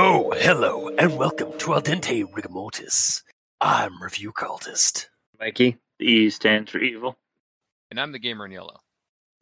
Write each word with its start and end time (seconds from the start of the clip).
Oh, 0.00 0.32
hello, 0.36 0.88
and 0.96 1.16
welcome 1.16 1.52
to 1.58 1.74
Al 1.74 1.82
Dente 1.82 2.24
Rigamortis. 2.24 3.22
I'm 3.60 4.00
Review 4.02 4.32
Cultist, 4.32 5.06
Mikey, 5.38 5.76
the 5.98 6.04
E 6.06 6.30
stands 6.30 6.70
for 6.70 6.78
evil. 6.78 7.16
And 7.90 8.00
I'm 8.00 8.12
the 8.12 8.18
gamer 8.18 8.46
in 8.46 8.52
yellow. 8.52 8.80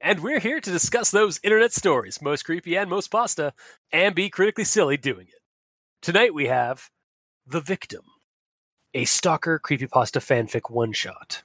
And 0.06 0.22
we're 0.22 0.38
here 0.38 0.60
to 0.60 0.70
discuss 0.70 1.10
those 1.10 1.40
internet 1.42 1.72
stories, 1.72 2.22
most 2.22 2.44
creepy 2.44 2.76
and 2.76 2.88
most 2.88 3.08
pasta, 3.08 3.52
and 3.90 4.14
be 4.14 4.30
critically 4.30 4.62
silly 4.62 4.96
doing 4.96 5.26
it. 5.26 5.40
Tonight 6.00 6.32
we 6.32 6.46
have 6.46 6.90
The 7.44 7.60
Victim, 7.60 8.02
a 8.94 9.04
stalker 9.04 9.58
creepypasta 9.58 10.20
fanfic 10.20 10.70
one 10.70 10.92
shot. 10.92 11.42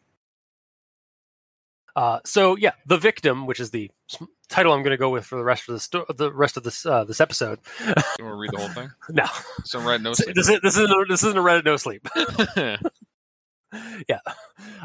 Uh, 1.95 2.19
so 2.23 2.55
yeah, 2.55 2.73
The 2.85 2.99
Victim, 2.99 3.47
which 3.47 3.59
is 3.59 3.71
the 3.71 3.89
title 4.47 4.73
I'm 4.73 4.83
going 4.83 4.91
to 4.91 4.97
go 4.97 5.09
with 5.09 5.25
for 5.25 5.37
the 5.37 5.43
rest 5.43 5.67
of 5.67 5.73
the 5.73 5.79
sto- 5.79 6.05
the 6.15 6.31
rest 6.31 6.55
of 6.55 6.61
this 6.61 6.85
uh, 6.85 7.03
this 7.03 7.19
episode. 7.19 7.57
You 7.79 7.95
want 7.95 8.19
to 8.19 8.35
read 8.35 8.51
the 8.51 8.57
whole 8.59 8.69
thing? 8.69 8.91
no, 9.09 9.25
So 9.63 9.81
red 9.81 10.03
no 10.03 10.11
this, 10.11 10.19
is, 10.49 10.59
this 10.61 10.77
isn't 10.77 10.91
a, 10.91 11.05
this 11.09 11.23
isn't 11.23 11.35
a 11.35 11.41
Reddit 11.41 11.65
no 11.65 11.77
sleep. 11.77 12.07
sleep. 12.13 12.79
yeah, 14.07 14.19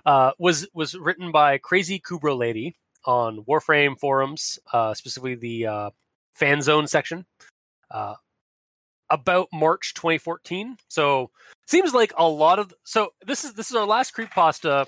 uh, 0.06 0.32
was 0.38 0.66
was 0.72 0.94
written 0.94 1.30
by 1.30 1.58
Crazy 1.58 2.00
Kubrow 2.00 2.38
Lady 2.38 2.74
on 3.06 3.44
Warframe 3.44 3.98
forums, 3.98 4.58
uh, 4.72 4.94
specifically 4.94 5.34
the 5.34 5.66
uh, 5.66 5.90
fan 6.34 6.62
zone 6.62 6.86
section, 6.86 7.24
uh, 7.90 8.14
about 9.08 9.48
March 9.52 9.94
2014. 9.94 10.76
So 10.88 11.30
seems 11.66 11.94
like 11.94 12.12
a 12.16 12.28
lot 12.28 12.58
of 12.58 12.74
so 12.84 13.10
this 13.24 13.44
is 13.44 13.54
this 13.54 13.70
is 13.70 13.76
our 13.76 13.86
last 13.86 14.12
creep 14.12 14.30
pasta 14.30 14.86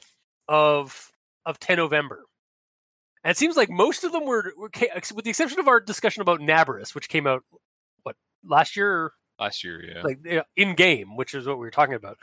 of 0.49 1.13
of 1.47 1.59
10 1.61 1.77
November. 1.77 2.25
And 3.25 3.31
it 3.31 3.37
seems 3.37 3.57
like 3.57 3.69
most 3.69 4.05
of 4.05 4.13
them 4.13 4.27
were, 4.27 4.53
were 4.57 4.71
with 5.15 5.25
the 5.25 5.31
exception 5.31 5.59
of 5.59 5.69
our 5.69 5.81
discussion 5.81 6.23
about 6.23 6.41
Nabarus, 6.41 6.95
which 6.95 7.09
came 7.09 7.27
out 7.27 7.43
what 8.03 8.17
last 8.45 8.77
year 8.77 9.13
Last 9.39 9.63
year, 9.63 9.85
yeah. 9.85 10.03
like 10.03 10.19
in 10.57 10.75
game, 10.75 11.17
which 11.17 11.33
is 11.33 11.47
what 11.47 11.59
we 11.59 11.61
were 11.61 11.71
talking 11.71 11.95
about. 11.95 12.19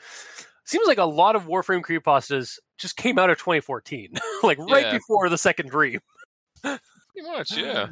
Seems 0.66 0.88
like 0.88 0.98
a 0.98 1.06
lot 1.06 1.36
of 1.36 1.44
Warframe 1.46 1.82
creepypastas 1.82 2.58
just 2.78 2.98
came 2.98 3.18
out 3.20 3.30
of 3.30 3.38
2014, 3.38 4.14
like 4.44 4.58
right 4.58 4.86
Yeah. 4.86 4.94
before 4.94 5.30
the 5.30 5.38
second 5.38 5.70
dream. 5.70 6.00
Pretty 6.64 6.80
much, 7.24 7.56
yeah. 7.56 7.88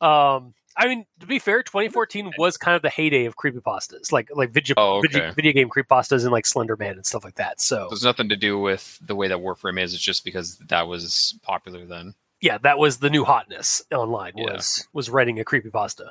Um, 0.00 0.54
I 0.76 0.86
mean, 0.86 1.04
to 1.20 1.26
be 1.26 1.38
fair, 1.38 1.62
2014 1.62 2.32
was 2.38 2.56
kind 2.56 2.76
of 2.76 2.82
the 2.82 2.88
heyday 2.90 3.24
of 3.24 3.36
creepypastas, 3.36 4.12
like 4.12 4.28
like 4.34 4.50
video 4.52 4.74
Oh, 4.76 5.00
video, 5.00 5.24
okay. 5.24 5.34
video 5.34 5.52
game 5.52 5.68
creepypastas 5.70 6.22
and 6.22 6.30
like 6.30 6.46
Slender 6.46 6.76
Man 6.76 6.92
and 6.94 7.04
stuff 7.06 7.24
like 7.24 7.34
that. 7.36 7.60
So 7.60 7.88
There's 7.90 8.04
nothing 8.04 8.28
to 8.28 8.36
do 8.36 8.58
with 8.58 8.98
the 9.04 9.14
way 9.16 9.28
that 9.28 9.38
Warframe 9.38 9.80
is. 9.80 9.92
It's 9.94 10.02
just 10.02 10.24
because 10.24 10.58
that 10.68 10.86
was 10.86 11.36
popular 11.42 11.84
then. 11.86 12.14
yeah, 12.40 12.58
that 12.58 12.78
was 12.78 12.98
the 12.98 13.10
new 13.10 13.24
hotness 13.24 13.82
online 13.92 14.32
Yeah. 14.36 14.52
was 14.52 14.86
was 14.92 15.10
writing 15.10 15.40
a 15.40 15.44
creepypasta. 15.44 16.10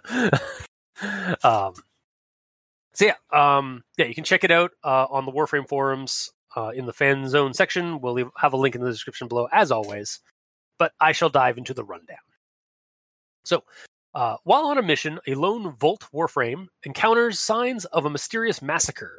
um, 1.43 1.73
so 2.93 3.05
yeah, 3.05 3.15
um, 3.31 3.83
yeah, 3.97 4.05
you 4.05 4.15
can 4.15 4.23
check 4.23 4.43
it 4.43 4.51
out 4.51 4.71
uh, 4.83 5.05
on 5.09 5.25
the 5.25 5.31
Warframe 5.31 5.67
forums 5.67 6.31
uh, 6.55 6.69
in 6.75 6.85
the 6.85 6.93
fan 6.93 7.27
zone 7.29 7.53
section. 7.53 8.01
We'll 8.01 8.13
leave, 8.13 8.29
have 8.37 8.53
a 8.53 8.57
link 8.57 8.75
in 8.75 8.81
the 8.81 8.89
description 8.91 9.27
below, 9.27 9.47
as 9.51 9.71
always. 9.71 10.19
But 10.77 10.93
I 10.99 11.11
shall 11.11 11.29
dive 11.29 11.57
into 11.57 11.73
the 11.73 11.83
rundown. 11.83 12.17
So, 13.45 13.63
uh, 14.13 14.37
while 14.43 14.65
on 14.65 14.77
a 14.77 14.81
mission, 14.83 15.19
a 15.27 15.35
lone 15.35 15.75
Volt 15.77 16.05
Warframe 16.13 16.67
encounters 16.83 17.39
signs 17.39 17.85
of 17.85 18.05
a 18.05 18.09
mysterious 18.09 18.61
massacre. 18.61 19.17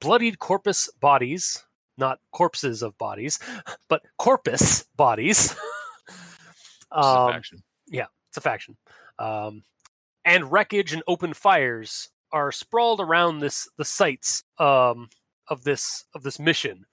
Bloodied 0.00 0.38
corpus 0.38 0.90
bodies, 1.00 1.64
not 1.96 2.18
corpses 2.32 2.82
of 2.82 2.96
bodies, 2.98 3.38
but 3.88 4.02
corpus 4.18 4.84
bodies. 4.96 5.54
It's 6.96 7.06
a 7.06 7.10
Um, 7.10 7.32
faction. 7.32 7.62
it's 7.88 8.36
a 8.36 8.40
faction. 8.40 8.76
Um, 9.18 9.64
and 10.24 10.52
wreckage 10.52 10.92
and 10.92 11.02
open 11.08 11.34
fires 11.34 12.08
are 12.34 12.50
sprawled 12.50 13.00
around 13.00 13.38
this 13.38 13.68
the 13.78 13.84
sites 13.84 14.42
um, 14.58 15.08
of 15.48 15.62
this 15.64 16.04
of 16.14 16.24
this 16.24 16.38
mission. 16.38 16.84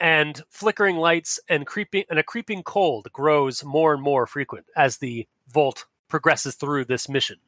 And 0.00 0.42
flickering 0.50 0.96
lights 0.96 1.40
and 1.48 1.66
creeping 1.66 2.04
and 2.10 2.18
a 2.18 2.22
creeping 2.22 2.64
cold 2.64 3.08
grows 3.12 3.64
more 3.64 3.94
and 3.94 4.02
more 4.02 4.26
frequent 4.26 4.66
as 4.76 4.98
the 4.98 5.26
Volt 5.48 5.86
progresses 6.08 6.56
through 6.56 6.84
this 6.84 7.08
mission. 7.08 7.38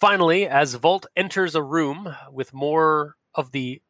Finally, 0.00 0.46
as 0.48 0.74
Volt 0.74 1.06
enters 1.16 1.54
a 1.54 1.62
room 1.62 2.14
with 2.30 2.52
more 2.52 3.16
of 3.34 3.52
the 3.52 3.80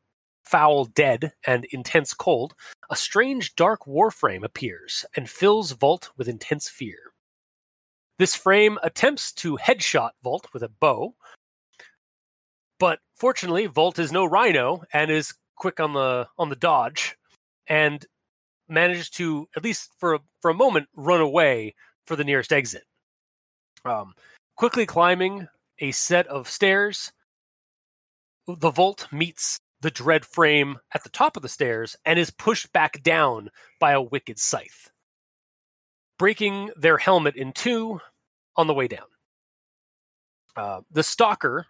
foul 0.44 0.84
dead 0.84 1.33
and 1.47 1.65
intense 1.73 2.12
cold, 2.12 2.55
a 2.91 2.97
strange 2.97 3.55
dark 3.55 3.87
warframe 3.87 4.44
appears 4.44 5.06
and 5.17 5.31
fills 5.31 5.73
Volt 5.73 6.11
with 6.17 6.29
intense 6.29 6.69
fear. 6.69 7.12
This 8.19 8.34
frame 8.34 8.79
attempts 8.83 9.33
to 9.34 9.56
headshot 9.56 10.11
Volt 10.23 10.49
with 10.53 10.62
a 10.62 10.69
bow, 10.69 11.15
but 12.82 12.98
fortunately, 13.15 13.66
Volt 13.66 14.00
is 14.00 14.10
no 14.10 14.25
rhino 14.25 14.82
and 14.93 15.09
is 15.09 15.34
quick 15.54 15.78
on 15.78 15.93
the 15.93 16.26
on 16.37 16.48
the 16.48 16.56
dodge, 16.56 17.16
and 17.69 18.04
manages 18.69 19.09
to 19.10 19.48
at 19.54 19.62
least 19.62 19.93
for 19.98 20.15
a, 20.15 20.19
for 20.41 20.50
a 20.50 20.54
moment 20.54 20.88
run 20.97 21.20
away 21.20 21.76
for 22.09 22.16
the 22.16 22.25
nearest 22.25 22.53
exit. 22.53 22.82
Um, 23.84 24.15
quickly 24.56 24.84
climbing 24.84 25.47
a 25.78 25.93
set 25.93 26.26
of 26.26 26.48
stairs, 26.48 27.12
the 28.48 28.72
Volt 28.72 29.06
meets 29.12 29.60
the 29.81 29.93
dread 29.93 30.25
frame 30.25 30.81
at 30.93 31.04
the 31.04 31.10
top 31.10 31.37
of 31.37 31.44
the 31.44 31.49
stairs 31.49 31.94
and 32.04 32.19
is 32.19 32.31
pushed 32.31 32.72
back 32.72 33.00
down 33.04 33.50
by 33.78 33.93
a 33.93 34.03
wicked 34.03 34.41
scythe, 34.41 34.91
breaking 36.19 36.72
their 36.75 36.99
helmet 36.99 37.37
in 37.37 37.53
two 37.53 38.00
on 38.56 38.66
the 38.66 38.75
way 38.75 38.88
down. 38.88 39.06
Uh, 40.56 40.81
the 40.91 41.04
stalker 41.04 41.69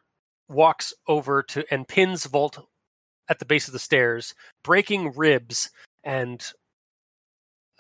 walks 0.53 0.93
over 1.09 1.43
to 1.43 1.65
and 1.71 1.89
pins 1.89 2.27
Volt 2.27 2.59
at 3.29 3.39
the 3.39 3.45
base 3.45 3.67
of 3.67 3.73
the 3.73 3.79
stairs, 3.79 4.35
breaking 4.63 5.13
ribs 5.17 5.71
and 6.05 6.45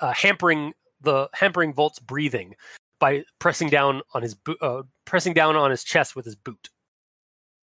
uh, 0.01 0.13
hampering 0.13 0.73
the 1.01 1.29
hampering 1.35 1.75
Volt's 1.75 1.99
breathing 1.99 2.55
by 2.99 3.25
pressing 3.39 3.69
down 3.69 4.03
on 4.15 4.23
his 4.23 4.35
bo- 4.35 4.57
uh, 4.61 4.83
pressing 5.05 5.35
down 5.35 5.57
on 5.57 5.71
his 5.71 5.85
chest 5.85 6.15
with 6.15 6.25
his 6.25 6.37
boot. 6.37 6.71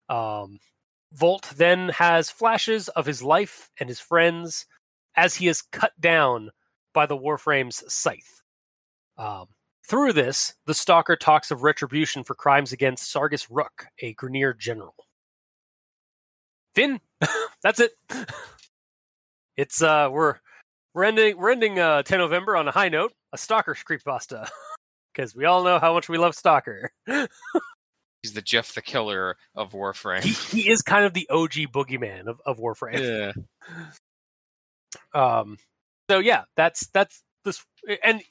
Um, 0.08 0.58
Volt 1.12 1.52
then 1.56 1.90
has 1.90 2.30
flashes 2.30 2.88
of 2.88 3.06
his 3.06 3.22
life 3.22 3.70
and 3.78 3.88
his 3.88 4.00
friends 4.00 4.66
as 5.16 5.34
he 5.34 5.48
is 5.48 5.62
cut 5.62 5.92
down 6.00 6.50
by 6.92 7.06
the 7.06 7.16
Warframe's 7.16 7.82
scythe. 7.92 8.42
Um, 9.16 9.46
through 9.88 10.12
this, 10.12 10.54
the 10.66 10.74
Stalker 10.74 11.16
talks 11.16 11.50
of 11.50 11.62
retribution 11.62 12.22
for 12.24 12.34
crimes 12.34 12.72
against 12.72 13.12
Sargas 13.12 13.46
Ruk, 13.50 13.86
a 14.00 14.14
Grineer 14.14 14.56
general. 14.56 14.94
Finn, 16.74 17.00
that's 17.62 17.80
it. 17.80 17.92
It's 19.58 19.82
uh, 19.82 20.08
we're 20.12 20.36
we're 20.94 21.02
ending 21.02 21.36
we're 21.36 21.50
ending 21.50 21.80
uh, 21.80 22.04
10 22.04 22.20
November 22.20 22.56
on 22.56 22.68
a 22.68 22.70
high 22.70 22.88
note, 22.88 23.12
a 23.32 23.36
Stalker 23.36 23.74
creepypasta, 23.74 24.48
because 25.12 25.34
we 25.34 25.46
all 25.46 25.64
know 25.64 25.80
how 25.80 25.92
much 25.92 26.08
we 26.08 26.16
love 26.16 26.36
Stalker. 26.36 26.92
He's 28.22 28.34
the 28.34 28.40
Jeff 28.40 28.72
the 28.72 28.82
Killer 28.82 29.36
of 29.56 29.72
he, 29.72 29.78
Warframe. 29.78 30.52
he 30.52 30.70
is 30.70 30.80
kind 30.80 31.04
of 31.04 31.12
the 31.12 31.28
OG 31.28 31.72
boogeyman 31.72 32.28
of, 32.28 32.40
of 32.46 32.58
Warframe. 32.58 33.34
yeah. 35.12 35.40
Um, 35.40 35.58
so 36.08 36.20
yeah, 36.20 36.44
that's 36.54 36.86
that's 36.94 37.24
this, 37.44 37.64
and 38.04 38.22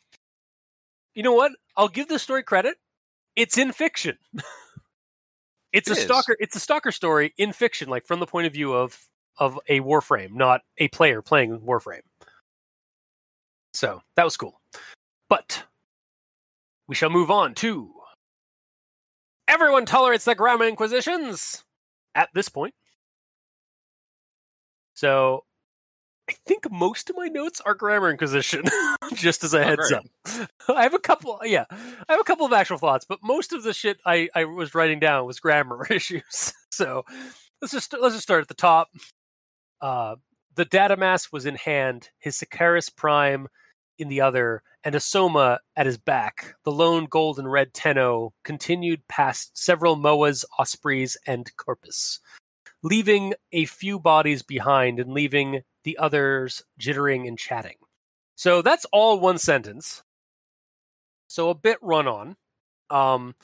you 1.18 1.24
know 1.24 1.34
what? 1.34 1.52
I'll 1.76 1.88
give 1.88 2.08
this 2.08 2.22
story 2.22 2.44
credit. 2.44 2.78
It's 3.36 3.58
in 3.58 3.72
fiction. 3.72 4.20
it's 5.74 5.90
It 5.90 5.98
a 5.98 6.00
is. 6.00 6.04
stalker. 6.04 6.38
It's 6.40 6.56
a 6.56 6.60
stalker 6.60 6.92
story 6.92 7.34
in 7.40 7.54
fiction, 7.54 7.90
like 7.90 8.06
from 8.06 8.20
the 8.20 8.28
point 8.28 8.46
of 8.46 8.54
view 8.54 8.72
of 8.72 8.96
of 9.40 9.60
a 9.68 9.80
Warframe, 9.80 10.34
not 10.34 10.62
a 10.78 10.90
player 10.90 11.24
playing 11.24 11.60
Warframe. 11.62 12.02
So 13.74 14.04
that 14.16 14.26
was 14.26 14.38
cool. 14.38 14.62
But 15.28 15.64
we 16.88 16.94
shall 16.94 17.10
move 17.10 17.32
on 17.32 17.56
to 17.56 17.92
everyone 19.48 19.88
tolerates 19.88 20.26
the 20.26 20.36
grammar 20.36 20.66
inquisitions 20.66 21.64
at 22.14 22.30
this 22.36 22.48
point. 22.48 22.76
So 24.94 25.46
I 26.30 26.34
think 26.46 26.70
most 26.72 27.10
of 27.10 27.16
my 27.16 27.28
notes 27.28 27.62
are 27.62 27.74
grammar 27.74 28.10
inquisition, 28.10 28.64
just 29.14 29.44
as 29.44 29.54
a 29.54 29.60
Oh, 29.62 29.64
heads 29.64 29.90
great. 29.90 29.94
up. 30.42 30.50
I 30.70 30.84
have 30.84 30.94
a 30.94 31.00
couple, 31.00 31.40
yeah, 31.44 31.66
I 31.72 32.12
have 32.12 32.20
a 32.20 32.26
couple 32.26 32.46
of 32.46 32.54
actual 32.54 32.78
thoughts, 32.78 33.06
but 33.08 33.20
most 33.24 33.54
of 33.54 33.64
the 33.64 33.74
shit 33.74 34.00
I, 34.06 34.30
I 34.36 34.46
was 34.46 34.76
writing 34.76 35.00
down 35.00 35.26
was 35.26 35.40
grammar 35.40 35.86
issues. 35.90 36.54
So 36.72 37.06
let's 37.62 37.72
just 37.72 37.94
let's 37.94 38.16
just 38.16 38.24
start 38.24 38.42
at 38.42 38.48
the 38.50 38.54
top. 38.54 38.90
Uh, 39.82 40.16
the 40.56 40.66
data 40.66 40.98
mass 40.98 41.32
was 41.32 41.46
in 41.46 41.56
hand. 41.56 42.10
His 42.20 42.36
Sicarus 42.36 42.90
Prime 42.90 43.48
in 44.00 44.10
the 44.10 44.22
other, 44.22 44.62
and 44.84 44.94
a 44.96 45.00
soma 45.00 45.60
at 45.76 45.86
his 45.86 45.98
back. 45.98 46.56
The 46.66 46.72
lone 46.72 47.06
gold 47.06 47.40
and 47.40 47.52
red 47.52 47.74
Tenno 47.74 48.34
continued 48.44 49.02
past 49.08 49.58
several 49.58 49.96
moas, 49.96 50.46
ospreys, 50.60 51.18
and 51.26 51.50
corpus, 51.58 52.20
leaving 52.84 53.34
a 53.52 53.66
few 53.66 54.00
bodies 54.00 54.42
behind 54.42 55.00
and 55.00 55.12
leaving 55.12 55.62
the 55.84 55.98
others 55.98 56.64
jittering 56.80 57.28
and 57.28 57.38
chatting. 57.38 57.78
So 58.36 58.62
that's 58.62 58.86
all 58.92 59.20
one 59.20 59.38
sentence. 59.38 60.04
So 61.28 61.50
a 61.50 61.56
bit 61.56 61.78
run 61.82 62.08
on. 62.08 62.36
Um, 62.90 63.36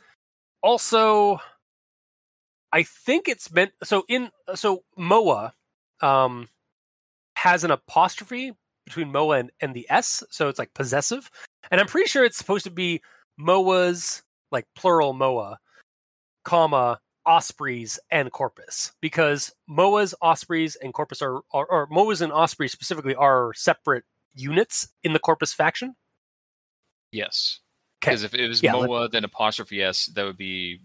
also, 0.61 1.39
I 2.71 2.83
think 2.83 3.27
it's 3.27 3.51
meant 3.51 3.71
so 3.83 4.03
in 4.07 4.29
so 4.55 4.83
Moa 4.97 5.53
um, 6.01 6.47
has 7.35 7.63
an 7.63 7.71
apostrophe 7.71 8.53
between 8.85 9.11
Moa 9.11 9.39
and, 9.39 9.51
and 9.61 9.73
the 9.73 9.87
S, 9.89 10.23
so 10.29 10.49
it's 10.49 10.59
like 10.59 10.73
possessive. 10.73 11.29
And 11.71 11.79
I'm 11.79 11.87
pretty 11.87 12.09
sure 12.09 12.23
it's 12.23 12.37
supposed 12.37 12.65
to 12.65 12.71
be 12.71 13.01
Moa's 13.37 14.23
like 14.51 14.65
plural 14.75 15.13
Moa, 15.13 15.59
comma 16.43 16.99
ospreys 17.25 17.99
and 18.11 18.31
corpus 18.31 18.91
because 19.01 19.53
Moa's 19.67 20.13
ospreys 20.21 20.75
and 20.75 20.93
corpus 20.93 21.21
are, 21.21 21.41
are 21.51 21.65
or 21.65 21.87
Moa's 21.89 22.21
and 22.21 22.31
ospreys 22.33 22.71
specifically 22.71 23.15
are 23.15 23.53
separate 23.55 24.03
units 24.35 24.87
in 25.03 25.13
the 25.13 25.19
corpus 25.19 25.53
faction. 25.53 25.95
yes 27.11 27.59
Because 28.01 28.23
if 28.23 28.33
it 28.33 28.47
was 28.47 28.61
Yeah, 28.61 28.73
Moa, 28.73 29.07
then 29.09 29.23
apostrophe 29.23 29.81
S, 29.81 30.07
that 30.15 30.23
would 30.25 30.37
be 30.37 30.79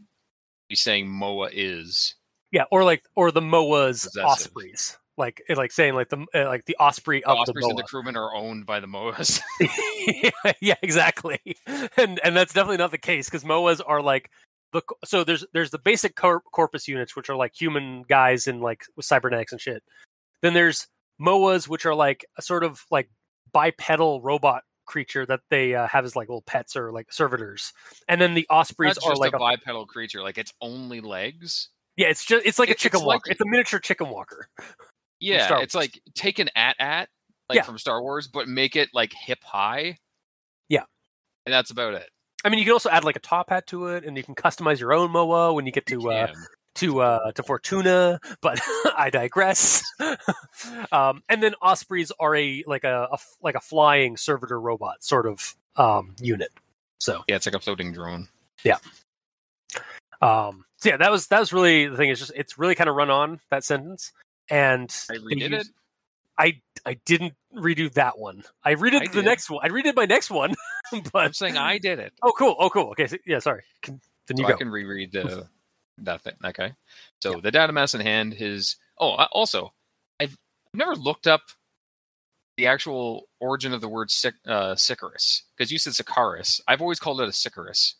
be 0.69 0.77
saying 0.77 1.09
Moa 1.09 1.49
is. 1.53 2.15
Yeah, 2.53 2.65
or 2.71 2.85
like 2.85 3.03
or 3.17 3.31
the 3.31 3.41
Moa's 3.43 4.05
Possessive. 4.05 4.25
ospreys, 4.25 4.97
like 5.17 5.43
like 5.55 5.73
saying 5.73 5.95
like 5.95 6.09
the 6.11 6.25
uh, 6.35 6.45
like 6.47 6.65
the 6.67 6.77
osprey 6.79 7.25
of 7.25 7.37
the 7.37 7.41
Ospreys 7.43 7.65
and 7.65 7.75
Moa. 7.75 7.83
the 7.83 7.89
crewmen 7.89 8.17
are 8.17 8.35
owned 8.35 8.65
by 8.67 8.81
the 8.81 8.87
Moas. 8.87 9.41
yeah, 9.61 10.53
yeah, 10.61 10.75
exactly. 10.83 11.41
And 11.97 12.21
and 12.23 12.37
that's 12.37 12.53
definitely 12.53 12.77
not 12.79 12.91
the 12.91 12.99
case 12.99 13.27
because 13.29 13.45
Moas 13.45 13.81
are 13.85 14.01
like 14.01 14.31
the 14.73 14.83
so 15.05 15.25
there's 15.25 15.45
there's 15.53 15.71
the 15.71 15.79
basic 15.79 16.15
cor- 16.17 16.43
corpus 16.53 16.87
units 16.89 17.17
which 17.17 17.31
are 17.31 17.37
like 17.37 17.55
human 17.59 18.03
guys 18.09 18.47
and 18.47 18.61
like 18.61 18.85
with 18.97 19.07
cybernetics 19.07 19.53
and 19.53 19.61
shit. 19.61 19.83
Then 20.43 20.55
there's 20.55 20.87
Moas 21.21 21.69
which 21.69 21.87
are 21.87 21.95
like 21.95 22.25
a 22.37 22.43
sort 22.43 22.65
of 22.65 22.85
like 22.91 23.11
bipedal 23.53 24.21
robot 24.21 24.63
creature 24.87 25.27
that 25.27 25.41
they 25.51 25.75
uh, 25.75 25.87
have 25.89 26.05
as 26.05 26.15
like 26.17 26.29
little 26.29 26.43
pets 26.43 26.77
or 26.77 26.93
like 26.93 27.13
servitors. 27.13 27.73
And 28.09 28.21
then 28.21 28.35
the 28.35 28.47
ospreys 28.51 28.99
Not 29.03 29.11
are 29.13 29.17
like 29.17 29.33
a 29.33 29.37
a, 29.37 29.39
bipedal 29.39 29.87
creature, 29.87 30.23
like 30.23 30.39
its 30.39 30.53
only 30.61 31.01
legs. 31.01 31.69
yeah, 31.97 32.07
it's 32.09 32.25
just 32.25 32.47
it's 32.47 32.59
like 32.59 32.69
It- 32.69 32.73
a 32.73 32.75
it's 32.75 32.83
chicken 32.83 33.01
like- 33.01 33.07
walker. 33.07 33.31
It's 33.31 33.41
a 33.41 33.47
miniature 33.47 33.81
chicken 33.81 34.09
walker. 34.11 34.49
Yeah, 35.21 35.59
it's 35.63 35.75
like 35.75 36.01
take 36.15 36.39
an 36.39 36.49
AT-AT 36.55 37.09
like 37.49 37.57
Yeah. 37.57 37.63
from 37.63 37.77
Star 37.77 38.01
Wars, 38.01 38.29
but 38.29 38.47
make 38.47 38.77
it 38.77 38.89
like 38.95 39.13
hip 39.13 39.43
high. 39.43 39.99
Yeah. 40.69 40.85
and 41.45 41.53
that's 41.53 41.73
about 41.73 41.95
it. 41.95 42.09
I 42.45 42.49
mean, 42.51 42.59
you 42.59 42.65
can 42.65 42.73
also 42.73 42.91
add 42.91 43.05
like 43.05 43.17
a 43.17 43.21
top 43.21 43.51
hat 43.51 43.67
to 43.69 43.89
it, 43.89 44.05
and 44.05 44.17
you 44.17 44.23
can 44.23 44.35
customize 44.35 44.81
your 44.81 44.93
own 44.93 45.11
Moa 45.11 45.53
when 45.53 45.67
you 45.67 45.73
get 45.73 45.87
to 45.87 46.11
uh, 46.11 46.33
to 46.77 47.01
uh, 47.01 47.33
to 47.33 47.43
Fortuna. 47.43 48.21
But 48.41 48.61
I 48.97 49.11
digress. 49.11 49.83
um, 50.93 51.23
and 51.29 51.43
then 51.43 51.55
Ospreys 51.61 52.13
are 52.21 52.35
a 52.37 52.63
like 52.67 52.85
a, 52.85 53.09
a 53.13 53.19
like 53.43 53.55
a 53.55 53.61
flying 53.61 54.17
servitor 54.17 54.61
robot 54.61 55.03
sort 55.03 55.27
of 55.27 55.57
um, 55.77 56.15
unit. 56.21 56.51
So 56.99 57.25
yeah, 57.29 57.37
it's 57.37 57.47
like 57.47 57.55
a 57.55 57.61
floating 57.61 57.93
drone. 57.93 58.29
Yeah. 58.65 58.79
Um, 60.21 60.65
so 60.79 60.91
yeah, 60.91 60.97
that 60.99 61.11
was 61.11 61.29
that 61.29 61.41
was 61.41 61.53
really 61.53 61.87
the 61.87 61.97
thing. 61.97 62.11
Is 62.11 62.19
just 62.19 62.33
it's 62.35 62.59
really 62.59 62.75
kind 62.75 62.89
of 62.89 62.97
run 62.97 63.11
on 63.11 63.41
that 63.51 63.65
sentence, 63.65 64.13
and 64.49 64.95
I 65.11 65.15
redid 65.15 65.53
it. 65.53 65.69
I 66.39 66.61
I 66.87 66.95
didn't 67.05 67.35
redo 67.55 67.93
that 67.95 68.19
one. 68.19 68.45
I 68.65 68.75
redid 68.75 69.03
I 69.03 69.07
the 69.07 69.15
did. 69.15 69.25
next 69.25 69.51
one. 69.51 69.61
I 69.65 69.69
redid 69.69 69.97
my 69.97 70.07
next 70.07 70.31
one, 70.31 70.55
I'm 71.15 71.33
saying 71.33 71.57
I 71.57 71.79
did 71.79 71.99
it. 71.99 72.13
oh 72.23 72.33
cool, 72.37 72.57
oh 72.59 72.71
cool. 72.71 72.91
Okay, 72.91 73.07
so, 73.07 73.17
yeah, 73.27 73.39
sorry. 73.39 73.63
Can, 73.83 74.01
then 74.27 74.37
you 74.37 74.45
so 74.45 74.49
go. 74.49 74.55
I 74.55 74.59
can 74.59 74.71
reread 74.71 75.13
the 75.13 75.47
that 75.99 76.23
thing. 76.23 76.35
Okay. 76.45 76.73
So 77.21 77.41
the 77.41 77.51
data 77.51 77.73
mass 77.73 77.95
in 77.95 78.01
hand, 78.01 78.35
his 78.35 78.77
oh, 78.99 79.13
I- 79.13 79.29
also, 79.33 79.73
I've 80.21 80.37
never 80.75 80.95
looked 80.95 81.27
up 81.27 81.43
the 82.57 82.67
actual 82.67 83.29
origin 83.41 83.73
of 83.73 83.81
the 83.81 83.89
word 83.89 84.11
sic, 84.11 84.35
uh, 84.47 84.75
Sicarus 84.75 85.45
because 85.57 85.71
you 85.71 85.79
said 85.79 85.95
Sicarus. 85.95 86.61
I've 86.67 86.83
always 86.83 86.99
called 86.99 87.21
it 87.21 87.29
a 87.29 87.33
Sicarus. 87.33 87.95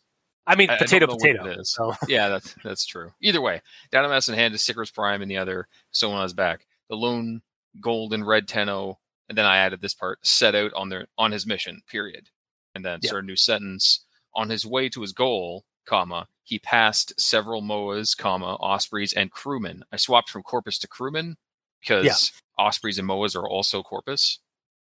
I 0.47 0.55
mean, 0.55 0.69
I- 0.69 0.75
I 0.75 0.77
potato, 0.79 1.07
what 1.07 1.19
potato. 1.19 1.45
is. 1.59 1.71
So 1.71 1.93
Yeah, 2.07 2.29
that's 2.29 2.55
that's 2.63 2.85
true. 2.85 3.11
Either 3.21 3.41
way, 3.41 3.61
data 3.91 4.07
mass 4.09 4.27
in 4.27 4.35
hand 4.35 4.53
is 4.53 4.61
Sicarus 4.61 4.91
Prime, 4.91 5.21
and 5.21 5.29
the 5.31 5.37
other 5.37 5.67
Sona's 5.91 6.33
back. 6.33 6.65
The 6.89 6.95
lone 6.95 7.41
gold 7.79 8.13
and 8.13 8.25
red 8.25 8.47
Tenno, 8.47 8.99
and 9.29 9.37
then 9.37 9.45
I 9.45 9.57
added 9.57 9.79
this 9.81 9.93
part: 9.93 10.25
set 10.25 10.55
out 10.55 10.73
on 10.73 10.89
their 10.89 11.07
on 11.17 11.31
his 11.31 11.45
mission. 11.45 11.81
Period. 11.87 12.29
And 12.79 12.85
then 12.85 12.99
Yeah. 13.03 13.07
start 13.09 13.23
a 13.25 13.27
new 13.27 13.35
sentence. 13.35 14.05
On 14.33 14.49
his 14.49 14.65
way 14.65 14.87
to 14.89 15.01
his 15.01 15.11
goal, 15.11 15.65
comma, 15.85 16.27
he 16.43 16.59
passed 16.59 17.19
several 17.19 17.61
Moas, 17.61 18.15
comma, 18.17 18.55
Ospreys, 18.61 19.11
and 19.11 19.31
crewmen. 19.31 19.83
I 19.91 19.97
swapped 19.97 20.29
from 20.29 20.43
Corpus 20.43 20.77
to 20.79 20.87
crewmen 20.87 21.35
because 21.81 22.31
Ospreys 22.57 22.97
and 22.97 23.07
Moas 23.07 23.35
are 23.35 23.47
also 23.47 23.83
Corpus. 23.83 24.39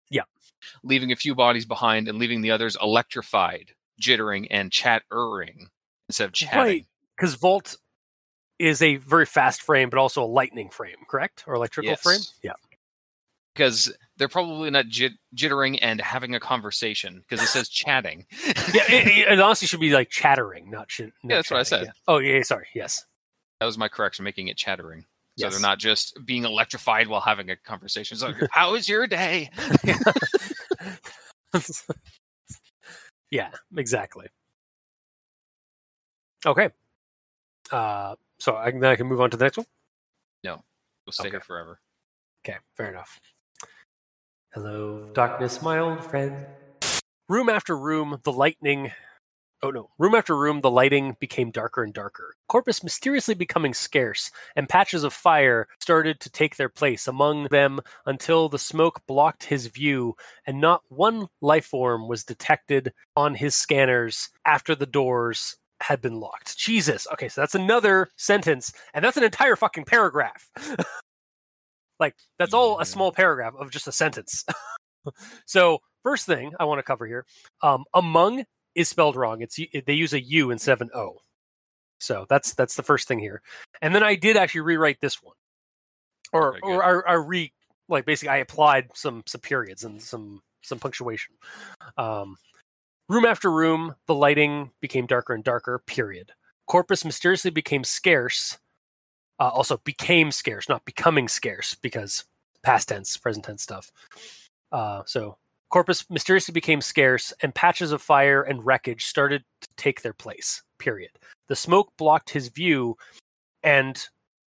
Yeah. 0.09 0.23
Leaving 0.83 1.11
a 1.11 1.15
few 1.15 1.33
bodies 1.33 1.65
behind 1.65 2.07
and 2.09 2.17
leaving 2.17 2.41
the 2.41 2.51
others 2.51 2.75
electrified, 2.81 3.73
jittering, 4.01 4.47
and 4.51 4.69
chat-erring 4.71 5.69
instead 6.09 6.25
of 6.25 6.33
chatting. 6.33 6.59
Right. 6.59 6.85
because 7.15 7.35
Volt 7.35 7.77
is 8.59 8.81
a 8.81 8.97
very 8.97 9.25
fast 9.25 9.61
frame, 9.61 9.89
but 9.89 9.97
also 9.99 10.23
a 10.23 10.25
lightning 10.25 10.69
frame, 10.69 10.97
correct? 11.07 11.45
Or 11.47 11.53
electrical 11.53 11.91
Yes. 11.91 12.01
frame? 12.01 12.21
Yeah. 12.43 12.53
Because 13.57 13.91
they're 14.17 14.27
probably 14.27 14.69
not 14.69 14.85
jit- 14.87 15.13
jittering 15.35 15.79
and 15.81 15.99
having 15.99 16.35
a 16.35 16.39
conversation 16.39 17.23
because 17.27 17.43
it 17.43 17.47
says 17.49 17.67
chatting. 17.69 18.27
Yeah, 18.73 18.83
it, 18.89 19.27
it- 19.31 19.39
honestly 19.39 19.67
should 19.67 19.79
be 19.79 19.91
like 19.91 20.09
chattering, 20.09 20.69
not 20.69 20.91
shit. 20.91 21.11
Yeah, 21.23 21.37
that's 21.37 21.49
what 21.49 21.59
I 21.59 21.63
said. 21.63 21.91
Oh, 22.07 22.19
yeah, 22.19 22.41
sorry. 22.43 22.67
Yes. 22.75 23.03
That 23.59 23.65
was 23.65 23.77
my 23.77 23.87
correction, 23.87 24.23
making 24.25 24.49
it 24.49 24.57
chattering. 24.57 25.01
So 25.37 25.45
Yes. 25.45 25.53
they're 25.53 25.61
not 25.61 25.79
just 25.79 26.17
being 26.25 26.43
electrified 26.45 27.07
while 27.07 27.21
having 27.21 27.49
a 27.49 27.55
conversation. 27.55 28.17
So, 28.17 28.33
how 28.51 28.71
was 28.73 28.87
your 28.89 29.05
day? 29.07 29.49
yeah, 33.31 33.49
exactly. 33.75 34.27
Okay. 36.45 36.69
Uh, 37.71 38.15
so 38.39 38.55
I, 38.55 38.71
can- 38.71 38.79
then 38.79 38.91
I 38.91 38.95
can 38.95 39.07
move 39.07 39.21
on 39.21 39.29
to 39.31 39.37
the 39.37 39.45
next 39.45 39.57
one. 39.57 39.65
No, 40.43 40.63
we'll 41.05 41.13
stay 41.13 41.29
here 41.29 41.39
forever. 41.41 41.79
Okay, 42.45 42.57
fair 42.75 42.89
enough. 42.91 43.19
Hello, 44.57 45.07
darkness, 45.13 45.61
my 45.61 45.77
old 45.77 46.03
friend. 46.03 46.43
Room 47.29 47.47
after 47.47 47.77
room, 47.77 48.19
the 48.23 48.31
lightning. 48.31 48.91
Oh 49.61 49.69
no. 49.69 49.91
Room 49.99 50.15
after 50.15 50.35
room, 50.35 50.61
the 50.61 50.71
lighting 50.71 51.15
became 51.19 51.51
darker 51.51 51.83
and 51.83 51.93
darker. 51.93 52.33
Corpus 52.47 52.83
mysteriously 52.83 53.35
becoming 53.35 53.75
scarce, 53.75 54.31
and 54.55 54.67
patches 54.67 55.03
of 55.03 55.13
fire 55.13 55.67
started 55.79 56.19
to 56.21 56.31
take 56.31 56.55
their 56.55 56.69
place 56.69 57.07
among 57.07 57.49
them 57.51 57.81
until 58.07 58.49
the 58.49 58.57
smoke 58.57 58.99
blocked 59.05 59.43
his 59.43 59.67
view, 59.67 60.15
and 60.47 60.59
not 60.59 60.81
one 60.89 61.27
life 61.39 61.67
form 61.67 62.07
was 62.07 62.23
detected 62.23 62.91
on 63.15 63.35
his 63.35 63.53
scanners 63.53 64.29
after 64.43 64.73
the 64.73 64.87
doors 64.87 65.57
had 65.81 66.01
been 66.01 66.19
locked. 66.19 66.57
Jesus. 66.57 67.05
Okay, 67.13 67.29
so 67.29 67.41
that's 67.41 67.53
another 67.53 68.09
sentence, 68.15 68.73
and 68.95 69.05
that's 69.05 69.17
an 69.17 69.23
entire 69.23 69.55
fucking 69.55 69.85
paragraph. 69.85 70.49
like, 71.99 72.15
that's 72.39 72.53
all 72.53 72.79
a 72.79 72.85
small 72.85 73.11
paragraph 73.11 73.53
of 73.57 73.71
just 73.71 73.87
a 73.87 73.91
sentence. 73.91 74.45
so, 75.45 75.79
first 76.03 76.25
thing 76.25 76.53
I 76.59 76.65
want 76.65 76.79
to 76.79 76.83
cover 76.83 77.05
here 77.05 77.25
um, 77.61 77.85
among 77.93 78.45
is 78.75 78.87
spelled 78.87 79.15
wrong. 79.15 79.41
It's 79.41 79.59
they 79.85 79.93
use 79.93 80.13
a 80.13 80.21
U 80.21 80.51
instead 80.51 80.73
of 80.73 80.81
an 80.81 80.89
O. 80.93 81.17
So 81.99 82.25
that's 82.29 82.53
that's 82.53 82.75
the 82.75 82.83
first 82.83 83.07
thing 83.07 83.19
here. 83.19 83.41
And 83.81 83.93
then 83.93 84.03
I 84.03 84.15
did 84.15 84.37
actually 84.37 84.61
rewrite 84.61 85.01
this 85.01 85.21
one, 85.21 85.35
or 86.31 86.57
Okay, 86.57 86.59
or 86.63 87.07
I, 87.07 87.11
I 87.11 87.15
re 87.15 87.51
like 87.89 88.05
basically 88.05 88.29
I 88.29 88.37
applied 88.37 88.89
some 88.93 89.23
some 89.25 89.41
periods 89.41 89.83
and 89.83 90.01
some 90.01 90.41
some 90.61 90.79
punctuation. 90.79 91.35
Um, 91.97 92.37
room 93.09 93.25
after 93.25 93.51
room, 93.51 93.95
the 94.05 94.15
lighting 94.15 94.71
became 94.81 95.07
darker 95.07 95.33
and 95.33 95.43
darker. 95.43 95.81
Period. 95.87 96.31
Corpus 96.67 97.05
mysteriously 97.05 97.51
became 97.51 97.83
scarce. 97.83 98.57
Uh, 99.39 99.49
also 99.49 99.77
became 99.83 100.31
scarce, 100.31 100.67
not 100.67 100.83
becoming 100.85 101.27
scarce, 101.27 101.75
because 101.75 102.25
past 102.63 102.87
tense, 102.89 103.15
present 103.17 103.45
tense 103.45 103.61
stuff. 103.61 103.91
Uh, 104.71 105.03
so 105.05 105.37
Corpus 105.69 106.09
mysteriously 106.09 106.53
became 106.53 106.81
scarce, 106.81 107.33
and 107.41 107.53
patches 107.53 107.91
of 107.91 108.01
fire 108.01 108.41
and 108.41 108.65
wreckage 108.65 109.05
started 109.05 109.43
to 109.61 109.67
take 109.77 110.01
their 110.01 110.13
place. 110.13 110.63
Period. 110.79 111.11
The 111.49 111.55
smoke 111.55 111.91
blocked 111.97 112.31
his 112.31 112.47
view, 112.47 112.97
and 113.63 114.03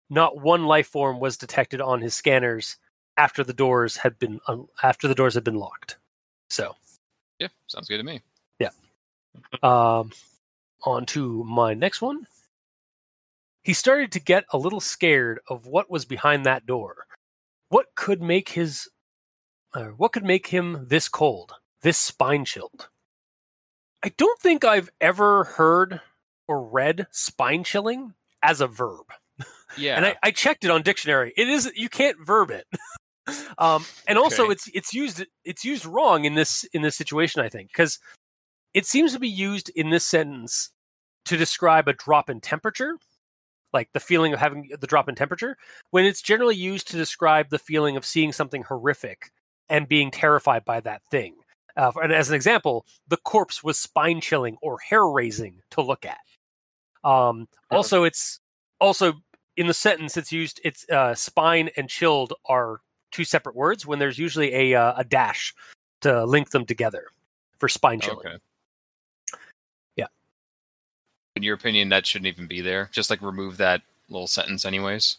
not 0.09 0.39
one 0.39 0.65
life 0.65 0.87
form 0.87 1.19
was 1.19 1.37
detected 1.37 1.81
on 1.81 2.01
his 2.01 2.13
scanners 2.13 2.77
after 3.17 3.43
the 3.43 3.53
doors 3.53 3.97
had 3.97 4.17
been 4.19 4.39
un- 4.47 4.67
after 4.83 5.07
the 5.07 5.15
doors 5.15 5.33
had 5.33 5.43
been 5.43 5.55
locked. 5.55 5.97
So, 6.49 6.75
Yeah, 7.39 7.49
sounds 7.67 7.87
good 7.87 7.97
to 7.97 8.03
me. 8.03 8.21
Yeah. 8.59 8.69
Um, 9.61 10.11
on 10.83 11.05
to 11.07 11.43
my 11.43 11.73
next 11.73 12.01
one. 12.01 12.25
He 13.67 13.73
started 13.73 14.13
to 14.13 14.21
get 14.21 14.45
a 14.53 14.57
little 14.57 14.79
scared 14.79 15.41
of 15.49 15.67
what 15.67 15.91
was 15.91 16.05
behind 16.05 16.45
that 16.45 16.65
door. 16.65 17.05
What 17.67 17.87
could 17.95 18.21
make 18.21 18.47
his 18.47 18.87
uh, 19.73 19.87
what 19.97 20.13
could 20.13 20.23
make 20.23 20.47
him 20.47 20.85
this 20.87 21.09
cold? 21.09 21.53
this 21.81 21.97
spine 21.97 22.45
chilled. 22.45 22.87
I 24.05 24.13
don't 24.17 24.39
think 24.39 24.63
I've 24.63 24.89
ever 25.01 25.43
heard 25.43 25.99
or 26.47 26.63
read 26.63 27.07
spine 27.11 27.65
chilling 27.65 28.13
as 28.41 28.61
a 28.61 28.67
verb. 28.67 29.05
Yeah. 29.77 29.97
And 29.97 30.05
I, 30.05 30.15
I 30.23 30.31
checked 30.31 30.63
it 30.63 30.71
on 30.71 30.81
dictionary. 30.81 31.33
It 31.35 31.49
is 31.49 31.69
you 31.75 31.89
can't 31.89 32.25
verb 32.25 32.51
it. 32.51 32.65
um, 33.57 33.83
and 34.07 34.17
also 34.17 34.43
Okay. 34.43 34.53
it's 34.53 34.69
it's 34.73 34.93
used 34.93 35.25
it's 35.43 35.65
used 35.65 35.85
wrong 35.85 36.23
in 36.23 36.35
this 36.35 36.63
in 36.71 36.83
this 36.83 36.95
situation, 36.95 37.41
I 37.41 37.49
think, 37.49 37.67
because 37.67 37.99
it 38.73 38.85
seems 38.85 39.11
to 39.11 39.19
be 39.19 39.27
used 39.27 39.69
in 39.75 39.89
this 39.89 40.05
sentence 40.05 40.71
to 41.25 41.35
describe 41.35 41.89
a 41.89 41.93
drop 41.93 42.29
in 42.29 42.39
temperature, 42.39 42.97
like 43.77 43.93
the 43.93 43.99
feeling 43.99 44.33
of 44.33 44.39
having 44.39 44.69
the 44.79 44.87
drop 44.87 45.07
in 45.07 45.13
temperature, 45.13 45.55
when 45.91 46.03
it's 46.03 46.21
generally 46.21 46.55
used 46.55 46.87
to 46.89 46.97
describe 46.97 47.49
the 47.49 47.59
feeling 47.59 47.95
of 47.95 48.03
seeing 48.03 48.31
something 48.33 48.63
horrific 48.63 49.31
and 49.69 49.87
being 49.87 50.09
terrified 50.09 50.65
by 50.65 50.79
that 50.81 51.03
thing. 51.11 51.35
Uh, 51.75 51.91
and 52.01 52.11
as 52.11 52.29
an 52.29 52.35
example, 52.35 52.85
the 53.07 53.17
corpse 53.17 53.63
was 53.63 53.77
spine 53.77 54.19
chilling 54.19 54.57
or 54.63 54.79
hair 54.79 55.05
raising 55.05 55.61
to 55.69 55.81
look 55.81 56.05
at. 56.05 56.17
Um, 57.03 57.47
also, 57.69 58.03
it's 58.03 58.39
also 58.81 59.13
in 59.55 59.67
the 59.67 59.75
sentence 59.75 60.17
it's 60.17 60.31
used. 60.31 60.59
It's 60.63 60.89
uh, 60.89 61.13
spine 61.13 61.69
and 61.77 61.87
chilled 61.87 62.33
are 62.47 62.81
two 63.11 63.23
separate 63.23 63.55
words 63.55 63.85
when 63.85 63.99
there's 63.99 64.17
usually 64.17 64.53
a 64.53 64.73
uh, 64.73 64.93
a 64.97 65.03
dash 65.03 65.53
to 66.01 66.25
link 66.25 66.49
them 66.49 66.65
together 66.65 67.05
for 67.59 67.69
spine 67.69 67.99
chilling. 67.99 68.25
Okay. 68.25 68.37
In 71.37 71.43
your 71.43 71.55
opinion, 71.55 71.89
that 71.89 72.05
shouldn't 72.05 72.27
even 72.27 72.47
be 72.47 72.61
there. 72.61 72.89
Just 72.91 73.09
like 73.09 73.21
remove 73.21 73.57
that 73.57 73.81
little 74.09 74.27
sentence, 74.27 74.65
anyways. 74.65 75.17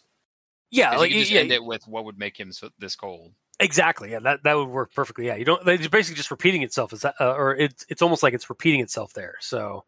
Yeah, 0.71 0.97
like 0.97 1.11
you 1.11 1.21
just 1.21 1.31
yeah, 1.31 1.41
end 1.41 1.53
it 1.53 1.65
with 1.65 1.87
what 1.87 2.05
would 2.05 2.19
make 2.19 2.39
him 2.39 2.53
so- 2.53 2.71
this 2.79 2.97
cold. 2.97 3.33
exactly. 3.61 4.11
Yeah, 4.11 4.19
that 4.21 4.43
that 4.43 4.55
would 4.55 4.69
work 4.69 4.93
perfectly. 4.93 5.27
Yeah, 5.27 5.37
you 5.37 5.45
don't. 5.45 5.67
It's 5.67 5.89
basically 5.89 6.17
just 6.17 6.31
repeating 6.31 6.63
itself. 6.63 6.93
Is 6.93 7.01
that, 7.03 7.15
uh, 7.21 7.35
or 7.35 7.55
it's 7.57 7.87
it's 7.89 8.03
almost 8.03 8.23
like 8.23 8.35
it's 8.35 8.51
repeating 8.51 8.81
itself 8.81 9.13
there. 9.15 9.37
So, 9.41 9.85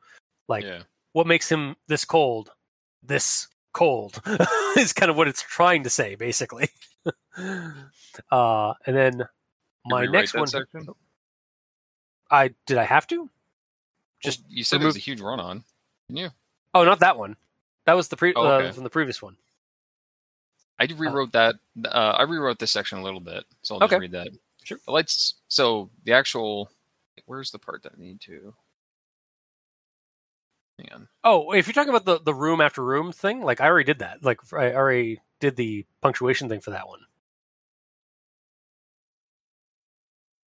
like, 0.48 0.64
yeah. 0.64 0.82
what 1.12 1.26
makes 1.26 1.50
him 1.50 1.76
this 1.88 2.04
cold? 2.04 2.50
This 3.02 3.48
cold 3.72 4.22
is 4.78 4.92
kind 4.92 5.10
of 5.10 5.16
what 5.16 5.28
it's 5.28 5.42
trying 5.42 5.82
to 5.82 5.90
say, 5.90 6.14
basically. 6.14 6.68
uh, 8.30 8.74
and 8.86 8.96
then 8.96 9.24
my 9.84 10.06
next 10.06 10.34
one. 10.34 10.46
section? 10.46 10.86
I 12.30 12.54
did 12.66 12.78
I 12.78 12.84
have 12.84 13.06
to? 13.08 13.28
Just 14.22 14.38
Just 14.38 14.50
you 14.50 14.64
said 14.64 14.82
it 14.82 14.86
was 14.86 14.96
a 14.96 15.00
huge 15.00 15.20
run 15.20 15.40
on, 15.40 15.64
didn't 16.10 16.24
you? 16.24 16.30
Oh, 16.74 16.84
not 16.84 17.00
that 17.00 17.18
one. 17.18 17.36
That 17.86 17.96
was 17.96 18.08
the 18.08 18.16
pre 18.16 18.34
Oh, 18.34 18.44
uh, 18.46 18.72
from 18.72 18.84
the 18.84 18.90
previous 18.90 19.22
one. 19.22 19.36
I 20.78 20.86
rewrote 20.96 21.32
that. 21.32 21.56
Uh, 21.84 21.88
I 22.18 22.22
rewrote 22.22 22.58
this 22.58 22.70
section 22.70 22.98
a 22.98 23.02
little 23.02 23.20
bit, 23.20 23.44
so 23.62 23.74
I'll 23.74 23.80
just 23.80 23.92
Okay. 23.92 24.00
read 24.00 24.12
that. 24.12 24.28
Sure. 24.64 24.78
The 24.86 24.92
lights. 24.92 25.34
So 25.48 25.90
the 26.04 26.12
actual. 26.12 26.70
Where's 27.26 27.50
the 27.50 27.58
part 27.58 27.82
that 27.82 27.92
I 27.96 28.00
need 28.00 28.20
to? 28.22 28.54
Hang 30.78 30.88
on. 30.94 31.08
Oh, 31.22 31.52
if 31.52 31.66
you're 31.66 31.74
talking 31.74 31.90
about 31.90 32.06
the, 32.06 32.18
the 32.18 32.34
room 32.34 32.60
after 32.60 32.82
room 32.82 33.12
thing, 33.12 33.42
like 33.42 33.60
I 33.60 33.66
already 33.66 33.84
did 33.84 33.98
that. 33.98 34.24
Like 34.24 34.40
I 34.54 34.72
already 34.72 35.20
did 35.38 35.56
the 35.56 35.86
punctuation 36.00 36.48
thing 36.48 36.60
for 36.60 36.70
that 36.70 36.88
one. 36.88 37.00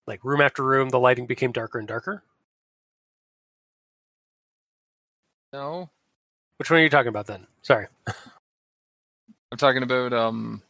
Like 0.08 0.24
room 0.24 0.41
after 0.41 0.63
room, 0.63 0.89
the 0.89 1.00
lighting 1.00 1.27
became 1.27 1.51
darker 1.51 1.77
and 1.79 1.88
darker. 1.88 2.24
No, 5.54 5.90
Which 6.58 6.70
one 6.72 6.80
are 6.80 6.84
you 6.84 6.90
talking 6.90 7.10
about 7.10 7.28
then? 7.28 7.46
Sorry. 7.62 7.88
I'm 8.08 9.58
talking 9.58 9.84
about 9.84 10.12
um. 10.14 10.62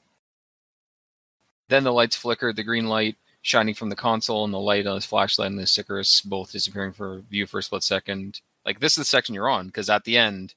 Then 1.69 1.83
the 1.85 1.93
lights 1.93 2.17
flickered. 2.17 2.57
The 2.57 2.63
green 2.63 2.87
light 2.87 3.15
shining 3.41 3.73
from 3.75 3.89
the 3.89 3.95
console 3.95 4.43
and 4.45 4.53
the 4.53 4.59
light 4.59 4.85
on 4.85 4.95
his 4.95 5.05
flashlight 5.05 5.49
and 5.51 5.57
the 5.59 5.65
Sicarus 5.65 6.21
both 6.21 6.51
disappearing 6.51 6.91
for 6.93 7.19
view 7.29 7.45
for 7.47 7.59
a 7.59 7.63
split 7.63 7.83
second. 7.83 8.41
Like 8.65 8.79
this 8.81 8.93
is 8.93 8.97
the 8.97 9.05
section 9.05 9.33
you're 9.33 9.49
on 9.49 9.67
because 9.67 9.89
at 9.89 10.03
the 10.03 10.17
end, 10.17 10.53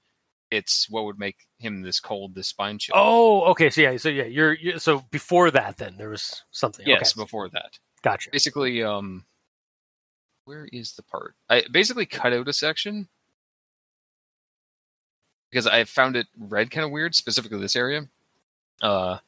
it's 0.50 0.90
what 0.90 1.04
would 1.04 1.18
make 1.18 1.46
him 1.58 1.82
this 1.82 2.00
cold, 2.00 2.34
this 2.34 2.48
spine 2.48 2.78
chill. 2.78 2.94
Oh, 2.96 3.42
okay. 3.52 3.70
So 3.70 3.80
yeah, 3.80 3.96
so 3.96 4.08
yeah, 4.08 4.24
you're, 4.24 4.54
you're 4.54 4.78
so 4.78 5.04
before 5.12 5.50
that 5.52 5.76
then 5.76 5.96
there 5.96 6.10
was 6.10 6.42
something. 6.50 6.84
yes, 6.86 7.12
Okay. 7.16 7.24
before 7.24 7.48
that. 7.50 7.78
Gotcha. 8.02 8.30
basically 8.30 8.82
um 8.84 9.24
where 10.44 10.68
is 10.72 10.92
the 10.92 11.02
part 11.02 11.34
i 11.50 11.62
basically 11.72 12.06
cut 12.06 12.32
out 12.32 12.46
a 12.46 12.52
section 12.52 13.08
because 15.50 15.66
i 15.66 15.84
found 15.84 16.16
it 16.16 16.26
read 16.38 16.70
kind 16.70 16.84
of 16.84 16.90
weird 16.90 17.14
specifically 17.14 17.58
this 17.58 17.76
area 17.76 18.06
uh, 18.82 19.18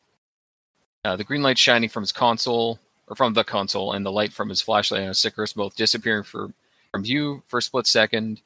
uh 1.04 1.16
the 1.16 1.24
green 1.24 1.42
light 1.42 1.58
shining 1.58 1.88
from 1.88 2.02
his 2.02 2.12
console 2.12 2.78
or 3.06 3.16
from 3.16 3.32
the 3.34 3.44
console 3.44 3.92
and 3.92 4.04
the 4.04 4.12
light 4.12 4.32
from 4.32 4.48
his 4.48 4.60
flashlight 4.60 5.00
and 5.00 5.08
his 5.08 5.18
Sicarus 5.18 5.52
both 5.52 5.76
disappearing 5.76 6.24
for 6.24 6.52
from 6.90 7.02
view 7.02 7.42
for 7.46 7.58
a 7.58 7.62
split 7.62 7.86
second 7.86 8.40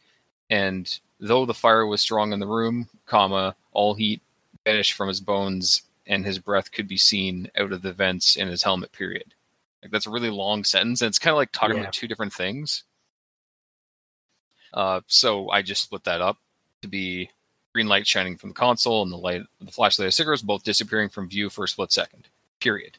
and 0.50 0.98
though 1.18 1.44
the 1.46 1.54
fire 1.54 1.86
was 1.86 2.00
strong 2.00 2.32
in 2.32 2.40
the 2.40 2.46
room 2.46 2.88
comma 3.06 3.54
all 3.72 3.94
heat 3.94 4.20
vanished 4.64 4.92
from 4.92 5.08
his 5.08 5.20
bones 5.20 5.82
and 6.06 6.24
his 6.24 6.38
breath 6.38 6.70
could 6.72 6.86
be 6.88 6.96
seen 6.96 7.50
out 7.56 7.72
of 7.72 7.82
the 7.82 7.92
vents 7.92 8.36
in 8.36 8.48
his 8.48 8.62
helmet 8.62 8.92
period 8.92 9.34
like 9.82 9.90
that's 9.90 10.06
a 10.06 10.10
really 10.10 10.30
long 10.30 10.64
sentence, 10.64 11.02
and 11.02 11.08
it's 11.08 11.18
kind 11.18 11.32
of 11.32 11.38
like 11.38 11.50
talking 11.52 11.76
Yeah. 11.76 11.82
about 11.82 11.92
two 11.92 12.06
different 12.06 12.32
things. 12.32 12.84
Uh, 14.72 15.00
so 15.06 15.50
I 15.50 15.62
just 15.62 15.82
split 15.82 16.04
that 16.04 16.20
up 16.20 16.38
to 16.82 16.88
be 16.88 17.30
green 17.74 17.88
light 17.88 18.06
shining 18.06 18.36
from 18.36 18.50
the 18.50 18.54
console 18.54 19.02
and 19.02 19.10
the 19.12 19.16
light, 19.16 19.42
the 19.60 19.70
flashlight 19.72 20.08
of 20.08 20.14
cigarettes 20.14 20.42
both 20.42 20.62
disappearing 20.64 21.08
from 21.08 21.28
view 21.28 21.48
for 21.50 21.64
a 21.64 21.68
split 21.68 21.92
second. 21.92 22.28
Period. 22.60 22.98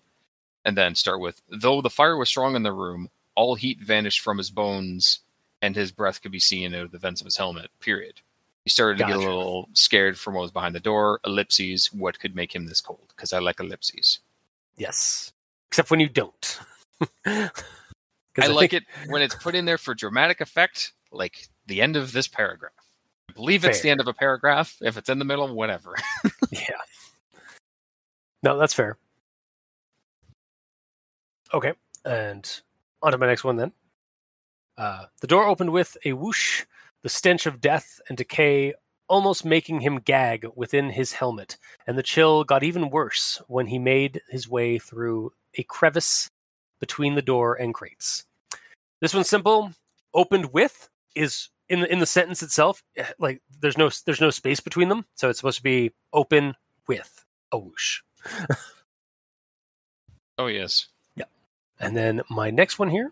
And 0.66 0.78
then 0.78 0.96
start 0.96 1.20
with 1.20 1.42
though 1.50 1.82
the 1.82 1.90
fire 1.90 2.18
was 2.18 2.30
strong 2.30 2.56
in 2.56 2.64
the 2.64 2.72
room, 2.72 3.10
all 3.36 3.56
heat 3.56 3.80
vanished 3.80 4.22
from 4.22 4.38
his 4.38 4.50
bones, 4.50 5.20
and 5.62 5.76
his 5.76 5.92
breath 5.92 6.22
could 6.22 6.32
be 6.32 6.40
seen 6.40 6.74
out 6.74 6.86
of 6.86 6.92
the 6.92 6.98
vents 6.98 7.22
of 7.22 7.26
his 7.26 7.38
helmet. 7.38 7.70
Period. 7.80 8.22
He 8.64 8.70
started 8.70 8.98
to 9.00 9.06
get 9.06 9.16
a 9.18 9.20
little 9.20 9.68
scared 9.74 10.18
from 10.18 10.36
what 10.36 10.42
was 10.44 10.52
behind 10.52 10.74
the 10.74 10.80
door. 10.80 11.20
Ellipses, 11.26 11.88
what 11.92 12.18
could 12.20 12.34
make 12.34 12.56
him 12.56 12.66
this 12.66 12.80
cold? 12.80 13.14
Because 13.16 13.34
I 13.34 13.40
like 13.40 13.60
ellipses. 13.60 14.20
Yes. 14.78 15.34
Except 15.68 15.92
when 15.92 16.00
you 16.00 16.08
don't. 16.08 16.60
'Cause 17.26 17.50
I 18.40 18.48
like 18.48 18.72
think- 18.72 18.84
it 18.84 19.10
when 19.12 19.22
it's 19.22 19.36
put 19.36 19.54
in 19.54 19.66
there 19.66 19.78
for 19.78 19.94
dramatic 19.94 20.40
effect, 20.42 20.94
like 21.12 21.48
the 21.68 21.82
end 21.82 21.96
of 21.96 22.14
this 22.14 22.28
paragraph. 22.28 22.72
I 23.30 23.34
believe 23.34 23.66
it's 23.66 23.82
the 23.82 23.90
end 23.90 24.00
of 24.00 24.08
a 24.08 24.14
paragraph. 24.14 24.78
If 24.82 24.98
it's 24.98 25.10
in 25.10 25.20
the 25.20 25.26
middle, 25.26 25.54
whatever. 25.54 25.96
Yeah. 26.52 26.78
No, 28.44 28.60
that's 28.60 28.76
fair. 28.76 28.98
Okay, 31.52 31.74
and 32.06 32.62
on 33.02 33.12
to 33.12 33.18
my 33.18 33.26
next 33.26 33.44
one 33.44 33.56
then. 33.56 33.72
Uh, 34.78 35.06
the 35.22 35.28
door 35.28 35.48
opened 35.48 35.72
with 35.72 35.98
a 36.06 36.14
whoosh, 36.14 36.64
the 37.02 37.10
stench 37.10 37.46
of 37.48 37.62
death 37.62 38.00
and 38.08 38.18
decay 38.18 38.74
almost 39.08 39.46
making 39.46 39.80
him 39.82 40.00
gag 40.00 40.46
within 40.56 40.90
his 40.90 41.14
helmet, 41.14 41.58
and 41.88 41.98
the 41.98 42.04
chill 42.04 42.44
got 42.44 42.64
even 42.64 42.90
worse 42.90 43.42
when 43.48 43.68
he 43.68 43.80
made 43.80 44.22
his 44.30 44.48
way 44.48 44.78
through 44.78 45.32
a 45.58 45.64
crevice 45.64 46.30
between 46.80 47.16
the 47.16 47.22
door 47.22 47.56
and 47.56 47.74
crates. 47.74 48.26
This 49.02 49.14
one's 49.14 49.30
simple. 49.30 49.72
Opened 50.14 50.54
with 50.54 50.90
is 51.16 51.50
in 51.74 51.82
the 51.82 51.92
in 51.92 52.00
the 52.00 52.06
sentence 52.06 52.44
itself, 52.44 52.84
eh, 52.96 53.06
like 53.20 53.42
there's 53.60 53.78
no 53.78 53.90
there's 54.06 54.22
no 54.22 54.30
space 54.30 54.60
between 54.60 54.90
them, 54.90 55.06
so 55.16 55.30
it's 55.30 55.40
supposed 55.40 55.58
to 55.58 55.64
be 55.64 55.92
open 56.14 56.56
with 56.88 57.26
a 57.52 57.58
whoosh. 57.58 58.02
oh 60.38 60.48
yes. 60.48 60.88
Yeah. 61.16 61.26
And 61.80 61.98
then 61.98 62.22
my 62.30 62.52
next 62.52 62.78
one 62.78 62.90
here. 62.90 63.12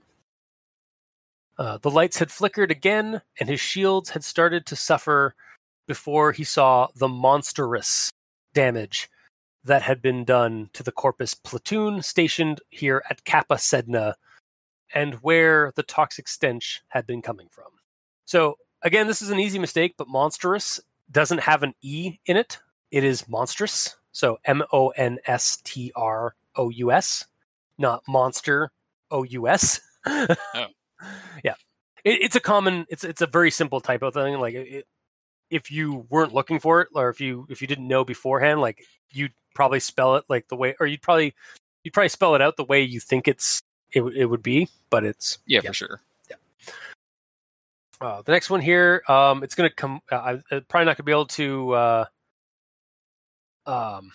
Uh, 1.57 1.77
the 1.77 1.91
lights 1.91 2.17
had 2.17 2.31
flickered 2.31 2.71
again, 2.71 3.21
and 3.39 3.49
his 3.49 3.59
shields 3.59 4.11
had 4.11 4.23
started 4.23 4.65
to 4.67 4.75
suffer 4.75 5.35
before 5.87 6.31
he 6.31 6.43
saw 6.43 6.87
the 6.95 7.07
monstrous 7.07 8.11
damage 8.53 9.09
that 9.63 9.81
had 9.81 10.01
been 10.01 10.23
done 10.23 10.69
to 10.73 10.83
the 10.83 10.91
Corpus 10.91 11.33
platoon 11.33 12.01
stationed 12.01 12.61
here 12.69 13.03
at 13.09 13.25
Kappa 13.25 13.55
Sedna 13.55 14.15
and 14.93 15.15
where 15.15 15.71
the 15.75 15.83
toxic 15.83 16.27
stench 16.27 16.81
had 16.89 17.05
been 17.05 17.21
coming 17.21 17.47
from. 17.49 17.80
So, 18.31 18.57
again, 18.81 19.07
this 19.07 19.21
is 19.21 19.29
an 19.29 19.39
easy 19.41 19.59
mistake, 19.59 19.95
but 19.97 20.07
monstrous 20.07 20.79
doesn't 21.11 21.39
have 21.41 21.63
an 21.63 21.73
E 21.81 22.17
in 22.25 22.37
it. 22.37 22.59
It 22.89 23.03
is 23.03 23.27
monstrous. 23.27 23.97
So, 24.13 24.39
M 24.45 24.63
O 24.71 24.87
N 24.89 25.19
S 25.25 25.57
T 25.65 25.91
R 25.97 26.33
O 26.55 26.69
U 26.69 26.93
S 26.93 27.25
not 27.77 28.03
monster 28.07 28.71
O 29.11 29.23
U 29.23 29.49
S. 29.49 29.81
Oh. 30.53 30.67
Yeah, 31.43 31.55
it, 32.05 32.19
it's 32.21 32.35
a 32.37 32.39
common. 32.39 32.85
It's 32.89 33.03
it's 33.03 33.21
a 33.21 33.27
very 33.27 33.51
simple 33.51 33.81
typo 33.81 34.11
thing. 34.11 34.39
Like 34.39 34.53
it, 34.53 34.87
if 35.49 35.69
you 35.71 36.05
weren't 36.09 36.33
looking 36.33 36.59
for 36.59 36.79
it, 36.81 36.87
or 36.95 37.09
if 37.09 37.19
you 37.19 37.45
if 37.49 37.61
you 37.61 37.67
didn't 37.67 37.87
know 37.87 38.05
beforehand, 38.05 38.61
like 38.61 38.85
you'd 39.11 39.33
probably 39.53 39.79
spell 39.81 40.15
it 40.15 40.23
like 40.29 40.47
the 40.47 40.55
way, 40.55 40.75
or 40.79 40.85
you'd 40.87 41.01
probably 41.01 41.33
you'd 41.83 41.93
probably 41.93 42.09
spell 42.09 42.35
it 42.35 42.41
out 42.41 42.55
the 42.55 42.63
way 42.63 42.81
you 42.81 42.99
think 43.01 43.27
it's 43.27 43.61
it, 43.91 44.01
would- 44.01 44.15
it 44.15 44.25
would 44.27 44.41
be. 44.43 44.69
But 44.89 45.03
it's 45.03 45.39
Yeah, 45.47 45.61
Yeah. 45.63 45.69
for 45.71 45.73
sure. 45.73 46.01
Uh, 48.01 48.21
the 48.23 48.31
next 48.31 48.49
one 48.49 48.61
here. 48.61 49.03
Um, 49.07 49.43
it's 49.43 49.55
gonna 49.55 49.69
come. 49.69 50.01
Uh, 50.11 50.15
I'm 50.19 50.43
uh, 50.51 50.59
probably 50.67 50.85
not 50.85 50.97
gonna 50.97 51.05
be 51.05 51.11
able 51.11 51.27
to. 51.27 51.71
Uh, 51.71 52.05
um, 53.65 54.11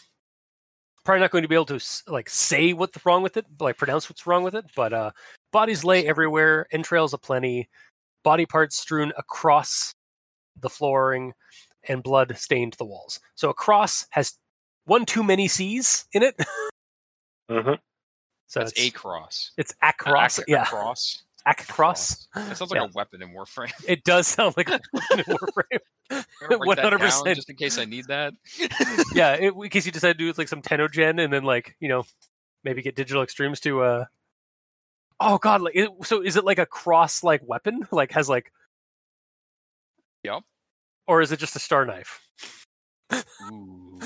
probably 1.05 1.21
not 1.21 1.31
going 1.31 1.43
to 1.43 1.49
be 1.49 1.55
able 1.55 1.65
to 1.67 1.81
like 2.09 2.29
say 2.29 2.73
what's 2.73 3.07
wrong 3.07 3.23
with 3.23 3.37
it, 3.37 3.47
like 3.61 3.79
pronounce 3.79 4.11
what's 4.11 4.27
wrong 4.27 4.43
with 4.43 4.55
it. 4.55 4.67
But 4.75 4.93
uh, 4.93 5.13
bodies 5.53 5.85
lay 5.85 6.07
everywhere, 6.07 6.67
entrails 6.73 7.15
aplenty, 7.15 7.69
body 8.25 8.45
parts 8.45 8.77
strewn 8.77 9.13
across 9.17 9.95
the 10.61 10.69
flooring, 10.69 11.33
and 11.89 12.03
blood 12.03 12.37
stained 12.37 12.75
the 12.75 12.85
walls. 12.85 13.21
So 13.37 13.51
a 13.51 13.55
cross 13.55 14.07
has 14.11 14.35
one 14.85 15.07
too 15.07 15.23
many 15.23 15.49
C's 15.49 16.07
in 16.13 16.23
it. 16.23 16.37
Mm-hmm. 17.49 17.75
So 18.49 18.59
That's 18.59 18.73
it's, 18.73 18.81
a 18.81 18.91
cross. 18.91 19.53
it's 19.57 19.73
across. 19.81 20.41
Ac- 20.41 20.47
yeah, 20.49 20.65
cross. 20.65 21.23
Across. 21.47 22.27
That 22.35 22.57
sounds 22.57 22.71
like 22.73 22.81
Yeah. 22.81 22.89
a 22.89 22.91
weapon 22.93 23.23
in 23.23 23.29
Warframe. 23.33 23.73
It 23.89 24.03
does 24.05 24.27
sound 24.27 24.55
like 24.57 24.69
a 24.69 24.81
weapon 24.93 25.21
in 25.21 25.25
Warframe. 25.37 25.79
I'm 26.11 26.25
gonna 26.49 26.59
write 26.59 26.77
that 26.77 26.91
down 26.91 26.99
100%. 27.01 27.35
just 27.37 27.49
in 27.51 27.57
case 27.57 27.79
I 27.79 27.85
need 27.85 28.07
that. 28.09 28.35
yeah, 29.15 29.35
it, 29.35 29.55
in 29.55 29.69
case 29.71 29.87
you 29.87 29.93
decide 29.93 30.19
to 30.19 30.19
do 30.19 30.33
like 30.37 30.49
some 30.49 30.61
Tennogen 30.63 31.23
and 31.23 31.33
then 31.33 31.45
like 31.45 31.77
you 31.81 31.89
know 31.89 32.05
maybe 32.65 32.83
get 32.83 32.97
digital 32.97 33.23
extremes 33.23 33.61
to 33.61 33.81
uh 33.83 34.05
oh 35.21 35.39
god 35.39 35.61
like 35.63 35.77
it, 35.77 35.89
so 36.03 36.21
is 36.21 36.35
it 36.37 36.45
like 36.45 36.59
a 36.59 36.67
cross 36.67 37.23
like 37.23 37.41
weapon 37.47 37.87
like 37.93 38.11
has 38.13 38.29
like 38.29 38.53
Yup. 40.25 40.43
or 41.07 41.21
is 41.23 41.31
it 41.33 41.39
just 41.39 41.55
a 41.57 41.61
star 41.61 41.85
knife 41.87 42.21
Ooh. 43.13 44.01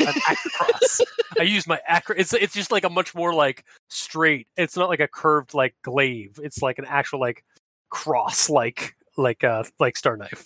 an 0.00 0.14
across 0.46 1.00
I 1.38 1.42
use 1.42 1.66
my 1.66 1.80
acro 1.88 2.14
it's 2.16 2.32
it's 2.34 2.54
just 2.54 2.70
like 2.70 2.84
a 2.84 2.90
much 2.90 3.14
more 3.14 3.32
like 3.32 3.64
straight 3.88 4.48
it's 4.56 4.76
not 4.76 4.88
like 4.88 5.00
a 5.00 5.08
curved 5.08 5.54
like 5.54 5.74
glaive 5.82 6.38
it's 6.42 6.60
like 6.60 6.78
an 6.78 6.84
actual 6.86 7.20
like 7.20 7.44
cross 7.88 8.50
like 8.50 8.96
like 9.16 9.44
uh 9.44 9.64
like 9.80 9.96
star 9.96 10.16
knife 10.16 10.44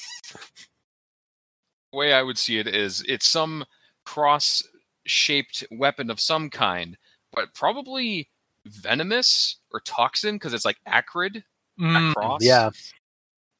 the 1.92 1.98
way 1.98 2.12
I 2.12 2.22
would 2.22 2.38
see 2.38 2.58
it 2.58 2.66
is 2.66 3.04
it's 3.08 3.26
some 3.26 3.64
cross 4.04 4.62
shaped 5.06 5.64
weapon 5.70 6.10
of 6.10 6.20
some 6.20 6.50
kind, 6.50 6.96
but 7.32 7.54
probably 7.54 8.28
venomous 8.66 9.56
or 9.72 9.80
toxin 9.80 10.36
because 10.36 10.52
it's 10.52 10.64
like 10.64 10.78
acrid. 10.86 11.44
Across? 11.80 12.42
yeah 12.42 12.70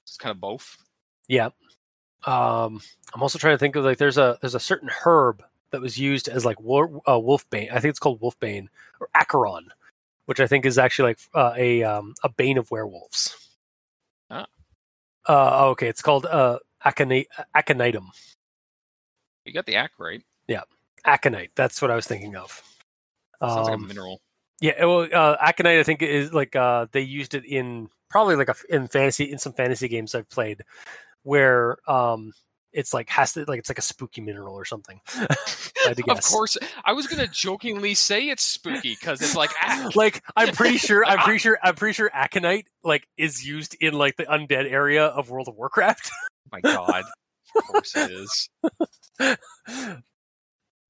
It's 0.05 0.17
kind 0.19 0.33
of 0.33 0.41
both. 0.41 0.77
Yeah. 1.29 1.51
Um, 2.25 2.81
I'm 3.15 3.23
also 3.23 3.39
trying 3.39 3.55
to 3.55 3.59
think 3.59 3.77
of 3.77 3.85
like 3.85 3.99
there's 3.99 4.19
a 4.19 4.39
there's 4.41 4.55
a 4.55 4.61
certain 4.61 4.91
herb 5.05 5.43
that 5.71 5.81
was 5.81 5.99
used 5.99 6.29
as 6.29 6.45
like 6.45 6.61
war, 6.61 7.01
uh, 7.07 7.13
wolfbane. 7.13 7.71
I 7.71 7.81
think 7.81 7.91
it's 7.91 7.99
called 7.99 8.21
wolfbane 8.21 8.69
or 9.01 9.09
acheron, 9.15 9.69
which 10.27 10.41
I 10.41 10.47
think 10.47 10.67
is 10.67 10.79
actually 10.79 11.11
like 11.11 11.19
uh, 11.35 11.55
a 11.57 11.83
um, 11.85 12.15
a 12.25 12.29
bane 12.29 12.59
of 12.59 12.71
werewolves. 12.71 13.37
Ah. 14.31 14.47
Uh, 15.29 15.69
okay, 15.69 15.89
it's 15.89 16.03
called 16.03 16.27
uh, 16.27 16.59
aconi- 16.85 17.27
aconitum. 17.55 18.07
You 19.45 19.53
got 19.53 19.67
the 19.67 19.77
act 19.77 19.95
right. 19.99 20.23
Yeah, 20.47 20.63
aconite. 21.05 21.51
That's 21.55 21.81
what 21.81 21.91
I 21.91 21.97
was 21.97 22.07
thinking 22.07 22.37
of. 22.37 22.63
Sounds 23.41 23.69
like 23.69 23.69
a 23.69 23.75
Um, 23.75 23.87
mineral. 23.87 24.21
Yeah, 24.61 24.85
well, 24.85 25.07
uh, 25.13 25.37
Aconite, 25.41 25.79
I 25.79 25.85
think 25.85 26.03
is 26.03 26.33
like 26.33 26.57
uh, 26.57 26.87
they 26.91 27.01
used 27.01 27.35
it 27.35 27.45
in 27.45 27.89
probably 28.11 28.35
like 28.35 28.49
a, 28.49 28.57
in 28.69 28.89
fantasy 28.89 29.31
in 29.31 29.39
some 29.39 29.53
fantasy 29.53 29.87
games 29.87 30.15
I've 30.17 30.29
played, 30.29 30.65
where 31.29 31.77
um, 31.87 32.33
it's 32.73 32.95
like 32.95 33.11
has 33.11 33.35
to 33.35 33.45
like 33.47 33.59
it's 33.59 33.69
like 33.69 33.79
a 33.79 33.83
spooky 33.83 34.23
mineral 34.23 34.55
or 34.55 34.65
something. 34.65 34.99
I 35.15 35.27
had 35.89 35.97
to 35.99 36.11
Of 36.11 36.23
course, 36.23 36.57
I 36.85 36.95
was 36.95 37.07
gonna 37.07 37.27
jokingly 37.27 37.93
say 37.95 38.31
it's 38.31 38.43
spooky 38.43 38.97
because 38.99 39.21
it's 39.21 39.37
like 39.37 39.51
ah, 39.63 39.91
like 39.95 40.23
I'm 40.35 40.55
pretty 40.55 40.79
sure 40.89 41.05
I'm 41.05 41.19
pretty 41.19 41.39
sure 41.39 41.59
I'm 41.63 41.75
pretty 41.75 41.93
sure 41.93 42.11
Aconite 42.15 42.67
like 42.83 43.07
is 43.19 43.47
used 43.47 43.77
in 43.79 43.93
like 43.93 44.17
the 44.17 44.25
undead 44.25 44.71
area 44.71 45.05
of 45.05 45.29
World 45.29 45.49
of 45.49 45.55
Warcraft. 45.57 46.11
my 46.51 46.63
god. 46.63 47.05
Of 47.55 47.63
course 47.65 47.95
it 47.95 48.11
is. 48.11 48.49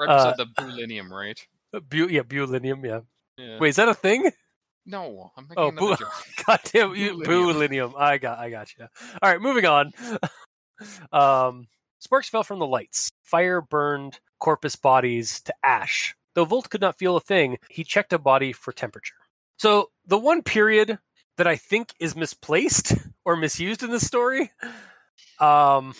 Or 0.00 0.08
Uh, 0.08 0.34
the 0.36 0.46
Bulinium, 0.46 1.10
right? 1.10 1.40
Bu- 1.88 2.08
yeah, 2.08 2.22
Bulinium. 2.22 2.84
Yeah. 2.84 3.00
Yeah. 3.36 3.58
Wait, 3.58 3.70
is 3.70 3.76
that 3.76 3.88
a 3.88 3.94
thing? 3.94 4.30
No, 4.88 5.30
I'm 5.36 5.44
making 5.44 5.62
Oh, 5.62 5.68
another 5.68 5.96
Bu-. 5.96 6.42
God 6.46 6.60
damn 6.64 6.94
you. 6.94 7.18
Bulinium. 7.18 7.92
I 7.96 8.16
got, 8.16 8.38
I 8.38 8.48
got 8.48 8.74
you. 8.76 8.86
All 9.22 9.30
right, 9.30 9.40
moving 9.40 9.66
on. 9.66 9.92
um, 11.12 11.68
sparks 11.98 12.30
fell 12.30 12.42
from 12.42 12.58
the 12.58 12.66
lights. 12.66 13.10
Fire 13.22 13.60
burned 13.60 14.18
corpus 14.40 14.76
bodies 14.76 15.40
to 15.42 15.54
ash. 15.62 16.14
Though 16.34 16.46
Volt 16.46 16.70
could 16.70 16.80
not 16.80 16.98
feel 16.98 17.16
a 17.16 17.20
thing, 17.20 17.58
he 17.68 17.84
checked 17.84 18.12
a 18.14 18.18
body 18.18 18.52
for 18.52 18.72
temperature. 18.72 19.16
So 19.58 19.90
the 20.06 20.18
one 20.18 20.42
period 20.42 20.98
that 21.36 21.46
I 21.46 21.56
think 21.56 21.92
is 22.00 22.16
misplaced 22.16 22.94
or 23.26 23.36
misused 23.36 23.82
in 23.82 23.90
this 23.90 24.06
story, 24.06 24.50
um, 25.38 25.94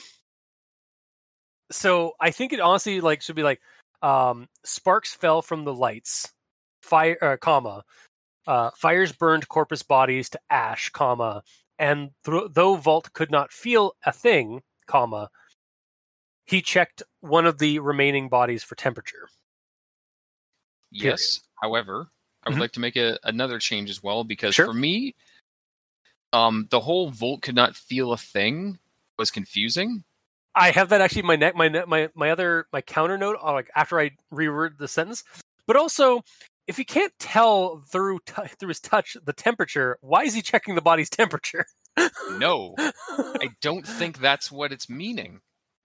so 1.71 2.13
I 2.21 2.31
think 2.31 2.55
it 2.55 2.61
honestly 2.61 3.03
like 3.03 3.21
should 3.21 3.37
be 3.37 3.43
like, 3.43 3.61
um, 4.01 4.49
sparks 4.65 5.13
fell 5.13 5.43
from 5.43 5.65
the 5.65 5.75
lights, 5.75 6.33
fire, 6.83 7.19
uh, 7.21 7.37
comma, 7.37 7.85
uh, 8.49 8.71
fires 8.75 9.13
burned 9.13 9.47
corpus 9.49 9.83
bodies 9.83 10.31
to 10.31 10.41
ash, 10.51 10.89
comma, 10.89 11.43
and 11.79 12.11
th- 12.25 12.51
though 12.51 12.77
Volt 12.77 13.13
could 13.13 13.31
not 13.31 13.53
feel 13.53 13.93
a 14.05 14.11
thing, 14.11 14.63
comma, 14.87 15.29
he 16.47 16.63
checked 16.63 17.03
one 17.21 17.45
of 17.45 17.59
the 17.59 17.79
remaining 17.79 18.31
bodies 18.31 18.65
for 18.65 18.75
temperature. 18.75 19.29
Yes. 20.91 21.41
However, 21.63 22.09
I 22.43 22.49
would 22.49 22.57
Mhm. 22.57 22.61
like 22.61 22.73
to 22.73 22.81
make 22.81 22.97
a, 22.97 23.19
another 23.23 23.59
change 23.59 23.91
as 23.91 24.03
well 24.03 24.25
because 24.25 24.55
Sure. 24.55 24.65
for 24.65 24.73
me, 24.73 25.15
um, 26.33 26.67
the 26.71 26.81
whole 26.81 27.11
Volt 27.11 27.43
could 27.43 27.55
not 27.55 27.77
feel 27.77 28.13
a 28.13 28.17
thing 28.17 28.79
was 29.19 29.31
confusing. 29.31 30.05
I 30.55 30.71
have 30.71 30.89
that 30.89 31.03
actually 31.03 31.21
in 31.21 31.27
my 31.27 31.37
neck, 31.37 31.55
my 31.55 31.69
ne- 31.69 31.85
my 31.87 32.09
my 32.15 32.31
other 32.31 32.67
my 32.73 32.81
counter 32.81 33.19
note, 33.19 33.37
uh, 33.43 33.53
like 33.53 33.71
after 33.77 34.01
I 34.01 34.13
reword 34.33 34.79
the 34.79 34.89
sentence. 34.89 35.23
But 35.67 35.77
also, 35.77 36.23
if 36.69 36.77
he 36.77 36.85
can't 36.85 37.13
tell 37.19 37.79
through 37.91 38.21
t- 38.27 38.47
through 38.59 38.69
his 38.69 38.81
touch 38.81 39.17
the 39.25 39.33
temperature, 39.33 39.99
why 40.01 40.23
is 40.23 40.35
he 40.35 40.43
checking 40.43 40.77
the 40.77 40.83
body's 40.83 41.11
temperature? 41.11 41.67
No, 42.39 42.75
I 42.79 43.49
don't 43.61 43.87
think 43.87 44.19
that's 44.19 44.53
what 44.53 44.71
it's 44.71 44.89
meaning 44.89 45.41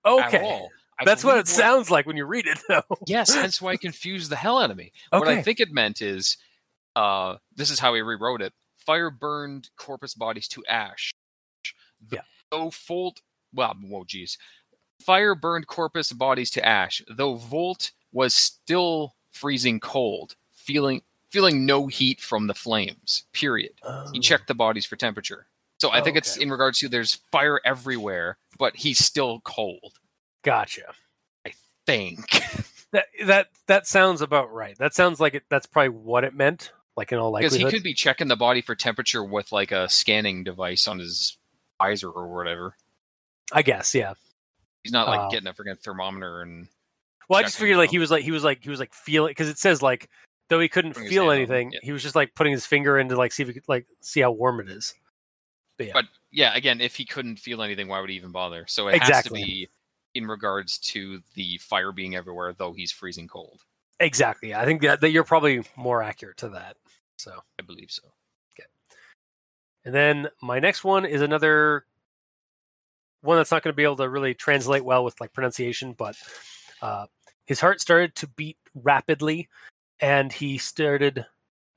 okay. 0.05 0.67
That's 1.05 1.23
what 1.23 1.37
it 1.37 1.47
sounds 1.47 1.89
like 1.89 2.05
when 2.05 2.17
you 2.17 2.25
read 2.25 2.45
it, 2.45 2.59
though. 2.67 2.83
Yes, 3.07 3.33
that's 3.33 3.61
why 3.61 3.73
it 3.73 3.81
confused 3.81 4.29
the 4.29 4.35
hell 4.35 4.59
out 4.59 4.71
of 4.71 4.77
me. 4.77 4.91
What 5.09 5.27
I 5.27 5.41
think 5.41 5.59
it 5.59 5.71
meant 5.71 6.01
is, 6.01 6.37
uh, 6.95 7.37
this 7.55 7.71
is 7.71 7.79
how 7.79 7.93
he 7.93 8.01
rewrote 8.01 8.41
it: 8.41 8.53
fire 8.77 9.09
burned 9.09 9.69
corpus 9.75 10.13
bodies 10.13 10.47
to 10.49 10.63
ash. 10.67 11.11
Yeah. 12.11 12.21
Though 12.51 12.71
Volt, 12.87 13.21
well, 13.53 13.75
whoa, 13.81 14.03
geez, 14.05 14.37
fire 15.01 15.35
burned 15.35 15.67
corpus 15.67 16.11
bodies 16.11 16.51
to 16.51 16.65
ash. 16.65 17.01
Though 17.09 17.35
Volt 17.35 17.91
was 18.11 18.35
still 18.35 19.15
freezing 19.31 19.79
cold, 19.79 20.35
feeling 20.63 21.01
feeling 21.29 21.65
no 21.65 21.87
heat 21.87 22.21
from 22.21 22.47
the 22.47 22.53
flames. 22.53 23.23
Period. 23.33 23.73
He 24.13 24.19
checked 24.19 24.47
the 24.47 24.53
bodies 24.53 24.85
for 24.85 24.95
temperature. 24.95 25.47
So 25.79 25.89
I 25.89 25.99
Oh, 25.99 26.03
think 26.03 26.15
it's 26.17 26.35
okay. 26.37 26.43
in 26.43 26.51
regards 26.51 26.79
to 26.79 26.87
there's 26.89 27.15
fire 27.31 27.59
everywhere, 27.65 28.37
but 28.59 28.75
he's 28.75 28.99
still 29.03 29.41
cold. 29.43 29.93
Gotcha. 30.43 30.93
I 31.45 31.53
think. 31.85 32.19
That 32.93 33.05
that 33.25 33.47
that 33.65 33.87
sounds 33.87 34.21
about 34.21 34.53
right. 34.53 34.77
That 34.77 34.93
sounds 34.93 35.19
like 35.19 35.33
it. 35.33 35.41
That's 35.49 35.65
probably 35.65 35.89
what 35.89 36.23
it 36.23 36.35
meant. 36.35 36.71
Like 36.95 37.11
in 37.11 37.17
all 37.17 37.31
likelihood, 37.31 37.57
Because 37.57 37.71
he 37.71 37.75
could 37.75 37.83
be 37.83 37.95
checking 37.95 38.27
the 38.27 38.35
body 38.35 38.61
for 38.61 38.75
temperature 38.75 39.23
with 39.23 39.51
like 39.51 39.71
a 39.71 39.89
scanning 39.89 40.43
device 40.43 40.87
on 40.87 40.99
his 40.99 41.35
visor 41.81 42.11
or 42.11 42.27
whatever. 42.31 42.75
I 43.51 43.63
guess, 43.63 43.95
yeah. 43.95 44.13
He's 44.83 44.93
not 44.93 45.07
like 45.07 45.21
Uh, 45.21 45.29
getting 45.29 45.47
a 45.47 45.53
freaking 45.55 45.79
thermometer 45.81 46.43
and 46.43 46.67
Well, 47.27 47.39
I 47.39 47.41
just 47.41 47.57
figured 47.57 47.77
like 47.79 47.87
out. 47.89 47.93
he 47.93 47.97
was 47.97 48.11
like 48.11 48.23
he 48.23 48.29
was 48.29 48.43
like 48.43 48.61
he 48.63 48.69
was 48.69 48.79
like 48.79 48.93
feeling 48.93 49.31
because 49.31 49.49
it 49.49 49.57
says 49.57 49.81
like 49.81 50.07
though 50.49 50.59
he 50.59 50.69
couldn't 50.69 50.93
feel 50.93 51.23
hand 51.23 51.29
on 51.29 51.35
it, 51.35 51.37
anything, 51.37 51.71
yeah. 51.73 51.79
he 51.83 51.91
was 51.91 52.03
just 52.03 52.15
like 52.15 52.35
putting 52.35 52.53
his 52.53 52.65
finger 52.65 52.97
in 52.97 53.09
to 53.09 53.15
like 53.15 53.31
see 53.31 53.43
if 53.43 53.47
he 53.47 53.53
could 53.53 53.67
like 53.67 53.87
see 54.01 54.21
how 54.21 54.31
warm 54.31 54.59
it 54.59 54.69
is. 54.69 54.93
But 55.77 55.87
yeah, 55.87 55.93
But 55.93 56.05
yeah, 56.31 56.55
again, 56.55 56.81
if 56.81 56.95
he 56.95 57.05
couldn't 57.05 57.37
feel 57.37 57.61
anything, 57.61 57.87
why 57.87 57.99
would 57.99 58.09
he 58.09 58.15
even 58.15 58.31
bother? 58.31 58.65
So 58.67 58.87
it 58.87 59.01
has 59.01 59.23
to 59.23 59.33
be 59.33 59.69
in 60.13 60.27
regards 60.27 60.77
to 60.77 61.21
the 61.33 61.57
fire 61.57 61.91
being 61.91 62.15
everywhere, 62.15 62.53
though 62.53 62.73
he's 62.73 62.91
freezing 62.91 63.27
cold. 63.27 63.61
exactly. 63.99 64.53
I 64.53 64.65
think 64.65 64.81
that, 64.81 65.01
that 65.01 65.11
you're 65.11 65.23
probably 65.23 65.63
more 65.75 66.03
accurate 66.03 66.37
to 66.37 66.49
that. 66.49 66.77
So, 67.17 67.31
I 67.59 67.63
believe 67.63 67.89
so. 67.89 68.03
Okay. 68.53 68.67
and 69.85 69.93
then 69.93 70.27
my 70.41 70.59
next 70.59 70.83
one 70.83 71.05
is 71.05 71.21
another 71.21 71.85
one 73.21 73.37
that's 73.37 73.51
not 73.51 73.63
going 73.63 73.71
to 73.71 73.77
be 73.77 73.83
able 73.83 73.95
to 73.95 74.09
really 74.09 74.33
translate 74.33 74.83
well 74.83 75.03
with 75.03 75.19
like 75.21 75.33
pronunciation, 75.33 75.93
but 75.93 76.15
uh, 76.81 77.05
his 77.45 77.59
heart 77.59 77.79
started 77.81 78.13
to 78.15 78.27
beat 78.27 78.57
rapidly, 78.75 79.47
and 79.99 80.31
he 80.31 80.57
started 80.57 81.25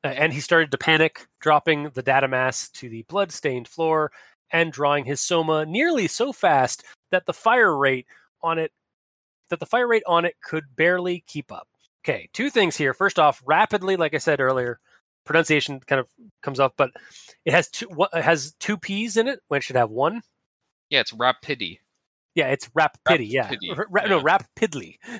uh, 0.04 0.08
and 0.08 0.32
he 0.32 0.40
started 0.40 0.70
to 0.70 0.78
panic, 0.78 1.26
dropping 1.40 1.90
the 1.90 2.02
data 2.02 2.28
mass 2.28 2.68
to 2.70 2.88
the 2.88 3.02
blood-stained 3.08 3.66
floor 3.66 4.12
and 4.52 4.72
drawing 4.72 5.04
his 5.04 5.20
soma 5.20 5.66
nearly 5.66 6.06
so 6.06 6.32
fast 6.32 6.84
that 7.10 7.26
the 7.26 7.32
fire 7.32 7.76
rate 7.76 8.06
on 8.42 8.58
it 8.58 8.72
that 9.50 9.60
the 9.60 9.66
fire 9.66 9.86
rate 9.86 10.02
on 10.06 10.24
it 10.24 10.34
could 10.42 10.64
barely 10.76 11.24
keep 11.26 11.52
up. 11.52 11.68
Okay, 12.04 12.28
two 12.32 12.50
things 12.50 12.76
here. 12.76 12.94
First 12.94 13.18
off, 13.18 13.42
rapidly, 13.44 13.96
like 13.96 14.14
I 14.14 14.18
said 14.18 14.40
earlier, 14.40 14.78
pronunciation 15.24 15.80
kind 15.80 16.00
of 16.00 16.08
comes 16.42 16.60
up, 16.60 16.74
but 16.76 16.92
it 17.44 17.52
has 17.52 17.68
two 17.68 17.86
what, 17.86 18.10
it 18.14 18.22
has 18.22 18.54
two 18.60 18.76
p's 18.76 19.16
in 19.16 19.26
it 19.28 19.40
when 19.48 19.58
it 19.58 19.62
should 19.62 19.76
have 19.76 19.90
one. 19.90 20.22
Yeah, 20.88 21.00
it's 21.00 21.12
rapidity. 21.12 21.80
Yeah, 22.34 22.48
it's 22.48 22.70
rapidity. 22.74 23.26
Yeah, 23.26 23.52
ra- 23.88 24.06
no 24.06 24.18
yeah. 24.18 24.22
rapidly. 24.24 25.00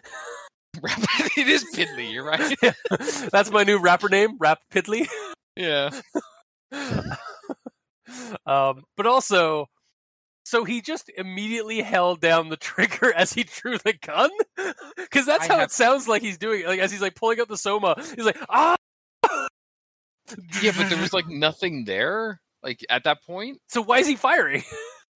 Rapid. 0.83 1.31
it 1.37 1.49
is 1.49 1.65
piddly. 1.75 2.13
You're 2.13 2.25
right. 2.25 2.57
That's 3.33 3.51
my 3.51 3.65
new 3.65 3.79
rapper 3.79 4.09
name, 4.09 4.37
Rapidly. 4.39 5.09
yeah. 5.57 5.91
um, 8.47 8.85
but 8.97 9.07
also, 9.07 9.67
so 10.45 10.65
he 10.65 10.81
just 10.81 11.11
immediately 11.17 11.81
held 11.83 12.21
down 12.21 12.49
the 12.49 12.57
trigger 12.57 13.13
as 13.13 13.33
he 13.33 13.45
drew 13.45 13.79
the 13.79 13.95
gun, 13.95 14.31
because 14.97 15.27
that's 15.27 15.45
I 15.45 15.49
how 15.53 15.59
have- 15.59 15.69
it 15.69 15.73
sounds 15.73 16.07
like 16.09 16.23
he's 16.23 16.39
doing. 16.39 16.61
it. 16.63 16.67
Like 16.67 16.81
as 16.81 16.91
he's 16.93 17.03
like 17.03 17.15
pulling 17.15 17.41
out 17.41 17.49
the 17.49 17.57
soma, 17.57 17.95
he's 17.99 18.25
like 18.27 18.39
ah. 18.49 18.77
Yeah, 20.61 20.73
but 20.77 20.89
there 20.91 21.01
was 21.01 21.13
like 21.13 21.29
nothing 21.29 21.85
there. 21.85 22.41
Like 22.63 22.85
at 22.91 23.05
that 23.05 23.23
point, 23.25 23.59
So 23.69 23.81
why 23.81 23.99
is 23.99 24.09
he 24.09 24.17
firing? 24.17 24.65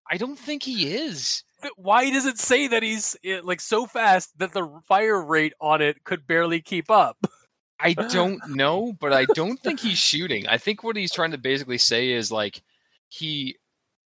I 0.08 0.16
don't 0.18 0.38
think 0.38 0.62
he 0.62 0.92
is. 0.94 1.42
Why 1.76 2.10
does 2.10 2.26
it 2.26 2.38
say 2.38 2.68
that 2.68 2.82
he's 2.82 3.16
eh, 3.24 3.40
like 3.42 3.60
so 3.60 3.86
fast 3.86 4.38
that 4.38 4.52
the 4.52 4.80
fire 4.88 5.20
rate 5.22 5.52
on 5.60 5.80
it 5.82 6.02
could 6.04 6.26
barely 6.26 6.60
keep 6.60 6.90
up? 6.90 7.16
I 7.80 7.94
don't 7.94 8.40
know, 8.50 8.92
but 9.00 9.12
I 9.14 9.24
don't 9.24 9.58
think 9.58 9.80
he's 9.80 9.96
shooting. 9.98 10.46
I 10.46 10.58
think 10.58 10.84
what 10.84 10.96
he's 10.96 11.12
trying 11.12 11.30
to 11.30 11.38
basically 11.38 11.78
say 11.78 12.10
is 12.12 12.30
like 12.30 12.62
he 13.08 13.56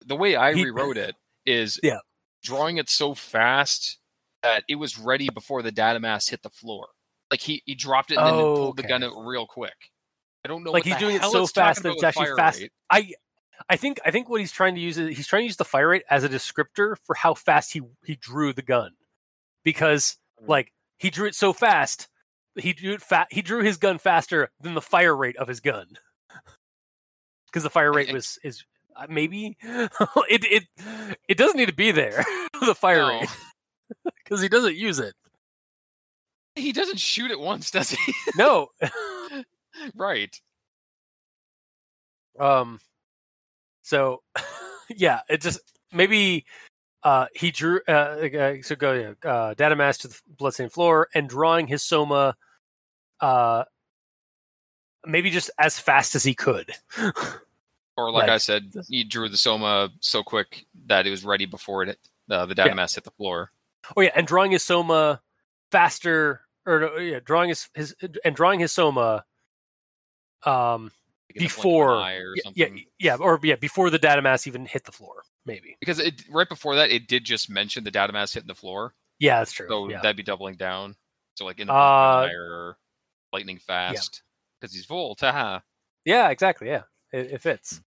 the 0.05 0.17
way 0.17 0.37
I 0.37 0.53
He- 0.55 0.65
rewrote 0.65 0.97
it 0.99 1.17
is 1.47 1.81
Yeah. 1.83 1.99
drawing 2.43 2.77
it 2.77 2.91
so 2.91 3.15
fast 3.15 3.99
that 4.43 4.65
it 4.69 4.75
was 4.75 4.99
ready 4.99 5.29
before 5.33 5.63
the 5.63 5.73
data 5.73 6.01
mass 6.01 6.29
hit 6.29 6.43
the 6.43 6.51
floor. 6.51 6.89
Like 7.31 7.41
he, 7.41 7.63
he 7.65 7.75
dropped 7.75 8.11
it 8.11 8.19
and 8.19 8.27
then 8.27 8.35
Oh, 8.35 8.57
pulled 8.57 8.77
the 8.77 8.83
gun 8.83 9.03
out 9.03 9.13
real 9.25 9.47
quick. 9.47 9.73
I 10.45 10.49
don't 10.49 10.65
know 10.65 10.73
Like 10.73 10.85
he's 10.85 10.97
doing 10.97 11.17
it 11.17 11.23
so 11.23 11.47
fast 11.47 11.83
that 11.85 11.93
it's 11.93 12.03
actually 12.03 12.35
fast. 12.37 12.61
rate. 12.61 12.73
I 12.91 13.13
I 13.69 13.77
think 13.77 14.01
I 14.05 14.11
think 14.11 14.29
what 14.29 14.41
he's 14.41 14.53
trying 14.53 14.75
to 14.75 14.81
use 14.81 14.99
is 14.99 15.17
he's 15.17 15.27
trying 15.27 15.43
to 15.43 15.47
use 15.47 15.57
the 15.57 15.65
fire 15.65 15.89
rate 15.89 16.05
as 16.11 16.25
a 16.25 16.29
descriptor 16.29 16.97
for 17.05 17.15
how 17.15 17.35
fast 17.35 17.73
he 17.73 17.81
he 18.05 18.17
drew 18.17 18.53
the 18.53 18.63
gun, 18.63 18.93
because 19.65 20.17
Hmm. 20.41 20.47
like 20.51 20.73
he 20.99 21.11
drew 21.11 21.27
it 21.27 21.35
so 21.35 21.53
fast, 21.53 22.09
he 22.57 22.73
drew 22.73 22.93
it 22.95 23.03
fa- 23.03 23.27
he 23.31 23.43
drew 23.43 23.63
his 23.63 23.77
gun 23.77 23.99
faster 23.99 24.51
than 24.61 24.75
the 24.75 24.81
fire 24.83 25.15
rate 25.17 25.37
of 25.37 25.49
his 25.49 25.61
gun, 25.61 25.87
because 27.47 27.63
the 27.63 27.71
fire 27.71 27.93
rate 27.93 28.13
was 28.13 28.39
is 28.43 28.65
uh, 28.97 29.07
maybe 29.09 29.57
it 29.63 30.45
it 30.45 30.65
it 31.29 31.37
doesn't 31.39 31.57
need 31.57 31.67
to 31.69 31.75
be 31.75 31.91
there 31.93 32.25
the 32.67 32.75
fire 32.75 32.99
No. 33.03 33.21
rate 33.21 33.29
because 34.25 34.41
he 34.43 34.49
doesn't 34.49 34.77
use 34.77 34.99
it. 34.99 35.15
He 36.55 36.73
doesn't 36.73 36.99
shoot 37.01 37.31
it 37.31 37.41
once, 37.41 37.71
does 37.71 37.91
he? 37.91 38.15
No, 38.37 38.69
right. 39.95 40.39
Um, 42.39 42.79
so 43.83 44.23
yeah, 44.89 45.21
it 45.29 45.41
just 45.41 45.61
maybe 45.93 46.45
uh 47.03 47.27
he 47.35 47.51
drew 47.51 47.81
uh, 47.89 47.93
uh 47.93 48.55
so 48.63 48.77
go 48.77 49.15
uh 49.25 49.55
data 49.55 49.75
mass 49.77 49.99
to 49.99 50.09
the 50.09 50.19
bloodstained 50.39 50.73
floor 50.73 51.09
and 51.15 51.29
drawing 51.29 51.67
his 51.67 51.83
soma 51.83 52.37
uh 53.21 53.65
maybe 55.05 55.31
just 55.31 55.51
as 55.59 55.79
fast 55.79 56.15
as 56.15 56.23
he 56.25 56.35
could. 56.35 56.71
Or 57.95 58.11
like 58.11 58.23
Like, 58.23 58.31
I 58.31 58.39
said, 58.39 58.73
he 58.89 59.05
drew 59.05 59.29
the 59.29 59.37
soma 59.37 59.91
so 60.01 60.23
quick 60.23 60.65
that 60.87 61.07
it 61.07 61.11
was 61.11 61.27
ready 61.27 61.45
before 61.45 61.83
it 61.83 61.99
uh, 62.31 62.47
the 62.47 62.55
data 62.55 62.71
Yeah. 62.71 62.75
mass 62.75 62.95
hit 62.95 63.05
the 63.05 63.11
floor. 63.11 63.51
oh 63.95 64.01
yeah, 64.01 64.13
and 64.17 64.27
drawing 64.27 64.53
his 64.53 64.63
soma 64.65 65.21
faster 65.71 66.41
or 66.65 66.99
yeah, 67.03 67.21
drawing 67.23 67.51
his 67.51 67.69
his 67.75 67.95
and 68.25 68.35
drawing 68.35 68.61
his 68.61 68.73
soma 68.73 69.25
um 70.45 70.91
like 71.33 71.37
in 71.37 71.43
the 71.45 71.49
blink 71.55 71.59
of 71.59 71.65
an 71.65 71.71
before 71.71 71.93
or 71.99 72.35
yeah, 72.55 72.67
yeah 72.69 72.83
yeah 72.99 73.17
or 73.17 73.41
yeah 73.43 73.57
before 73.57 73.91
the 73.91 73.99
data 73.99 74.21
mass 74.23 74.47
even 74.47 74.67
hit 74.67 74.85
the 74.85 74.93
floor 74.93 75.23
maybe. 75.47 75.77
because 75.81 75.99
it 75.99 76.23
right 76.31 76.49
before 76.49 76.75
that 76.77 76.91
it 76.91 77.09
did 77.09 77.25
just 77.25 77.49
mention 77.51 77.85
the 77.85 77.91
data 77.91 78.13
mass 78.13 78.33
hitting 78.33 78.47
the 78.49 78.55
floor, 78.55 78.95
Yeah, 79.19 79.39
that's 79.41 79.53
true. 79.53 79.67
so 79.69 79.89
yeah. 79.89 80.01
that'd 80.01 80.17
be 80.17 80.23
doubling 80.23 80.55
down. 80.57 80.95
So 81.35 81.45
like 81.45 81.59
in 81.61 81.67
the 81.67 81.73
blink 81.73 81.83
of 81.83 82.25
an 82.25 82.31
Uh, 82.31 82.41
or 82.41 82.77
lightning 83.33 83.59
fast 83.59 84.23
because 84.61 84.75
he's 84.75 84.87
Volt. 84.87 85.21
Haha. 85.21 85.61
Yeah, 86.05 86.29
exactly. 86.31 86.69
Yeah, 86.69 86.83
it, 87.13 87.33
it 87.33 87.41
fits. 87.41 87.81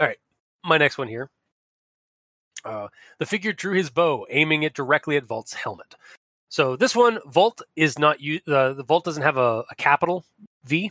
All 0.00 0.06
right, 0.06 0.18
my 0.64 0.78
next 0.78 0.98
one 0.98 1.08
here. 1.08 1.30
Uh, 2.64 2.88
the 3.18 3.26
figure 3.26 3.52
drew 3.52 3.74
his 3.74 3.88
bow, 3.90 4.26
aiming 4.30 4.64
it 4.64 4.74
directly 4.74 5.16
at 5.16 5.24
Volt's 5.24 5.54
helmet. 5.54 5.94
So 6.50 6.76
this 6.76 6.94
one, 6.96 7.18
Volt 7.26 7.62
is 7.76 7.98
not 7.98 8.20
u- 8.20 8.40
uh, 8.48 8.72
the 8.72 8.82
Volt 8.84 9.04
doesn't 9.04 9.22
have 9.22 9.36
a, 9.36 9.64
a 9.70 9.74
capital 9.76 10.24
V 10.64 10.90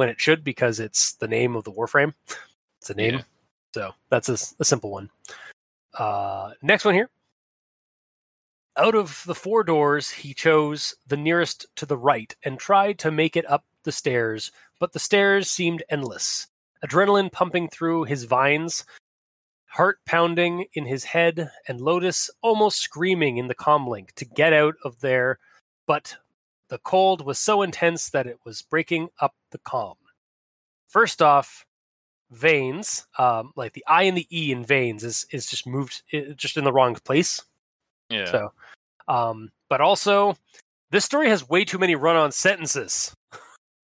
when 0.00 0.08
it 0.08 0.18
should 0.18 0.42
because 0.42 0.80
it's 0.80 1.12
the 1.16 1.28
name 1.28 1.54
of 1.54 1.64
the 1.64 1.70
Warframe. 1.70 2.14
It's 2.80 2.88
a 2.88 2.94
name, 2.94 3.16
Yeah. 3.16 3.22
so 3.74 3.92
that's 4.08 4.30
a 4.30 4.64
simple 4.64 4.90
one. 4.90 5.10
Uh, 5.92 6.54
next 6.62 6.86
one 6.86 6.94
here. 6.94 7.10
Out 8.78 8.94
of 8.94 9.22
the 9.26 9.34
four 9.34 9.62
doors, 9.62 10.08
he 10.08 10.32
chose 10.32 10.94
the 11.06 11.18
nearest 11.18 11.66
to 11.76 11.84
the 11.84 11.98
right 11.98 12.34
and 12.44 12.58
tried 12.58 12.98
to 13.00 13.10
make 13.10 13.36
it 13.36 13.44
up 13.50 13.66
the 13.84 13.92
stairs, 13.92 14.50
but 14.78 14.94
the 14.94 14.98
stairs 14.98 15.50
seemed 15.50 15.82
endless. 15.90 16.46
Adrenaline 16.82 17.30
pumping 17.30 17.68
through 17.68 18.04
his 18.04 18.24
vines, 18.24 18.86
heart 19.66 19.98
pounding 20.06 20.64
in 20.72 20.86
his 20.86 21.04
head, 21.04 21.50
and 21.68 21.78
Lotus 21.78 22.30
almost 22.40 22.78
screaming 22.78 23.36
in 23.36 23.48
the 23.48 23.54
comlink 23.54 24.12
to 24.12 24.24
get 24.24 24.54
out 24.54 24.76
of 24.82 24.98
there, 25.00 25.38
but 25.86 26.16
the 26.70 26.78
cold 26.78 27.26
was 27.26 27.38
so 27.38 27.62
intense 27.62 28.10
that 28.10 28.26
it 28.26 28.38
was 28.44 28.62
breaking 28.62 29.08
up 29.20 29.34
the 29.50 29.58
calm. 29.58 29.96
First 30.88 31.20
off, 31.20 31.66
veins, 32.30 33.06
um, 33.18 33.52
like 33.56 33.72
the 33.72 33.84
I 33.86 34.04
and 34.04 34.16
the 34.16 34.26
E 34.30 34.52
in 34.52 34.64
veins, 34.64 35.04
is 35.04 35.26
is 35.30 35.46
just 35.46 35.66
moved 35.66 36.02
just 36.36 36.56
in 36.56 36.64
the 36.64 36.72
wrong 36.72 36.94
place. 36.94 37.42
Yeah. 38.08 38.30
So, 38.30 38.52
um, 39.08 39.50
but 39.68 39.80
also, 39.80 40.36
this 40.90 41.04
story 41.04 41.28
has 41.28 41.48
way 41.48 41.64
too 41.64 41.78
many 41.78 41.96
run-on 41.96 42.32
sentences. 42.32 43.14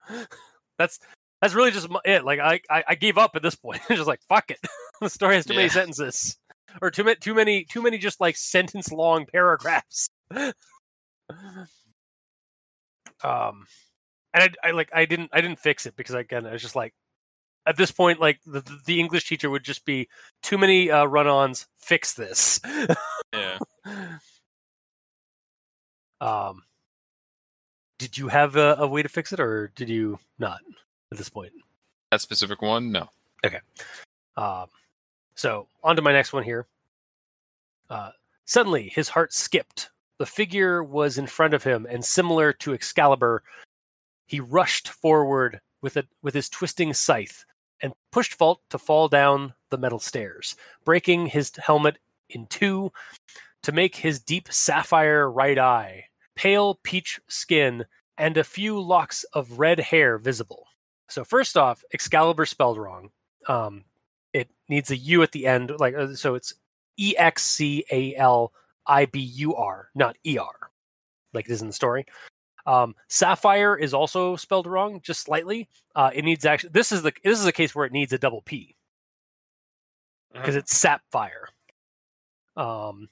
that's 0.78 1.00
that's 1.42 1.54
really 1.54 1.72
just 1.72 1.88
it. 2.04 2.24
Like 2.24 2.38
I, 2.38 2.60
I, 2.70 2.84
I 2.88 2.94
gave 2.94 3.18
up 3.18 3.34
at 3.34 3.42
this 3.42 3.56
point. 3.56 3.80
just 3.88 4.06
like 4.06 4.20
fuck 4.28 4.50
it. 4.50 4.60
the 5.00 5.10
story 5.10 5.34
has 5.34 5.44
too 5.44 5.54
many 5.54 5.68
sentences, 5.68 6.38
or 6.80 6.90
too 6.90 7.04
many, 7.04 7.16
too 7.16 7.34
many, 7.34 7.64
too 7.64 7.82
many 7.82 7.98
just 7.98 8.20
like 8.20 8.36
sentence-long 8.36 9.26
paragraphs. 9.26 10.08
Um, 13.22 13.66
and 14.34 14.54
I, 14.62 14.68
I 14.68 14.70
like 14.72 14.90
I 14.94 15.04
didn't 15.04 15.30
I 15.32 15.40
didn't 15.40 15.58
fix 15.58 15.86
it 15.86 15.96
because 15.96 16.14
again 16.14 16.46
I 16.46 16.52
was 16.52 16.62
just 16.62 16.76
like 16.76 16.94
at 17.66 17.76
this 17.76 17.90
point 17.90 18.20
like 18.20 18.40
the 18.46 18.62
the 18.84 19.00
English 19.00 19.28
teacher 19.28 19.50
would 19.50 19.64
just 19.64 19.84
be 19.84 20.08
too 20.42 20.58
many 20.58 20.90
uh, 20.90 21.04
run-ons. 21.04 21.66
Fix 21.78 22.14
this. 22.14 22.60
yeah. 23.32 23.58
Um, 26.20 26.62
did 27.98 28.16
you 28.16 28.28
have 28.28 28.56
a, 28.56 28.76
a 28.78 28.86
way 28.86 29.02
to 29.02 29.08
fix 29.08 29.32
it, 29.32 29.40
or 29.40 29.70
did 29.74 29.88
you 29.88 30.18
not 30.38 30.60
at 31.12 31.18
this 31.18 31.28
point? 31.28 31.52
That 32.10 32.20
specific 32.20 32.62
one, 32.62 32.92
no. 32.92 33.08
Okay. 33.44 33.60
Um, 34.36 34.66
so 35.34 35.68
on 35.82 35.96
to 35.96 36.02
my 36.02 36.12
next 36.12 36.32
one 36.32 36.42
here. 36.42 36.66
Uh, 37.88 38.10
suddenly, 38.44 38.88
his 38.94 39.08
heart 39.08 39.32
skipped. 39.32 39.90
The 40.18 40.26
figure 40.26 40.82
was 40.82 41.18
in 41.18 41.26
front 41.26 41.54
of 41.54 41.62
him, 41.62 41.86
and 41.88 42.04
similar 42.04 42.52
to 42.54 42.72
Excalibur, 42.72 43.42
he 44.26 44.40
rushed 44.40 44.88
forward 44.88 45.60
with 45.82 45.96
a 45.96 46.04
with 46.22 46.34
his 46.34 46.48
twisting 46.48 46.94
scythe 46.94 47.44
and 47.82 47.92
pushed 48.10 48.38
Volt 48.38 48.60
to 48.70 48.78
fall 48.78 49.08
down 49.08 49.52
the 49.70 49.78
metal 49.78 49.98
stairs, 49.98 50.56
breaking 50.84 51.26
his 51.26 51.52
helmet 51.56 51.98
in 52.30 52.46
two 52.46 52.90
to 53.62 53.72
make 53.72 53.96
his 53.96 54.18
deep 54.18 54.50
sapphire 54.50 55.30
right 55.30 55.58
eye, 55.58 56.04
pale 56.34 56.78
peach 56.82 57.20
skin, 57.28 57.84
and 58.16 58.36
a 58.36 58.44
few 58.44 58.80
locks 58.80 59.24
of 59.34 59.58
red 59.58 59.78
hair 59.78 60.18
visible. 60.18 60.66
So 61.08 61.24
first 61.24 61.56
off, 61.56 61.84
Excalibur 61.92 62.46
spelled 62.46 62.78
wrong. 62.78 63.10
Um, 63.48 63.84
it 64.32 64.48
needs 64.68 64.90
a 64.90 64.96
U 64.96 65.22
at 65.22 65.32
the 65.32 65.46
end, 65.46 65.72
like 65.78 65.94
uh, 65.94 66.14
so. 66.14 66.34
It's 66.34 66.54
E 66.96 67.14
X 67.16 67.44
C 67.44 67.84
A 67.92 68.14
L 68.16 68.52
I 68.86 69.06
B 69.06 69.20
U 69.20 69.54
R, 69.54 69.88
not 69.94 70.16
E 70.24 70.38
R, 70.38 70.70
like 71.32 71.48
it 71.48 71.52
is 71.52 71.62
in 71.62 71.68
the 71.68 71.72
story. 71.72 72.06
Um, 72.66 72.94
Sapphire 73.08 73.76
is 73.76 73.94
also 73.94 74.34
spelled 74.36 74.66
wrong, 74.66 75.00
just 75.02 75.22
slightly. 75.22 75.68
Uh, 75.94 76.10
it 76.12 76.24
needs 76.24 76.44
actually. 76.44 76.70
This 76.70 76.90
is 76.92 77.02
the 77.02 77.12
this 77.22 77.38
is 77.38 77.46
a 77.46 77.52
case 77.52 77.74
where 77.74 77.86
it 77.86 77.92
needs 77.92 78.12
a 78.12 78.18
double 78.18 78.42
P 78.42 78.76
because 80.32 80.56
it's 80.56 80.76
Sapphire. 80.76 81.48
Um, 82.56 83.08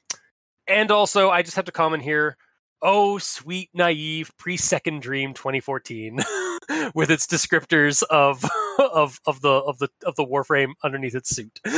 and 0.66 0.90
also, 0.90 1.30
I 1.30 1.42
just 1.42 1.56
have 1.56 1.66
to 1.66 1.72
comment 1.72 2.02
here. 2.02 2.36
Oh, 2.82 3.18
sweet, 3.18 3.70
naive, 3.72 4.30
pre-second 4.36 5.00
dream 5.00 5.32
2014, 5.32 6.16
with 6.94 7.10
its 7.10 7.26
descriptors 7.26 8.02
of 8.10 8.44
of 8.78 9.20
of 9.26 9.40
the 9.40 9.50
of 9.50 9.78
the 9.78 9.88
of 10.04 10.16
the 10.16 10.24
Warframe 10.24 10.72
underneath 10.82 11.14
its 11.14 11.30
suit. 11.30 11.60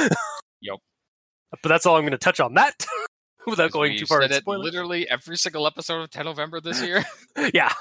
Yep. 0.63 0.79
But 1.63 1.69
that's 1.69 1.85
all 1.85 1.97
I'm 1.97 2.03
going 2.03 2.13
to 2.13 2.19
touch 2.19 2.41
on 2.41 2.55
that 2.55 2.87
without 3.51 3.71
going 3.71 3.99
too 3.99 4.07
far 4.07 4.23
said 4.23 4.33
into 4.33 4.51
it 4.51 4.59
literally 4.59 5.09
every 5.09 5.37
single 5.37 5.67
episode 5.67 6.03
of 6.03 6.11
10 6.11 6.25
November 6.25 6.61
this 6.61 6.83
year. 6.83 7.05
yeah. 7.55 7.73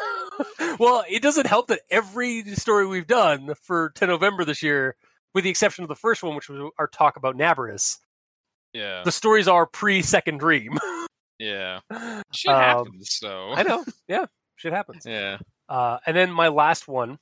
well, 0.80 1.04
it 1.10 1.22
doesn't 1.22 1.48
help 1.48 1.68
that 1.68 1.82
every 1.90 2.44
story 2.56 2.86
we've 2.86 3.08
done 3.08 3.54
for 3.62 3.92
10 3.96 4.10
November 4.10 4.46
this 4.46 4.62
year, 4.62 4.96
with 5.34 5.44
the 5.44 5.50
exception 5.50 5.84
of 5.84 5.88
the 5.88 5.96
first 5.96 6.24
one, 6.24 6.36
which 6.36 6.50
was 6.50 6.72
our 6.78 6.88
talk 6.88 7.18
about 7.18 7.38
Nabarus, 7.38 7.98
yeah. 8.74 9.02
the 9.04 9.12
stories 9.12 9.48
are 9.48 9.66
pre-second 9.66 10.40
dream. 10.40 10.78
Yeah. 11.38 11.82
Shit 12.32 12.54
Um, 12.54 12.62
happens, 12.62 13.12
so. 13.12 13.52
I 13.52 13.64
know. 13.64 13.84
Yeah, 14.08 14.28
shit 14.56 14.72
happens. 14.72 15.06
Yeah. 15.06 15.40
Uh, 15.68 15.98
and 16.06 16.16
then 16.16 16.32
my 16.32 16.48
last 16.48 16.88
one 16.88 17.20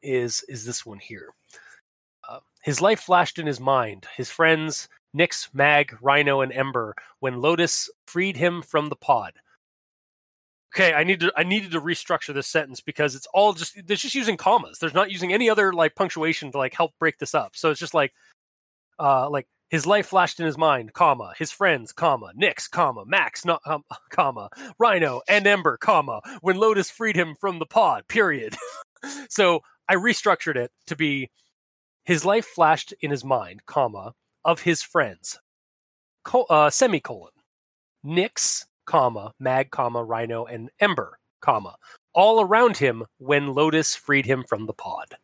is 0.00 0.42
is 0.48 0.64
this 0.64 0.86
one 0.86 0.98
here. 0.98 1.28
His 2.62 2.80
life 2.80 3.00
flashed 3.00 3.38
in 3.38 3.46
his 3.46 3.60
mind, 3.60 4.06
his 4.16 4.30
friends, 4.30 4.88
Nyx, 5.16 5.48
Mag, 5.52 5.96
Rhino, 6.00 6.40
and 6.40 6.52
Ember, 6.52 6.94
when 7.20 7.40
Lotus 7.40 7.90
freed 8.06 8.36
him 8.36 8.62
from 8.62 8.88
the 8.88 8.96
pod. 8.96 9.34
Okay, 10.74 10.94
I 10.94 11.04
need 11.04 11.20
to 11.20 11.32
I 11.36 11.42
needed 11.42 11.72
to 11.72 11.80
restructure 11.80 12.32
this 12.32 12.46
sentence 12.46 12.80
because 12.80 13.14
it's 13.14 13.26
all 13.34 13.52
just 13.52 13.76
they're 13.86 13.96
just 13.96 14.14
using 14.14 14.38
commas. 14.38 14.78
There's 14.78 14.94
not 14.94 15.10
using 15.10 15.32
any 15.32 15.50
other 15.50 15.72
like 15.72 15.94
punctuation 15.94 16.50
to 16.52 16.58
like 16.58 16.72
help 16.74 16.92
break 16.98 17.18
this 17.18 17.34
up. 17.34 17.52
So 17.54 17.70
it's 17.70 17.80
just 17.80 17.92
like 17.92 18.12
uh 18.98 19.28
like 19.28 19.46
his 19.72 19.86
life 19.86 20.06
flashed 20.06 20.38
in 20.38 20.44
his 20.44 20.58
mind, 20.58 20.92
comma, 20.92 21.32
his 21.38 21.50
friends, 21.50 21.92
comma, 21.92 22.32
Nyx, 22.38 22.70
comma, 22.70 23.04
Max, 23.06 23.42
not, 23.46 23.62
um, 23.64 23.82
comma, 24.10 24.50
Rhino, 24.78 25.22
and 25.28 25.46
Ember, 25.46 25.78
comma, 25.78 26.20
when 26.42 26.58
Lotus 26.58 26.90
freed 26.90 27.16
him 27.16 27.34
from 27.40 27.58
the 27.58 27.64
pod, 27.64 28.06
period. 28.06 28.54
so 29.30 29.60
I 29.88 29.94
restructured 29.94 30.56
it 30.56 30.72
to 30.88 30.96
be 30.96 31.30
his 32.04 32.22
life 32.22 32.44
flashed 32.44 32.92
in 33.00 33.10
his 33.10 33.24
mind, 33.24 33.62
comma, 33.64 34.12
of 34.44 34.62
his 34.62 34.82
friends, 34.82 35.38
co- 36.24 36.44
uh, 36.44 36.70
semicolon, 36.70 37.30
Nyx, 38.04 38.66
comma, 38.84 39.32
Mag, 39.38 39.70
comma, 39.70 40.02
Rhino, 40.02 40.44
and 40.44 40.70
Ember, 40.80 41.18
comma, 41.40 41.76
all 42.12 42.40
around 42.40 42.76
him 42.78 43.04
when 43.18 43.54
Lotus 43.54 43.94
freed 43.94 44.26
him 44.26 44.44
from 44.48 44.66
the 44.66 44.72
pod. 44.72 45.14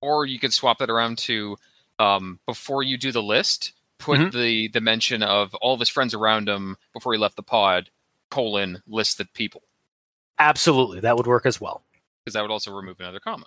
Or 0.00 0.26
you 0.26 0.38
could 0.38 0.52
swap 0.52 0.78
that 0.78 0.90
around 0.90 1.18
to 1.18 1.56
um, 1.98 2.40
before 2.46 2.82
you 2.82 2.96
do 2.96 3.12
the 3.12 3.22
list, 3.22 3.72
put 3.98 4.18
Mhm. 4.18 4.32
the 4.32 4.68
the 4.68 4.80
mention 4.80 5.22
of 5.22 5.54
all 5.56 5.74
of 5.74 5.80
his 5.80 5.88
friends 5.88 6.14
around 6.14 6.48
him 6.48 6.76
before 6.92 7.12
he 7.12 7.18
left 7.18 7.36
the 7.36 7.42
pod. 7.42 7.90
Colon 8.30 8.82
list 8.86 9.18
the 9.18 9.26
people 9.26 9.62
Absolutely, 10.38 11.00
that 11.00 11.16
would 11.16 11.26
work 11.26 11.44
as 11.46 11.60
well. 11.60 11.84
because 12.24 12.32
that 12.34 12.40
would 12.42 12.50
also 12.50 12.72
remove 12.74 12.98
another 12.98 13.20
comma. 13.20 13.46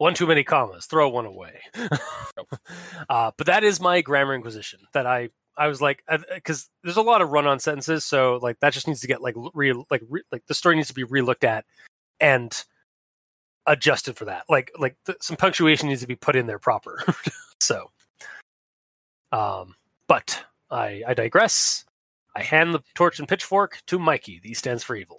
One 0.00 0.14
too 0.14 0.26
many 0.26 0.44
commas. 0.44 0.86
Throw 0.86 1.10
one 1.10 1.26
away. 1.26 1.60
uh, 3.10 3.32
but 3.36 3.46
that 3.48 3.64
is 3.64 3.82
my 3.82 4.00
grammar 4.00 4.34
inquisition. 4.34 4.80
That 4.94 5.06
I 5.06 5.28
I 5.58 5.66
was 5.66 5.82
like 5.82 6.02
because 6.34 6.70
there's 6.82 6.96
a 6.96 7.02
lot 7.02 7.20
of 7.20 7.28
run-on 7.28 7.60
sentences, 7.60 8.02
so 8.02 8.38
like 8.40 8.58
that 8.60 8.72
just 8.72 8.88
needs 8.88 9.02
to 9.02 9.06
get 9.06 9.20
like 9.20 9.34
re 9.52 9.74
like 9.90 10.00
re, 10.08 10.22
like 10.32 10.46
the 10.46 10.54
story 10.54 10.76
needs 10.76 10.88
to 10.88 10.94
be 10.94 11.04
relooked 11.04 11.44
at 11.44 11.66
and 12.18 12.64
adjusted 13.66 14.16
for 14.16 14.24
that. 14.24 14.44
Like 14.48 14.72
like 14.78 14.96
th- 15.04 15.18
some 15.20 15.36
punctuation 15.36 15.90
needs 15.90 16.00
to 16.00 16.06
be 16.06 16.16
put 16.16 16.34
in 16.34 16.46
there 16.46 16.58
proper. 16.58 17.04
so, 17.60 17.90
um, 19.32 19.74
but 20.08 20.42
I 20.70 21.02
I 21.08 21.12
digress. 21.12 21.84
I 22.34 22.42
hand 22.42 22.72
the 22.72 22.82
torch 22.94 23.18
and 23.18 23.28
pitchfork 23.28 23.82
to 23.88 23.98
Mikey. 23.98 24.40
The 24.42 24.52
E 24.52 24.54
stands 24.54 24.82
for 24.82 24.96
evil. 24.96 25.18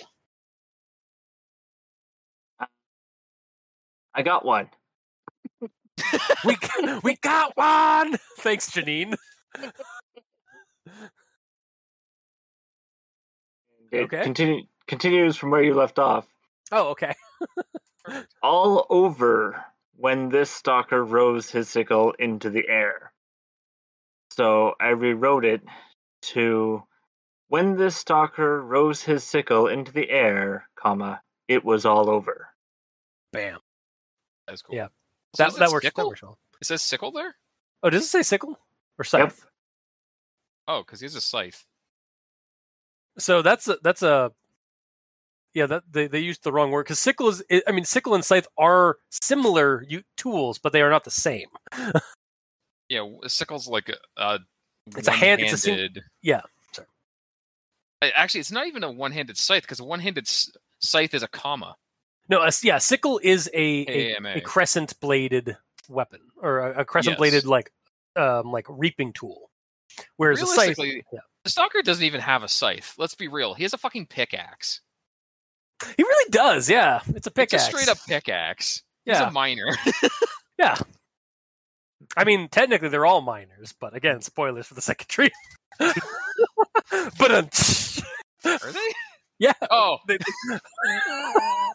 I 4.13 4.21
got 4.23 4.45
one. 4.45 4.69
we 6.45 6.57
we 7.03 7.15
got 7.17 7.55
one. 7.55 8.17
Thanks, 8.39 8.69
Janine. 8.71 9.15
It 13.91 14.03
Okay. 14.03 14.23
continue, 14.23 14.63
continues 14.87 15.35
from 15.35 15.51
where 15.51 15.61
you 15.61 15.73
left 15.73 15.99
off. 15.99 16.25
Oh, 16.71 16.91
okay. 16.91 17.13
All 18.41 18.87
over 18.89 19.65
when 19.97 20.29
this 20.29 20.49
stalker 20.49 21.03
rose 21.03 21.49
his 21.51 21.69
sickle 21.69 22.13
into 22.17 22.49
the 22.49 22.67
air. 22.69 23.11
So 24.31 24.75
I 24.79 24.89
rewrote 24.89 25.43
it 25.43 25.61
to 26.33 26.83
when 27.49 27.75
this 27.75 27.97
stalker 27.97 28.61
rose 28.61 29.01
his 29.01 29.25
sickle 29.25 29.67
into 29.67 29.91
the 29.91 30.09
air, 30.09 30.69
comma, 30.75 31.21
it 31.49 31.65
was 31.65 31.85
all 31.85 32.09
over. 32.09 32.47
Bam. 33.33 33.59
That's 34.51 34.61
cool. 34.61 34.75
Yeah. 34.75 34.87
So 35.35 35.43
That 35.43 35.49
is 35.49 35.55
it 35.55 35.59
that 35.59 35.71
works. 35.71 35.85
That 35.95 36.05
works 36.07 36.21
well. 36.23 36.37
It 36.61 36.65
says 36.67 36.81
sickle 36.81 37.11
there. 37.11 37.35
Oh, 37.83 37.89
does 37.89 38.03
it 38.03 38.07
say 38.07 38.21
sickle 38.21 38.59
or 38.99 39.03
scythe? 39.05 39.45
Oh, 40.67 40.83
because 40.85 40.99
he 40.99 41.05
has 41.05 41.15
a 41.15 41.21
scythe. 41.21 41.65
So 43.17 43.41
that's 43.41 43.67
a, 43.67 43.77
that's 43.83 44.03
a 44.03 44.31
yeah. 45.53 45.65
That 45.65 45.83
they, 45.91 46.07
they 46.07 46.19
used 46.19 46.43
the 46.43 46.51
wrong 46.51 46.71
word 46.71 46.83
because 46.85 46.99
sickle 46.99 47.29
is. 47.29 47.43
I 47.67 47.71
mean, 47.71 47.85
sickle 47.85 48.13
and 48.13 48.23
scythe 48.23 48.47
are 48.57 48.97
similar 49.09 49.83
u- 49.87 50.03
tools, 50.17 50.59
but 50.59 50.71
they 50.73 50.81
are 50.81 50.89
not 50.89 51.03
the 51.03 51.11
same. 51.11 51.47
Yeah, 52.89 53.05
sickle's 53.27 53.69
like 53.69 53.87
a, 53.87 53.95
a 54.21 54.39
It's 54.97 55.07
a 55.07 55.11
hand- 55.11 55.39
it's 55.39 55.53
a 55.53 55.57
sing- 55.57 55.89
yeah, 56.21 56.41
sorry. 56.73 56.87
I- 58.01 58.09
Actually, 58.11 58.41
it's 58.41 58.51
not 58.51 58.67
even 58.67 58.83
a 58.83 58.91
one-handed 58.91 59.37
scythe 59.37 59.61
because 59.63 59.79
a 59.79 59.85
one-handed 59.85 60.27
s- 60.27 60.51
scythe 60.79 61.13
is 61.13 61.23
a 61.23 61.29
comma. 61.29 61.77
No, 62.31 62.41
a, 62.41 62.51
yeah, 62.63 62.77
sickle 62.77 63.19
is 63.21 63.49
a 63.53 64.15
a, 64.15 64.37
a 64.37 64.41
crescent 64.41 64.97
bladed 65.01 65.57
weapon 65.89 66.21
or 66.41 66.59
a, 66.59 66.81
a 66.81 66.85
crescent 66.85 67.17
bladed 67.17 67.43
Yes. 67.43 67.45
like 67.45 67.71
um 68.15 68.51
like 68.51 68.65
reaping 68.69 69.11
tool. 69.13 69.49
Whereas 70.15 70.41
a 70.41 70.47
scythe, 70.47 70.77
yeah. 70.79 71.01
the 71.43 71.49
stalker 71.49 71.81
doesn't 71.81 72.03
even 72.05 72.21
have 72.21 72.43
a 72.43 72.47
scythe. 72.47 72.95
Let's 72.97 73.15
be 73.15 73.27
real. 73.27 73.53
He 73.53 73.63
has 73.63 73.73
a 73.73 73.77
fucking 73.77 74.05
pickaxe. 74.05 74.79
he 75.97 76.03
really 76.03 76.29
does. 76.29 76.69
Yeah, 76.69 77.01
it's 77.09 77.27
a 77.27 77.31
pickaxe. 77.31 77.67
It's 77.67 77.73
a 77.73 77.77
straight 77.77 77.89
up 77.89 77.97
pickaxe. 78.07 78.83
He's 79.03 79.15
Yeah, 79.15 79.27
a 79.27 79.31
miner. 79.31 79.67
yeah. 80.57 80.77
I 82.15 82.23
mean, 82.23 82.47
technically 82.47 82.87
they're 82.89 83.05
all 83.05 83.21
miners, 83.21 83.73
but 83.79 83.93
again, 83.95 84.21
spoilers 84.21 84.67
for 84.67 84.75
the 84.75 84.81
second 84.81 85.07
tree. 85.07 85.31
but 85.79 87.31
um, 87.31 87.49
Are 88.45 88.71
they? 88.71 88.93
yeah, 89.39 89.53
Oh, 89.69 89.97
they- 90.07 90.17
they 90.17 90.25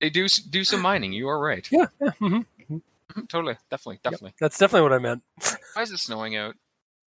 do 0.00 0.28
do 0.28 0.64
some 0.64 0.80
mining. 0.80 1.12
You 1.12 1.28
are 1.28 1.38
right. 1.40 1.66
yeah, 1.70 1.86
yeah. 2.00 2.10
mhm. 2.20 2.46
Mhm, 2.70 3.28
Totally, 3.28 3.56
definitely, 3.70 4.00
definitely. 4.04 4.34
That's 4.40 4.58
definitely 4.58 4.82
what 4.82 4.92
I 4.92 4.98
meant. 4.98 5.22
Why 5.74 5.82
is 5.82 5.90
it 5.90 5.98
snowing 5.98 6.36
out? 6.36 6.54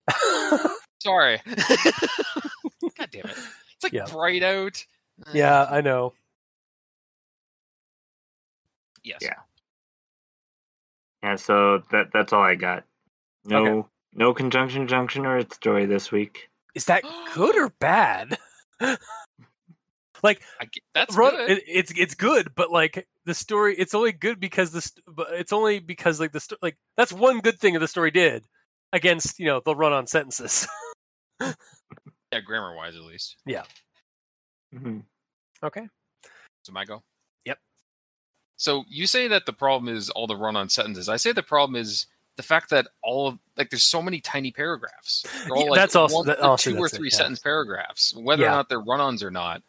Sorry. 1.03 1.41
God 1.47 3.09
damn 3.11 3.27
it! 3.27 3.37
It's 3.37 3.83
like 3.85 3.93
Yeah. 3.93 4.07
bright 4.11 4.43
out. 4.43 4.85
Uh, 5.27 5.31
yeah, 5.35 5.67
I 5.71 5.81
know. 5.83 6.15
Yes. 9.03 9.21
Yeah. 9.23 9.35
Yeah, 11.23 11.37
so 11.37 11.83
that 11.91 12.09
that's 12.13 12.33
all 12.33 12.43
I 12.43 12.55
got. 12.55 12.85
No 13.45 13.67
Okay. 13.81 13.89
no 14.15 14.35
conjunction 14.35 14.89
junction 14.89 15.27
or 15.27 15.39
its 15.39 15.57
story 15.57 15.87
this 15.87 16.11
week. 16.11 16.49
Is 16.75 16.87
that 16.87 17.03
good 17.35 17.57
or 17.57 17.69
bad? 17.79 18.39
Like 20.23 20.43
I 20.61 20.65
get, 20.67 20.83
that's 20.95 21.17
run, 21.17 21.35
good. 21.37 21.51
It, 21.51 21.65
it's 21.67 21.93
it's 21.97 22.15
good, 22.15 22.55
but 22.55 22.71
like 22.71 23.07
the 23.25 23.35
story, 23.35 23.75
it's 23.77 23.95
only 23.95 24.13
good 24.13 24.41
because 24.41 24.73
this, 24.73 24.93
but 25.07 25.29
it's 25.33 25.53
only 25.53 25.79
because 25.79 26.21
like 26.21 26.33
the 26.33 26.41
sto- 26.41 26.57
like 26.63 26.77
that's 26.97 27.13
one 27.13 27.41
good 27.41 27.59
thing 27.59 27.75
of 27.77 27.81
the 27.81 27.89
story 27.89 28.11
did 28.11 28.45
against 28.93 29.39
you 29.39 29.47
know 29.47 29.61
the 29.65 29.75
run 29.75 29.93
on 29.93 30.07
sentences. 30.07 30.67
yeah, 31.41 32.41
grammar 32.45 32.75
wise, 32.77 32.97
at 32.97 33.03
least. 33.03 33.37
Yeah. 33.47 33.63
Mm-hmm. 34.75 34.99
okay. 35.65 35.89
So 36.63 36.73
my 36.73 36.85
go. 36.85 37.03
Yep. 37.45 37.59
So 38.57 38.85
you 38.89 39.07
say 39.07 39.29
that 39.29 39.47
the 39.47 39.53
problem 39.53 39.95
is 39.95 40.11
all 40.11 40.27
the 40.27 40.37
run-on 40.37 40.69
sentences. 40.69 41.09
I 41.09 41.17
say 41.17 41.33
the 41.33 41.43
problem 41.43 41.81
is 41.81 42.07
the 42.37 42.43
fact 42.43 42.71
that 42.71 42.87
all 43.03 43.27
of 43.27 43.39
like 43.57 43.71
there's 43.71 43.83
so 43.83 44.01
many 44.03 44.21
tiny 44.21 44.53
paragraphs. 44.53 45.25
They're 45.45 45.53
all 45.57 45.65
Yeah, 45.65 45.71
like 45.71 45.81
that's 45.81 45.97
also- 45.97 46.15
one, 46.17 46.27
that- 46.27 46.41
also 46.41 46.71
two 46.71 46.77
or 46.77 46.83
that's 46.83 46.95
it, 46.95 46.97
three 46.99 47.09
yeah. 47.11 47.17
sentence 47.17 47.39
paragraphs. 47.41 48.15
Whether 48.15 48.43
Yeah. 48.43 48.49
or 48.49 48.53
not 48.53 48.69
they're 48.69 48.81
run-ons 48.81 49.23
or 49.23 49.31
not, 49.31 49.63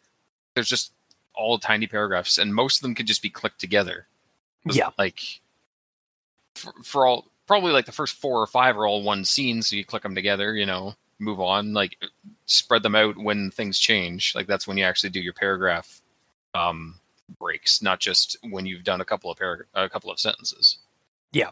there's 0.54 0.68
just 0.68 0.92
all 1.34 1.58
tiny 1.58 1.86
paragraphs, 1.86 2.38
and 2.38 2.54
most 2.54 2.78
of 2.78 2.82
them 2.82 2.94
can 2.94 3.06
just 3.06 3.22
be 3.22 3.30
clicked 3.30 3.60
together. 3.60 4.06
Yeah. 4.64 4.90
Like 4.98 5.40
for, 6.54 6.72
for 6.84 7.06
all 7.06 7.26
probably 7.46 7.72
like 7.72 7.86
the 7.86 7.92
first 7.92 8.16
four 8.16 8.40
or 8.40 8.46
five 8.46 8.76
are 8.76 8.86
all 8.86 9.02
one 9.02 9.24
scene, 9.24 9.62
so 9.62 9.76
you 9.76 9.84
click 9.84 10.02
them 10.02 10.14
together. 10.14 10.54
You 10.54 10.66
know, 10.66 10.94
move 11.18 11.40
on. 11.40 11.72
Like 11.72 11.96
spread 12.46 12.82
them 12.82 12.94
out 12.94 13.16
when 13.16 13.50
things 13.50 13.78
change. 13.78 14.34
Like 14.34 14.46
that's 14.46 14.66
when 14.66 14.76
you 14.76 14.84
actually 14.84 15.10
do 15.10 15.20
your 15.20 15.32
paragraph 15.32 16.00
um, 16.54 17.00
breaks, 17.38 17.82
not 17.82 18.00
just 18.00 18.36
when 18.50 18.66
you've 18.66 18.84
done 18.84 19.00
a 19.00 19.04
couple 19.04 19.30
of 19.30 19.38
parag- 19.38 19.64
a 19.74 19.88
couple 19.88 20.10
of 20.10 20.20
sentences. 20.20 20.78
Yeah. 21.32 21.50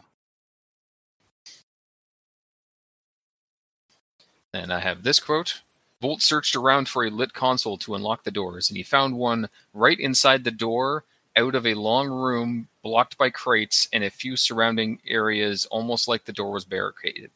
And 4.53 4.71
I 4.73 4.79
have 4.79 5.03
this 5.03 5.19
quote. 5.19 5.61
Volt 6.01 6.21
searched 6.21 6.55
around 6.55 6.89
for 6.89 7.05
a 7.05 7.09
lit 7.11 7.33
console 7.33 7.77
to 7.77 7.93
unlock 7.95 8.23
the 8.23 8.31
doors, 8.31 8.69
and 8.69 8.75
he 8.77 8.83
found 8.83 9.15
one 9.15 9.49
right 9.73 9.99
inside 9.99 10.43
the 10.43 10.51
door 10.51 11.03
out 11.37 11.53
of 11.55 11.65
a 11.65 11.75
long 11.75 12.09
room 12.09 12.67
blocked 12.81 13.17
by 13.17 13.29
crates 13.29 13.87
and 13.93 14.03
a 14.03 14.09
few 14.09 14.35
surrounding 14.35 14.99
areas, 15.07 15.65
almost 15.67 16.07
like 16.07 16.25
the 16.25 16.33
door 16.33 16.51
was 16.51 16.65
barricaded. 16.65 17.29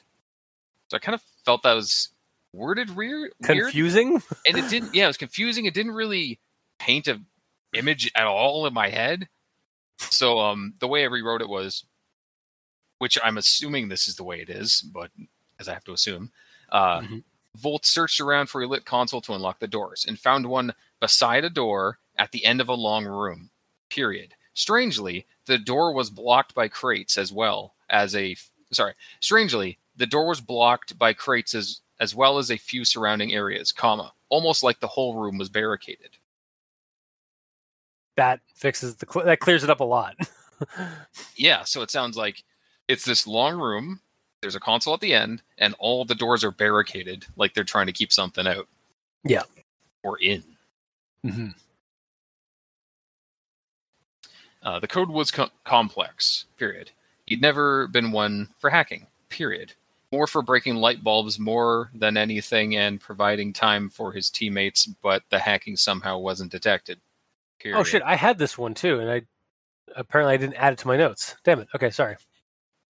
So 0.89 0.97
I 0.97 0.99
kind 0.99 1.13
of 1.13 1.21
felt 1.45 1.63
that 1.63 1.73
was 1.73 2.09
worded 2.53 2.95
weird, 2.95 3.31
weird 3.47 3.63
Confusing. 3.65 4.21
and 4.47 4.57
it 4.57 4.69
didn't. 4.69 4.93
Yeah, 4.95 5.05
it 5.05 5.07
was 5.07 5.17
confusing. 5.17 5.65
It 5.65 5.73
didn't 5.73 5.93
really 5.93 6.39
paint 6.79 7.07
a 7.07 7.21
image 7.73 8.11
at 8.15 8.25
all 8.25 8.65
in 8.65 8.73
my 8.73 8.89
head. 8.89 9.27
So 9.97 10.39
um, 10.39 10.73
the 10.79 10.87
way 10.87 11.03
I 11.03 11.07
rewrote 11.07 11.41
it 11.41 11.49
was, 11.49 11.83
which 12.99 13.17
I'm 13.23 13.37
assuming 13.37 13.87
this 13.89 14.07
is 14.07 14.15
the 14.15 14.23
way 14.23 14.41
it 14.41 14.49
is, 14.49 14.81
but 14.81 15.11
as 15.59 15.67
I 15.69 15.73
have 15.73 15.83
to 15.85 15.93
assume, 15.93 16.31
uh, 16.69 17.01
Mhm. 17.01 17.23
Volt 17.55 17.85
searched 17.85 18.19
around 18.19 18.47
for 18.47 18.61
a 18.61 18.67
lit 18.67 18.85
console 18.85 19.21
to 19.21 19.33
unlock 19.33 19.59
the 19.59 19.67
doors 19.67 20.05
and 20.07 20.19
found 20.19 20.45
one 20.45 20.73
beside 20.99 21.43
a 21.43 21.49
door 21.49 21.99
at 22.17 22.31
the 22.31 22.45
end 22.45 22.61
of 22.61 22.69
a 22.69 22.73
long 22.73 23.05
room. 23.05 23.49
Period. 23.89 24.33
Strangely, 24.53 25.25
the 25.45 25.57
door 25.57 25.93
was 25.93 26.09
blocked 26.09 26.53
by 26.53 26.67
crates 26.67 27.17
as 27.17 27.31
well 27.31 27.75
as 27.89 28.15
a 28.15 28.35
sorry. 28.71 28.93
Strangely, 29.19 29.79
the 29.95 30.05
door 30.05 30.27
was 30.27 30.41
blocked 30.41 30.97
by 30.97 31.13
crates 31.13 31.53
as 31.53 31.81
as 31.99 32.13
well 32.13 32.37
as 32.37 32.51
a 32.51 32.57
few 32.57 32.83
surrounding 32.83 33.33
areas, 33.33 33.71
comma, 33.71 34.13
almost 34.29 34.63
like 34.63 34.79
the 34.79 34.87
whole 34.87 35.15
room 35.15 35.37
was 35.37 35.49
barricaded. 35.49 36.17
That 38.17 38.41
fixes 38.55 38.95
the 38.95 39.05
that 39.25 39.39
clears 39.39 39.63
it 39.63 39.69
up 39.69 39.79
a 39.79 39.85
lot. 39.85 40.15
Yeah, 41.35 41.65
so 41.65 41.81
it 41.81 41.91
sounds 41.91 42.15
like 42.15 42.41
it's 42.87 43.03
this 43.03 43.27
long 43.27 43.59
room. 43.59 43.99
There's 44.45 44.53
a 44.53 44.59
console 44.59 44.93
at 44.93 44.99
the 44.99 45.15
end, 45.15 45.41
and 45.57 45.73
all 45.79 46.05
the 46.05 46.13
doors 46.13 46.43
are 46.43 46.51
barricaded, 46.51 47.25
like 47.35 47.55
they're 47.55 47.63
trying 47.63 47.87
to 47.87 47.91
keep 47.91 48.13
something 48.13 48.45
out. 48.45 48.67
Yeah. 49.23 49.41
Or 50.03 50.19
in. 50.19 50.43
mm-hmm. 51.25 51.47
Uh, 54.61 54.79
the 54.79 54.87
code 54.87 55.09
was 55.09 55.31
co- 55.31 55.49
complex, 55.63 56.45
period. 56.59 56.91
He'd 57.25 57.41
never 57.41 57.87
been 57.87 58.11
one 58.11 58.49
for 58.59 58.69
hacking, 58.69 59.07
period. 59.29 59.73
More 60.11 60.27
for 60.27 60.43
breaking 60.43 60.75
light 60.75 61.03
bulbs 61.03 61.39
more 61.39 61.89
than 61.95 62.15
anything 62.15 62.75
and 62.75 63.01
providing 63.01 63.51
time 63.51 63.89
for 63.89 64.11
his 64.11 64.29
teammates, 64.29 64.85
but 64.85 65.23
the 65.31 65.39
hacking 65.39 65.75
somehow 65.75 66.19
wasn't 66.19 66.51
detected. 66.51 66.99
Period. 67.59 67.79
Oh 67.79 67.83
shit, 67.83 68.03
I 68.03 68.15
had 68.15 68.37
this 68.37 68.59
one 68.59 68.75
too, 68.75 68.99
and 68.99 69.09
I 69.09 69.23
apparently 69.95 70.35
I 70.35 70.37
didn't 70.37 70.57
add 70.57 70.73
it 70.73 70.79
to 70.79 70.87
my 70.87 70.97
notes. 70.97 71.35
Damn 71.43 71.61
it. 71.61 71.67
Okay, 71.73 71.89
sorry. 71.89 72.17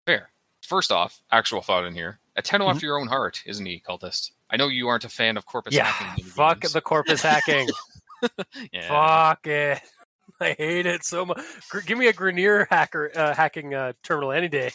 Fair. 0.06 0.30
First 0.70 0.92
off, 0.92 1.20
actual 1.32 1.62
thought 1.62 1.84
in 1.86 1.96
here. 1.96 2.20
A 2.36 2.44
Tenno 2.44 2.66
Mm-hmm. 2.66 2.76
after 2.76 2.86
your 2.86 3.00
own 3.00 3.08
heart, 3.08 3.42
isn't 3.48 3.66
he, 3.66 3.82
cultist? 3.86 4.32
I 4.52 4.56
know 4.58 4.68
you 4.68 4.88
aren't 4.88 5.04
a 5.04 5.10
fan 5.10 5.36
of 5.36 5.48
corpus 5.48 5.74
yeah, 5.74 5.86
hacking. 5.86 6.24
in 6.24 6.30
fuck 6.30 6.62
the 6.62 6.80
corpus 6.82 7.22
hacking. 7.24 7.68
Yeah. 8.72 8.88
Fuck 9.30 9.48
it. 9.48 9.82
I 10.42 10.56
hate 10.58 10.86
it 10.86 11.04
so 11.04 11.26
much. 11.26 11.40
Give 11.86 11.98
me 11.98 12.08
a 12.08 12.14
Grineer 12.14 12.68
hacker 12.70 13.12
uh, 13.16 13.34
hacking 13.34 13.74
uh, 13.74 13.94
terminal 14.04 14.32
any 14.32 14.48
day. 14.48 14.72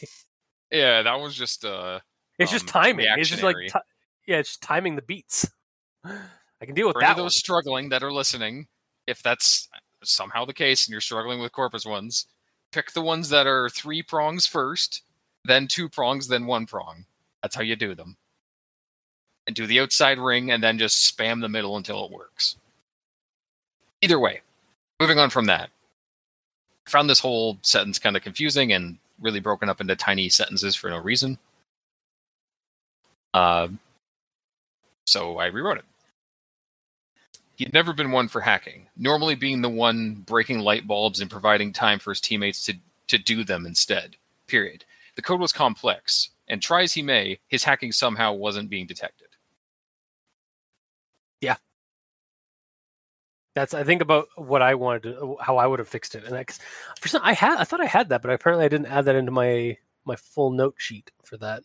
Yeah, 0.71 1.03
that 1.03 1.21
was 1.21 1.35
just 1.35 1.65
uh 1.65 2.01
It's 2.39 2.51
just 2.51 2.65
Um, 2.75 2.83
timing. 2.83 3.07
It's 3.17 3.29
just 3.31 3.43
like 3.43 3.57
yeah, 4.27 4.39
it's 4.39 4.49
just 4.51 4.63
timing 4.63 4.97
the 4.97 5.03
beats. 5.03 5.49
I 6.05 6.65
can 6.67 6.75
deal 6.75 6.87
with 6.89 6.95
for 6.95 7.03
any 7.03 7.07
that 7.13 7.19
of 7.19 7.25
those 7.25 7.37
struggling 7.37 7.91
that 7.91 8.03
are 8.03 8.13
listening, 8.13 8.67
if 9.07 9.23
that's 9.23 9.69
somehow 10.03 10.45
the 10.45 10.55
case 10.55 10.87
and 10.87 10.93
you're 10.93 11.01
struggling 11.01 11.41
with 11.41 11.53
corpus 11.53 11.85
ones, 11.87 12.27
pick 12.73 12.93
the 12.93 13.03
ones 13.03 13.29
that 13.29 13.47
are 13.47 13.69
three 13.69 14.03
prongs 14.03 14.47
first, 14.47 15.03
then 15.45 15.69
two 15.69 15.89
prongs, 15.89 16.29
then 16.29 16.47
one 16.47 16.67
prong. 16.67 17.07
That's 17.43 17.55
how 17.55 17.63
you 17.63 17.77
do 17.77 17.95
them. 17.95 18.17
And 19.47 19.55
do 19.55 19.67
the 19.67 19.81
outside 19.81 20.19
ring 20.19 20.51
and 20.51 20.63
then 20.63 20.79
just 20.79 21.17
spam 21.17 21.41
the 21.41 21.49
middle 21.49 21.77
until 21.77 22.05
it 22.05 22.11
works. 22.11 22.57
Either 24.01 24.19
way, 24.19 24.41
moving 24.99 25.19
on 25.19 25.31
from 25.31 25.47
that. 25.47 25.71
I 26.87 26.91
found 26.91 27.09
this 27.09 27.21
whole 27.21 27.59
sentence 27.63 27.99
kind 27.99 28.17
of 28.17 28.23
confusing 28.23 28.73
and 28.73 28.99
really 29.21 29.41
broken 29.41 29.69
up 29.69 29.81
into 29.81 29.97
tiny 29.97 30.29
sentences 30.29 30.75
for 30.75 30.91
no 30.91 30.99
reason. 30.99 31.39
Uh, 33.33 33.69
so 35.07 35.39
I 35.39 35.47
rewrote 35.47 35.79
it. 35.79 35.85
He'd 37.57 37.73
never 37.73 37.93
been 37.93 38.11
one 38.11 38.29
for 38.29 38.41
hacking, 38.41 38.87
normally 38.97 39.35
being 39.35 39.63
the 39.63 39.69
one 39.69 40.15
breaking 40.27 40.61
light 40.61 40.87
bulbs 40.87 41.21
and 41.21 41.31
providing 41.31 41.73
time 41.73 41.99
for 41.99 42.11
his 42.11 42.21
teammates 42.21 42.65
to, 42.65 42.75
to 43.09 43.19
do 43.19 43.45
them 43.45 43.65
instead. 43.65 44.17
Period. 44.47 44.85
The 45.16 45.22
code 45.22 45.40
was 45.40 45.53
complex, 45.53 46.31
and 46.48 46.61
try 46.61 46.83
as 46.83 46.92
he 46.94 47.03
may, 47.03 47.38
his 47.48 47.64
hacking 47.64 47.92
somehow 47.92 48.33
wasn't 48.33 48.68
being 48.70 48.87
detected. 48.87 49.29
Yeah. 51.40 51.57
That's 53.55 53.74
I 53.74 53.85
think 53.85 54.03
about 54.03 54.27
what 54.37 54.62
I 54.62 54.74
wanted 54.74 55.05
to, 55.05 55.37
how 55.40 55.57
I 55.59 55.66
would 55.66 55.79
have 55.79 55.88
fixed 55.88 56.14
it, 56.16 56.24
and 56.24 56.35
I, 56.37 56.42
'cause 56.44 56.59
for 57.00 57.09
some 57.09 57.22
I 57.24 57.33
had 57.35 57.59
I 57.59 57.64
thought 57.64 57.81
I 57.81 57.87
had 57.87 58.09
that, 58.09 58.22
but 58.22 58.31
apparently 58.33 58.64
I 58.64 58.68
didn't 58.68 58.87
add 58.87 59.05
that 59.05 59.14
into 59.14 59.31
my 59.31 59.79
my 60.05 60.16
full 60.16 60.50
note 60.50 60.74
sheet 60.79 61.11
for 61.24 61.37
that. 61.38 61.62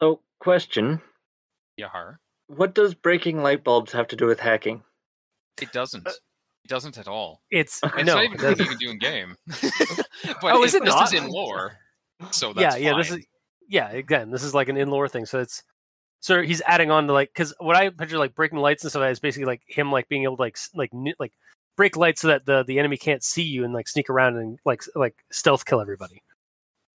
Oh, 0.00 0.20
question. 0.38 1.00
Yahar. 1.78 2.18
What 2.46 2.74
does 2.74 2.94
breaking 2.94 3.42
light 3.42 3.64
bulbs 3.64 3.92
have 3.92 4.06
to 4.08 4.16
do 4.16 4.26
with 4.26 4.38
hacking? 4.40 4.84
It 5.60 5.72
doesn't. 5.72 6.06
Uh, 6.06 6.10
it 6.64 6.68
doesn't 6.68 6.96
at 6.96 7.08
all. 7.08 7.42
It's 7.50 7.80
It's 7.82 8.04
no, 8.04 8.14
not 8.14 8.24
even 8.24 8.38
something 8.38 8.64
doesn't. 8.64 8.64
you 8.64 8.70
can 8.70 8.78
do 8.78 8.90
in 8.90 8.98
game. 8.98 9.36
but 10.40 10.52
Oh, 10.54 10.62
is 10.62 10.74
it, 10.74 10.82
it 10.82 10.84
this 10.84 10.94
not? 10.94 11.12
is 11.12 11.20
in 11.20 11.28
lore. 11.28 11.76
So 12.30 12.48
yeah, 12.48 12.54
that's 12.70 12.78
yeah. 12.80 12.96
This 12.96 13.08
fine. 13.08 13.18
is 13.20 13.26
yeah. 13.68 13.90
Again, 13.90 14.30
this 14.30 14.42
is 14.42 14.54
like 14.54 14.68
an 14.68 14.76
in 14.76 14.88
lore 14.90 15.08
thing, 15.08 15.26
so 15.26 15.40
it's 15.40 15.62
so 16.20 16.42
he's 16.42 16.60
adding 16.66 16.90
on 16.90 17.06
to 17.06 17.12
like 17.12 17.30
because 17.32 17.54
what 17.58 17.76
I 17.76 17.90
picture 17.90 18.18
like 18.18 18.34
breaking 18.34 18.58
lights 18.58 18.82
and 18.82 18.90
stuff 18.90 19.08
is 19.10 19.20
basically 19.20 19.46
like 19.46 19.62
him 19.66 19.92
like 19.92 20.08
being 20.08 20.24
able 20.24 20.36
to 20.36 20.42
like 20.42 20.58
like 20.74 20.90
like 21.18 21.32
break 21.76 21.96
lights 21.96 22.22
so 22.22 22.28
that 22.28 22.44
the 22.44 22.64
the 22.64 22.78
enemy 22.78 22.96
can't 22.96 23.22
see 23.22 23.42
you 23.44 23.64
and 23.64 23.72
like 23.72 23.86
sneak 23.88 24.10
around 24.10 24.36
and 24.36 24.58
like 24.64 24.82
like 24.96 25.14
stealth 25.30 25.64
kill 25.64 25.80
everybody. 25.80 26.22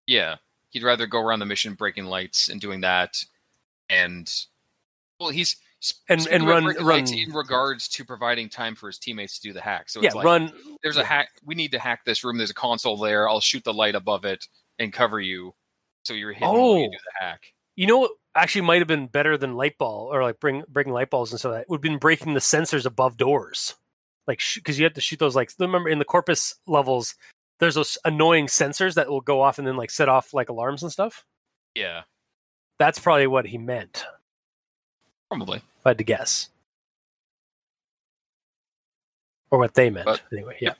Yeah, 0.07 0.37
he'd 0.71 0.83
rather 0.83 1.05
go 1.05 1.21
around 1.21 1.39
the 1.39 1.45
mission 1.45 1.75
breaking 1.75 2.05
lights 2.05 2.49
and 2.49 2.59
doing 2.59 2.81
that, 2.81 3.23
and 3.89 4.33
well, 5.19 5.29
he's 5.29 5.55
And- 6.09 6.27
and 6.27 6.47
run- 6.47 6.65
run- 6.65 7.13
in 7.13 7.31
regards 7.31 7.87
to 7.89 8.03
providing 8.05 8.49
time 8.49 8.75
for 8.75 8.87
his 8.87 8.97
teammates 8.97 9.37
to 9.39 9.47
do 9.49 9.53
the 9.53 9.61
hack. 9.61 9.89
So 9.89 10.01
yeah, 10.01 10.13
like 10.13 10.25
run. 10.25 10.51
there's 10.81 10.97
a 10.97 11.03
hack. 11.05 11.29
We 11.45 11.53
need 11.55 11.71
to 11.73 11.79
hack 11.79 12.05
this 12.05 12.23
room. 12.23 12.37
There's 12.37 12.49
a 12.49 12.55
console 12.55 12.97
there. 12.97 13.29
I'll 13.29 13.39
shoot 13.39 13.63
the 13.63 13.73
light 13.73 13.93
above 13.95 14.25
it 14.25 14.47
and 14.81 14.91
cover 14.93 15.19
you, 15.19 15.53
so 16.03 16.13
you're 16.13 16.33
hidden 16.33 16.49
while 16.49 16.77
you 16.79 16.85
Oh. 16.87 16.91
do 16.91 16.97
the 16.97 17.25
hack. 17.25 17.53
You 17.75 17.87
know 17.87 17.99
what 17.99 18.11
actually 18.35 18.61
might 18.61 18.79
have 18.79 18.87
been 18.87 19.07
better 19.07 19.37
than 19.37 19.55
light 19.55 19.77
ball 19.77 20.09
or 20.13 20.23
like 20.23 20.39
bring 20.39 20.63
breaking 20.69 20.93
light 20.93 21.09
balls 21.09 21.31
and 21.31 21.39
so 21.39 21.51
That 21.51 21.69
would 21.69 21.77
have 21.77 21.81
been 21.81 21.97
breaking 21.97 22.33
the 22.33 22.39
sensors 22.39 22.85
above 22.85 23.17
doors, 23.17 23.75
like 24.27 24.41
because 24.55 24.77
you 24.79 24.83
have 24.85 24.93
to 24.93 25.01
shoot 25.01 25.19
those. 25.19 25.35
Like 25.35 25.51
remember 25.59 25.89
in 25.89 25.99
the 25.99 26.05
corpus 26.05 26.55
levels, 26.67 27.15
there's 27.59 27.75
those 27.75 27.97
annoying 28.05 28.47
sensors 28.47 28.95
that 28.95 29.09
will 29.09 29.21
go 29.21 29.41
off 29.41 29.57
and 29.59 29.67
then 29.67 29.77
like 29.77 29.89
set 29.91 30.09
off 30.09 30.33
like 30.33 30.49
alarms 30.49 30.83
and 30.83 30.91
stuff. 30.91 31.25
Yeah, 31.75 32.03
That's 32.79 32.99
probably 32.99 33.27
what 33.27 33.45
he 33.45 33.57
meant. 33.57 34.05
probably. 35.29 35.57
If 35.59 35.85
I 35.85 35.89
had 35.91 35.97
to 35.99 36.03
guess, 36.03 36.49
or 39.49 39.59
what 39.59 39.73
they 39.73 39.89
meant. 39.89 40.05
But- 40.05 40.21
anyway, 40.31 40.57
yeah, 40.61 40.73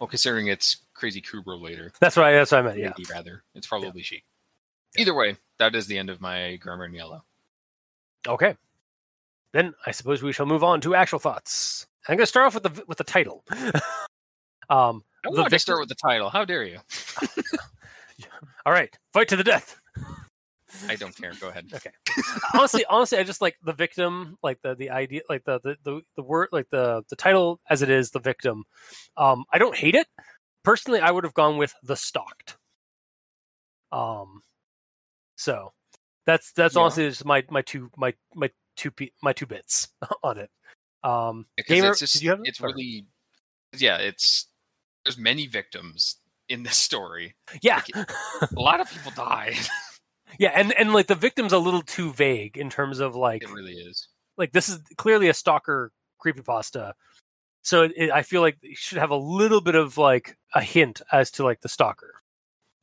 Well, 0.00 0.08
considering 0.08 0.46
it's 0.46 0.78
Crazy 0.94 1.20
Kubrow 1.20 1.60
later, 1.60 1.92
that's 2.00 2.16
what 2.16 2.24
I, 2.24 2.32
that's 2.32 2.52
what 2.52 2.58
I 2.58 2.62
meant. 2.62 2.78
Yeah. 2.78 2.92
maybe 2.96 3.08
rather, 3.12 3.44
it's 3.54 3.66
probably 3.66 4.02
she. 4.02 4.24
Either 4.96 5.14
way, 5.14 5.36
that 5.58 5.74
is 5.74 5.86
the 5.86 5.98
end 5.98 6.10
of 6.10 6.20
my 6.20 6.56
grammar 6.56 6.86
in 6.86 6.94
yellow. 6.94 7.22
Okay. 8.26 8.56
Then 9.52 9.74
I 9.86 9.90
suppose 9.90 10.22
we 10.22 10.32
shall 10.32 10.46
move 10.46 10.64
on 10.64 10.80
to 10.82 10.94
actual 10.94 11.18
thoughts. 11.18 11.86
I'm 12.08 12.16
going 12.16 12.22
to 12.22 12.26
start 12.26 12.46
off 12.46 12.54
with 12.54 12.62
the 12.62 12.84
with 12.86 12.98
the 12.98 13.04
title. 13.04 13.44
um, 14.70 15.04
I 15.24 15.30
The 15.30 15.30
wanted 15.30 15.50
to 15.50 15.58
start 15.58 15.80
with 15.80 15.88
the 15.88 15.94
title. 15.94 16.30
How 16.30 16.44
dare 16.44 16.64
you? 16.64 16.78
all 18.66 18.72
right, 18.72 18.96
fight 19.12 19.28
to 19.28 19.36
the 19.36 19.44
death. 19.44 19.79
I 20.88 20.96
don't 20.96 21.16
care. 21.16 21.32
Go 21.40 21.48
ahead. 21.48 21.66
Okay. 21.74 21.90
honestly, 22.54 22.84
honestly, 22.88 23.18
I 23.18 23.22
just 23.22 23.40
like 23.40 23.56
the 23.62 23.72
victim, 23.72 24.36
like 24.42 24.60
the 24.62 24.74
the 24.74 24.90
idea, 24.90 25.22
like 25.28 25.44
the 25.44 25.60
the 25.60 25.76
the, 25.84 26.00
the 26.16 26.22
word, 26.22 26.48
like 26.52 26.68
the 26.70 27.02
the 27.10 27.16
title 27.16 27.60
as 27.68 27.82
it 27.82 27.90
is, 27.90 28.10
the 28.10 28.20
victim. 28.20 28.64
Um, 29.16 29.44
I 29.52 29.58
don't 29.58 29.76
hate 29.76 29.94
it. 29.94 30.06
Personally, 30.64 31.00
I 31.00 31.10
would 31.10 31.24
have 31.24 31.34
gone 31.34 31.56
with 31.56 31.74
the 31.82 31.96
stalked. 31.96 32.56
Um, 33.92 34.42
so 35.36 35.72
that's 36.26 36.52
that's 36.52 36.76
Yeah. 36.76 36.82
honestly 36.82 37.08
just 37.08 37.24
my 37.24 37.44
my 37.50 37.62
two 37.62 37.90
my 37.96 38.14
my 38.34 38.50
two 38.76 38.92
my 39.22 39.32
two 39.32 39.46
bits 39.46 39.88
on 40.22 40.38
it. 40.38 40.50
Um, 41.02 41.46
Because 41.56 41.74
gamer, 41.74 41.90
it's 41.90 41.98
just 42.00 42.12
did 42.14 42.22
you 42.22 42.30
have 42.30 42.40
it's 42.44 42.60
or- 42.60 42.68
really 42.68 43.06
yeah 43.78 43.96
it's 43.96 44.46
there's 45.04 45.16
many 45.16 45.46
victims 45.46 46.16
in 46.48 46.62
this 46.64 46.76
story 46.76 47.36
yeah 47.62 47.80
a 47.94 48.06
lot 48.60 48.80
of 48.80 48.90
people 48.90 49.12
die 49.14 49.54
yeah 50.38 50.50
and 50.54 50.72
and 50.78 50.92
like 50.92 51.06
the 51.06 51.14
victim's 51.14 51.52
a 51.52 51.58
little 51.58 51.82
too 51.82 52.12
vague 52.12 52.56
in 52.56 52.70
terms 52.70 53.00
of 53.00 53.14
like 53.14 53.42
it 53.42 53.50
really 53.50 53.72
is. 53.74 54.08
like 54.36 54.52
this 54.52 54.68
is 54.68 54.78
clearly 54.96 55.28
a 55.28 55.34
stalker 55.34 55.92
creepypasta. 56.24 56.92
So 57.62 57.82
it, 57.82 57.92
it, 57.96 58.10
i 58.10 58.22
feel 58.22 58.40
like 58.40 58.56
it 58.62 58.76
should 58.76 58.98
have 58.98 59.10
a 59.10 59.16
little 59.16 59.60
bit 59.60 59.74
of 59.74 59.98
like 59.98 60.36
a 60.54 60.62
hint 60.62 61.02
as 61.12 61.30
to 61.32 61.44
like 61.44 61.60
the 61.60 61.68
stalker. 61.68 62.14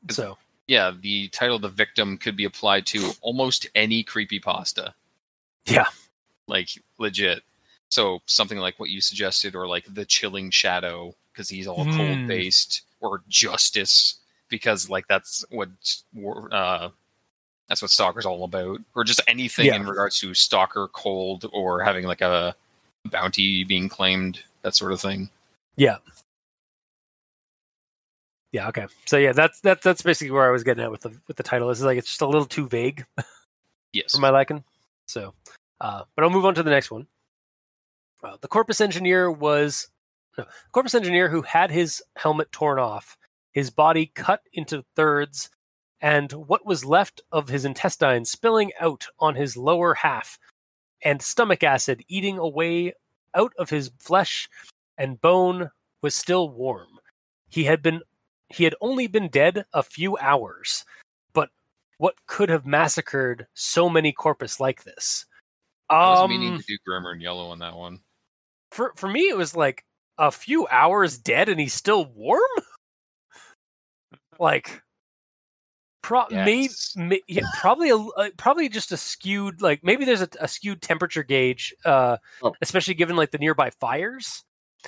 So. 0.10 0.38
Yeah 0.68 0.92
the 1.00 1.30
title 1.30 1.60
the 1.60 1.70
victim 1.70 2.18
could 2.18 2.36
be 2.36 2.44
applied 2.46 2.86
to 2.88 3.12
almost 3.22 3.68
any 3.76 4.04
creepy 4.04 4.40
pasta 4.40 4.94
Yeah. 5.66 5.88
like 6.48 6.70
legit. 6.98 7.44
So 7.90 8.20
something 8.26 8.58
like 8.58 8.80
what 8.80 8.90
you 8.90 9.00
suggested 9.00 9.56
or 9.56 9.66
like 9.68 9.86
the 9.94 10.04
chilling 10.06 10.52
shadow 10.52 11.16
because 11.32 11.48
he's 11.50 11.68
all 11.68 11.86
Hmm. 11.86 11.96
cold 11.96 12.28
based 12.28 12.82
or 13.00 13.22
justice 13.30 14.16
because 14.50 14.90
like 14.90 15.08
that's 15.08 15.46
what 15.52 15.70
uh 16.52 16.90
that's 17.70 17.82
what 17.82 17.92
stalker's 17.92 18.26
all 18.26 18.44
about 18.44 18.80
or 18.96 19.04
just 19.04 19.22
anything 19.28 19.66
Yeah. 19.68 19.76
in 19.76 19.86
regards 19.86 20.20
to 20.20 20.34
stalker 20.34 20.88
cold 20.94 21.46
or 21.54 21.84
having 21.84 22.06
like 22.06 22.22
a 22.22 22.56
bounty 23.12 23.64
being 23.64 23.90
claimed 23.90 24.42
that 24.64 24.76
sort 24.76 24.92
of 24.92 25.00
thing 25.02 25.30
yeah 25.76 25.98
yeah 28.52 28.68
okay 28.70 28.88
so 29.06 29.18
yeah 29.18 29.32
that's 29.34 29.60
that's 29.62 29.84
that's 29.84 30.02
basically 30.02 30.32
where 30.32 30.48
i 30.48 30.52
was 30.52 30.64
getting 30.64 30.84
at 30.84 30.92
with 30.92 31.02
the 31.02 31.12
with 31.28 31.38
the 31.38 31.44
title 31.44 31.70
is 31.70 31.82
like 31.82 31.98
it's 31.98 32.08
just 32.08 32.22
a 32.22 32.26
little 32.28 32.46
too 32.46 32.68
vague 32.68 33.06
yes 33.94 34.14
for 34.14 34.22
my 34.22 34.30
liking. 34.30 34.64
So, 35.08 35.34
uh, 35.80 36.04
but 36.16 36.24
I'll 36.24 36.30
move 36.30 36.44
on 36.44 36.54
to 36.56 36.64
the 36.64 36.70
next 36.70 36.92
one. 36.92 37.08
Uh, 38.22 38.36
the 38.42 38.48
corpus 38.50 38.82
engineer 38.82 39.32
was 39.32 39.88
no, 40.38 40.46
corpus 40.74 40.94
engineer 40.96 41.30
who 41.30 41.42
had 41.42 41.72
his 41.72 42.04
helmet 42.18 42.52
torn 42.52 42.78
off, 42.78 43.18
his 43.54 43.70
body 43.70 44.12
cut 44.14 44.42
into 44.52 44.84
thirds, 44.98 45.50
and 46.02 46.32
what 46.32 46.66
was 46.66 46.86
left 46.86 47.22
of 47.32 47.50
his 47.50 47.66
intestines 47.66 48.30
spilling 48.32 48.72
out 48.80 49.08
on 49.20 49.36
his 49.36 49.58
lower 49.58 49.94
half, 49.96 50.38
and 51.04 51.22
stomach 51.22 51.64
acid 51.64 52.04
eating 52.08 52.38
away 52.38 52.94
out 53.36 53.54
of 53.58 53.70
his 53.70 53.92
flesh 54.00 54.50
and 54.98 55.22
bone 55.22 55.70
was 56.02 56.16
still 56.16 56.50
warm. 56.50 56.88
He 57.50 57.64
had 57.64 57.82
been 57.82 58.02
he 58.50 58.64
had 58.64 58.76
only 58.82 59.08
been 59.08 59.28
dead 59.30 59.66
a 59.74 59.84
few 59.84 60.18
hours, 60.18 60.86
but 61.34 61.50
what 61.98 62.16
could 62.28 62.50
have 62.50 62.66
massacred 62.66 63.46
so 63.54 63.90
many 63.90 64.12
corpus 64.12 64.60
like 64.60 64.84
this? 64.84 65.26
I 65.90 66.10
was 66.12 66.20
Um, 66.22 66.30
meaning 66.30 66.58
to 66.58 66.64
do 66.66 66.78
Grammar 66.86 67.12
and 67.12 67.22
Yellow 67.22 67.50
on 67.50 67.60
that 67.60 67.76
one. 67.76 68.00
for 68.72 68.94
for 68.96 69.08
me, 69.10 69.30
it 69.30 69.38
was 69.38 69.56
like 69.56 69.84
a 70.18 70.32
few 70.32 70.68
hours 70.68 71.18
dead 71.18 71.50
and 71.50 71.60
he's 71.60 71.74
still 71.74 72.06
warm. 72.06 72.42
Like, 74.40 74.84
pro- 76.08 76.26
Yes. 76.32 76.96
may, 76.96 77.22
yeah, 77.28 77.44
probably 77.60 77.90
a 77.90 77.98
uh, 77.98 78.30
probably 78.38 78.70
just 78.70 78.92
a 78.92 78.98
skewed 78.98 79.62
like 79.62 79.84
maybe 79.84 80.06
there's 80.06 80.22
a, 80.22 80.30
a 80.40 80.48
skewed 80.48 80.82
temperature 80.82 81.24
gauge, 81.24 81.74
uh, 81.86 82.18
Oh. 82.42 82.56
especially 82.62 82.94
given 82.94 83.16
like 83.18 83.32
the 83.32 83.38
nearby 83.38 83.70
fires. 83.72 84.44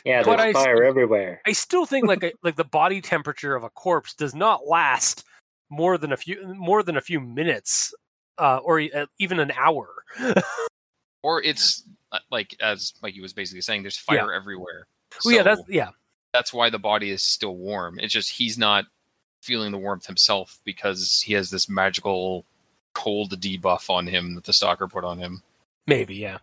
Yeah, 0.06 0.24
But 0.24 0.38
there's 0.38 0.56
I- 0.56 0.64
fire 0.64 0.84
everywhere. 0.84 1.42
I 1.46 1.52
still 1.52 1.86
think 1.86 2.08
like 2.08 2.24
a, 2.24 2.32
like 2.44 2.56
the 2.56 2.64
body 2.64 3.02
temperature 3.02 3.56
of 3.56 3.64
a 3.64 3.70
corpse 3.70 4.14
does 4.14 4.34
not 4.34 4.66
last 4.68 5.26
more 5.70 5.98
than 5.98 6.14
a 6.14 6.18
few 6.18 6.54
more 6.56 6.84
than 6.84 6.96
a 6.96 7.02
few 7.02 7.20
minutes, 7.20 7.94
uh, 8.38 8.58
or 8.64 8.80
uh, 8.80 9.06
even 9.20 9.40
an 9.40 9.52
hour. 9.52 9.88
Or 11.22 11.44
it's 11.44 11.84
uh, 12.14 12.20
like 12.32 12.56
as 12.62 12.94
Mikey 13.04 13.20
was 13.20 13.34
basically 13.34 13.60
saying, 13.60 13.82
there's 13.82 13.98
fire 13.98 14.32
everywhere. 14.34 14.88
Well, 15.26 15.36
yeah, 15.36 15.44
that's 15.44 15.62
yeah. 15.68 15.90
that's 16.32 16.54
why 16.54 16.70
the 16.70 16.80
body 16.80 17.12
is 17.12 17.22
still 17.22 17.58
warm. 17.58 18.00
It's 18.00 18.14
just 18.14 18.30
he's 18.30 18.58
not 18.58 18.86
feeling 19.42 19.72
the 19.72 19.78
warmth 19.78 20.06
himself 20.06 20.60
because 20.64 21.22
he 21.22 21.34
has 21.34 21.50
this 21.50 21.70
magical 21.70 22.46
cold 22.94 23.40
debuff 23.40 23.90
on 23.90 24.08
him 24.08 24.36
that 24.36 24.44
the 24.44 24.54
stalker 24.54 24.88
put 24.88 25.04
on 25.04 25.18
him. 25.20 25.42
Maybe, 25.88 26.16
yeah. 26.16 26.40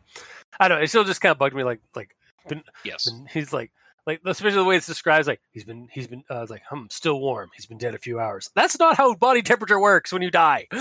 I 0.59 0.68
don't 0.68 0.78
know. 0.78 0.82
It 0.84 0.88
still 0.88 1.05
just 1.05 1.20
kind 1.20 1.32
of 1.32 1.38
bugged 1.38 1.55
me. 1.55 1.64
Like, 1.64 1.80
like 1.94 2.14
Yes. 2.84 3.09
been- 3.11 3.26
he's 3.32 3.53
like, 3.53 3.70
like 4.07 4.20
especially 4.24 4.57
the 4.59 4.64
way 4.64 4.76
it's 4.76 4.86
described. 4.86 5.26
Like 5.26 5.40
he's 5.53 5.64
been, 5.64 5.88
he's 5.92 6.07
been, 6.07 6.22
uh, 6.30 6.47
like, 6.49 6.62
hmm, 6.70 6.84
still 6.90 7.20
warm. 7.20 7.51
He's 7.55 7.66
been 7.66 7.78
dead 7.78 7.94
a 7.94 7.99
few 7.99 8.20
hours. 8.20 8.51
That's 8.55 8.78
not 8.78 8.97
how 8.97 9.14
body 9.14 9.42
temperature 9.42 9.80
works 9.80 10.12
when 10.12 10.22
you 10.22 10.30
die. 10.30 10.66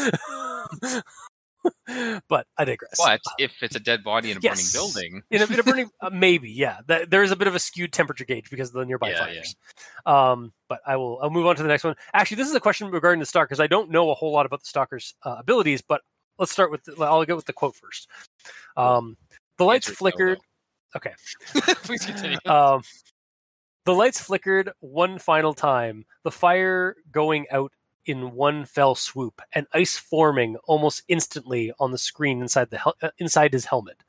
but 2.27 2.47
I 2.57 2.65
digress. 2.65 2.97
But 2.97 3.21
if 3.37 3.51
it's 3.61 3.75
a 3.75 3.79
dead 3.79 4.03
body 4.03 4.31
in 4.31 4.37
a 4.37 4.39
Yes. 4.41 4.71
burning 4.71 4.71
building, 4.73 5.23
in 5.31 5.41
a, 5.41 5.53
in 5.53 5.59
a 5.59 5.63
burning, 5.71 5.89
uh, 6.01 6.09
maybe, 6.11 6.51
yeah. 6.51 6.79
That, 6.87 7.09
there 7.09 7.23
is 7.23 7.31
a 7.31 7.35
bit 7.35 7.47
of 7.47 7.55
a 7.55 7.59
skewed 7.59 7.93
temperature 7.93 8.25
gauge 8.25 8.49
because 8.49 8.69
of 8.69 8.75
the 8.75 8.85
nearby 8.85 9.11
Yeah, 9.11 9.19
fires. 9.19 9.55
Um, 10.05 10.53
but 10.67 10.81
I 10.85 10.95
will. 10.97 11.19
I'll 11.21 11.29
move 11.29 11.45
on 11.45 11.55
to 11.55 11.63
the 11.63 11.69
next 11.69 11.83
one. 11.83 11.95
Actually, 12.13 12.37
this 12.37 12.49
is 12.49 12.55
a 12.55 12.59
question 12.59 12.89
regarding 12.89 13.19
the 13.19 13.25
stalker 13.25 13.47
because 13.47 13.59
I 13.59 13.67
don't 13.67 13.89
know 13.89 14.09
a 14.11 14.13
whole 14.13 14.31
lot 14.31 14.45
about 14.45 14.61
the 14.61 14.67
stalker's 14.67 15.15
uh, 15.23 15.35
abilities. 15.39 15.81
But 15.81 16.01
let's 16.37 16.51
start 16.51 16.71
with. 16.71 16.83
The, 16.83 16.95
I'll 17.03 17.25
go 17.25 17.35
with 17.35 17.45
the 17.45 17.53
quote 17.53 17.75
first. 17.75 18.09
Um, 18.77 19.17
the 19.57 19.65
lights 19.65 19.87
is 19.87 19.93
no, 19.93 19.97
flickered. 19.97 20.39
Okay. 20.95 21.11
Please 21.83 22.05
continue. 22.05 22.37
Um, 22.45 22.81
the 23.83 23.93
lights 23.93 24.21
flickered 24.21 24.71
one 24.79 25.19
final 25.19 25.53
time, 25.53 26.05
the 26.23 26.31
fire 26.31 26.95
going 27.11 27.47
out 27.51 27.73
in 28.05 28.31
one 28.31 28.65
fell 28.65 28.95
swoop, 28.95 29.41
and 29.53 29.67
ice 29.73 29.97
forming 29.97 30.57
almost 30.65 31.03
instantly 31.07 31.71
on 31.79 31.91
the 31.91 31.97
screen 31.97 32.41
inside 32.41 32.69
the 32.69 32.77
hel- 32.77 32.97
uh, 33.01 33.09
inside 33.17 33.53
his 33.53 33.65
helmet. 33.65 34.03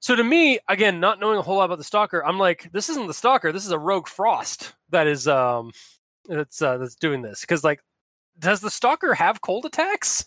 So 0.00 0.16
to 0.16 0.24
me, 0.24 0.58
again, 0.68 0.98
not 0.98 1.20
knowing 1.20 1.38
a 1.38 1.42
whole 1.42 1.56
lot 1.56 1.66
about 1.66 1.78
the 1.78 1.84
stalker, 1.84 2.24
I'm 2.24 2.38
like, 2.38 2.70
this 2.72 2.88
isn't 2.88 3.06
the 3.06 3.14
stalker. 3.14 3.52
This 3.52 3.66
is 3.66 3.72
a 3.72 3.78
rogue 3.78 4.08
frost 4.08 4.74
that 4.90 5.06
is 5.06 5.28
um 5.28 5.72
that's 6.26 6.62
uh, 6.62 6.78
that's 6.78 6.94
doing 6.94 7.22
this 7.22 7.42
because 7.42 7.64
like, 7.64 7.80
does 8.38 8.60
the 8.60 8.70
stalker 8.70 9.14
have 9.14 9.40
cold 9.42 9.66
attacks? 9.66 10.26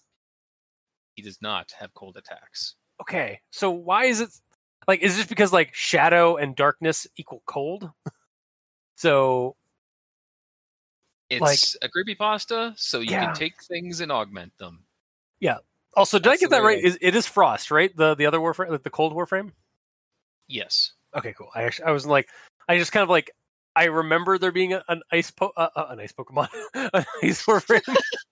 he 1.15 1.21
does 1.21 1.41
not 1.41 1.71
have 1.79 1.93
cold 1.93 2.17
attacks. 2.17 2.75
Okay, 3.01 3.39
so 3.51 3.71
why 3.71 4.05
is 4.05 4.21
it 4.21 4.29
like? 4.87 5.01
Is 5.01 5.17
this 5.17 5.25
because 5.25 5.53
like 5.53 5.73
shadow 5.73 6.37
and 6.37 6.55
darkness 6.55 7.07
equal 7.17 7.43
cold? 7.45 7.89
so 8.95 9.55
It's 11.41 11.75
Like- 11.81 11.83
a 11.83 11.89
creepypasta, 11.89 12.77
so 12.79 12.99
you 12.99 13.11
Yeah. 13.11 13.25
can 13.25 13.35
take 13.35 13.61
things 13.63 14.01
and 14.01 14.11
augment 14.11 14.57
them. 14.57 14.85
Yeah. 15.39 15.57
Also, 15.95 16.17
did 16.19 16.31
I 16.31 16.37
get 16.37 16.49
that 16.51 16.63
right? 16.63 16.83
Is 16.83 16.97
it 17.01 17.15
is 17.15 17.27
Frost, 17.27 17.69
right? 17.71 17.95
The 17.95 18.15
the 18.15 18.25
other 18.25 18.39
Warframe, 18.39 18.69
like 18.69 18.83
the 18.83 18.89
Cold 18.89 19.13
Warframe. 19.13 19.51
Yes. 20.47 20.93
Okay, 21.15 21.33
cool. 21.33 21.49
I 21.53 21.63
actually 21.63 21.85
I 21.85 21.91
was 21.91 22.05
like, 22.05 22.29
I 22.67 22.77
just 22.77 22.91
kind 22.91 23.03
of 23.03 23.09
like 23.09 23.31
I 23.75 23.85
remember 23.85 24.37
there 24.37 24.51
being 24.51 24.73
a, 24.73 24.83
an 24.87 25.01
ice 25.11 25.31
po- 25.31 25.53
uh, 25.55 25.69
uh, 25.75 25.87
an 25.89 25.99
ice 25.99 26.11
Pokemon, 26.13 26.47
an 26.73 27.05
ice 27.23 27.45
Warframe, 27.45 27.81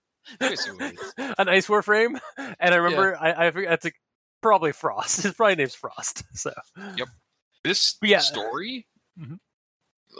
I 0.40 0.48
assume 0.52 0.80
it 0.80 0.94
is. 1.00 1.12
an 1.38 1.48
ice 1.48 1.66
Warframe, 1.68 2.18
and 2.36 2.74
I 2.74 2.76
remember 2.76 3.16
I 3.20 3.46
I 3.46 3.50
figured 3.50 3.70
that's 3.70 3.86
probably 4.40 4.72
Frost. 4.72 5.22
His 5.22 5.34
probably 5.34 5.56
name's 5.56 5.74
Frost. 5.74 6.24
So 6.34 6.52
Yep. 6.96 7.08
This 7.64 7.96
Yeah. 8.02 8.18
story, 8.18 8.86
Mhm. 9.20 9.38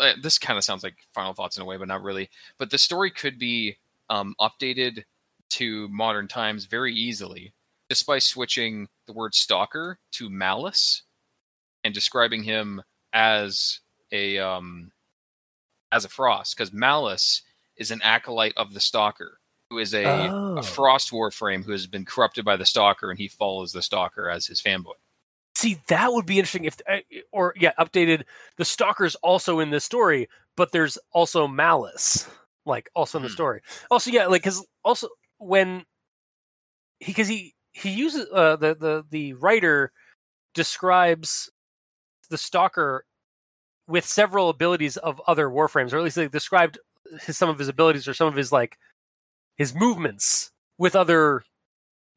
Uh, 0.00 0.12
this 0.22 0.38
kind 0.38 0.56
of 0.58 0.64
sounds 0.64 0.82
like 0.82 0.96
Final 1.14 1.34
Thoughts 1.34 1.56
in 1.56 1.62
a 1.62 1.66
way, 1.66 1.76
but 1.76 1.88
not 1.88 2.02
really. 2.02 2.30
But 2.58 2.70
the 2.70 2.78
story 2.78 3.10
could 3.10 3.38
be 3.38 3.76
um, 4.10 4.34
updated 4.40 5.04
to 5.50 5.88
modern 5.88 6.28
times 6.28 6.64
very 6.64 6.94
easily 6.94 7.52
just 7.90 8.06
by 8.06 8.18
switching 8.18 8.88
the 9.06 9.12
word 9.12 9.34
stalker 9.34 9.98
to 10.12 10.30
malice 10.30 11.02
and 11.84 11.92
describing 11.92 12.42
him 12.42 12.82
as 13.12 13.80
a 14.12 14.38
um, 14.38 14.90
as 15.90 16.04
a 16.04 16.08
frost 16.08 16.56
because 16.56 16.72
malice 16.72 17.42
is 17.76 17.90
an 17.90 18.00
acolyte 18.02 18.54
of 18.56 18.72
the 18.72 18.80
stalker 18.80 19.38
who 19.68 19.78
is 19.78 19.92
a, 19.94 20.04
Oh. 20.06 20.56
a 20.58 20.62
frost 20.62 21.10
warframe 21.10 21.64
who 21.64 21.72
has 21.72 21.86
been 21.86 22.04
corrupted 22.06 22.44
by 22.46 22.56
the 22.56 22.64
stalker 22.64 23.10
and 23.10 23.18
he 23.18 23.28
follows 23.28 23.72
the 23.72 23.82
stalker 23.82 24.30
as 24.30 24.46
his 24.46 24.62
fanboy 24.62 24.94
see, 25.62 25.80
that 25.88 26.12
would 26.12 26.26
be 26.26 26.38
interesting 26.38 26.64
if 26.64 26.76
uh, 26.88 26.98
or 27.32 27.54
yeah, 27.58 27.72
updated. 27.78 28.24
The 28.56 28.64
Stalker's 28.64 29.14
also 29.16 29.60
in 29.60 29.70
this 29.70 29.84
story, 29.84 30.28
but 30.56 30.72
there's 30.72 30.98
also 31.12 31.46
Malice, 31.48 32.28
like 32.66 32.90
also 32.94 33.18
in 33.18 33.22
the 33.22 33.28
Hmm. 33.28 33.34
story. 33.34 33.60
Also, 33.90 34.10
yeah, 34.10 34.26
like 34.26 34.42
because 34.42 34.64
also 34.84 35.08
when 35.38 35.84
he 37.00 37.06
because 37.12 37.28
he 37.28 37.54
he 37.72 37.90
uses 37.90 38.26
uh, 38.32 38.56
the 38.56 38.74
the 38.74 39.04
the 39.10 39.32
writer 39.34 39.92
describes 40.54 41.50
the 42.30 42.38
Stalker 42.38 43.04
with 43.88 44.04
several 44.06 44.48
abilities 44.48 44.96
of 44.98 45.20
other 45.26 45.48
Warframes, 45.48 45.92
or 45.92 45.98
at 45.98 46.04
least 46.04 46.16
they 46.16 46.28
described 46.28 46.78
his, 47.26 47.36
some 47.36 47.48
of 47.48 47.58
his 47.58 47.68
abilities 47.68 48.08
or 48.08 48.14
some 48.14 48.28
of 48.28 48.36
his 48.36 48.52
like 48.52 48.78
his 49.56 49.74
movements 49.74 50.50
with 50.78 50.96
other 50.96 51.44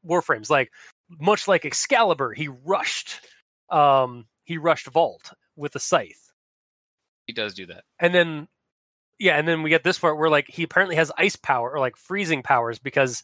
Warframes, 0.08 0.50
like 0.50 0.72
much 1.20 1.48
like 1.48 1.66
Excalibur, 1.66 2.34
he 2.34 2.48
rushed 2.48 3.22
um 3.70 4.26
he 4.44 4.58
rushed 4.58 4.88
Volt 4.88 5.34
with 5.56 5.76
a 5.76 5.80
scythe. 5.80 6.32
he 7.28 7.34
does 7.34 7.54
do 7.54 7.66
that 7.66 7.84
And 8.00 8.14
then 8.14 8.48
yeah, 9.18 9.38
and 9.38 9.48
then 9.48 9.64
we 9.64 9.70
get 9.70 9.84
this 9.84 9.98
part 9.98 10.18
where 10.18 10.30
like 10.30 10.48
he 10.50 10.64
apparently 10.64 10.96
has 10.98 11.12
ice 11.18 11.36
power 11.36 11.72
or 11.72 11.80
like 11.80 11.96
freezing 11.96 12.44
powers 12.44 12.80
because 12.80 13.24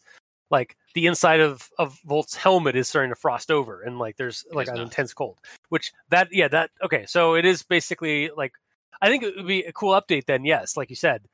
like 0.50 0.76
the 0.94 1.06
inside 1.06 1.40
of 1.40 1.68
of 1.78 1.98
Volt's 2.06 2.36
helmet 2.36 2.76
is 2.76 2.88
starting 2.88 3.10
to 3.10 3.14
frost 3.20 3.50
over 3.50 3.82
and 3.82 3.98
like 3.98 4.16
there's 4.16 4.44
like 4.52 4.68
an 4.68 4.74
not. 4.76 4.84
intense 4.84 5.12
cold. 5.14 5.38
Which 5.68 5.92
that 6.10 6.28
yeah, 6.32 6.48
that 6.48 6.70
okay, 6.82 7.04
so 7.06 7.34
it 7.34 7.44
is 7.44 7.62
basically 7.62 8.30
like 8.36 8.52
I 9.00 9.08
think 9.08 9.22
it 9.22 9.36
would 9.36 9.46
be 9.46 9.62
a 9.64 9.72
cool 9.72 9.92
update 9.92 10.26
then, 10.26 10.44
yes, 10.44 10.76
like 10.76 10.88
you 10.88 10.96
said, 10.96 11.26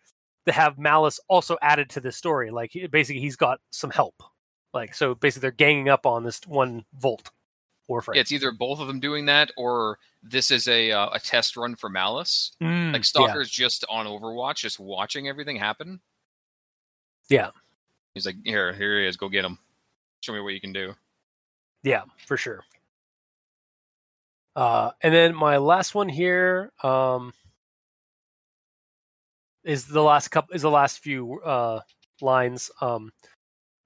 to 0.47 0.53
have 0.53 0.79
Malice 0.79 1.21
also 1.29 1.57
added 1.63 1.91
to 1.91 2.01
this 2.01 2.17
story. 2.17 2.51
Like 2.51 2.73
basically 2.91 3.21
he's 3.21 3.37
got 3.37 3.61
some 3.71 3.91
help. 3.91 4.23
Like 4.75 4.95
so 4.95 5.15
basically 5.15 5.43
they're 5.43 5.51
ganging 5.53 5.89
up 5.89 6.07
on 6.07 6.25
this 6.25 6.41
one 6.47 6.85
Volt 6.95 7.31
Warframe. 7.89 8.17
Yeah, 8.17 8.21
it's 8.21 8.33
either 8.33 8.53
both 8.53 8.81
of 8.81 8.87
them 8.87 9.01
doing 9.01 9.27
that, 9.27 9.51
or 9.57 9.99
this 10.23 10.51
is 10.51 10.69
a 10.69 10.93
uh, 10.93 11.11
a 11.13 11.21
test 11.21 11.57
run 11.57 11.75
for 11.75 11.89
Malice. 11.89 12.53
Mm, 12.63 12.93
Like 12.93 13.01
yeah. 13.01 13.03
Stalker's 13.03 13.51
just 13.51 13.85
on 13.89 14.07
Overwatch, 14.07 14.57
just 14.57 14.79
watching 14.79 15.29
everything 15.29 15.57
happen. 15.57 16.01
Yeah. 17.29 17.51
He's 18.15 18.27
like, 18.27 18.37
here, 18.45 18.73
here 18.73 19.01
he 19.01 19.07
is. 19.07 19.17
Go 19.17 19.29
get 19.29 19.45
him. 19.45 19.59
Show 20.21 20.33
me 20.33 20.41
what 20.41 20.55
you 20.55 20.61
can 20.61 20.73
do. 20.73 20.95
Yeah, 21.83 22.03
for 22.27 22.37
sure. 22.37 22.65
Uh, 24.57 24.91
and 25.03 25.15
then 25.15 25.35
my 25.35 25.57
last 25.59 25.95
one 25.95 26.09
here 26.09 26.73
um, 26.83 27.33
is 29.63 29.87
the 29.87 30.03
last 30.03 30.29
couple 30.29 30.55
is 30.55 30.63
the 30.63 30.71
last 30.71 30.99
few 30.99 31.41
uh, 31.43 31.81
lines. 32.21 32.71
Um, 32.81 33.13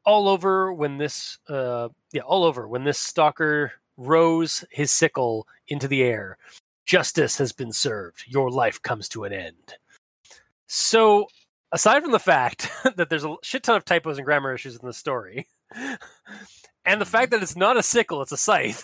all 0.04 0.28
over 0.28 0.72
when 0.72 0.96
this 0.96 1.38
uh, 1.48 1.88
yeah, 2.12 2.22
all 2.22 2.44
over 2.44 2.66
when 2.66 2.84
this 2.84 2.98
stalker 2.98 3.72
rose 4.06 4.64
his 4.70 4.90
sickle 4.90 5.46
into 5.68 5.88
the 5.88 6.02
air. 6.02 6.38
Justice 6.86 7.38
has 7.38 7.52
been 7.52 7.72
served. 7.72 8.24
Your 8.26 8.50
life 8.50 8.82
comes 8.82 9.08
to 9.10 9.24
an 9.24 9.32
end. 9.32 9.74
So, 10.66 11.26
aside 11.70 12.02
from 12.02 12.12
the 12.12 12.18
fact 12.18 12.68
that 12.96 13.08
there's 13.10 13.24
a 13.24 13.36
shit 13.42 13.62
ton 13.62 13.76
of 13.76 13.84
typos 13.84 14.18
and 14.18 14.24
grammar 14.24 14.54
issues 14.54 14.76
in 14.76 14.86
the 14.86 14.92
story, 14.92 15.46
and 16.84 17.00
the 17.00 17.06
fact 17.06 17.30
that 17.30 17.42
it's 17.42 17.56
not 17.56 17.76
a 17.76 17.82
sickle, 17.82 18.22
it's 18.22 18.32
a 18.32 18.36
scythe. 18.36 18.82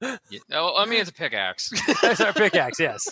Yeah, 0.00 0.40
oh, 0.54 0.76
I 0.76 0.86
mean, 0.86 1.00
it's 1.00 1.10
a 1.10 1.14
pickaxe. 1.14 1.70
That's 2.02 2.20
our 2.20 2.32
pickaxe. 2.32 2.80
Yes. 2.80 3.08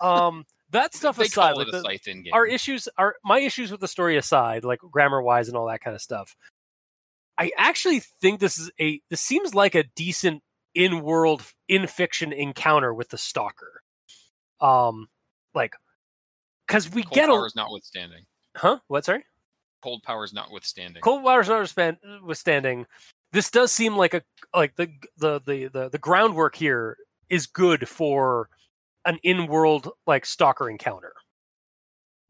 Um, 0.00 0.44
that 0.70 0.94
stuff 0.94 1.16
they 1.16 1.24
aside, 1.24 1.56
like 1.56 1.66
the, 1.70 1.82
scythe 1.82 2.06
in 2.06 2.22
game. 2.22 2.32
our 2.32 2.46
issues 2.46 2.88
are 2.96 3.16
my 3.24 3.40
issues 3.40 3.72
with 3.72 3.80
the 3.80 3.88
story 3.88 4.16
aside, 4.16 4.64
like 4.64 4.78
grammar 4.78 5.20
wise 5.20 5.48
and 5.48 5.56
all 5.56 5.66
that 5.66 5.80
kind 5.80 5.96
of 5.96 6.00
stuff. 6.00 6.36
I 7.36 7.50
actually 7.56 8.00
think 8.20 8.38
this 8.38 8.58
is 8.58 8.70
a 8.80 9.00
this 9.10 9.20
seems 9.20 9.54
like 9.54 9.74
a 9.74 9.84
decent 9.96 10.42
in 10.74 11.02
world 11.02 11.42
in 11.68 11.86
fiction 11.86 12.32
encounter 12.32 12.94
with 12.94 13.08
the 13.08 13.18
stalker. 13.18 13.82
Um, 14.60 15.08
like 15.54 15.74
because 16.66 16.90
we 16.90 17.02
Cold 17.02 17.14
get 17.14 17.28
a 17.28 17.32
powers 17.32 17.56
notwithstanding. 17.56 18.24
huh? 18.56 18.78
What? 18.88 19.04
Sorry. 19.04 19.24
Cold 19.82 20.02
powers 20.02 20.32
notwithstanding. 20.32 21.00
Cold 21.02 21.22
Water's 21.22 21.48
notwithstanding, 21.48 22.86
this 23.32 23.50
does 23.50 23.72
seem 23.72 23.96
like 23.96 24.12
a 24.14 24.22
like 24.54 24.76
the 24.76 24.90
the 25.16 25.40
the 25.46 25.68
the, 25.68 25.88
the 25.88 25.98
groundwork 25.98 26.54
here 26.54 26.96
is 27.30 27.46
good 27.46 27.88
for 27.88 28.48
an 29.06 29.18
in-world 29.22 29.88
like 30.06 30.26
stalker 30.26 30.68
encounter 30.68 31.14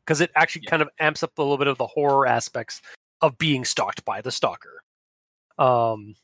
because 0.05 0.21
it 0.21 0.31
actually 0.37 0.63
Yeah. 0.65 0.71
kind 0.71 0.83
of 0.83 0.89
amps 1.01 1.23
up 1.25 1.37
a 1.37 1.43
little 1.43 1.59
bit 1.59 1.67
of 1.67 1.79
the 1.79 1.87
horror 1.87 2.27
aspects 2.27 2.81
of 3.21 3.37
being 3.39 3.65
stalked 3.65 4.05
by 4.05 4.21
the 4.21 4.31
stalker. 4.31 4.83
Um, 5.59 6.15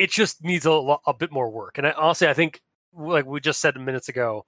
it 0.00 0.10
just 0.10 0.42
needs 0.42 0.64
a, 0.64 0.70
a 1.06 1.12
bit 1.12 1.30
more 1.30 1.50
work, 1.50 1.76
and 1.76 1.86
I, 1.86 1.92
honestly, 1.92 2.26
I 2.26 2.32
think 2.32 2.62
like 2.94 3.26
we 3.26 3.38
just 3.38 3.60
said 3.60 3.76
minutes 3.76 4.08
ago, 4.08 4.46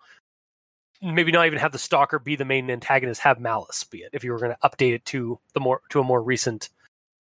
maybe 1.03 1.30
not 1.30 1.46
even 1.46 1.59
have 1.59 1.72
the 1.72 1.78
stalker 1.78 2.18
be 2.18 2.36
the 2.36 2.46
main 2.46 2.70
antagonist, 2.70 3.20
have 3.20 3.38
Malice 3.38 3.84
be 3.84 3.98
it. 3.98 4.11
If 4.14 4.24
you 4.24 4.32
were 4.32 4.38
going 4.38 4.55
to 4.55 4.68
update 4.68 4.94
it 4.94 5.05
to 5.07 5.38
the 5.53 5.61
more 5.61 5.82
to 5.90 6.00
a 6.00 6.05
more 6.05 6.22
recent 6.22 6.70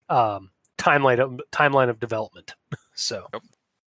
um, 0.10 0.52
timeline 0.78 1.20
of 1.20 1.40
timeline 1.54 1.90
of 1.90 2.02
development. 2.02 2.54
so 2.96 3.28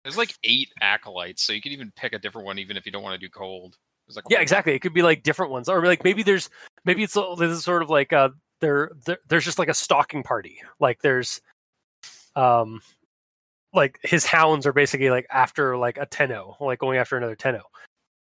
There's 0.03 0.17
like 0.17 0.35
eight 0.43 0.69
acolytes, 0.81 1.41
so 1.41 1.51
you 1.51 1.61
could 1.61 1.71
even 1.71 1.91
pick 1.95 2.13
a 2.13 2.19
different 2.19 2.45
one, 2.45 2.59
even 2.59 2.77
if 2.77 2.85
you 2.85 2.91
don't 2.91 3.03
want 3.03 3.19
to 3.19 3.25
do 3.25 3.31
cold. 3.31 3.77
Like 4.15 4.25
yeah, 4.29 4.39
exactly. 4.39 4.73
It 4.73 4.79
could 4.79 4.93
be 4.93 5.01
like 5.01 5.23
different 5.23 5.51
ones, 5.51 5.67
or 5.67 5.83
like 5.83 6.03
maybe 6.03 6.21
there's 6.21 6.51
maybe 6.85 7.03
it's 7.03 7.17
a- 7.17 7.35
this 7.38 7.51
is 7.51 7.63
sort 7.63 7.81
of 7.81 7.89
like 7.89 8.13
uh 8.13 8.29
there 8.61 8.91
there's 9.27 9.43
just 9.45 9.57
like 9.57 9.67
a 9.67 9.73
stalking 9.73 10.21
party. 10.21 10.61
Like 10.79 11.01
there's 11.01 11.41
um 12.35 12.81
like 13.78 13.99
his 14.03 14.25
hounds 14.25 14.65
are 14.65 14.73
basically 14.73 15.09
like 15.09 15.28
after 15.32 15.78
like 15.78 15.97
a 15.97 16.05
tenno, 16.05 16.57
like 16.59 16.80
going 16.80 16.97
after 16.97 17.15
another 17.15 17.36
tenno. 17.36 17.61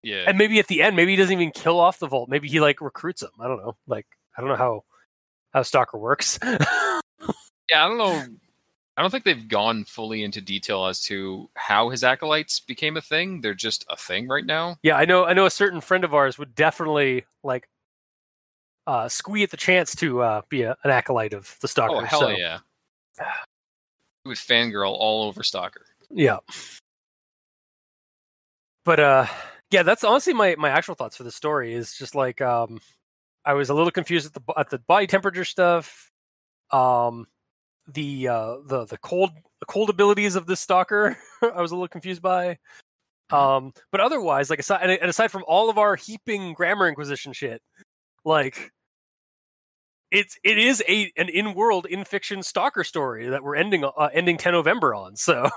Yeah, 0.03 0.25
And 0.27 0.37
maybe 0.37 0.59
at 0.59 0.67
the 0.67 0.83
end, 0.83 0.97
maybe 0.97 1.13
he 1.13 1.17
doesn't 1.17 1.33
even 1.33 1.51
kill 1.51 1.81
off 1.81 1.99
the 1.99 2.07
Volt. 2.07 2.29
Maybe 2.29 2.47
he 2.47 2.61
like 2.61 2.83
recruits 2.83 3.23
them. 3.23 3.31
I 3.41 3.49
don't 3.49 3.57
know. 3.57 3.77
Like 3.87 4.07
I 4.37 4.43
don't 4.43 4.51
know 4.51 4.57
how 4.57 4.85
how 5.55 5.63
stalker 5.63 5.97
works. 5.97 6.39
yeah. 6.43 6.99
I 7.73 7.89
don't 7.89 7.97
know. 7.97 8.23
I 8.97 9.03
don't 9.03 9.11
think 9.11 9.25
they've 9.25 9.49
gone 9.49 9.85
fully 9.85 10.23
into 10.23 10.41
detail 10.43 10.87
as 10.87 11.03
to 11.05 11.49
how 11.55 11.89
his 11.89 12.05
acolytes 12.05 12.61
became 12.61 12.97
a 12.97 13.01
thing. 13.01 13.41
They're 13.41 13.55
just 13.55 13.85
a 13.89 13.97
thing 13.97 14.29
right 14.29 14.45
now. 14.45 14.77
Yeah, 14.83 14.97
I 14.97 15.07
know. 15.07 15.25
I 15.25 15.33
know 15.33 15.47
a 15.47 15.51
certain 15.51 15.81
friend 15.81 16.05
of 16.05 16.13
ours 16.13 16.39
would 16.39 16.55
definitely 16.55 17.25
like 17.43 17.69
uh, 18.87 19.09
squee 19.09 19.43
at 19.43 19.51
the 19.51 19.57
chance 19.57 19.97
to 19.97 20.21
uh, 20.21 20.43
be 20.51 20.63
a, 20.63 20.77
an 20.85 20.91
acolyte 20.91 21.33
of 21.33 21.57
the 21.61 21.69
Stalker. 21.69 21.97
Oh 21.97 22.01
hell 22.05 22.21
so, 22.21 22.29
yeah! 22.29 22.59
Would 24.27 24.37
fangirl 24.37 24.91
all 24.91 25.29
over 25.29 25.43
Stalker. 25.43 25.85
yeah. 26.11 26.39
But 28.85 29.01
uh, 29.01 29.27
yeah, 29.71 29.83
that's 29.83 30.05
honestly 30.05 30.33
my 30.33 30.57
my 30.59 30.71
actual 30.71 30.95
thoughts 30.95 31.17
for 31.17 31.25
the 31.25 31.33
story. 31.33 31.75
Is 31.75 31.95
just 31.95 32.15
like 32.15 32.41
um, 32.41 32.81
I 33.45 33.55
was 33.55 33.71
a 33.71 33.75
little 33.75 33.91
confused 33.91 34.27
at 34.27 34.33
the 34.35 34.55
at 34.59 34.71
the 34.71 34.79
body 34.79 35.07
temperature 35.07 35.45
stuff. 35.45 36.11
Um, 36.71 37.27
the 37.87 38.29
uh 38.29 38.57
the 38.67 38.87
the 38.87 38.99
cold 38.99 39.31
the 39.61 39.67
cold 39.67 39.91
abilities 39.91 40.37
of 40.37 40.47
this 40.47 40.61
stalker 40.61 41.19
I 41.43 41.61
was 41.61 41.71
a 41.71 41.75
little 41.75 41.89
confused 41.89 42.23
by. 42.23 42.59
Um, 43.31 43.73
but 43.91 44.01
otherwise, 44.01 44.51
like 44.51 44.59
aside 44.59 44.81
and, 44.83 44.93
and 44.93 45.11
aside 45.11 45.31
from 45.31 45.45
all 45.47 45.71
of 45.71 45.79
our 45.79 45.97
heaping 45.97 46.53
grammar 46.53 46.89
inquisition 46.89 47.33
shit, 47.33 47.63
like 48.25 48.71
it's 50.15 50.39
it 50.43 50.57
is 50.59 50.83
a 50.89 51.13
an 51.17 51.29
in 51.29 51.55
world 51.55 51.87
in 51.87 52.05
fiction 52.05 52.43
stalker 52.43 52.85
story 52.85 53.29
that 53.29 53.43
we're 53.43 53.57
ending 53.57 53.85
uh, 53.85 54.09
ending 54.13 54.39
10 54.39 54.53
November 54.53 54.95
on. 54.95 55.17
So 55.17 55.51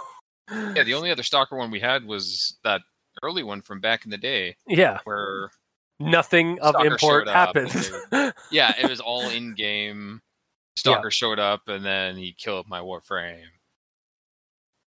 Yeah, 0.50 0.84
the 0.84 0.94
only 0.94 1.12
other 1.12 1.24
Stalker 1.24 1.58
one 1.58 1.72
we 1.72 1.80
had 1.80 2.06
was 2.06 2.58
that 2.64 2.82
early 3.22 3.44
one 3.44 3.62
from 3.62 3.82
back 3.82 4.06
in 4.06 4.12
the 4.12 4.18
day, 4.18 4.56
yeah, 4.68 5.00
where 5.04 5.52
nothing 6.00 6.60
of 6.60 6.76
import 6.80 7.00
showed 7.00 7.28
up 7.28 7.56
and 7.56 7.70
happened. 7.70 8.34
yeah, 8.52 8.74
it 8.80 8.90
was 8.90 9.00
all 9.00 9.30
in 9.30 9.54
game. 9.56 10.22
Stalker 10.78 11.12
showed 11.12 11.40
up 11.40 11.68
and 11.68 11.84
then 11.84 12.16
he 12.16 12.34
killed 12.34 12.68
my 12.70 12.80
Warframe. 12.80 13.42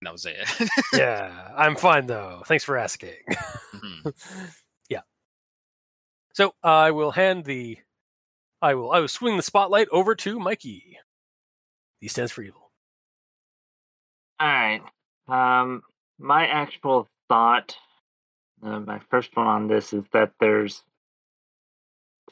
And 0.00 0.06
that 0.06 0.12
was 0.12 0.26
it. 0.26 0.48
yeah, 0.92 1.50
I'm 1.56 1.76
fine 1.76 2.06
though. 2.06 2.42
Thanks 2.46 2.64
for 2.64 2.76
asking. 2.76 3.14
Mhm. 3.74 4.54
yeah. 4.88 5.00
So 6.32 6.54
I 6.62 6.92
will 6.92 7.10
hand 7.10 7.44
the, 7.44 7.78
I 8.62 8.74
will 8.74 8.90
I 8.92 9.00
will 9.00 9.08
swing 9.08 9.36
the 9.36 9.42
spotlight 9.42 9.88
over 9.90 10.14
to 10.14 10.38
Mikey. 10.38 10.98
He 12.00 12.08
stands 12.08 12.32
for 12.32 12.42
evil. 12.42 12.70
All 14.40 14.48
right. 14.48 14.82
Um, 15.28 15.82
my 16.18 16.46
actual 16.46 17.08
thought, 17.28 17.76
uh, 18.64 18.80
my 18.80 19.00
first 19.10 19.36
one 19.36 19.46
on 19.46 19.68
this 19.68 19.92
is 19.92 20.04
that 20.12 20.32
there's 20.40 20.82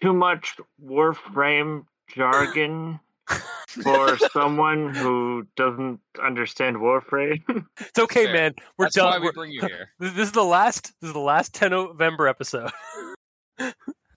too 0.03 0.13
much 0.13 0.57
Warframe 0.85 1.85
jargon 2.09 2.99
for 3.69 4.17
someone 4.33 4.93
who 4.95 5.47
doesn't 5.57 6.01
understand 6.23 6.77
Warframe. 6.77 7.43
It's 7.81 7.99
okay, 7.99 8.25
Fair. 8.27 8.35
man. 8.35 8.55
We're 8.79 8.87
That's 8.87 8.97
why 8.99 9.03
done. 9.13 9.21
we 9.21 9.25
We're- 9.27 9.35
bring 9.35 9.53
you 9.53 9.61
here. 9.63 9.91
this 9.99 10.13
this 10.15 10.27
is 10.29 10.33
the 10.33 10.43
last. 10.45 10.93
This 11.01 11.09
is 11.09 11.15
the 11.15 11.19
last 11.21 11.55
10 11.55 11.71
November 11.73 12.27
episode. 12.29 12.71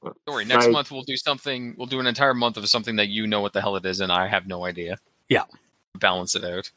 Don't 0.03 0.17
worry. 0.27 0.45
Next 0.45 0.65
Right. 0.65 0.71
month 0.73 0.91
we'll 0.91 1.03
do 1.03 1.17
something. 1.17 1.75
We'll 1.77 1.87
do 1.87 1.99
an 1.99 2.07
entire 2.07 2.33
month 2.33 2.57
of 2.57 2.67
something 2.67 2.95
that 2.97 3.07
you 3.07 3.25
know 3.27 3.41
what 3.41 3.53
the 3.53 3.61
hell 3.61 3.75
it 3.75 3.85
is, 3.85 3.99
and 4.01 4.11
I 4.11 4.27
have 4.27 4.47
no 4.47 4.65
idea. 4.65 4.97
Yeah. 5.29 5.43
Balance 5.99 6.35
it 6.35 6.43
out. 6.43 6.71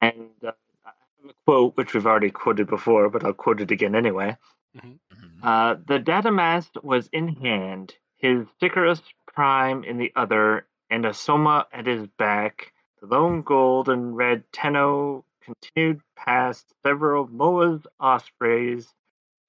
and 0.00 0.30
uh, 0.44 0.50
I 0.84 0.90
have 1.20 1.30
a 1.30 1.34
quote, 1.46 1.76
which 1.76 1.94
we've 1.94 2.06
already 2.06 2.30
quoted 2.30 2.66
before, 2.66 3.08
but 3.08 3.24
I'll 3.24 3.32
quote 3.32 3.60
it 3.60 3.70
again 3.70 3.94
anyway. 3.94 4.36
Mhm. 4.76 4.98
Uh, 5.42 5.74
the 5.86 6.00
datamass 6.00 6.66
was 6.82 7.08
in 7.12 7.28
hand, 7.28 7.94
his 8.16 8.46
Sicarus 8.58 9.00
Prime 9.26 9.84
in 9.84 9.98
the 9.98 10.12
other, 10.16 10.66
and 10.90 11.06
a 11.06 11.14
Soma 11.14 11.66
at 11.72 11.86
his 11.86 12.06
back. 12.18 12.72
The 13.00 13.06
lone 13.06 13.42
gold 13.42 13.88
and 13.88 14.16
red 14.16 14.44
Tenno 14.52 15.24
continued 15.40 16.00
past 16.16 16.72
several 16.82 17.28
Moas, 17.28 17.84
Ospreys, 18.00 18.92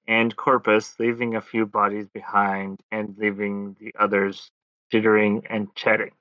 and 0.07 0.35
Corpus, 0.35 0.95
leaving 0.99 1.35
a 1.35 1.41
few 1.41 1.65
bodies 1.65 2.07
behind 2.13 2.79
and 2.91 3.15
leaving 3.17 3.75
the 3.79 3.93
others 3.99 4.51
jittering 4.93 5.45
and 5.49 5.73
chatting. 5.75 6.11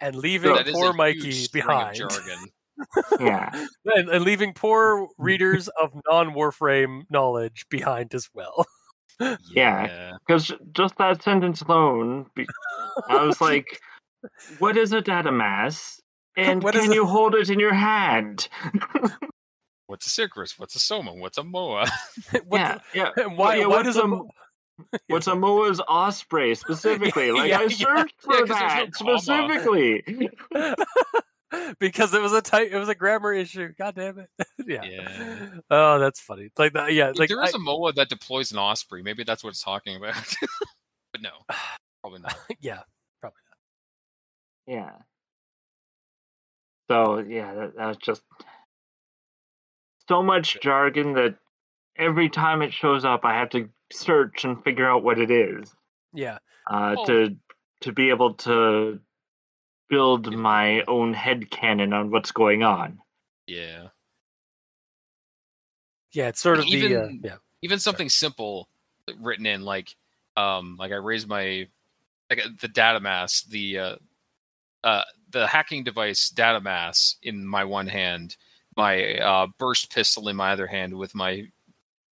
and 0.00 0.16
leaving 0.16 0.54
That 0.54 0.66
is 0.68 0.74
a 0.74 0.78
poor 0.78 0.92
Mikey 0.92 1.46
behind. 1.52 2.00
Yeah. 3.18 3.50
and, 3.86 4.08
and 4.08 4.24
leaving 4.24 4.52
poor 4.54 5.08
readers 5.18 5.68
of 5.82 5.90
non 6.08 6.32
Warframe 6.32 7.02
knowledge 7.10 7.66
behind 7.68 8.14
as 8.14 8.28
well. 8.32 8.66
Yeah. 9.50 10.12
Because 10.24 10.52
just 10.72 10.96
that 10.98 11.24
sentence 11.24 11.60
alone, 11.62 12.26
I 13.08 13.24
was 13.24 13.40
like, 13.40 13.66
what 14.60 14.76
is 14.76 14.92
a 14.92 15.00
data 15.00 15.32
mass? 15.32 16.00
And 16.36 16.62
What 16.62 16.76
is 16.76 16.82
can 16.82 16.92
a- 16.92 16.94
you 16.94 17.04
hold 17.04 17.34
it 17.34 17.50
in 17.50 17.58
your 17.58 17.74
hand? 17.74 18.46
What's 19.88 20.06
a 20.06 20.10
Sicarus? 20.10 20.58
What's 20.58 20.74
a 20.76 20.78
Soma? 20.78 21.12
What's 21.14 21.38
a 21.38 21.42
Moa? 21.44 21.86
What 22.46 22.60
yeah, 22.60 22.78
yeah. 23.16 23.26
why? 23.26 23.56
yeah, 23.56 23.66
what 23.66 23.84
what's 23.86 23.96
a, 23.96 24.02
a 24.02 24.22
what's 25.08 25.26
a 25.26 25.34
Moa's 25.34 25.80
Osprey 25.88 26.54
specifically? 26.54 27.32
Like 27.32 27.48
Yeah, 27.50 27.58
I 27.60 27.68
searched 27.68 28.14
Yeah, 28.30 28.38
for 28.38 28.46
'cause 28.46 28.48
there's 28.48 28.48
that 28.48 28.88
no 29.02 29.16
specifically. 29.16 30.30
because 31.80 32.12
it 32.14 32.20
was 32.20 32.32
a 32.34 32.42
type, 32.42 32.68
it 32.70 32.78
was 32.78 32.88
a 32.90 32.94
grammar 32.94 33.32
issue. 33.32 33.72
God 33.78 33.94
damn 33.94 34.18
it! 34.18 34.28
yeah. 34.66 34.84
Yeah. 34.84 35.48
Oh, 35.70 35.98
that's 35.98 36.20
funny. 36.20 36.44
It's 36.44 36.58
like 36.58 36.74
that. 36.74 36.92
Yeah. 36.92 37.12
Like 37.16 37.30
there 37.30 37.42
is 37.42 37.54
I- 37.54 37.56
a 37.56 37.60
Moa 37.60 37.92
that 37.94 38.10
deploys 38.10 38.52
an 38.52 38.58
Osprey. 38.58 39.02
Maybe 39.02 39.24
that's 39.24 39.42
what 39.42 39.50
it's 39.50 39.62
talking 39.62 39.96
about. 39.96 40.14
but 41.12 41.22
no, 41.22 41.30
probably 42.02 42.20
not. 42.20 42.36
yeah. 42.60 42.82
Probably 43.22 43.40
not. 44.68 44.74
Yeah. 44.76 44.92
So 46.90 47.18
yeah, 47.26 47.54
that, 47.54 47.76
that 47.76 47.86
was 47.86 47.96
just 47.96 48.22
so 50.08 50.22
much 50.22 50.58
jargon 50.62 51.12
that 51.14 51.36
every 51.96 52.28
time 52.28 52.62
it 52.62 52.72
shows 52.72 53.04
up, 53.04 53.24
I 53.24 53.34
have 53.34 53.50
to 53.50 53.68
search 53.92 54.44
and 54.44 54.62
figure 54.64 54.88
out 54.88 55.02
what 55.02 55.18
it 55.18 55.30
is. 55.30 55.72
Yeah. 56.12 56.38
uh, 56.70 56.94
Oh. 56.98 57.06
to 57.06 57.36
to 57.80 57.92
be 57.92 58.10
able 58.10 58.34
to 58.34 58.98
build 59.88 60.30
Yeah. 60.30 60.36
my 60.38 60.82
own 60.88 61.14
head 61.14 61.50
canon 61.50 61.92
on 61.92 62.10
what's 62.10 62.32
going 62.32 62.62
on. 62.62 63.00
Yeah. 63.46 63.88
Yeah. 66.12 66.28
It's 66.28 66.40
sort 66.40 66.58
of 66.58 66.64
the. 66.66 66.72
Uh, 66.72 67.06
Even- 67.06 67.20
yeah. 67.24 67.36
Even 67.62 67.78
something 67.78 68.08
simple 68.08 68.68
written 69.18 69.44
in, 69.46 69.62
like, 69.62 69.96
um, 70.36 70.76
like 70.78 70.92
I 70.92 70.96
raised 70.96 71.26
my, 71.28 71.66
like 72.30 72.44
uh, 72.44 72.50
the 72.60 72.68
data 72.68 73.00
mass, 73.00 73.42
the, 73.42 73.78
uh, 73.78 73.96
uh, 74.84 75.02
the 75.30 75.46
hacking 75.46 75.82
device 75.82 76.28
data 76.30 76.60
mass 76.60 77.16
in 77.22 77.44
my 77.46 77.64
one 77.64 77.86
hand, 77.88 78.36
my 78.78 79.16
uh, 79.18 79.46
burst 79.58 79.92
pistol 79.92 80.28
in 80.28 80.36
my 80.36 80.52
other 80.52 80.66
hand, 80.66 80.94
with 80.94 81.14
my 81.14 81.46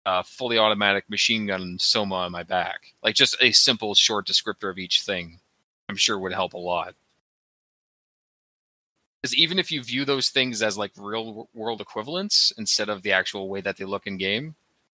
uh, 0.06 0.22
fully 0.24 0.58
automatic 0.58 1.08
machine 1.08 1.46
gun 1.46 1.76
Soma 1.78 2.16
on 2.16 2.32
my 2.32 2.42
back. 2.42 2.94
Like 3.02 3.14
just 3.14 3.36
a 3.40 3.52
simple 3.52 3.94
short 3.94 4.26
descriptor 4.26 4.70
of 4.70 4.78
each 4.78 5.02
thing, 5.02 5.38
I'm 5.88 5.96
sure 5.96 6.18
would 6.18 6.32
help 6.32 6.54
a 6.54 6.58
lot. 6.58 6.94
Because 9.22 9.36
even 9.36 9.58
if 9.58 9.70
you 9.72 9.82
view 9.82 10.04
those 10.04 10.28
things 10.28 10.60
as 10.62 10.76
like 10.76 10.92
real 10.98 11.48
world 11.54 11.80
equivalents 11.80 12.52
instead 12.58 12.88
of 12.88 13.02
the 13.02 13.12
actual 13.12 13.48
way 13.48 13.60
that 13.62 13.76
they 13.76 13.84
look 13.84 14.06
in 14.06 14.18
game, 14.18 14.54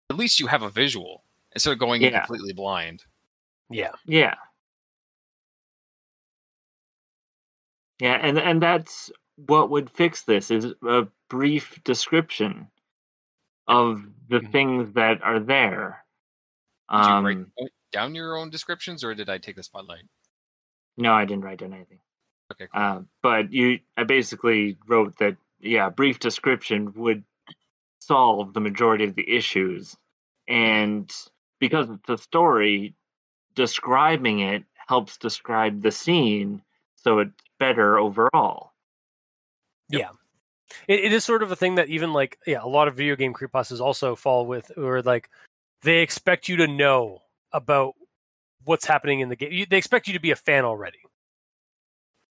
at 0.09 0.17
least 0.17 0.39
you 0.39 0.47
have 0.47 0.63
a 0.63 0.69
visual 0.69 1.23
instead 1.53 1.71
of 1.71 1.79
going 1.79 2.01
Yeah. 2.01 2.19
completely 2.19 2.53
blind. 2.53 3.03
Yeah. 3.69 3.91
Yeah. 4.05 4.35
Yeah, 7.99 8.19
and 8.21 8.37
and 8.37 8.61
that's 8.61 9.11
what 9.47 9.69
would 9.69 9.89
fix 9.89 10.21
this 10.23 10.51
is 10.51 10.65
a 10.87 11.07
brief 11.29 11.83
description 11.83 12.71
of 13.67 14.03
the 14.29 14.39
Mhm. 14.39 14.51
things 14.51 14.93
that 14.93 15.21
are 15.23 15.39
there. 15.39 16.05
Did 16.91 16.97
you 16.97 17.03
Um, 17.03 17.25
write 17.59 17.71
down 17.91 18.15
your 18.15 18.37
own 18.37 18.49
descriptions, 18.49 19.03
or 19.03 19.13
did 19.15 19.29
I 19.29 19.37
take 19.37 19.55
the 19.55 19.63
spotlight? 19.63 20.05
no, 20.97 21.13
I 21.13 21.25
didn't 21.25 21.43
write 21.43 21.59
down 21.59 21.73
anything. 21.73 22.01
Okay, 22.51 22.67
cool. 22.67 22.81
Uh, 22.81 23.01
but 23.21 23.51
you, 23.51 23.79
I 23.97 24.03
basically 24.03 24.77
wrote 24.87 25.17
that. 25.17 25.37
Yeah, 25.59 25.89
brief 25.89 26.19
description 26.19 26.93
would 26.93 27.23
solve 27.99 28.53
the 28.53 28.59
majority 28.61 29.03
of 29.05 29.15
the 29.15 29.29
issues, 29.29 29.97
and 30.47 31.11
because 31.59 31.89
it's 31.89 32.09
a 32.09 32.17
story, 32.17 32.95
describing 33.55 34.39
it 34.39 34.63
helps 34.87 35.17
describe 35.17 35.81
the 35.81 35.91
scene, 35.91 36.63
so 36.95 37.19
it's 37.19 37.33
better 37.59 37.97
overall. 37.97 38.73
Yeah. 39.89 40.11
It, 40.87 40.99
it 41.05 41.13
is 41.13 41.23
sort 41.23 41.43
of 41.43 41.51
a 41.51 41.55
thing 41.55 41.75
that 41.75 41.89
even 41.89 42.13
like 42.13 42.37
yeah, 42.45 42.59
a 42.61 42.67
lot 42.67 42.87
of 42.87 42.95
video 42.95 43.15
game 43.15 43.33
creepypastas 43.33 43.79
also 43.79 44.15
fall 44.15 44.45
with, 44.45 44.71
or 44.77 45.01
like 45.01 45.29
they 45.81 45.99
expect 45.99 46.49
you 46.49 46.57
to 46.57 46.67
know 46.67 47.21
about 47.51 47.95
what's 48.65 48.85
happening 48.85 49.19
in 49.21 49.29
the 49.29 49.35
game. 49.35 49.65
They 49.69 49.77
expect 49.77 50.07
you 50.07 50.13
to 50.13 50.19
be 50.19 50.31
a 50.31 50.35
fan 50.35 50.65
already. 50.65 50.99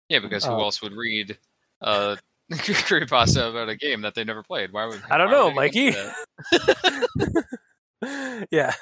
yeah, 0.09 0.19
because 0.19 0.45
who 0.45 0.53
uh, 0.53 0.59
else 0.59 0.81
would 0.81 0.93
read 0.93 1.38
uh, 1.81 2.15
creepypasta 2.51 3.49
about 3.49 3.69
a 3.69 3.75
game 3.75 4.01
that 4.01 4.15
they 4.15 4.23
never 4.23 4.43
played? 4.43 4.73
Why 4.73 4.86
would 4.86 5.01
I 5.09 5.17
don't 5.17 5.31
know, 5.31 5.49
would 5.49 5.63
anyone 5.63 5.93
do 5.93 7.34
Mikey. 8.01 8.47
yeah. 8.51 8.73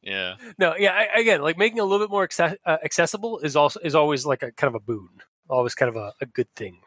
Yeah, 0.00 0.36
No, 0.58 0.74
yeah. 0.78 0.92
I, 0.92 1.20
again, 1.20 1.42
like 1.42 1.58
making 1.58 1.78
it 1.78 1.80
a 1.80 1.84
little 1.84 2.06
bit 2.06 2.10
more 2.10 2.26
acce- 2.26 2.56
uh, 2.64 2.78
accessible 2.84 3.40
is 3.40 3.56
also 3.56 3.80
is 3.80 3.94
always 3.96 4.24
like 4.24 4.42
a 4.42 4.52
kind 4.52 4.68
of 4.68 4.76
a 4.76 4.80
boon, 4.80 5.08
always 5.50 5.74
kind 5.74 5.88
of 5.88 5.96
a, 5.96 6.14
a 6.20 6.26
good 6.26 6.48
thing. 6.54 6.80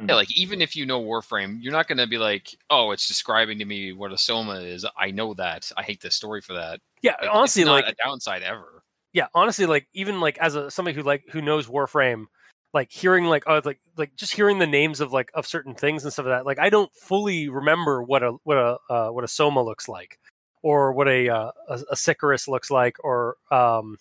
Yeah. 0.00 0.14
Like 0.14 0.36
even 0.36 0.60
if 0.60 0.74
you 0.74 0.86
know 0.86 1.02
Warframe, 1.02 1.58
you're 1.60 1.72
not 1.72 1.88
going 1.88 1.98
to 1.98 2.06
be 2.06 2.18
like, 2.18 2.56
"Oh, 2.70 2.90
it's 2.92 3.06
describing 3.06 3.58
to 3.58 3.64
me 3.64 3.92
what 3.92 4.12
a 4.12 4.18
soma 4.18 4.54
is." 4.60 4.86
I 4.96 5.10
know 5.10 5.34
that. 5.34 5.70
I 5.76 5.82
hate 5.82 6.00
this 6.00 6.16
story 6.16 6.40
for 6.40 6.54
that. 6.54 6.80
Yeah, 7.02 7.16
Like, 7.20 7.30
honestly, 7.32 7.64
like 7.64 7.86
a 7.86 7.94
downside 8.02 8.42
ever. 8.42 8.82
yeah, 9.12 9.26
honestly, 9.34 9.66
like 9.66 9.86
even 9.92 10.20
like 10.20 10.38
as 10.38 10.54
a 10.54 10.70
somebody 10.70 10.96
who 10.96 11.02
like 11.02 11.24
who 11.30 11.42
knows 11.42 11.66
Warframe, 11.66 12.26
like 12.72 12.90
hearing 12.90 13.26
like 13.26 13.44
oh 13.46 13.60
like 13.64 13.80
like 13.96 14.16
just 14.16 14.32
hearing 14.34 14.58
the 14.58 14.66
names 14.66 15.00
of 15.00 15.12
like 15.12 15.30
of 15.34 15.46
certain 15.46 15.74
things 15.74 16.04
and 16.04 16.12
stuff 16.12 16.26
like 16.26 16.38
that. 16.38 16.46
Like 16.46 16.58
I 16.58 16.70
don't 16.70 16.92
fully 16.94 17.48
remember 17.48 18.02
what 18.02 18.22
a 18.22 18.32
what 18.44 18.56
a 18.56 18.78
uh, 18.88 19.08
what 19.10 19.24
a 19.24 19.28
soma 19.28 19.62
looks 19.62 19.88
like, 19.88 20.18
or 20.62 20.92
what 20.92 21.08
a 21.08 21.28
uh, 21.28 21.50
a, 21.68 21.80
a 21.90 21.96
Sicarus 21.96 22.48
looks 22.48 22.70
like, 22.70 22.96
or 23.04 23.36
um 23.50 23.98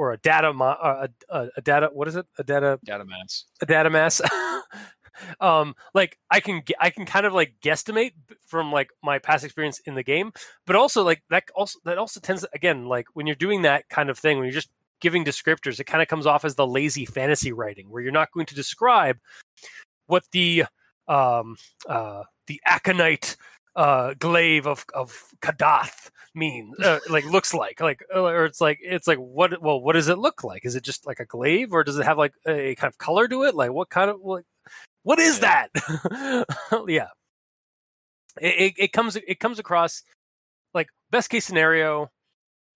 or 0.00 0.12
a 0.12 0.16
data 0.16 0.50
mo- 0.50 0.64
uh, 0.64 1.08
a, 1.28 1.36
a, 1.36 1.48
a 1.58 1.60
data 1.60 1.90
what 1.92 2.08
is 2.08 2.16
it 2.16 2.24
a 2.38 2.42
data 2.42 2.80
Data 2.82 3.04
mass. 3.04 3.44
a 3.60 3.66
data 3.66 3.90
mass. 3.90 4.22
um, 5.40 5.74
like 5.92 6.18
I 6.30 6.40
can 6.40 6.62
I 6.80 6.88
can 6.88 7.04
kind 7.04 7.26
of 7.26 7.34
like 7.34 7.56
guesstimate 7.62 8.12
from 8.46 8.72
like 8.72 8.88
my 9.02 9.18
past 9.18 9.44
experience 9.44 9.78
in 9.80 9.94
the 9.96 10.02
game, 10.02 10.32
but 10.66 10.74
also 10.74 11.04
like 11.04 11.22
that 11.28 11.44
also 11.54 11.78
that 11.84 11.98
also 11.98 12.18
tends 12.18 12.40
to, 12.40 12.48
again 12.54 12.86
like 12.86 13.08
when 13.12 13.26
you're 13.26 13.36
doing 13.36 13.60
that 13.62 13.90
kind 13.90 14.08
of 14.08 14.18
thing 14.18 14.38
when 14.38 14.46
you're 14.46 14.54
just 14.54 14.70
giving 15.02 15.22
descriptors, 15.22 15.78
it 15.78 15.84
kind 15.84 16.00
of 16.00 16.08
comes 16.08 16.24
off 16.24 16.46
as 16.46 16.54
the 16.54 16.66
lazy 16.66 17.04
fantasy 17.04 17.52
writing 17.52 17.90
where 17.90 18.02
you're 18.02 18.10
not 18.10 18.32
going 18.32 18.46
to 18.46 18.54
describe 18.54 19.18
what 20.06 20.24
the 20.32 20.64
um 21.08 21.56
uh 21.90 22.22
the 22.46 22.58
aconite 22.64 23.36
uh 23.76 24.14
glaive 24.18 24.66
of 24.66 24.84
of 24.94 25.12
Kadath 25.40 26.10
mean 26.34 26.72
uh, 26.82 26.98
like 27.08 27.24
looks 27.24 27.52
like 27.54 27.80
like 27.80 28.04
uh, 28.14 28.22
or 28.22 28.44
it's 28.44 28.60
like 28.60 28.78
it's 28.82 29.06
like 29.06 29.18
what 29.18 29.60
well 29.62 29.80
what 29.80 29.94
does 29.94 30.08
it 30.08 30.18
look 30.18 30.44
like? 30.44 30.64
Is 30.64 30.74
it 30.76 30.82
just 30.84 31.06
like 31.06 31.20
a 31.20 31.24
glaive 31.24 31.72
or 31.72 31.82
does 31.84 31.98
it 31.98 32.04
have 32.04 32.18
like 32.18 32.32
a 32.46 32.74
kind 32.76 32.90
of 32.90 32.98
color 32.98 33.26
to 33.28 33.44
it? 33.44 33.54
Like 33.54 33.72
what 33.72 33.90
kind 33.90 34.10
of 34.10 34.20
like 34.22 34.44
what 35.02 35.18
is 35.18 35.40
Yeah. 35.40 35.66
that? 35.74 36.46
Yeah. 36.88 37.08
It, 38.40 38.60
it, 38.60 38.74
it 38.78 38.92
comes 38.92 39.16
it 39.16 39.40
comes 39.40 39.58
across 39.58 40.02
like 40.74 40.88
best 41.10 41.30
case 41.30 41.44
scenario 41.44 42.10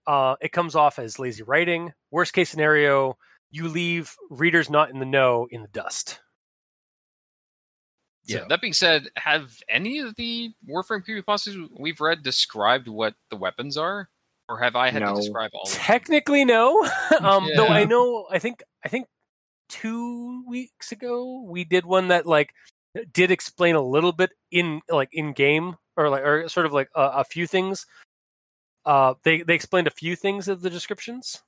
uh 0.06 0.34
it 0.40 0.52
comes 0.52 0.74
off 0.74 0.98
as 0.98 1.18
lazy 1.18 1.42
writing. 1.42 1.92
Worst 2.10 2.32
case 2.32 2.50
scenario 2.50 3.16
you 3.50 3.68
leave 3.68 4.14
readers 4.30 4.68
not 4.68 4.90
in 4.90 4.98
the 4.98 5.06
know 5.06 5.46
in 5.50 5.62
the 5.62 5.68
dust 5.68 6.20
Yeah. 8.26 8.40
So- 8.40 8.46
That 8.48 8.60
being 8.60 8.72
said, 8.72 9.08
have 9.16 9.52
any 9.68 9.98
of 9.98 10.14
the 10.16 10.52
Warframe 10.68 11.04
creepypastas 11.06 11.68
we've 11.78 12.00
read 12.00 12.22
described 12.22 12.88
what 12.88 13.14
the 13.30 13.36
weapons 13.36 13.76
are, 13.76 14.08
or 14.48 14.58
have 14.60 14.76
I 14.76 14.90
had 14.90 15.02
No. 15.02 15.14
to 15.14 15.20
describe 15.20 15.50
all? 15.54 15.62
of 15.62 15.70
them? 15.70 15.78
Technically, 15.80 16.44
no. 16.44 16.82
um, 17.20 17.48
Though 17.56 17.68
I 17.68 17.84
know, 17.84 18.26
I 18.30 18.38
think, 18.38 18.62
I 18.84 18.88
think 18.88 19.06
two 19.70 20.44
weeks 20.46 20.92
ago 20.92 21.42
we 21.48 21.64
did 21.64 21.86
one 21.86 22.08
that 22.08 22.26
like 22.26 22.52
did 23.12 23.30
explain 23.30 23.74
a 23.74 23.80
little 23.80 24.12
bit 24.12 24.30
in 24.50 24.80
like 24.90 25.08
in 25.12 25.32
game 25.32 25.74
or 25.96 26.10
like 26.10 26.22
or 26.22 26.48
sort 26.48 26.66
of 26.66 26.72
like 26.72 26.88
a, 26.94 27.02
a 27.02 27.24
few 27.24 27.46
things. 27.46 27.86
Uh, 28.84 29.14
they 29.24 29.42
they 29.42 29.54
explained 29.54 29.86
a 29.86 29.90
few 29.90 30.14
things 30.16 30.46
of 30.48 30.60
the 30.60 30.68
descriptions, 30.70 31.42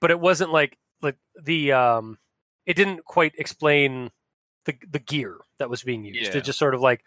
but 0.00 0.10
it 0.10 0.20
wasn't 0.20 0.52
like 0.52 0.76
like 1.00 1.16
the 1.42 1.72
um, 1.72 2.18
it 2.66 2.74
didn't 2.74 3.04
quite 3.06 3.32
explain 3.38 4.10
the 4.68 4.76
the 4.90 4.98
gear 5.00 5.38
that 5.58 5.68
was 5.68 5.82
being 5.82 6.04
used. 6.04 6.32
Yeah. 6.32 6.38
It 6.38 6.44
just 6.44 6.58
sort 6.58 6.74
of 6.74 6.80
like 6.80 7.04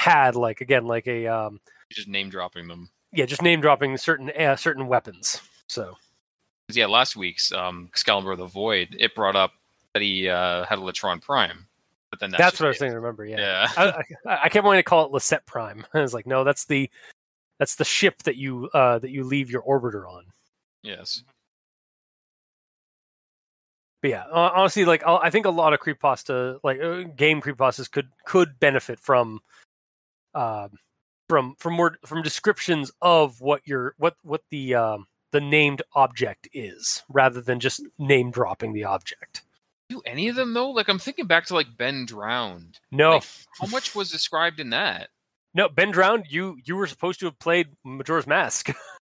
had 0.00 0.34
like 0.34 0.60
again 0.62 0.86
like 0.86 1.06
a 1.06 1.26
um, 1.26 1.60
Just 1.92 2.08
name 2.08 2.30
dropping 2.30 2.66
them. 2.66 2.88
yeah, 3.12 3.26
just 3.26 3.42
name 3.42 3.60
dropping 3.60 3.96
certain 3.98 4.30
uh, 4.30 4.56
certain 4.56 4.88
weapons. 4.88 5.40
So 5.68 5.96
Yeah, 6.70 6.86
last 6.86 7.14
week's 7.14 7.52
um, 7.52 7.88
Excalibur 7.90 8.32
of 8.32 8.38
the 8.38 8.46
Void, 8.46 8.96
it 8.98 9.14
brought 9.14 9.36
up 9.36 9.52
that 9.92 10.02
he 10.02 10.28
uh, 10.28 10.64
had 10.64 10.78
a 10.78 10.82
Latron 10.82 11.20
Prime, 11.20 11.66
but 12.10 12.18
then 12.18 12.30
that's, 12.30 12.42
That's, 12.42 12.60
what 12.60 12.66
I 12.66 12.68
was 12.68 12.78
saying. 12.78 12.92
Remember, 12.92 13.24
yeah. 13.24 13.38
Yeah, 13.38 13.68
I, 13.76 14.30
I, 14.30 14.38
I 14.44 14.48
kept 14.48 14.64
wanting 14.64 14.80
to 14.80 14.82
call 14.82 15.04
it 15.06 15.12
Liset 15.12 15.44
Prime. 15.46 15.86
I 15.94 16.00
was 16.00 16.14
like, 16.14 16.26
no, 16.26 16.44
that's 16.44 16.64
the 16.64 16.90
that's 17.58 17.76
the 17.76 17.84
ship 17.84 18.22
that 18.22 18.36
you 18.36 18.70
uh, 18.72 18.98
that 19.00 19.10
you 19.10 19.22
leave 19.22 19.50
your 19.50 19.62
orbiter 19.62 20.08
on. 20.10 20.24
yes. 20.82 21.22
But 24.06 24.10
yeah, 24.10 24.24
honestly, 24.30 24.84
like 24.84 25.02
I 25.04 25.30
think 25.30 25.46
a 25.46 25.50
lot 25.50 25.72
of 25.72 25.80
creepypasta, 25.80 26.60
like 26.62 26.80
uh, 26.80 27.02
game 27.16 27.40
creepypastas, 27.40 27.90
could 27.90 28.08
could 28.24 28.60
benefit 28.60 29.00
from, 29.00 29.40
um, 30.32 30.78
from 31.28 31.56
from 31.58 31.72
more 31.72 31.96
from 32.06 32.22
descriptions 32.22 32.92
of 33.02 33.40
what 33.40 33.62
your 33.66 33.96
what 33.98 34.14
what 34.22 34.42
the 34.52 34.76
um, 34.76 35.08
the 35.32 35.40
named 35.40 35.82
object 35.96 36.48
is, 36.52 37.02
rather 37.08 37.40
than 37.40 37.58
just 37.58 37.82
name 37.98 38.30
dropping 38.30 38.74
the 38.74 38.84
object. 38.84 39.42
Do 39.88 40.00
any 40.06 40.28
of 40.28 40.36
them 40.36 40.54
though? 40.54 40.70
Like 40.70 40.88
I'm 40.88 41.00
thinking 41.00 41.26
back 41.26 41.46
to 41.46 41.54
like 41.54 41.76
Ben 41.76 42.06
Drowned. 42.06 42.78
No, 42.92 43.14
Like, 43.14 43.24
How 43.60 43.66
much 43.66 43.96
was 43.96 44.12
described 44.12 44.60
in 44.60 44.70
that? 44.70 45.08
No, 45.52 45.68
Ben 45.68 45.90
Drowned, 45.90 46.26
you 46.28 46.58
you 46.64 46.76
were 46.76 46.86
supposed 46.86 47.18
to 47.18 47.26
have 47.26 47.40
played 47.40 47.70
Majora's 47.84 48.28
Mask. 48.28 48.70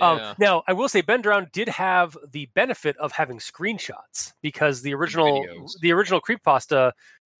um, 0.00 0.18
Yeah. 0.18 0.34
Now, 0.38 0.62
I 0.66 0.72
will 0.72 0.88
say 0.88 1.00
Ben 1.00 1.22
Drowned 1.22 1.52
did 1.52 1.68
have 1.68 2.16
the 2.30 2.46
benefit 2.54 2.96
of 2.96 3.12
having 3.12 3.38
screenshots 3.38 4.32
because 4.42 4.82
the 4.82 4.94
original 4.94 5.44
videos. 5.44 5.78
the 5.80 5.92
original 5.92 6.20
Creepypasta 6.20 6.92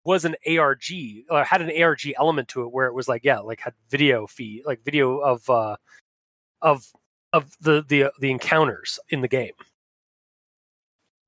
was 0.04 0.24
an 0.24 0.34
ARG 0.46 0.84
or 1.30 1.44
had 1.44 1.62
an 1.62 1.82
ARG 1.82 2.12
element 2.18 2.48
to 2.48 2.62
it 2.62 2.72
where 2.72 2.86
it 2.86 2.94
was 2.94 3.08
like 3.08 3.24
yeah, 3.24 3.38
like 3.38 3.60
had 3.60 3.74
video 3.88 4.26
feed, 4.26 4.64
like 4.66 4.84
video 4.84 5.18
of 5.18 5.48
uh 5.48 5.76
of 6.60 6.86
of 7.32 7.56
the 7.60 7.84
the 7.88 8.12
the 8.20 8.30
encounters 8.30 8.98
in 9.08 9.20
the 9.20 9.28
game. 9.28 9.52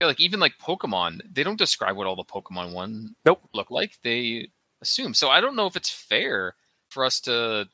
Yeah, 0.01 0.09
like 0.09 0.21
even 0.21 0.41
like 0.41 0.59
Pokemon, 0.59 1.21
they 1.33 1.45
don't 1.45 1.59
describe 1.59 1.97
what 1.97 2.07
all 2.07 2.17
the 2.17 2.25
Pokemon 2.25 2.73
one 2.73 3.15
Nope. 3.25 3.49
look 3.55 3.71
like. 3.71 3.99
They 4.03 4.49
assume. 4.83 5.15
So 5.15 5.29
I 5.31 5.41
don't 5.41 5.57
know 5.57 5.67
if 5.67 5.77
it's 5.77 5.91
fair 5.91 6.57
for 6.91 7.05
us 7.05 7.21
to 7.21 7.69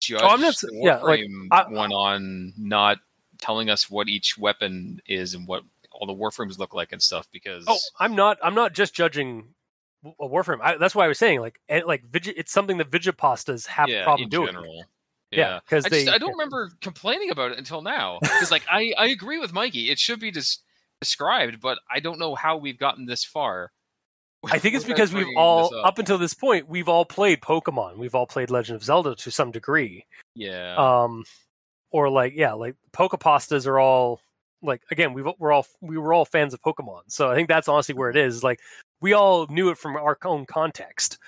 judge 0.00 0.20
Oh, 0.22 0.28
I'm 0.28 0.40
not 0.40 0.56
the 0.56 0.70
yeah, 0.72 0.98
like, 0.98 1.20
Warframe 1.20 1.48
I- 1.50 1.68
one 1.68 1.92
on 1.92 2.52
not 2.56 2.98
telling 3.38 3.70
us 3.70 3.88
what 3.90 4.08
each 4.08 4.36
weapon 4.38 5.00
is 5.06 5.34
and 5.34 5.46
what 5.46 5.62
all 5.92 6.06
the 6.06 6.14
Warframes 6.14 6.58
look 6.58 6.74
like 6.74 6.92
and 6.92 7.02
stuff. 7.02 7.28
Because 7.32 7.64
Oh, 7.66 7.78
I'm 7.98 8.14
not. 8.14 8.38
I'm 8.42 8.54
not 8.54 8.72
just 8.72 8.94
judging 8.94 9.54
a 10.04 10.26
Warframe. 10.28 10.58
I, 10.62 10.76
that's 10.76 10.94
why 10.94 11.04
I 11.04 11.08
was 11.08 11.18
saying 11.18 11.40
like 11.40 11.60
and, 11.68 11.84
like 11.84 12.04
it's 12.12 12.52
something 12.52 12.78
that 12.78 12.90
Vigipastas 12.90 13.66
have 13.66 13.88
yeah, 13.88 14.02
a 14.02 14.04
problem 14.04 14.24
in 14.24 14.30
doing. 14.30 14.46
general. 14.48 14.84
Yeah, 15.30 15.38
Yeah, 15.38 15.60
because 15.64 15.84
I, 15.86 15.88
they. 15.90 16.08
I 16.08 16.18
don't 16.18 16.32
remember 16.32 16.70
complaining 16.80 17.30
about 17.30 17.52
it 17.52 17.58
until 17.58 17.82
now. 17.82 18.18
Because 18.22 18.50
like 18.50 18.64
I, 18.70 18.94
I 18.96 19.06
agree 19.08 19.38
with 19.38 19.52
Mikey. 19.52 19.90
It 19.90 19.98
should 19.98 20.20
be 20.20 20.30
des- 20.30 20.58
described, 21.00 21.60
but 21.60 21.78
I 21.90 22.00
don't 22.00 22.18
know 22.18 22.34
how 22.34 22.56
we've 22.56 22.78
gotten 22.78 23.06
this 23.06 23.24
far 23.24 23.72
I 24.46 24.58
think 24.58 24.74
it's 24.76 24.84
because 24.84 25.12
we've 25.12 25.36
all 25.36 25.70
this 25.70 25.80
up. 25.84 25.98
until 25.98 26.16
this 26.18 26.32
point 26.34 26.68
we've 26.68 26.88
all 26.88 27.04
played 27.04 27.40
Pokemon. 27.40 27.96
We've 27.96 28.14
all 28.14 28.26
played 28.26 28.50
Legend 28.50 28.76
of 28.76 28.84
Zelda 28.84 29.14
to 29.16 29.30
some 29.30 29.50
degree. 29.50 30.06
Yeah. 30.34 30.76
Um, 30.76 31.24
or 31.90 32.08
like 32.08 32.34
yeah, 32.36 32.52
like 32.52 32.76
Pokepastas 32.92 33.66
are 33.66 33.78
all 33.80 34.20
like 34.62 34.82
again 34.90 35.12
we've 35.12 35.26
we're 35.38 35.52
all 35.52 35.66
we 35.80 35.98
were 35.98 36.12
all 36.12 36.24
fans 36.24 36.54
of 36.54 36.62
Pokemon. 36.62 37.02
So 37.08 37.30
I 37.30 37.34
think 37.34 37.48
that's 37.48 37.68
honestly 37.68 37.94
where 37.96 38.10
it 38.10 38.16
is. 38.16 38.44
Like 38.44 38.60
we 39.00 39.12
all 39.12 39.46
knew 39.48 39.70
it 39.70 39.78
from 39.78 39.96
our 39.96 40.16
own 40.24 40.46
context, 40.46 41.18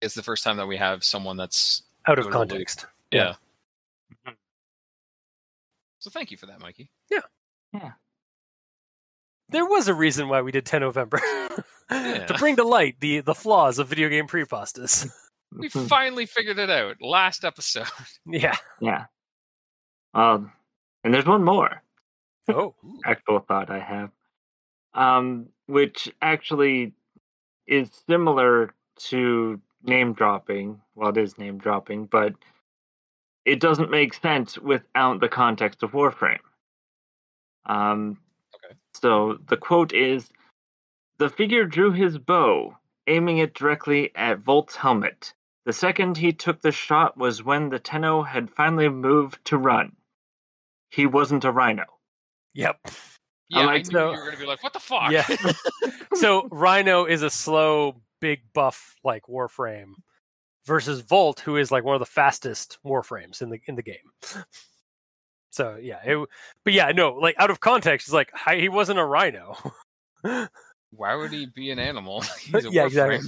it's 0.00 0.14
the 0.14 0.22
first 0.22 0.42
time 0.42 0.56
that 0.56 0.66
we 0.66 0.76
have 0.76 1.04
someone 1.04 1.36
that's 1.36 1.82
out 2.06 2.18
of 2.18 2.26
Out 2.26 2.26
of 2.26 2.32
the 2.32 2.38
loop. 2.38 2.48
context. 2.50 2.86
yeah. 3.12 3.34
Mhm. 4.26 4.34
So 6.00 6.10
thank 6.10 6.32
you 6.32 6.36
for 6.36 6.46
that, 6.46 6.58
Mikey. 6.60 6.90
There 9.52 9.66
was 9.66 9.88
a 9.88 9.94
reason 9.94 10.28
why 10.28 10.40
we 10.42 10.50
did 10.52 10.66
10 10.66 10.80
November 10.80 11.20
Yeah. 11.90 12.26
to 12.26 12.34
bring 12.38 12.56
to 12.56 12.64
light 12.64 12.96
the 13.00 13.20
the 13.20 13.34
flaws 13.34 13.78
of 13.78 13.88
video 13.88 14.08
game 14.08 14.26
pre-pastas. 14.26 15.08
We 15.54 15.68
finally 15.68 16.24
figured 16.24 16.58
it 16.58 16.70
out. 16.70 16.96
Last 17.02 17.44
episode. 17.44 17.86
yeah. 18.26 18.56
Yeah. 18.80 19.04
Um, 20.14 20.50
and 21.04 21.12
there's 21.12 21.26
one 21.26 21.44
more 21.44 21.82
Oh. 22.48 22.74
actual 23.04 23.40
thought 23.40 23.70
I 23.70 23.78
have, 23.78 24.10
um, 24.94 25.48
which 25.66 26.10
actually 26.22 26.94
is 27.66 27.90
similar 28.08 28.72
to 29.10 29.60
name 29.82 30.14
dropping. 30.14 30.80
Well, 30.94 31.10
it 31.10 31.18
is 31.18 31.36
name 31.36 31.58
dropping, 31.58 32.06
but 32.06 32.32
it 33.44 33.60
doesn't 33.60 33.90
make 33.90 34.14
sense 34.14 34.56
without 34.56 35.20
the 35.20 35.28
context 35.28 35.82
of 35.82 35.92
Warframe. 35.92 36.38
Um, 37.66 38.16
Okay. 38.16 38.21
So 39.02 39.38
the 39.48 39.56
quote 39.56 39.92
is 39.92 40.30
The 41.18 41.28
figure 41.28 41.64
drew 41.64 41.92
his 41.92 42.18
bow, 42.18 42.76
aiming 43.06 43.38
it 43.38 43.54
directly 43.54 44.12
at 44.14 44.38
Volt's 44.38 44.76
helmet. 44.76 45.34
The 45.64 45.72
second 45.72 46.16
he 46.16 46.32
took 46.32 46.60
the 46.60 46.72
shot 46.72 47.16
was 47.16 47.42
when 47.42 47.68
the 47.68 47.78
Tenno 47.78 48.22
had 48.22 48.50
finally 48.50 48.88
moved 48.88 49.44
to 49.46 49.56
run. 49.58 49.92
He 50.90 51.06
wasn't 51.06 51.44
a 51.44 51.52
rhino. 51.52 51.84
Yep. 52.54 52.78
Yeah, 53.48 53.60
I, 53.60 53.64
like 53.64 53.86
knew 53.86 53.92
so- 53.92 54.12
you 54.12 54.18
were 54.18 54.24
gonna 54.26 54.36
be 54.36 54.46
like, 54.46 54.62
"What 54.62 54.72
the 54.72 54.80
fuck?" 54.80 55.10
Yeah. 55.10 55.26
so 56.14 56.48
Rhino 56.50 57.04
is 57.04 57.22
a 57.22 57.30
slow, 57.30 58.00
big 58.20 58.40
buff 58.52 58.96
like 59.04 59.24
Warframe 59.26 59.94
versus 60.66 61.00
Volt, 61.00 61.40
who 61.40 61.56
is 61.56 61.70
like 61.70 61.84
one 61.84 61.94
of 61.94 62.00
the 62.00 62.06
fastest 62.06 62.78
Warframes 62.84 63.42
in 63.42 63.50
the 63.50 63.60
in 63.66 63.74
the 63.74 63.82
game. 63.82 63.96
So 65.52 65.76
yeah, 65.80 66.00
it, 66.02 66.28
but 66.64 66.72
yeah, 66.72 66.90
no, 66.92 67.12
like 67.12 67.36
out 67.38 67.50
of 67.50 67.60
context, 67.60 68.08
it's 68.08 68.14
like 68.14 68.30
hi, 68.34 68.56
he 68.56 68.70
wasn't 68.70 68.98
a 68.98 69.04
Rhino. 69.04 69.56
Why 70.22 71.14
would 71.14 71.30
he 71.30 71.46
be 71.46 71.70
an 71.70 71.78
animal? 71.78 72.22
He's 72.40 72.64
a 72.64 72.70
Yeah, 72.70 72.86
exactly. 72.86 73.20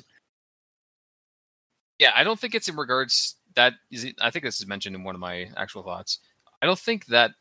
Yeah, 1.98 2.12
I 2.16 2.24
don't 2.24 2.40
think 2.40 2.54
it's 2.54 2.68
in 2.68 2.76
regards 2.76 3.36
that 3.54 3.74
is. 3.90 4.04
It, 4.04 4.16
I 4.20 4.30
think 4.30 4.44
this 4.44 4.58
is 4.58 4.66
mentioned 4.66 4.96
in 4.96 5.04
one 5.04 5.14
of 5.14 5.20
my 5.20 5.50
actual 5.56 5.82
thoughts. 5.82 6.18
I 6.62 6.66
don't 6.66 6.78
think 6.78 7.06
that 7.06 7.32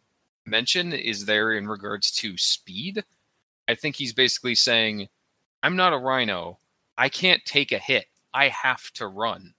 mention 0.46 0.92
is 0.92 1.26
there 1.26 1.54
in 1.54 1.68
regards 1.68 2.12
to 2.12 2.38
speed. 2.38 3.06
I 3.70 3.76
think 3.76 3.96
he's 3.96 4.14
basically 4.14 4.56
saying, 4.56 5.08
"I'm 5.64 5.78
not 5.78 5.94
a 5.94 5.98
rhino. 5.98 6.60
I 6.98 7.08
can't 7.08 7.44
take 7.46 7.72
a 7.72 7.78
hit. 7.78 8.06
I 8.34 8.50
have 8.50 8.92
to 8.96 9.08
run." 9.08 9.54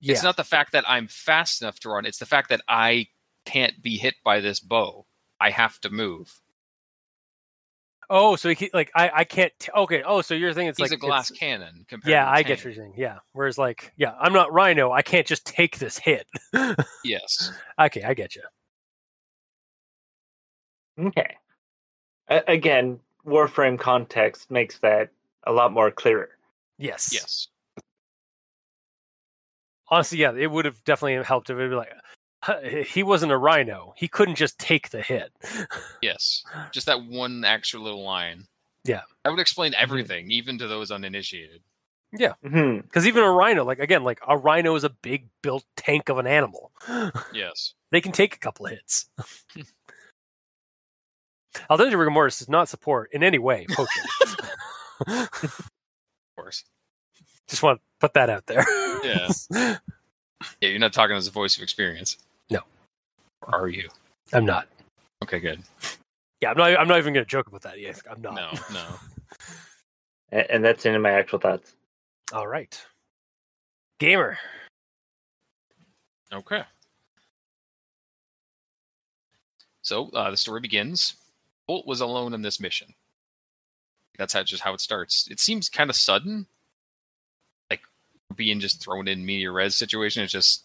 yeah, 0.00 0.12
It's 0.12 0.22
not 0.22 0.36
the 0.36 0.44
fact 0.44 0.72
that 0.72 0.84
I'm 0.86 1.08
fast 1.08 1.62
enough 1.62 1.80
to 1.80 1.88
run. 1.88 2.06
It's 2.06 2.18
the 2.18 2.26
fact 2.26 2.50
that 2.50 2.60
I 2.68 3.08
can't 3.46 3.80
be 3.82 3.96
hit 3.96 4.14
by 4.24 4.40
this 4.40 4.60
bow. 4.60 5.06
I 5.40 5.50
have 5.50 5.78
to 5.80 5.90
move. 5.90 6.38
oh, 8.10 8.36
so 8.36 8.48
he 8.50 8.54
ca- 8.56 8.70
like 8.74 8.90
I 8.94 9.10
I 9.14 9.24
can't. 9.24 9.52
T- 9.58 9.70
okay, 9.74 10.02
oh, 10.04 10.20
so 10.20 10.34
you're 10.34 10.52
thinking 10.52 10.68
it's 10.68 10.78
He's 10.78 10.90
like 10.90 10.96
a 10.98 11.00
glass 11.00 11.30
cannon. 11.30 11.84
Compared 11.88 12.10
Yeah, 12.10 12.24
to 12.24 12.30
a 12.30 12.32
I 12.34 12.42
get 12.42 12.46
tank. 12.48 12.58
what 12.58 12.64
you're 12.64 12.74
saying. 12.74 12.94
Yeah, 12.96 13.18
whereas 13.32 13.56
like 13.58 13.92
yeah, 13.96 14.14
I'm 14.20 14.32
not 14.32 14.52
Rhino. 14.52 14.92
I 14.92 15.02
can't 15.02 15.26
just 15.26 15.46
take 15.46 15.78
this 15.78 15.98
hit. 15.98 16.26
Yes. 17.04 17.52
okay, 17.80 18.02
I 18.02 18.14
get 18.14 18.34
you. 18.36 18.42
Okay. 20.98 21.36
A- 22.28 22.44
again, 22.48 22.98
Warframe 23.26 23.78
context 23.78 24.50
makes 24.50 24.78
that 24.78 25.10
a 25.46 25.52
lot 25.52 25.72
more 25.72 25.90
clearer. 25.90 26.30
Yes. 26.78 27.10
Yes. 27.12 27.48
honestly, 29.88 30.18
yeah, 30.18 30.32
it 30.32 30.50
would 30.50 30.64
have 30.64 30.82
definitely 30.84 31.22
helped 31.24 31.50
if 31.50 31.56
it 31.56 31.60
would 31.60 31.70
be 31.70 31.76
like 31.76 31.92
"Huh, 31.92 32.00
he 32.86 33.02
wasn't 33.02 33.32
a 33.32 33.36
rhino. 33.36 33.94
He 33.96 34.08
couldn't 34.08 34.36
just 34.36 34.58
take 34.58 34.90
the 34.90 35.02
hit. 35.02 35.32
Yes. 36.02 36.44
Just 36.72 36.86
that 36.86 37.04
one 37.04 37.44
extra 37.44 37.80
little 37.80 38.04
line. 38.04 38.46
Yeah. 38.84 39.02
That 39.24 39.30
would 39.30 39.40
explain 39.40 39.74
everything, 39.74 40.30
even 40.30 40.58
to 40.58 40.68
those 40.68 40.90
uninitiated. 40.92 41.62
Yeah, 42.12 42.34
mm-hmm. 42.44 42.82
Because 42.82 43.06
even 43.06 43.24
a 43.24 43.30
rhino, 43.30 43.64
like 43.64 43.80
again, 43.80 44.04
like 44.04 44.20
a 44.26 44.36
rhino 44.38 44.74
is 44.76 44.84
a 44.84 44.90
big 44.90 45.26
built 45.42 45.64
tank 45.76 46.08
of 46.08 46.18
an 46.18 46.26
animal. 46.26 46.70
Yes. 47.32 47.74
they 47.90 48.00
can 48.00 48.12
take 48.12 48.36
a 48.36 48.38
couple 48.38 48.66
of 48.66 48.72
hits. 48.72 49.08
Aldente 51.70 51.96
Rigor 51.96 52.10
Mortis 52.10 52.38
does 52.38 52.48
not 52.48 52.68
support 52.68 53.10
in 53.12 53.22
any 53.24 53.38
way 53.38 53.66
poaching. 53.70 54.04
Of 55.06 55.70
course. 56.36 56.64
Just 57.48 57.62
want 57.62 57.80
to 57.80 57.82
put 58.00 58.14
that 58.14 58.30
out 58.30 58.46
there. 58.46 58.64
Yeah. 59.02 59.78
Yeah, 60.60 60.68
you're 60.70 60.78
not 60.78 60.92
talking 60.92 61.16
as 61.16 61.26
a 61.26 61.30
voice 61.30 61.56
of 61.56 61.62
experience. 61.62 62.18
No. 62.50 62.60
Or 63.42 63.54
are 63.62 63.68
you? 63.68 63.88
I'm 64.32 64.44
not. 64.44 64.68
Okay, 65.22 65.40
good. 65.40 65.62
Yeah, 66.40 66.50
I'm 66.50 66.58
not. 66.58 66.78
I'm 66.78 66.88
not 66.88 66.98
even 66.98 67.14
going 67.14 67.24
to 67.24 67.30
joke 67.30 67.46
about 67.46 67.62
that 67.62 67.80
yet. 67.80 68.00
I'm 68.10 68.20
not. 68.20 68.34
No, 68.34 68.50
no. 68.72 68.84
And, 70.30 70.46
and 70.50 70.64
that's 70.64 70.84
in 70.84 71.00
my 71.00 71.12
actual 71.12 71.38
thoughts. 71.38 71.74
All 72.32 72.46
right. 72.46 72.78
Gamer. 73.98 74.38
Okay. 76.32 76.62
So 79.82 80.08
uh, 80.10 80.30
the 80.30 80.36
story 80.36 80.60
begins. 80.60 81.14
Volt 81.68 81.86
was 81.86 82.00
alone 82.00 82.34
in 82.34 82.42
this 82.42 82.60
mission. 82.60 82.94
That's 84.18 84.32
how 84.32 84.42
just 84.42 84.62
how 84.62 84.74
it 84.74 84.80
starts. 84.80 85.28
It 85.30 85.40
seems 85.40 85.68
kind 85.68 85.90
of 85.90 85.96
sudden, 85.96 86.46
like 86.46 86.46
being 88.34 88.60
just 88.60 88.82
thrown 88.82 89.08
in 89.08 89.24
media 89.24 89.50
res 89.50 89.74
situation. 89.76 90.22
It's 90.22 90.32
just 90.32 90.64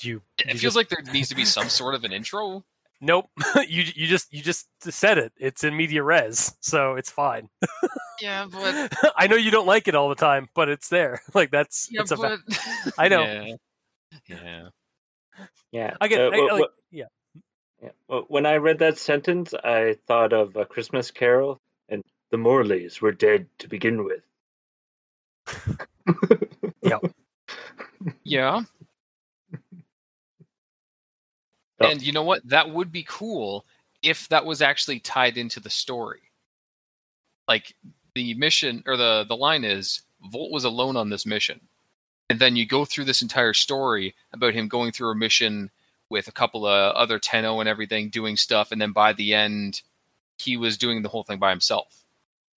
You. 0.00 0.22
it 0.38 0.46
you 0.46 0.50
feels 0.52 0.60
just- 0.60 0.76
like 0.76 0.88
there 0.88 1.02
needs 1.12 1.28
to 1.30 1.34
be 1.34 1.44
some 1.44 1.68
sort 1.68 1.94
of 1.94 2.04
an 2.04 2.12
intro. 2.12 2.64
Nope. 3.00 3.26
you 3.68 3.82
you 3.96 4.06
just 4.06 4.32
you 4.32 4.42
just 4.42 4.68
said 4.80 5.18
it. 5.18 5.32
It's 5.36 5.64
in 5.64 5.76
media 5.76 6.02
res, 6.04 6.54
so 6.60 6.94
it's 6.94 7.10
fine. 7.10 7.48
Yeah, 8.20 8.46
but 8.52 8.92
I 9.16 9.26
know 9.26 9.34
you 9.36 9.50
don't 9.50 9.66
like 9.66 9.88
it 9.88 9.96
all 9.96 10.08
the 10.08 10.14
time, 10.14 10.48
but 10.54 10.68
it's 10.68 10.88
there. 10.88 11.20
Like 11.34 11.50
that's 11.50 11.88
yeah, 11.90 12.02
it's 12.02 12.12
a 12.12 12.16
fa- 12.16 12.38
but 12.46 12.94
I 12.98 13.08
know. 13.08 13.22
Yeah. 13.24 13.56
yeah. 14.28 14.68
Yeah. 15.72 15.96
I 16.00 16.06
get 16.08 16.20
Uh, 16.20 16.28
I, 16.30 16.36
wh- 16.36 16.52
like, 16.52 16.62
wh- 16.62 16.94
yeah. 16.96 17.04
yeah. 17.82 17.88
Wh- 18.06 18.30
When 18.30 18.46
I 18.46 18.56
read 18.58 18.78
that 18.80 18.98
sentence, 18.98 19.52
I 19.54 19.96
thought 20.06 20.32
of 20.32 20.54
A 20.54 20.64
Christmas 20.64 21.10
Carol 21.10 21.58
and 21.88 22.02
the 22.30 22.36
Morleys 22.36 23.00
were 23.00 23.10
dead 23.12 23.46
to 23.58 23.68
begin 23.68 24.04
with. 24.04 24.22
Yeah. 28.24 28.62
Oh. 31.80 31.88
And 31.88 32.02
you 32.02 32.12
know 32.12 32.22
what? 32.22 32.46
That 32.48 32.70
would 32.70 32.92
be 32.92 33.04
cool 33.08 33.64
if 34.02 34.28
that 34.28 34.44
was 34.44 34.62
actually 34.62 35.00
tied 35.00 35.36
into 35.36 35.60
the 35.60 35.70
story. 35.70 36.20
Like 37.48 37.74
the 38.14 38.34
mission 38.34 38.82
or 38.86 38.96
the 38.96 39.24
the 39.26 39.36
line 39.36 39.64
is 39.64 40.02
Volt 40.30 40.52
was 40.52 40.64
alone 40.64 40.96
on 40.96 41.10
this 41.10 41.26
mission. 41.26 41.60
And 42.30 42.38
then 42.38 42.56
you 42.56 42.66
go 42.66 42.84
through 42.84 43.04
this 43.04 43.22
entire 43.22 43.52
story 43.52 44.14
about 44.32 44.54
him 44.54 44.68
going 44.68 44.92
through 44.92 45.10
a 45.10 45.16
mission 45.16 45.70
with 46.08 46.28
a 46.28 46.32
couple 46.32 46.66
of 46.66 46.94
other 46.94 47.18
Tenno 47.18 47.60
and 47.60 47.68
everything 47.68 48.08
doing 48.08 48.36
stuff 48.36 48.70
and 48.70 48.80
then 48.80 48.92
by 48.92 49.12
the 49.12 49.34
end 49.34 49.82
he 50.38 50.56
was 50.56 50.78
doing 50.78 51.02
the 51.02 51.08
whole 51.08 51.24
thing 51.24 51.38
by 51.38 51.50
himself. 51.50 52.04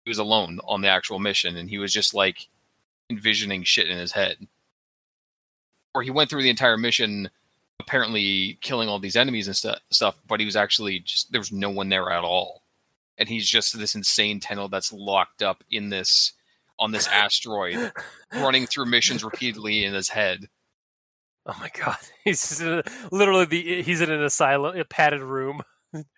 He 0.05 0.11
was 0.11 0.19
alone 0.19 0.61
on 0.65 0.81
the 0.81 0.89
actual 0.89 1.19
mission 1.19 1.57
and 1.57 1.71
he 1.71 1.79
was 1.79 1.93
just 1.93 2.13
like 2.13 2.49
envisioning 3.11 3.65
shit 3.65 3.89
in 3.89 3.99
his 3.99 4.13
head. 4.13 4.47
Or 5.95 6.03
he 6.03 6.11
went 6.11 6.31
through 6.31 6.43
the 6.43 6.51
entire 6.51 6.77
mission 6.79 7.31
apparently 7.83 8.59
killing 8.61 8.89
all 8.89 8.99
these 8.99 9.17
enemies 9.17 9.47
and 9.47 9.57
stu- 9.57 9.75
stuff, 9.91 10.17
but 10.27 10.41
he 10.41 10.47
was 10.47 10.57
actually 10.57 11.01
just 11.01 11.33
there 11.33 11.41
was 11.41 11.53
no 11.53 11.71
one 11.71 11.89
there 11.89 12.11
at 12.11 12.25
all, 12.25 12.63
and 13.19 13.29
he's 13.29 13.49
just 13.49 13.79
this 13.79 13.95
insane 13.95 14.41
Tenno 14.41 14.69
that's 14.69 14.93
locked 14.93 15.43
up 15.43 15.63
in 15.71 15.91
this 15.91 16.33
on 16.79 16.93
this 16.93 17.07
asteroid, 17.09 17.93
running 18.33 18.67
through 18.67 18.87
missions 18.87 19.23
repeatedly 19.23 19.85
in 19.85 19.93
his 19.95 20.09
head. 20.09 20.49
Oh 21.45 21.57
my 21.61 21.71
god, 21.79 21.99
he's 22.25 22.49
just 22.49 22.63
in 22.63 22.69
a, 22.69 22.83
literally 23.11 23.45
the 23.45 23.83
he's 23.83 24.01
in 24.01 24.11
an 24.11 24.23
asylum, 24.23 24.79
a 24.79 24.85
padded 24.85 25.21
room. 25.21 25.63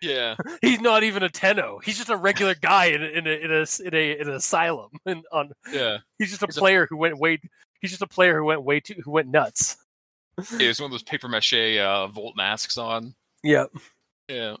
Yeah, 0.01 0.35
He's 0.61 0.79
not 0.81 1.03
even 1.03 1.23
a 1.23 1.29
Tenno. 1.29 1.79
He's 1.83 1.97
just 1.97 2.09
a 2.09 2.15
regular 2.17 2.55
guy 2.55 2.85
in 2.85 3.01
in 3.03 3.27
a, 3.27 3.29
in 3.31 3.51
a, 3.51 3.65
in 3.87 3.93
a, 3.93 4.19
in 4.21 4.27
an 4.29 4.35
asylum. 4.35 4.91
And 5.05 5.23
on 5.31 5.51
yeah. 5.71 5.97
he's 6.17 6.29
just 6.29 6.43
a 6.43 6.47
He's 6.47 6.57
a- 6.57 6.59
player 6.59 6.87
who 6.89 6.97
went 6.97 7.17
way. 7.17 7.39
He's 7.81 7.91
just 7.91 8.01
a 8.01 8.07
player 8.07 8.37
who 8.39 8.45
went 8.45 8.63
way 8.63 8.79
too 8.79 8.95
who 9.03 9.11
went 9.11 9.27
nuts. 9.27 9.77
He 10.57 10.65
has 10.65 10.79
one 10.81 10.85
of 10.87 10.91
those 10.91 11.03
paper 11.03 11.27
mache 11.27 11.77
uh, 11.77 12.07
Volt 12.07 12.35
masks 12.35 12.77
on. 12.77 13.15
Yeah. 13.43 13.65
Yeah, 14.27 14.55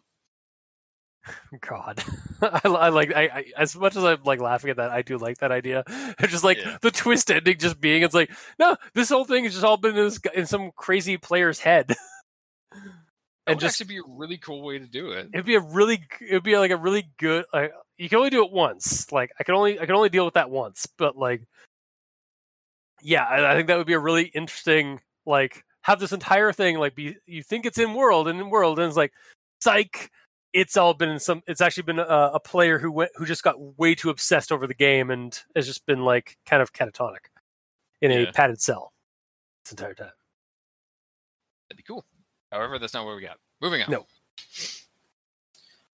God, 1.61 2.03
I, 2.41 2.59
I 2.63 2.89
like 2.89 3.11
I, 3.15 3.23
I 3.23 3.45
as 3.57 3.75
much 3.75 3.95
as 3.95 4.03
I'm 4.03 4.19
like 4.25 4.39
laughing 4.39 4.69
at 4.69 4.77
that, 4.77 4.91
I 4.91 5.01
do 5.01 5.17
like 5.17 5.39
that 5.39 5.51
idea. 5.51 5.83
It's 6.19 6.31
just 6.31 6.43
like 6.43 6.57
Yeah. 6.59 6.77
the 6.81 6.91
twist 6.91 7.31
ending, 7.31 7.57
just 7.57 7.81
being 7.81 8.03
it's 8.03 8.13
like 8.13 8.29
no, 8.59 8.77
this 8.93 9.09
whole 9.09 9.25
thing 9.25 9.43
has 9.45 9.53
just 9.53 9.65
all 9.65 9.77
been 9.77 9.97
in, 9.97 10.05
this, 10.05 10.19
in 10.35 10.45
some 10.45 10.71
crazy 10.75 11.17
player's 11.17 11.59
head, 11.59 11.95
and 13.47 13.55
would 13.55 13.61
just 13.61 13.81
actually 13.81 13.95
be 13.95 13.99
a 13.99 14.03
really 14.07 14.37
cool 14.37 14.63
way 14.63 14.79
to 14.79 14.87
do 14.87 15.11
it. 15.11 15.29
it'd 15.33 15.45
be 15.45 15.55
a 15.55 15.59
really 15.59 16.03
it'd 16.21 16.43
be 16.43 16.57
like 16.57 16.71
a 16.71 16.77
really 16.77 17.09
good. 17.17 17.45
Like, 17.53 17.73
you 17.97 18.09
can 18.09 18.17
only 18.17 18.29
do 18.29 18.43
it 18.43 18.51
once. 18.51 19.11
Like 19.11 19.31
I 19.39 19.43
can 19.43 19.55
only 19.55 19.79
I 19.79 19.85
can 19.85 19.95
only 19.95 20.09
deal 20.09 20.25
with 20.25 20.33
that 20.35 20.49
once, 20.49 20.87
but 20.97 21.17
like 21.17 21.43
yeah, 23.01 23.23
I, 23.23 23.51
I 23.51 23.55
think 23.55 23.67
that 23.67 23.77
would 23.77 23.87
be 23.87 23.93
a 23.93 23.99
really 23.99 24.25
interesting 24.25 25.01
like 25.25 25.63
have 25.81 25.99
this 25.99 26.11
entire 26.11 26.51
thing 26.51 26.77
like 26.79 26.95
be 26.95 27.17
you 27.27 27.43
think 27.43 27.65
it's 27.65 27.77
in 27.77 27.93
world 27.93 28.27
and 28.27 28.39
in 28.39 28.49
world 28.49 28.79
and 28.79 28.87
it's 28.87 28.97
like 28.97 29.13
psych 29.61 30.11
it's 30.53 30.77
all 30.77 30.93
been 30.93 31.19
some 31.19 31.43
it's 31.47 31.61
actually 31.61 31.83
been 31.83 31.99
a, 31.99 32.31
a 32.33 32.39
player 32.39 32.79
who 32.79 32.91
went 32.91 33.11
who 33.15 33.25
just 33.25 33.43
got 33.43 33.55
way 33.77 33.93
too 33.93 34.09
obsessed 34.09 34.51
over 34.51 34.65
the 34.65 34.73
game 34.73 35.11
and 35.11 35.43
has 35.55 35.67
just 35.67 35.85
been 35.85 36.03
like 36.03 36.37
kind 36.45 36.61
of 36.61 36.73
catatonic 36.73 37.29
in 38.01 38.11
a 38.11 38.31
padded 38.31 38.61
cell 38.61 38.93
this 39.63 39.71
entire 39.71 39.93
time 39.93 40.11
That'd 41.69 41.77
be 41.77 41.83
cool. 41.83 42.05
However, 42.51 42.79
that's 42.79 42.93
not 42.93 43.05
what 43.05 43.15
we 43.15 43.21
got. 43.21 43.37
Moving 43.61 43.81
on. 43.81 43.91
No. 43.91 44.05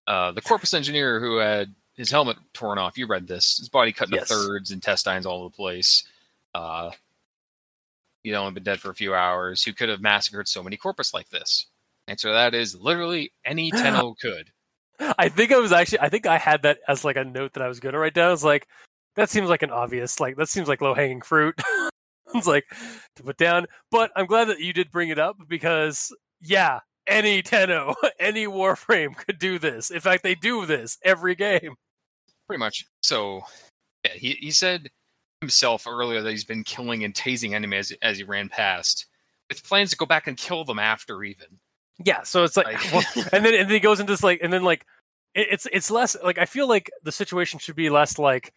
Uh, 0.08 0.32
the 0.32 0.42
corpus 0.42 0.74
engineer 0.74 1.20
who 1.20 1.38
had 1.38 1.74
his 1.96 2.10
helmet 2.12 2.38
torn 2.54 2.78
off. 2.78 2.98
You 2.98 3.08
read 3.08 3.28
this. 3.28 3.58
His 3.58 3.70
body 3.70 3.92
cut 3.92 4.08
into 4.08 4.18
Yes. 4.18 4.30
thirds, 4.30 4.72
intestines 4.72 5.26
all 5.26 5.40
over 5.40 5.50
the 5.50 5.56
place. 5.56 6.04
Uh, 6.54 6.92
he'd 8.24 8.34
only 8.34 8.52
been 8.52 8.64
dead 8.64 8.80
for 8.80 8.90
a 8.90 8.96
few 8.96 9.14
hours. 9.14 9.64
Who 9.64 9.74
could 9.74 9.90
have 9.90 10.02
massacred 10.02 10.48
so 10.48 10.64
many 10.64 10.78
corpus 10.78 11.14
like 11.14 11.30
this? 11.30 11.68
Answer 12.08 12.30
to 12.30 12.34
that 12.34 12.54
is 12.54 12.76
literally 12.76 13.32
any 13.46 13.72
Tenno 13.76 14.16
could. 14.20 14.52
I 15.18 15.30
think 15.30 15.52
I 15.52 15.58
was 15.60 15.72
actually 15.72 16.00
I 16.02 16.10
think 16.10 16.26
I 16.28 16.38
had 16.38 16.62
that 16.64 16.80
as 16.88 17.04
like 17.06 17.16
a 17.16 17.24
note 17.24 17.54
that 17.54 17.64
I 17.64 17.68
was 17.68 17.80
gonna 17.80 17.98
write 17.98 18.14
down. 18.14 18.28
I 18.28 18.32
was 18.32 18.44
like, 18.44 18.68
that 19.16 19.30
seems 19.30 19.50
like 19.50 19.64
an 19.64 19.72
obvious 19.72 20.20
like 20.20 20.36
that 20.38 20.50
seems 20.50 20.68
like 20.68 20.82
low 20.82 20.94
hanging 20.94 21.22
fruit. 21.22 21.60
it's 22.36 22.48
like 22.48 22.66
to 23.16 23.24
put 23.24 23.38
down. 23.38 23.66
But 23.90 24.12
I'm 24.16 24.26
glad 24.28 24.46
that 24.46 24.60
you 24.60 24.74
did 24.74 24.92
bring 24.92 25.10
it 25.10 25.20
up 25.20 25.38
because 25.48 26.14
yeah, 26.42 26.80
any 27.08 27.42
Tenno, 27.42 27.96
any 28.20 28.46
Warframe 28.48 29.16
could 29.16 29.40
do 29.40 29.60
this. 29.60 29.92
In 29.92 30.00
fact, 30.00 30.24
they 30.24 30.36
do 30.36 30.66
this 30.66 30.98
every 31.04 31.36
game. 31.36 31.76
Pretty 32.48 32.60
much. 32.60 32.86
So, 33.02 33.42
yeah, 34.06 34.14
he, 34.14 34.32
he 34.40 34.52
said 34.52 34.90
himself 35.42 35.88
earlier 35.88 36.22
that 36.22 36.30
he's 36.30 36.44
been 36.44 36.64
killing 36.64 37.04
and 37.04 37.14
tasing 37.14 37.54
enemies 37.54 37.92
as, 37.92 37.98
as 38.02 38.18
he 38.18 38.24
ran 38.24 38.50
past, 38.50 39.08
with 39.50 39.64
plans 39.64 39.90
to 39.92 39.98
go 39.98 40.06
back 40.06 40.28
and 40.28 40.38
kill 40.38 40.64
them 40.64 40.80
after 40.80 41.24
even. 41.24 41.48
Yeah, 42.04 42.24
so 42.24 42.44
it's 42.44 42.58
like, 42.58 42.68
Like- 42.68 42.94
well, 42.94 43.04
and 43.34 43.46
then 43.46 43.54
and 43.54 43.70
then 43.70 43.70
he 43.70 43.80
goes 43.80 44.00
into 44.00 44.12
this 44.14 44.24
like, 44.24 44.40
and 44.42 44.52
then 44.52 44.64
like, 44.64 44.86
it, 45.34 45.48
it's 45.52 45.68
it's 45.72 45.92
less 45.92 46.16
like 46.24 46.38
I 46.38 46.46
feel 46.46 46.68
like 46.68 46.92
the 47.04 47.12
situation 47.12 47.60
should 47.60 47.76
be 47.76 47.90
less 47.90 48.18
like, 48.20 48.54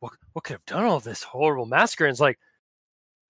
what 0.00 0.12
what 0.32 0.44
could 0.44 0.54
have 0.54 0.66
done 0.66 0.84
all 0.84 1.00
this 1.00 1.22
horrible 1.22 1.66
massacre? 1.66 2.04
And 2.04 2.10
it's 2.12 2.20
like, 2.20 2.38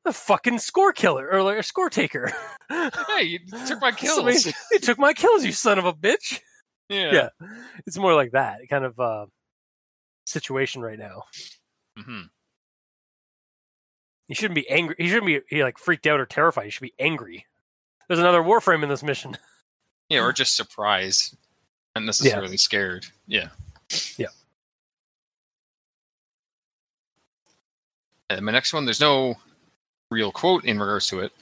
the 0.07 0.13
fucking 0.13 0.61
score 0.61 0.93
killer 0.93 1.29
or 1.31 1.43
like 1.43 1.59
a 1.59 1.63
score 1.63 1.91
taker. 1.91 2.33
hey, 2.69 3.23
you 3.23 3.41
took 3.67 3.81
my 3.81 3.91
kills. 3.97 4.17
Somebody- 4.17 4.57
they 4.71 4.79
took 4.79 4.99
my 4.99 5.13
kills, 5.13 5.45
you 5.45 5.53
son 5.53 5.79
of 5.79 5.85
a 5.85 5.93
bitch. 5.93 6.41
yeah. 6.89 7.13
Yeah. 7.13 7.49
It's 7.87 7.99
more 7.99 8.15
like 8.15 8.31
that 8.31 8.61
kind 8.71 8.85
of 8.85 8.99
uh, 8.99 9.27
situation 10.25 10.81
right 10.81 10.99
now. 10.99 11.25
Mm-hmm. 11.99 12.23
You 14.29 14.35
shouldn't 14.35 14.55
be 14.55 14.69
angry. 14.71 14.97
You 14.99 15.09
shouldn't 15.09 15.27
be 15.27 15.41
he, 15.49 15.63
like 15.63 15.79
freaked 15.79 16.07
out 16.07 16.21
or 16.21 16.27
terrified. 16.27 16.65
You 16.65 16.71
should 16.71 16.83
be 16.83 16.95
angry. 16.99 17.45
There's 18.09 18.21
another 18.21 18.43
Warframe 18.43 18.83
in 18.83 18.89
this 18.89 19.03
mission. 19.03 19.37
Yeah, 20.09 20.21
or 20.21 20.33
just 20.33 20.55
surprised, 20.55 21.37
not 21.97 22.05
necessarily 22.05 22.57
scared. 22.57 23.07
Yeah. 23.27 23.49
Yeah. 24.17 24.29
And 28.31 28.47
my 28.47 28.53
next 28.53 28.73
one, 28.73 28.85
there's 28.85 29.01
no 29.01 29.35
real 30.11 30.33
quote 30.33 30.65
in 30.65 30.79
regards 30.79 31.07
to 31.09 31.21
it, 31.21 31.33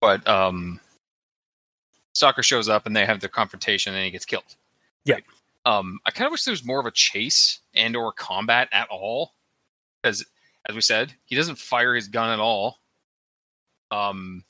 but 0.00 0.26
um, 0.28 0.80
Stalker 2.14 2.42
shows 2.42 2.68
up 2.68 2.86
and 2.86 2.94
they 2.94 3.06
have 3.06 3.20
their 3.20 3.28
confrontation 3.28 3.94
and 3.94 4.04
he 4.04 4.10
gets 4.10 4.24
killed. 4.24 4.56
Yeah. 5.04 5.18
Um, 5.66 5.98
I 6.04 6.10
kind 6.10 6.26
of 6.26 6.32
wish 6.32 6.44
there 6.44 6.52
was 6.52 6.64
more 6.64 6.80
of 6.80 6.86
a 6.86 6.90
chase 6.90 7.60
and 7.74 7.96
or 7.96 8.12
combat 8.12 8.68
at 8.72 8.88
all, 8.90 9.32
because 10.02 10.24
as 10.68 10.74
we 10.74 10.80
said, 10.80 11.12
he 11.24 11.34
doesn't 11.36 11.56
fire 11.58 11.94
his 11.94 12.08
gun 12.08 12.30
at 12.30 12.40
all. 12.40 12.80
Um, 13.90 14.44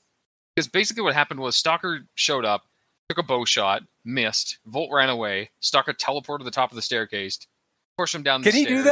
because 0.54 0.68
basically 0.68 1.02
what 1.02 1.14
happened 1.14 1.40
was 1.40 1.56
Stalker 1.56 2.00
showed 2.14 2.44
up, 2.44 2.62
took 3.08 3.18
a 3.18 3.22
bow 3.22 3.44
shot, 3.44 3.82
missed. 4.04 4.58
Volt 4.66 4.90
ran 4.92 5.08
away. 5.08 5.50
Stalker 5.60 5.92
teleported 5.92 6.38
to 6.38 6.44
the 6.44 6.50
top 6.50 6.70
of 6.70 6.76
the 6.76 6.82
staircase, 6.82 7.38
pushed 7.98 8.14
him 8.14 8.22
down 8.22 8.42
the 8.42 8.50
Can 8.50 8.58
he 8.58 8.64
stairs. 8.64 8.84
do 8.84 8.90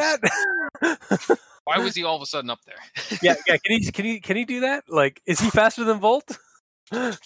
that? 0.80 1.38
Why 1.64 1.78
was 1.78 1.94
he 1.94 2.02
all 2.04 2.16
of 2.16 2.22
a 2.22 2.26
sudden 2.26 2.50
up 2.50 2.60
there? 2.66 2.76
yeah, 3.22 3.34
yeah. 3.46 3.56
Can 3.58 3.78
he 3.80 3.90
can 3.92 4.04
he 4.04 4.20
can 4.20 4.36
he 4.36 4.44
do 4.44 4.60
that? 4.60 4.84
Like, 4.88 5.22
is 5.26 5.38
he 5.40 5.48
faster 5.50 5.84
than 5.84 5.98
Volt? 6.00 6.36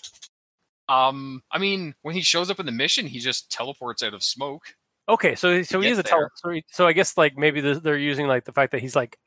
Um, 0.88 1.42
I 1.50 1.58
mean, 1.58 1.94
when 2.02 2.14
he 2.14 2.20
shows 2.20 2.48
up 2.48 2.60
in 2.60 2.66
the 2.66 2.70
mission, 2.72 3.06
he 3.06 3.18
just 3.18 3.50
teleports 3.50 4.02
out 4.04 4.14
of 4.14 4.22
smoke. 4.22 4.76
Okay, 5.08 5.34
so 5.34 5.62
so 5.62 5.80
he 5.80 5.88
is 5.88 5.98
a 5.98 6.02
there. 6.02 6.10
tele. 6.10 6.28
So, 6.36 6.50
he- 6.50 6.64
so 6.68 6.86
I 6.86 6.92
guess 6.92 7.16
like 7.16 7.36
maybe 7.36 7.60
the, 7.60 7.74
they're 7.80 7.96
using 7.98 8.28
like 8.28 8.44
the 8.44 8.52
fact 8.52 8.72
that 8.72 8.80
he's 8.80 8.94
like 8.94 9.18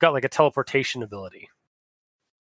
got 0.00 0.12
like 0.14 0.24
a 0.24 0.28
teleportation 0.30 1.02
ability. 1.02 1.50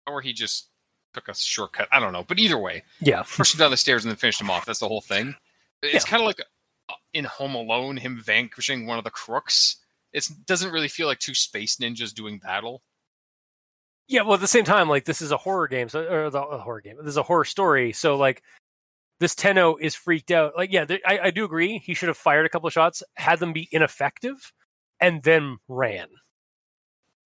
Or 0.07 0.22
he 0.22 0.34
just 0.34 0.70
took 1.14 1.28
a 1.28 1.34
shortcut. 1.36 1.88
I 1.91 1.99
don't 1.99 2.14
know. 2.14 2.24
But 2.24 2.38
either 2.39 2.57
way, 2.57 2.84
Yeah, 2.99 3.24
pushed 3.24 3.55
him 3.55 3.59
down 3.59 3.72
the 3.72 3.78
stairs 3.78 4.03
and 4.03 4.12
then 4.12 4.18
finished 4.18 4.39
him 4.41 4.49
off. 4.51 4.66
That's 4.66 4.80
the 4.80 4.88
whole 4.88 5.01
thing. 5.01 5.36
It's 5.82 6.05
Yeah. 6.05 6.09
kind 6.09 6.22
of 6.22 6.28
like 6.28 6.39
uh, 6.89 6.93
in 7.14 7.26
Home 7.26 7.55
Alone, 7.55 7.97
him 7.97 8.22
vanquishing 8.24 8.86
one 8.86 8.97
of 8.99 9.03
the 9.03 9.09
crooks. 9.12 9.78
It 10.14 10.28
doesn't 10.45 10.72
really 10.72 10.88
feel 10.88 11.07
like 11.07 11.20
two 11.20 11.34
space 11.36 11.78
ninjas 11.78 12.14
doing 12.14 12.39
battle. 12.39 12.84
yeah. 14.07 14.22
Well, 14.24 14.34
at 14.34 14.41
the 14.41 14.47
same 14.47 14.66
time, 14.66 14.89
like 14.89 15.05
this 15.05 15.22
is 15.22 15.32
a 15.32 15.38
horror 15.38 15.68
game, 15.68 15.89
so 15.89 16.05
or 16.05 16.30
the 16.30 16.41
a 16.41 16.57
horror 16.57 16.82
game. 16.82 16.97
This 16.97 17.12
is 17.12 17.18
a 17.18 17.24
horror 17.24 17.45
story, 17.45 17.93
so 17.93 18.18
like 18.18 18.43
this 19.22 19.36
Tenno 19.36 19.78
is 19.78 19.93
freaked 19.95 20.32
out. 20.32 20.53
Like, 20.57 20.74
yeah, 20.74 20.86
I, 21.05 21.20
I 21.26 21.32
do 21.32 21.45
agree. 21.45 21.78
He 21.78 21.93
should 21.93 22.07
have 22.09 22.18
fired 22.18 22.45
a 22.45 22.49
couple 22.49 22.66
of 22.68 22.74
shots, 22.74 23.03
had 23.16 23.39
them 23.39 23.53
be 23.53 23.70
ineffective, 23.72 24.51
and 24.99 25.22
then 25.22 25.57
ran. 25.68 26.07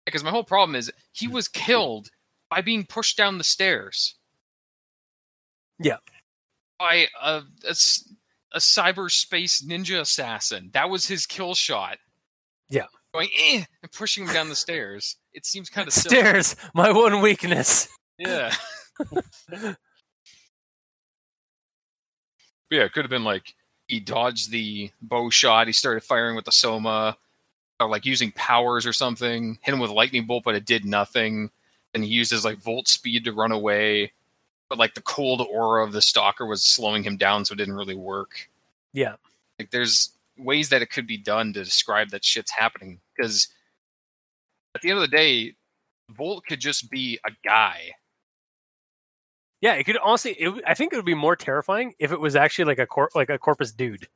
Because 0.06 0.24
my 0.24 0.30
whole 0.30 0.44
problem 0.44 0.76
is 0.76 0.92
he 1.14 1.28
hmm. 1.28 1.34
was 1.34 1.48
killed 1.48 2.10
by 2.50 2.62
being 2.62 2.86
pushed 2.86 3.18
down 3.18 3.38
the 3.38 3.46
stairs. 3.46 4.16
Yeah. 5.80 5.98
By 6.78 7.08
a, 7.24 7.42
a, 7.64 7.76
a 8.54 8.60
cyberspace 8.60 9.64
ninja 9.64 10.02
assassin. 10.02 10.72
That 10.74 10.90
was 10.90 11.08
his 11.08 11.26
kill 11.26 11.56
shot. 11.56 11.98
Yeah. 12.70 12.86
Going, 13.14 13.30
eh, 13.40 13.64
and 13.82 13.92
pushing 13.92 14.26
him 14.28 14.34
down 14.34 14.50
the 14.50 14.56
stairs. 14.56 15.16
It 15.34 15.46
seems 15.46 15.70
kind 15.70 15.88
of 15.88 15.94
silly. 15.96 16.16
Stairs, 16.18 16.56
my 16.74 16.92
one 16.92 17.22
weakness. 17.22 17.88
Yeah. 18.18 18.54
Yeah, 22.72 22.82
it 22.84 22.94
could 22.94 23.04
have 23.06 23.12
been 23.12 23.24
like 23.24 23.54
he 23.88 24.00
dodged 24.00 24.52
the 24.52 24.90
bow 25.02 25.30
shot, 25.30 25.68
he 25.68 25.74
started 25.74 26.04
firing 26.04 26.36
with 26.36 26.46
the 26.46 26.52
Soma, 26.52 27.16
or 27.80 27.88
like 27.88 28.06
using 28.06 28.32
powers 28.32 28.86
or 28.86 28.94
something, 28.94 29.60
hit 29.62 29.74
him 29.74 29.80
with 29.80 29.92
a 29.92 29.94
lightning 29.94 30.26
bolt, 30.26 30.44
but 30.44 30.56
it 30.56 30.66
did 30.66 30.84
nothing. 30.86 31.52
And 31.94 32.04
he 32.04 32.10
used 32.10 32.32
his 32.32 32.44
like 32.44 32.58
volt 32.58 32.88
speed 32.88 33.26
to 33.26 33.34
run 33.34 33.52
away. 33.52 34.14
But 34.68 34.80
like 34.80 34.96
the 34.96 35.02
cold 35.02 35.46
aura 35.50 35.86
of 35.86 35.94
the 35.94 36.02
stalker 36.02 36.46
was 36.46 36.64
slowing 36.64 37.04
him 37.04 37.18
down, 37.18 37.46
so 37.46 37.54
it 37.54 37.58
didn't 37.58 37.76
really 37.76 37.96
work. 37.96 38.50
Yeah, 38.94 39.16
Like 39.60 39.70
there's 39.70 40.10
ways 40.38 40.70
that 40.70 40.82
it 40.82 40.90
could 40.90 41.08
be 41.08 41.18
done 41.18 41.54
to 41.54 41.64
describe 41.64 42.10
that 42.10 42.24
shit's 42.26 42.52
happening. 42.52 43.00
Because 43.16 43.48
at 44.76 44.82
the 44.82 44.90
end 44.90 44.98
of 44.98 45.02
the 45.10 45.16
day, 45.16 45.56
Volt 46.12 46.44
could 46.46 46.60
just 46.60 46.90
be 46.92 47.20
a 47.26 47.32
guy. 47.44 47.92
yeah. 49.62 49.74
It 49.74 49.84
could 49.86 49.98
honestly. 49.98 50.32
It, 50.34 50.64
I 50.68 50.74
think 50.74 50.94
it 50.94 50.98
would 50.98 51.06
be 51.06 51.14
more 51.16 51.36
terrifying 51.36 51.94
if 52.00 52.12
it 52.12 52.20
was 52.20 52.36
actually 52.36 52.66
like 52.66 52.80
a 52.80 52.86
cor- 52.86 53.10
like 53.16 53.30
a 53.30 53.38
corpus 53.40 53.72
dude, 53.72 54.08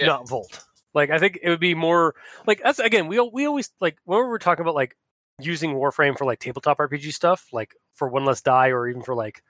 Yeah. 0.00 0.06
not 0.06 0.28
Volt. 0.28 0.64
Like 0.94 1.10
I 1.10 1.18
think 1.18 1.38
it 1.42 1.48
would 1.50 1.60
be 1.60 1.74
more 1.74 2.14
like 2.46 2.60
that's 2.62 2.78
again. 2.78 3.06
We 3.06 3.20
we 3.20 3.46
always 3.46 3.70
like 3.80 3.98
when 4.04 4.18
we're 4.26 4.38
talking 4.38 4.62
about 4.62 4.74
like 4.74 4.96
using 5.40 5.74
Warframe 5.74 6.16
for 6.16 6.24
like 6.24 6.38
tabletop 6.40 6.78
RPG 6.78 7.12
stuff, 7.12 7.46
like 7.52 7.74
for 7.94 8.08
one 8.08 8.24
less 8.24 8.40
die, 8.40 8.68
or 8.68 8.88
even 8.88 9.02
for 9.02 9.14
like 9.14 9.42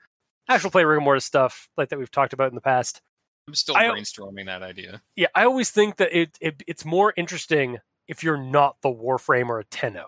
actual 0.49 0.69
play 0.71 0.83
rigor 0.83 0.99
mortis 1.01 1.23
stuff, 1.25 1.69
like 1.77 1.89
that 1.89 1.97
we've 1.99 2.11
talked 2.11 2.33
about 2.33 2.49
in 2.49 2.55
the 2.55 2.61
past. 2.61 3.01
I'm 3.47 3.55
still 3.55 3.75
I- 3.77 3.85
brainstorming 3.85 4.45
that 4.47 4.61
idea. 4.63 5.01
Yeah, 5.15 5.27
I 5.35 5.45
always 5.45 5.71
think 5.71 5.97
that 5.97 6.17
it, 6.17 6.37
it 6.41 6.61
it's 6.67 6.85
more 6.85 7.13
interesting 7.15 7.77
if 8.07 8.23
you're 8.23 8.37
not 8.41 8.77
the 8.81 8.89
Warframe 8.89 9.47
or 9.49 9.59
a 9.59 9.63
Tenno. 9.65 10.05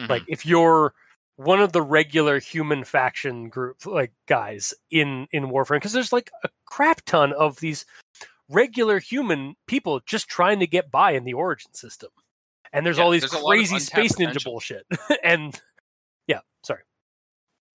Mhm. 0.00 0.08
Like 0.08 0.22
if 0.28 0.44
you're 0.44 0.94
one 1.36 1.60
of 1.60 1.72
the 1.72 1.82
regular 1.82 2.38
human 2.38 2.84
faction 2.84 3.48
group 3.48 3.84
like 3.86 4.12
guys 4.26 4.74
in 4.90 5.26
in 5.32 5.44
Warframe, 5.46 5.76
because 5.76 5.92
there's 5.92 6.12
like 6.12 6.30
a 6.44 6.48
crap 6.66 7.00
ton 7.06 7.32
of 7.32 7.58
these 7.60 7.86
regular 8.50 8.98
human 8.98 9.56
people 9.66 10.00
just 10.06 10.28
trying 10.28 10.60
to 10.60 10.66
get 10.66 10.90
by 10.90 11.12
in 11.12 11.24
the 11.24 11.32
origin 11.34 11.72
system. 11.74 12.10
And 12.72 12.84
there's 12.84 12.98
Yeah, 12.98 13.04
all 13.04 13.10
these 13.10 13.22
there's 13.22 13.32
a 13.32 13.38
lot 13.38 13.52
of 13.52 13.58
crazy 13.58 13.78
space 13.78 14.16
ninja 14.16 14.42
bullshit. 14.44 14.84
and 15.24 15.58
yeah, 16.26 16.40
sorry. 16.64 16.82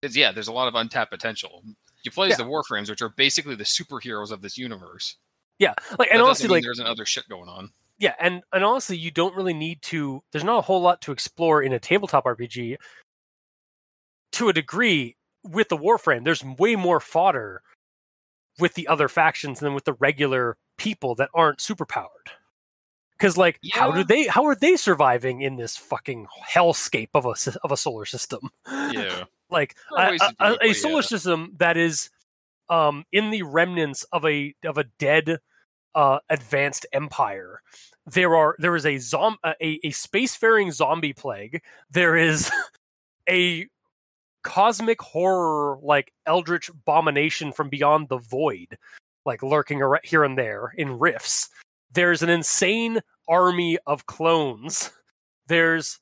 'Cause, 0.03 0.15
yeah, 0.15 0.31
there's 0.31 0.47
a 0.47 0.53
lot 0.53 0.67
of 0.67 0.75
untapped 0.75 1.11
potential. 1.11 1.63
You 2.03 2.11
play 2.11 2.27
as 2.27 2.39
Yeah. 2.39 2.45
the 2.45 2.49
Warframes, 2.49 2.89
which 2.89 3.01
are 3.01 3.09
basically 3.09 3.55
the 3.55 3.63
superheroes 3.65 4.31
of 4.31 4.41
this 4.41 4.57
universe. 4.57 5.17
Yeah, 5.57 5.73
like 5.97 6.09
and 6.11 6.21
honestly, 6.21 6.47
like 6.47 6.63
there's 6.63 6.79
another 6.79 7.05
shit 7.05 7.27
going 7.27 7.49
on. 7.49 7.71
yeah, 7.97 8.15
and 8.19 8.41
and 8.53 8.63
honestly, 8.63 8.95
you 8.97 9.11
don't 9.11 9.35
really 9.35 9.53
need 9.53 9.81
to. 9.83 10.23
There's 10.31 10.45
not 10.45 10.57
a 10.59 10.61
whole 10.61 10.81
lot 10.81 11.01
to 11.01 11.11
explore 11.11 11.61
in 11.61 11.73
a 11.73 11.79
tabletop 11.79 12.23
RPG. 12.25 12.77
To 14.33 14.47
a 14.49 14.53
degree, 14.53 15.17
with 15.43 15.67
the 15.69 15.77
Warframe, 15.77 16.23
there's 16.23 16.43
way 16.43 16.75
more 16.77 16.99
fodder 16.99 17.61
with 18.59 18.75
the 18.75 18.87
other 18.87 19.07
factions 19.09 19.59
than 19.59 19.73
with 19.73 19.83
the 19.85 19.93
regular 19.93 20.57
people 20.77 21.15
that 21.15 21.29
aren't 21.33 21.59
superpowered. 21.59 22.29
Because 23.17 23.35
like, 23.35 23.59
how 23.73 23.91
do 23.91 24.03
they? 24.05 24.27
How 24.27 24.45
are 24.45 24.55
they 24.55 24.77
surviving 24.77 25.41
in 25.41 25.57
this 25.57 25.75
fucking 25.75 26.27
hellscape 26.53 27.09
of 27.13 27.25
a 27.25 27.35
of 27.65 27.71
a 27.73 27.77
solar 27.77 28.05
system? 28.05 28.49
Yeah. 28.65 29.25
like 29.49 29.75
a, 29.97 30.17
a- 30.39 30.57
a- 30.61 30.73
solar 30.73 30.95
yeah. 30.95 31.01
system 31.01 31.53
that 31.57 31.77
is 31.77 32.09
um, 32.69 33.03
in 33.11 33.31
the 33.31 33.43
remnants 33.43 34.03
of 34.11 34.25
a 34.25 34.53
of 34.63 34.77
a 34.77 34.85
dead 34.99 35.39
uh, 35.95 36.19
advanced 36.29 36.85
empire. 36.93 37.61
There 38.05 38.35
are 38.35 38.55
there 38.59 38.75
is 38.75 38.85
a 38.85 38.97
zom 38.97 39.37
a, 39.45 39.55
a 39.61 39.89
spacefaring 39.91 40.71
zombie 40.71 41.13
plague. 41.13 41.61
There 41.91 42.15
is 42.15 42.51
a 43.29 43.67
cosmic 44.43 45.01
horror 45.01 45.77
like 45.81 46.13
eldritch 46.25 46.69
abomination 46.69 47.51
from 47.51 47.69
beyond 47.69 48.09
the 48.09 48.17
void, 48.17 48.77
like 49.25 49.43
lurking 49.43 49.81
ar- 49.83 50.01
here 50.03 50.23
and 50.23 50.37
there 50.37 50.73
in 50.77 50.97
rifts. 50.97 51.49
There's 51.91 52.21
an 52.21 52.29
insane 52.29 52.99
army 53.27 53.77
of 53.85 54.05
clones. 54.05 54.91
There's 55.47 55.99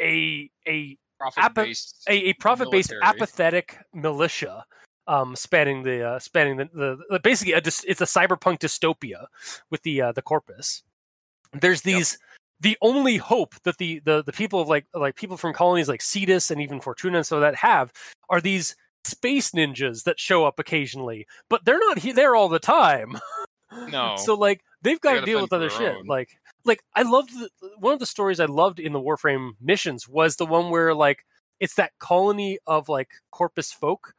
a 0.00 0.50
a 0.66 0.96
Profit 1.18 1.54
based. 1.54 2.04
a, 2.08 2.12
a 2.12 2.32
profit-based 2.34 2.90
military. 2.90 3.14
apathetic 3.16 3.78
militia 3.94 4.64
um, 5.06 5.36
spanning 5.36 5.82
the 5.82 6.02
uh, 6.06 6.18
spanning 6.18 6.56
the, 6.56 6.68
the, 6.72 6.98
the 7.10 7.20
basically 7.20 7.52
a, 7.52 7.58
it's 7.58 7.82
a 8.00 8.04
cyberpunk 8.04 8.58
dystopia 8.58 9.26
with 9.70 9.82
the 9.82 10.00
uh, 10.02 10.12
the 10.12 10.22
corpus. 10.22 10.82
There's 11.52 11.82
these 11.82 12.18
the 12.60 12.76
only 12.80 13.16
hope 13.16 13.54
that 13.64 13.78
the, 13.78 14.00
the 14.04 14.22
the 14.24 14.32
people 14.32 14.60
of 14.60 14.68
like 14.68 14.86
like 14.94 15.16
people 15.16 15.36
from 15.36 15.52
colonies 15.52 15.88
like 15.88 16.02
Cetus 16.02 16.50
and 16.50 16.60
even 16.60 16.80
Fortuna 16.80 17.18
and 17.18 17.26
so 17.26 17.40
that 17.40 17.54
have 17.56 17.92
are 18.30 18.40
these 18.40 18.74
space 19.04 19.50
ninjas 19.50 20.04
that 20.04 20.18
show 20.18 20.44
up 20.44 20.58
occasionally, 20.58 21.26
but 21.50 21.64
they're 21.64 21.78
not 21.78 21.98
he- 21.98 22.12
there 22.12 22.34
all 22.34 22.48
the 22.48 22.58
time. 22.58 23.18
No. 23.90 24.14
So 24.16 24.34
like 24.34 24.62
they've 24.82 25.00
got 25.00 25.14
to 25.14 25.22
deal 25.22 25.40
with 25.42 25.52
other 25.52 25.68
shit. 25.68 25.96
own. 25.96 26.06
Like 26.06 26.38
like 26.64 26.82
I 26.94 27.02
loved 27.02 27.30
the, 27.38 27.48
one 27.78 27.92
of 27.92 27.98
the 28.00 28.06
stories 28.06 28.40
I 28.40 28.46
loved 28.46 28.80
in 28.80 28.92
the 28.92 29.00
Warframe 29.00 29.52
missions 29.60 30.08
was 30.08 30.36
the 30.36 30.46
one 30.46 30.70
where 30.70 30.94
like 30.94 31.24
it's 31.60 31.74
that 31.74 31.92
colony 31.98 32.58
of 32.66 32.88
like 32.88 33.08
Corpus 33.30 33.72
folk 33.72 34.14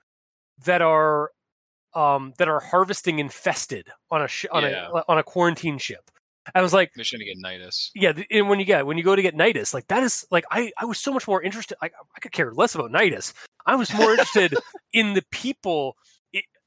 that 0.65 0.81
are 0.81 1.31
um 1.93 2.33
that 2.37 2.47
are 2.47 2.59
harvesting 2.59 3.19
infested 3.19 3.87
on 4.11 4.21
a 4.21 4.27
sh- 4.27 4.45
on 4.51 4.63
Yeah. 4.63 4.89
a 4.93 5.03
on 5.07 5.17
a 5.17 5.23
quarantine 5.23 5.77
ship. 5.77 6.09
I 6.53 6.61
was 6.61 6.73
like, 6.73 6.91
Mission 6.95 7.19
to 7.19 7.25
get 7.25 7.37
Nidus. 7.43 7.89
yeah, 7.95 8.11
the- 8.11 8.27
and 8.29 8.47
when 8.47 8.59
you 8.59 8.65
get 8.65 8.85
when 8.85 8.97
you 8.99 9.03
go 9.03 9.15
to 9.15 9.21
get 9.21 9.35
Nidus, 9.35 9.73
like 9.73 9.87
that 9.87 10.03
is 10.03 10.25
like 10.29 10.45
I 10.51 10.71
I 10.77 10.85
was 10.85 10.99
so 10.99 11.11
much 11.11 11.27
more 11.27 11.41
interested. 11.41 11.75
I 11.81 11.87
I 12.15 12.19
could 12.21 12.31
care 12.31 12.53
less 12.53 12.75
about 12.75 12.91
Nidus. 12.91 13.33
I 13.65 13.75
was 13.75 13.91
more 13.93 14.11
interested 14.11 14.53
in 14.93 15.13
the 15.13 15.23
people 15.31 15.97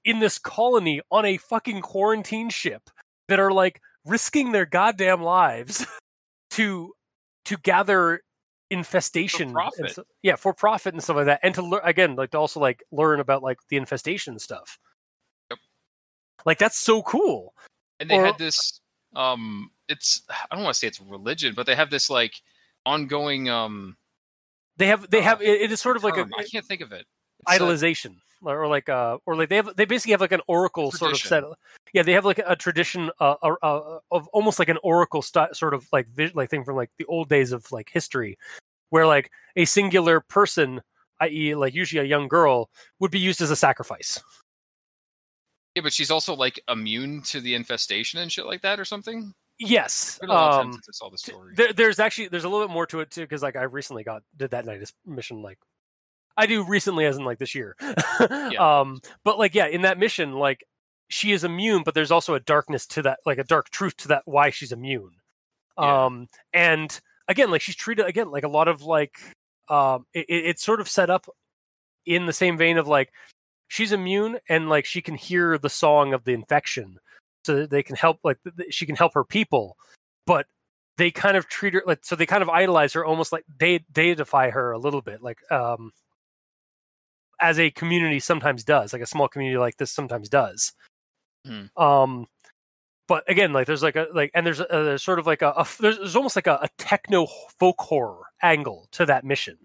in 0.04 0.18
this 0.20 0.38
colony 0.38 1.00
on 1.10 1.24
a 1.26 1.36
fucking 1.36 1.80
quarantine 1.82 2.48
ship 2.50 2.90
that 3.28 3.38
are 3.38 3.52
like 3.52 3.80
risking 4.09 4.52
their 4.52 4.66
goddamn 4.66 5.22
lives 5.22 5.86
to 6.50 6.92
to 7.44 7.56
gather 7.59 8.20
infestation 8.70 9.52
profit. 9.52 9.94
so- 9.94 10.04
yeah 10.22 10.36
for 10.36 10.52
profit 10.52 10.92
and 10.94 11.02
stuff 11.02 11.16
like 11.16 11.26
that 11.26 11.40
and 11.42 11.54
to 11.54 11.62
learn 11.62 11.80
again 11.84 12.16
like 12.16 12.30
to 12.30 12.38
also 12.38 12.61
like 12.61 12.82
learn 12.92 13.18
about 13.20 13.42
like 13.42 13.59
the 13.70 13.76
infestation 13.76 14.38
stuff. 14.38 14.78
Yep. 15.50 15.59
like 16.44 16.59
that's 16.59 16.78
so 16.78 17.02
cool. 17.02 17.54
And 18.00 18.11
they 18.11 18.16
Or- 18.16 18.26
had 18.26 18.38
this 18.38 18.80
um 19.16 19.70
it's 19.88 20.20
i 20.50 20.54
don't 20.54 20.64
want 20.64 20.74
to 20.74 20.78
say 20.78 20.86
it's 20.86 21.00
religion 21.00 21.54
but 21.56 21.64
they 21.64 21.74
have 21.74 21.88
this 21.88 22.11
like 22.11 22.34
ongoing 22.84 23.48
um 23.48 23.96
they 24.76 24.86
have 24.88 25.09
they 25.11 25.20
Uh, 25.20 25.22
have 25.22 25.40
it, 25.40 25.62
it 25.62 25.72
is 25.72 25.80
sort 25.80 25.96
of 25.96 26.04
like 26.04 26.18
a 26.18 26.28
i 26.38 26.42
can't 26.44 26.66
think 26.66 26.82
of 26.82 26.92
it. 26.92 27.06
It's, 27.40 27.59
uh, 27.61 27.64
idolization 27.64 28.16
or 28.43 28.66
like 28.66 28.89
uh 28.89 29.18
or 29.26 29.36
like 29.36 29.49
they 29.49 29.57
have 29.57 29.74
they 29.76 29.84
basically 29.84 30.12
have 30.12 30.20
like 30.20 30.32
an 30.32 30.41
oracle 30.47 30.91
sort 30.91 31.12
of 31.12 31.18
set 31.18 31.41
Tradition. 31.41 31.55
yeah 31.93 32.03
they 32.03 32.12
have 32.12 32.24
like 32.24 32.41
a 32.45 32.57
tradition 32.57 33.11
uh, 33.20 33.34
uh, 33.43 33.99
of 34.11 34.28
almost 34.28 34.59
like 34.59 34.68
an 34.68 34.78
oracle 34.82 35.22
st- 35.22 35.57
sort 35.57 35.74
of 35.74 35.86
like 35.93 36.09
vis- 36.09 36.34
like 36.34 36.51
thing 36.51 36.64
from 36.64 36.76
like 36.76 36.91
the 36.99 37.05
old 37.07 37.28
days 37.28 37.53
of 37.53 37.70
like 37.72 37.91
history 37.91 38.39
where 38.91 39.07
like 39.07 39.30
a 39.57 39.64
singular 39.64 40.20
person 40.20 40.80
i.e 41.20 41.55
like 41.55 41.74
usually 41.74 42.01
a 42.01 42.05
young 42.05 42.28
girl 42.28 42.70
would 43.01 43.11
be 43.11 43.18
used 43.18 43.41
as 43.41 43.51
a 43.51 43.57
sacrifice. 43.57 44.20
Yeah 45.74 45.82
but 45.82 45.93
she's 45.93 46.11
also 46.11 46.34
like 46.34 46.61
immune 46.68 47.22
to 47.22 47.41
the 47.41 47.55
infestation 47.55 48.20
and 48.20 48.30
shit 48.32 48.47
like 48.47 48.62
that 48.62 48.80
or 48.80 48.84
something? 48.84 49.32
Yes 49.59 50.11
It's 50.11 50.18
been 50.20 50.30
a 50.30 50.32
long 50.32 50.51
time 50.51 50.66
um 50.66 50.72
since 50.72 50.89
i 50.89 50.93
saw 50.93 51.11
the 51.11 51.55
there, 51.57 51.72
there's 51.72 51.99
actually 51.99 52.28
there's 52.28 52.45
a 52.45 52.49
little 52.49 52.66
bit 52.66 52.72
more 52.72 52.86
to 52.86 53.01
it 53.01 53.11
too 53.11 53.22
because 53.22 53.43
like 53.43 53.57
i 53.57 53.62
recently 53.62 54.05
got 54.05 54.22
did 54.36 54.51
that 54.53 54.64
night 54.64 54.80
mission 55.05 55.43
like 55.43 55.59
i 56.39 56.47
do 56.47 56.64
recently 56.64 57.05
as 57.05 57.16
in 57.18 57.24
like 57.24 57.39
this 57.39 57.55
year. 57.55 57.76
Um 58.59 59.01
but 59.24 59.39
like 59.39 59.55
yeah 59.55 59.66
in 59.66 59.82
that 59.82 59.99
mission 59.99 60.32
like 60.32 60.64
she 61.09 61.32
is 61.32 61.45
immune 61.45 61.82
but 61.84 61.95
there's 61.95 62.11
also 62.11 62.34
a 62.34 62.41
darkness 62.41 62.86
to 62.86 63.03
that 63.03 63.18
like 63.26 63.39
a 63.39 63.45
dark 63.45 63.68
truth 63.70 63.97
to 63.99 64.09
that 64.09 64.22
why 64.24 64.51
she's 64.51 64.72
immune. 64.72 65.11
Yeah. 65.78 66.07
um 66.07 66.28
and 66.53 66.99
again 67.28 67.51
like 67.51 67.61
she's 67.61 67.76
treated 67.76 68.07
again 68.07 68.30
like 68.30 68.45
a 68.45 68.49
lot 68.49 68.68
of 68.68 68.82
like 68.82 69.14
um 69.68 70.07
it, 70.14 70.26
it- 70.28 70.45
it's 70.47 70.62
sort 70.64 70.80
of 70.80 70.89
set 70.89 71.11
up 71.11 71.26
in 72.07 72.24
the 72.26 72.32
same 72.32 72.57
vein 72.57 72.78
of 72.78 72.89
like 72.89 73.11
she's 73.68 73.93
immune 73.93 74.39
and 74.49 74.68
like 74.70 74.86
she 74.86 75.03
can 75.03 75.14
hear 75.14 75.59
the 75.59 75.68
song 75.70 76.14
of 76.14 76.24
the 76.24 76.32
infection 76.32 76.99
so 77.45 77.57
that 77.57 77.70
they 77.70 77.82
can 77.82 77.97
help 77.97 78.18
like 78.24 78.39
she 78.70 78.86
can 78.86 78.97
help 78.97 79.12
her 79.14 79.24
people. 79.24 79.76
But 80.26 80.47
they 80.97 81.11
kind 81.11 81.36
of 81.36 81.49
treat 81.49 81.74
her 81.74 81.82
like 81.86 82.01
so 82.05 82.16
they 82.16 82.26
kind 82.26 82.43
of 82.43 82.49
idolize 82.49 82.93
her 82.95 83.05
almost 83.05 83.30
like 83.32 83.45
they 83.59 83.84
deify 83.93 84.51
her 84.51 84.72
a 84.72 84.78
little 84.78 85.01
bit 85.03 85.22
like 85.22 85.39
um 85.53 85.93
as 87.41 87.59
a 87.59 87.70
community 87.70 88.20
sometimes 88.20 88.64
does 88.64 88.93
like 88.93 89.03
a 89.03 89.07
small 89.07 89.28
community 89.28 89.59
like 89.59 89.76
this 89.76 89.91
sometimes 89.91 90.28
does 90.28 90.72
Hmm. 91.47 91.82
um 91.82 92.26
but 93.07 93.24
again 93.30 93.53
like 93.53 93.66
there's 93.66 93.82
like 93.82 93.97
a 93.97 94.07
like 94.12 94.30
and 94.34 94.47
there's 94.47 94.61
a, 94.61 94.66
there's 94.68 95.03
sort 95.03 95.18
of 95.18 95.26
like 95.26 95.41
a, 95.41 95.51
a 95.51 95.66
there's, 95.80 95.97
there's 95.97 96.16
almost 96.16 96.36
like 96.36 96.47
a, 96.47 96.59
a 96.62 96.68
techno 96.78 97.26
folk 97.59 97.80
horror 97.80 98.24
angle 98.43 98.86
to 98.93 99.07
that 99.07 99.24
mission 99.24 99.57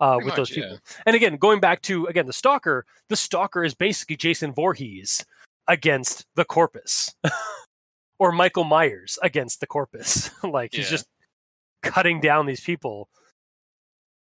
uh 0.00 0.18
with 0.22 0.34
those 0.34 0.50
much, 0.50 0.58
yeah. 0.58 0.64
people 0.64 0.78
and 1.06 1.16
again 1.16 1.36
going 1.36 1.60
back 1.60 1.80
to 1.82 2.06
again 2.06 2.26
the 2.26 2.32
stalker 2.32 2.84
the 3.08 3.16
stalker 3.16 3.64
is 3.64 3.72
basically 3.74 4.16
jason 4.16 4.52
Voorhees 4.52 5.24
against 5.68 6.26
the 6.34 6.44
corpus 6.44 7.14
or 8.18 8.32
michael 8.32 8.64
myers 8.64 9.18
against 9.22 9.60
the 9.60 9.66
corpus 9.66 10.30
like 10.44 10.74
he's 10.74 10.90
just 10.90 11.06
cutting 11.82 12.20
down 12.20 12.46
these 12.46 12.60
people 12.60 13.08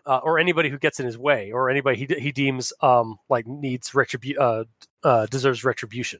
uh, 0.05 0.17
or 0.23 0.37
anybody 0.39 0.69
who 0.69 0.77
gets 0.77 0.99
in 0.99 1.05
his 1.05 1.17
way 1.17 1.51
or 1.51 1.69
anybody 1.69 1.97
he, 1.97 2.05
he 2.19 2.31
deems 2.31 2.73
um 2.81 3.17
like 3.29 3.47
needs 3.47 3.91
retribu- 3.91 4.37
uh, 4.39 4.63
uh 5.03 5.25
deserves 5.27 5.63
retribution 5.63 6.19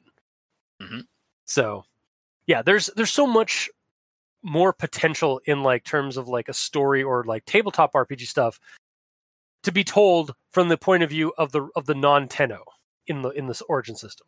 Mhm. 0.82 1.02
so 1.44 1.84
yeah 2.46 2.62
there's 2.62 2.86
there's 2.96 3.12
so 3.12 3.26
much 3.26 3.70
more 4.42 4.72
potential 4.72 5.40
in 5.46 5.62
like 5.62 5.84
terms 5.84 6.16
of 6.16 6.28
like 6.28 6.48
a 6.48 6.54
story 6.54 7.02
or 7.02 7.24
like 7.24 7.44
tabletop 7.44 7.92
rpg 7.92 8.20
stuff 8.26 8.58
to 9.62 9.72
be 9.72 9.84
told 9.84 10.34
from 10.52 10.68
the 10.68 10.76
point 10.76 11.02
of 11.02 11.10
view 11.10 11.32
of 11.38 11.52
the 11.52 11.68
of 11.76 11.86
the 11.86 11.94
non-tenno 11.94 12.62
in 13.06 13.22
the 13.22 13.30
in 13.30 13.46
this 13.46 13.62
origin 13.62 13.96
system 13.96 14.26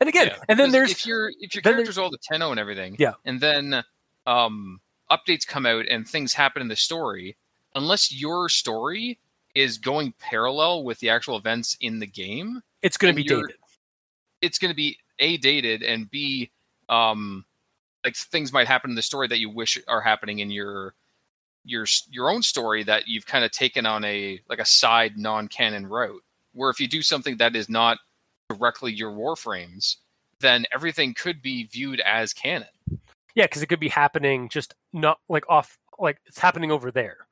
and 0.00 0.08
again 0.08 0.28
Yeah, 0.28 0.38
and 0.48 0.58
then 0.58 0.70
there's 0.70 0.90
if 0.92 1.06
your 1.06 1.30
if 1.40 1.54
your 1.54 1.62
character's 1.62 1.98
all 1.98 2.10
the 2.10 2.18
tenno 2.22 2.50
and 2.50 2.60
everything 2.60 2.96
Yeah. 2.98 3.14
and 3.24 3.40
then 3.40 3.84
um 4.26 4.80
updates 5.10 5.46
come 5.46 5.66
out 5.66 5.86
and 5.88 6.08
things 6.08 6.32
happen 6.32 6.62
in 6.62 6.68
the 6.68 6.76
story 6.76 7.36
unless 7.76 8.12
your 8.12 8.48
story 8.48 9.18
is 9.54 9.78
going 9.78 10.12
parallel 10.18 10.82
with 10.82 10.98
the 10.98 11.08
actual 11.08 11.36
events 11.36 11.76
in 11.80 12.00
the 12.00 12.06
game 12.06 12.60
it's 12.82 12.96
going 12.96 13.14
to 13.14 13.16
be 13.16 13.28
dated. 13.28 13.56
It's 14.42 14.58
going 14.58 14.70
to 14.70 14.76
be 14.76 14.98
a 15.18 15.36
dated 15.38 15.82
and 15.82 16.10
b 16.10 16.50
um 16.88 17.44
like 18.04 18.14
things 18.14 18.52
might 18.52 18.68
happen 18.68 18.90
in 18.90 18.96
the 18.96 19.02
story 19.02 19.26
that 19.28 19.38
you 19.38 19.50
wish 19.50 19.78
are 19.88 20.00
happening 20.00 20.40
in 20.40 20.50
your 20.50 20.94
your 21.64 21.86
your 22.10 22.30
own 22.30 22.42
story 22.42 22.84
that 22.84 23.08
you've 23.08 23.26
kind 23.26 23.44
of 23.44 23.50
taken 23.50 23.86
on 23.86 24.04
a 24.04 24.40
like 24.48 24.58
a 24.58 24.64
side 24.64 25.16
non-canon 25.16 25.86
route. 25.86 26.22
Where 26.52 26.70
if 26.70 26.80
you 26.80 26.86
do 26.86 27.02
something 27.02 27.38
that 27.38 27.56
is 27.56 27.68
not 27.68 27.98
directly 28.48 28.92
your 28.92 29.10
warframes 29.10 29.96
then 30.40 30.66
everything 30.72 31.14
could 31.14 31.40
be 31.40 31.64
viewed 31.64 32.00
as 32.00 32.32
canon. 32.32 32.68
Yeah 33.34 33.44
because 33.44 33.62
it 33.62 33.66
could 33.66 33.80
be 33.80 33.88
happening 33.88 34.48
just 34.48 34.74
not 34.92 35.18
like 35.28 35.44
off 35.48 35.78
like 35.98 36.18
it's 36.26 36.38
happening 36.38 36.70
over 36.70 36.90
there 36.90 37.25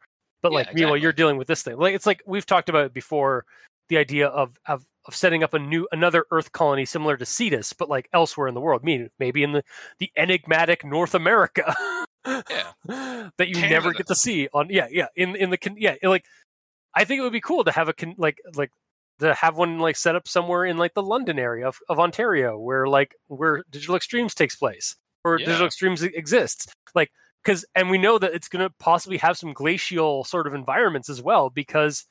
but 0.45 0.53
Yeah, 0.53 0.59
like 0.59 0.75
meanwhile 0.75 0.95
exactly. 0.95 1.01
you're 1.03 1.13
dealing 1.15 1.37
with 1.39 1.49
this 1.49 1.63
thing 1.63 1.77
like 1.79 1.95
it's 1.95 2.07
like 2.07 2.23
we've 2.27 2.45
talked 2.47 2.69
about 2.69 2.85
it 2.85 2.93
before 2.95 3.45
the 3.89 3.97
idea 3.97 4.29
of 4.29 4.59
of 4.69 4.85
of 5.07 5.17
setting 5.17 5.43
up 5.43 5.55
a 5.55 5.59
new 5.59 5.89
another 5.91 6.27
earth 6.31 6.53
colony 6.53 6.85
similar 6.85 7.17
to 7.17 7.25
cetus 7.27 7.73
but 7.73 7.89
like 7.89 8.09
elsewhere 8.13 8.47
in 8.47 8.55
the 8.55 8.61
world 8.61 8.85
maybe 8.85 9.09
maybe 9.19 9.43
in 9.43 9.53
the 9.53 9.63
the 9.99 10.11
enigmatic 10.17 10.85
north 10.85 11.15
america 11.15 11.75
Yeah. 12.27 12.73
that 13.39 13.49
you 13.49 13.57
never 13.69 13.93
get 13.93 14.07
to 14.09 14.15
see 14.15 14.49
on 14.55 14.69
yeah 14.71 14.87
yeah 14.91 15.07
in 15.17 15.35
in 15.37 15.49
the 15.51 15.59
yeah 15.77 15.95
like 16.05 16.25
i 16.95 17.05
think 17.05 17.19
it 17.19 17.23
would 17.23 17.33
be 17.33 17.41
cool 17.41 17.65
to 17.65 17.73
have 17.73 17.89
a 17.89 17.95
like 18.17 18.39
like 18.55 18.71
to 19.21 19.33
have 19.35 19.57
one 19.57 19.79
like 19.79 19.97
set 19.97 20.17
up 20.17 20.27
somewhere 20.27 20.65
in 20.65 20.77
like 20.77 20.95
the 20.95 21.03
London 21.03 21.39
area 21.39 21.69
of, 21.69 21.79
of 21.89 22.01
Ontario 22.01 22.59
where 22.59 22.87
like 22.89 23.15
where 23.29 23.63
Digital 23.71 23.95
Extremes 23.95 24.35
takes 24.35 24.57
place 24.57 24.97
or 25.25 25.39
Yeah. 25.39 25.47
Digital 25.47 25.67
Extremes 25.67 26.03
exists. 26.03 26.67
Like 26.95 27.11
because 27.45 27.65
and 27.75 27.91
we 27.91 27.99
know 27.99 28.19
that 28.19 28.33
it's 28.35 28.49
going 28.49 28.67
to 28.67 28.75
possibly 28.79 29.19
have 29.19 29.37
some 29.37 29.53
glacial 29.53 30.25
sort 30.25 30.47
of 30.47 30.55
environments 30.55 31.09
as 31.09 31.23
well 31.23 31.51
because 31.51 32.07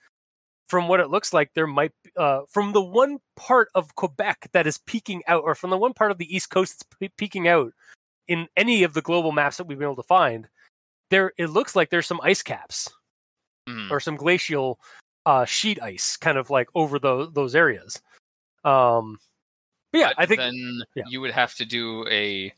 from 0.70 0.88
what 0.88 1.00
it 1.00 1.10
looks 1.10 1.34
like 1.34 1.52
there 1.54 1.68
might 1.68 1.92
uh, 2.18 2.42
from 2.50 2.72
the 2.74 2.82
one 2.82 3.18
part 3.36 3.70
of 3.76 3.96
Quebec 3.96 4.50
that 4.54 4.66
is 4.68 4.78
peeking 4.86 5.22
out 5.28 5.44
or 5.44 5.56
from 5.56 5.70
the 5.70 5.78
one 5.78 5.94
part 5.94 6.12
of 6.12 6.18
the 6.18 6.34
east 6.36 6.50
coast 6.50 6.80
that's 6.80 6.98
pe- 7.00 7.16
peeking 7.18 7.48
out 7.48 7.74
in 8.28 8.48
any 8.56 8.84
of 8.84 8.94
the 8.94 9.02
global 9.02 9.32
maps 9.32 9.58
that 9.58 9.68
we've 9.68 9.78
been 9.78 9.86
able 9.88 9.96
to 9.96 10.04
find 10.04 10.48
there 11.10 11.34
it 11.38 11.48
looks 11.48 11.76
like 11.76 11.90
there's 11.90 12.08
some 12.08 12.22
ice 12.24 12.42
caps 12.42 12.88
Mhm. 13.70 13.90
or 13.92 14.00
some 14.00 14.16
glacial 14.18 14.78
uh, 15.26 15.46
sheet 15.46 15.82
ice 15.82 16.18
kind 16.18 16.38
of 16.38 16.50
like 16.50 16.68
over 16.76 17.00
those 17.00 17.32
those 17.34 17.56
areas. 17.56 18.02
Um, 18.66 19.18
but 19.92 20.00
yeah, 20.00 20.08
But 20.18 20.20
I 20.24 20.26
think 20.26 20.40
then 20.40 20.82
yeah. 20.96 21.04
you 21.08 21.22
would 21.22 21.32
have 21.32 21.54
to 21.56 21.66
do 21.66 22.06
a 22.10 22.54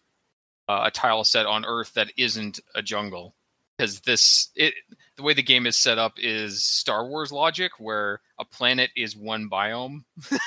uh, 0.68 0.84
a 0.86 0.91
tile 0.91 1.24
set 1.24 1.45
on 1.45 1.66
Earth 1.66 1.93
that 1.93 2.11
isn't 2.18 2.59
a 2.74 2.82
jungle 2.82 3.36
because 3.78 3.99
this 4.01 4.49
it 4.55 4.74
the 5.18 5.24
way 5.24 5.34
the 5.34 5.43
game 5.43 5.66
is 5.68 5.78
set 5.78 5.97
up 5.97 6.13
is 6.18 6.63
Star 6.66 7.07
Wars 7.07 7.32
logic 7.32 7.74
where 7.78 8.22
a 8.39 8.45
planet 8.45 8.89
is 8.95 9.16
one 9.16 9.49
biome. 9.49 10.03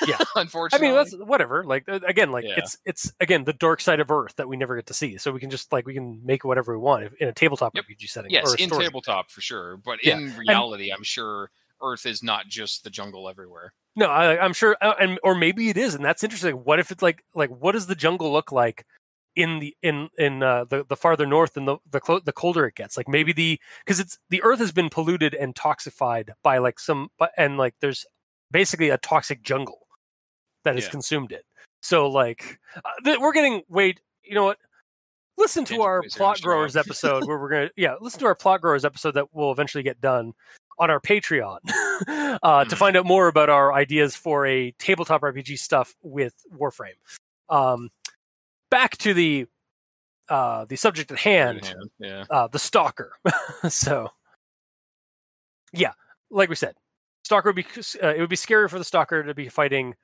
Yeah. 0.06 0.18
Unfortunately. 0.36 0.88
I 0.88 0.90
mean 0.90 0.96
that's 0.98 1.14
whatever. 1.14 1.62
Like 1.64 1.84
uh, 1.88 2.00
again, 2.06 2.32
like 2.32 2.44
Yeah. 2.44 2.54
it's 2.56 2.76
it's 2.84 3.12
again 3.20 3.44
the 3.44 3.52
dark 3.52 3.80
side 3.80 4.00
of 4.00 4.10
Earth 4.10 4.34
that 4.36 4.48
we 4.48 4.56
never 4.56 4.76
get 4.76 4.86
to 4.86 4.94
see. 4.94 5.18
So 5.18 5.30
we 5.32 5.40
can 5.40 5.50
just 5.50 5.72
like 5.72 5.86
we 5.86 5.94
can 5.94 6.20
make 6.24 6.44
whatever 6.44 6.72
we 6.72 6.82
want 6.82 7.12
in 7.20 7.28
a 7.28 7.32
tabletop 7.32 7.74
Yep. 7.74 7.84
RPG 7.84 8.08
setting. 8.08 8.30
yes, 8.30 8.54
in 8.54 8.68
story. 8.68 8.84
tabletop 8.84 9.30
for 9.30 9.40
sure, 9.40 9.76
but 9.76 9.98
Yeah, 10.04 10.16
in 10.18 10.34
reality, 10.36 10.90
I'm 10.92 11.04
sure 11.04 11.50
Earth 11.82 12.06
is 12.06 12.22
not 12.22 12.48
just 12.48 12.82
the 12.84 12.90
jungle 12.90 13.28
everywhere. 13.28 13.72
No, 13.94 14.06
I, 14.06 14.38
I'm 14.42 14.52
sure, 14.52 14.76
uh, 14.80 14.94
and 15.00 15.18
or 15.24 15.34
maybe 15.34 15.68
it 15.70 15.76
is, 15.76 15.94
and 15.94 16.04
that's 16.04 16.22
interesting. 16.22 16.54
What 16.56 16.78
if 16.78 16.90
it's 16.90 17.02
like 17.02 17.24
like 17.34 17.50
what 17.50 17.72
does 17.72 17.86
the 17.86 17.94
jungle 17.96 18.32
look 18.32 18.52
like 18.52 18.84
in 19.38 19.60
the 19.60 19.74
in 19.82 20.08
in 20.18 20.42
uh, 20.42 20.64
the 20.64 20.84
the 20.88 20.96
farther 20.96 21.24
north 21.26 21.56
and 21.56 21.66
the 21.66 21.78
the 21.90 22.00
clo- 22.00 22.20
the 22.20 22.32
colder 22.32 22.66
it 22.66 22.74
gets? 22.74 22.96
Like 22.96 23.08
maybe 23.08 23.32
the 23.32 23.58
because 23.84 24.00
it's 24.00 24.18
the 24.30 24.42
Earth 24.42 24.58
has 24.58 24.72
been 24.72 24.90
polluted 24.90 25.32
and 25.34 25.54
toxified 25.54 26.30
by 26.42 26.58
like 26.58 26.78
some 26.80 27.08
but 27.18 27.30
and 27.38 27.56
like 27.56 27.74
there's 27.80 28.04
basically 28.50 28.90
a 28.90 28.98
toxic 28.98 29.42
jungle 29.42 29.86
that 30.64 30.74
has 30.74 30.84
Yeah. 30.84 30.90
consumed 30.90 31.32
it. 31.32 31.44
So 31.82 32.08
like 32.08 32.58
uh, 32.76 32.80
th- 33.04 33.18
we're 33.20 33.32
getting 33.32 33.62
wait, 33.68 34.00
you 34.24 34.34
know 34.34 34.44
what? 34.44 34.58
Listen 35.38 35.64
to 35.66 35.82
our 35.82 36.02
plot 36.16 36.40
growers 36.42 36.74
episode 36.76 37.24
where 37.26 37.38
we're 37.38 37.48
gonna 37.50 37.70
yeah 37.76 37.94
listen 38.00 38.18
to 38.20 38.26
our 38.26 38.34
plot 38.34 38.60
growers 38.60 38.84
episode 38.84 39.12
that 39.12 39.32
will 39.32 39.52
eventually 39.52 39.84
get 39.84 40.00
done 40.00 40.32
on 40.80 40.90
our 40.90 41.00
Patreon 41.00 41.58
uh, 42.42 42.64
to 42.64 42.74
Mhm. 42.74 42.78
find 42.78 42.96
out 42.96 43.04
more 43.06 43.28
about 43.28 43.48
our 43.48 43.72
ideas 43.72 44.14
for 44.16 44.46
a 44.46 44.72
tabletop 44.78 45.22
RPG 45.22 45.58
stuff 45.58 45.94
with 46.02 46.34
Warframe. 46.56 46.98
Um, 47.48 47.90
back 48.70 48.96
to 48.98 49.14
the 49.14 49.46
uh, 50.28 50.66
the 50.66 50.76
subject 50.76 51.10
at 51.10 51.18
hand, 51.18 51.74
Yeah. 51.98 52.24
uh, 52.28 52.48
the 52.48 52.58
Stalker. 52.58 53.12
so, 53.68 54.10
yeah, 55.72 55.92
like 56.30 56.50
we 56.50 56.54
said, 56.54 56.74
Stalker 57.24 57.48
would 57.48 57.56
be 57.56 57.66
uh, 58.02 58.08
it 58.08 58.20
would 58.20 58.28
be 58.28 58.36
scarier 58.36 58.68
for 58.68 58.78
the 58.78 58.84
Stalker 58.84 59.22
to 59.22 59.34
be 59.34 59.48
fighting 59.48 59.94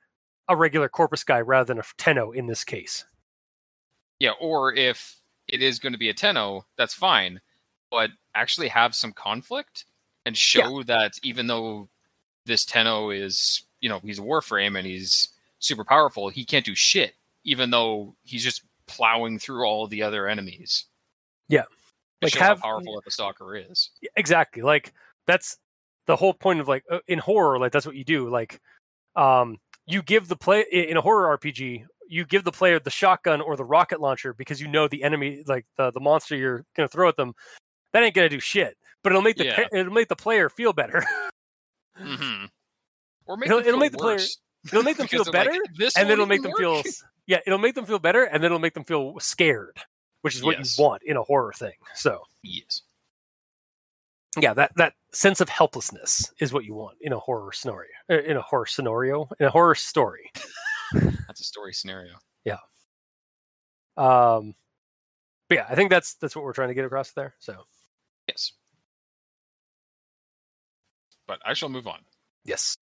a 0.47 0.55
regular 0.55 0.89
Corpus 0.89 1.23
guy 1.23 1.41
rather 1.41 1.65
than 1.65 1.79
a 1.79 1.83
Tenno 1.97 2.31
in 2.31 2.47
this 2.47 2.63
case. 2.63 3.05
Yeah, 4.19 4.31
or 4.39 4.73
if 4.73 5.17
it 5.47 5.61
is 5.61 5.79
going 5.79 5.93
to 5.93 5.99
be 5.99 6.09
a 6.09 6.13
Tenno, 6.13 6.65
that's 6.77 6.93
fine, 6.93 7.41
but 7.91 8.09
actually 8.33 8.67
have 8.69 8.95
some 8.95 9.11
conflict 9.11 9.85
and 10.25 10.35
show 10.35 10.81
that 10.83 11.13
even 11.23 11.47
though 11.47 11.87
this 12.45 12.65
Tenno 12.65 13.09
is, 13.11 13.63
you 13.81 13.89
know, 13.89 13.99
he's 13.99 14.19
a 14.19 14.23
Warframe 14.23 14.77
and 14.77 14.87
he's 14.87 15.29
super 15.59 15.83
powerful, 15.83 16.29
he 16.29 16.45
can't 16.45 16.65
do 16.65 16.75
shit, 16.75 17.15
even 17.45 17.69
though 17.69 18.15
he's 18.23 18.43
just 18.43 18.63
plowing 18.87 19.39
through 19.39 19.63
all 19.65 19.87
the 19.87 20.03
other 20.03 20.27
enemies. 20.27 20.85
Yeah. 21.47 21.63
Like 22.21 22.33
have- 22.35 22.59
how 22.59 22.63
powerful 22.69 23.01
the 23.05 23.11
Stalker 23.11 23.55
is. 23.55 23.91
Exactly 24.17 24.61
like 24.61 24.93
that's 25.27 25.57
the 26.07 26.15
whole 26.15 26.33
point 26.33 26.59
of 26.59 26.67
like 26.67 26.83
uh, 26.91 26.99
in 27.07 27.17
horror 27.19 27.57
like 27.59 27.71
that's 27.71 27.85
what 27.85 27.95
you 27.95 28.03
do 28.03 28.29
like 28.29 28.59
um 29.15 29.57
you 29.87 30.01
give 30.03 30.27
the 30.27 30.35
play 30.35 30.63
in 30.71 30.97
a 30.97 31.01
horror 31.01 31.35
rpg 31.37 31.83
you 32.07 32.25
give 32.25 32.43
the 32.43 32.51
player 32.51 32.79
the 32.79 32.89
shotgun 32.91 33.41
or 33.41 33.55
the 33.55 33.65
rocket 33.65 33.99
launcher 33.99 34.33
because 34.33 34.61
you 34.61 34.67
know 34.67 34.87
the 34.87 35.01
enemy 35.03 35.41
like 35.47 35.65
the, 35.77 35.89
the 35.91 35.99
monster 35.99 36.35
you're 36.35 36.63
gonna 36.75 36.87
throw 36.87 37.09
at 37.09 37.15
them 37.17 37.33
that 37.91 38.03
ain't 38.03 38.13
gonna 38.13 38.29
do 38.29 38.39
shit 38.39 38.77
but 39.03 39.11
it'll 39.11 39.21
make 39.23 39.35
the 39.37 39.45
Yeah. 39.45 39.65
it'll 39.73 39.93
make 39.93 40.07
the 40.09 40.15
player 40.15 40.47
feel 40.49 40.73
better 40.73 41.03
mm-hmm. 41.99 42.45
Or 43.25 43.37
make 43.37 43.49
It'll- 43.49 43.59
it'll 43.59 43.79
make 43.79 43.91
the 43.91 43.97
player- 43.97 44.15
worse. 44.15 44.37
It'll 44.67 44.83
make 44.83 44.97
them 44.97 45.07
feel 45.13 45.23
like, 45.23 45.31
better 45.31 45.53
this 45.77 45.95
and 45.97 46.07
then 46.07 46.13
it'll 46.13 46.25
make 46.25 46.41
them 46.43 46.51
feel 46.57 46.73
work. 46.75 46.85
s- 46.85 47.03
yeah 47.27 47.39
it'll 47.45 47.59
make 47.59 47.75
them 47.75 47.85
feel 47.85 47.99
better 47.99 48.23
and 48.25 48.41
then 48.43 48.45
it'll 48.47 48.59
make 48.59 48.73
them 48.73 48.83
feel 48.83 49.19
scared 49.19 49.77
which 50.21 50.35
is 50.35 50.43
what 50.43 50.57
Yes. 50.57 50.77
you 50.77 50.83
want 50.83 51.01
in 51.03 51.17
a 51.17 51.23
horror 51.23 51.53
thing 51.53 51.73
so 51.93 52.21
Yes. 52.43 52.81
yeah 54.39 54.53
that 54.53 54.71
that 54.75 54.93
sense 55.11 55.39
of 55.41 55.49
helplessness 55.49 56.31
is 56.39 56.51
what 56.53 56.65
you 56.65 56.73
want 56.75 56.97
in 57.01 57.13
a 57.13 57.19
horror 57.19 57.51
scenario 57.51 57.89
uh, 58.09 58.21
in 58.21 58.37
a 58.37 58.41
horror 58.41 58.65
scenario 58.65 59.27
in 59.39 59.45
a 59.45 59.49
horror 59.51 59.75
story 59.75 60.31
That's 61.27 61.41
a 61.41 61.43
story 61.43 61.73
scenario. 61.73 62.13
Yeah. 62.45 62.57
Um 63.97 64.53
but 65.49 65.55
yeah 65.55 65.65
i 65.69 65.75
think 65.75 65.89
that's 65.89 66.15
that's 66.15 66.35
what 66.35 66.43
we're 66.45 66.53
trying 66.53 66.67
to 66.69 66.73
get 66.75 66.85
across 66.85 67.11
there 67.11 67.35
so 67.39 67.63
Yes. 68.27 68.51
But 71.27 71.39
I 71.45 71.53
shall 71.53 71.69
move 71.69 71.87
on. 71.87 71.99
yes 72.43 72.77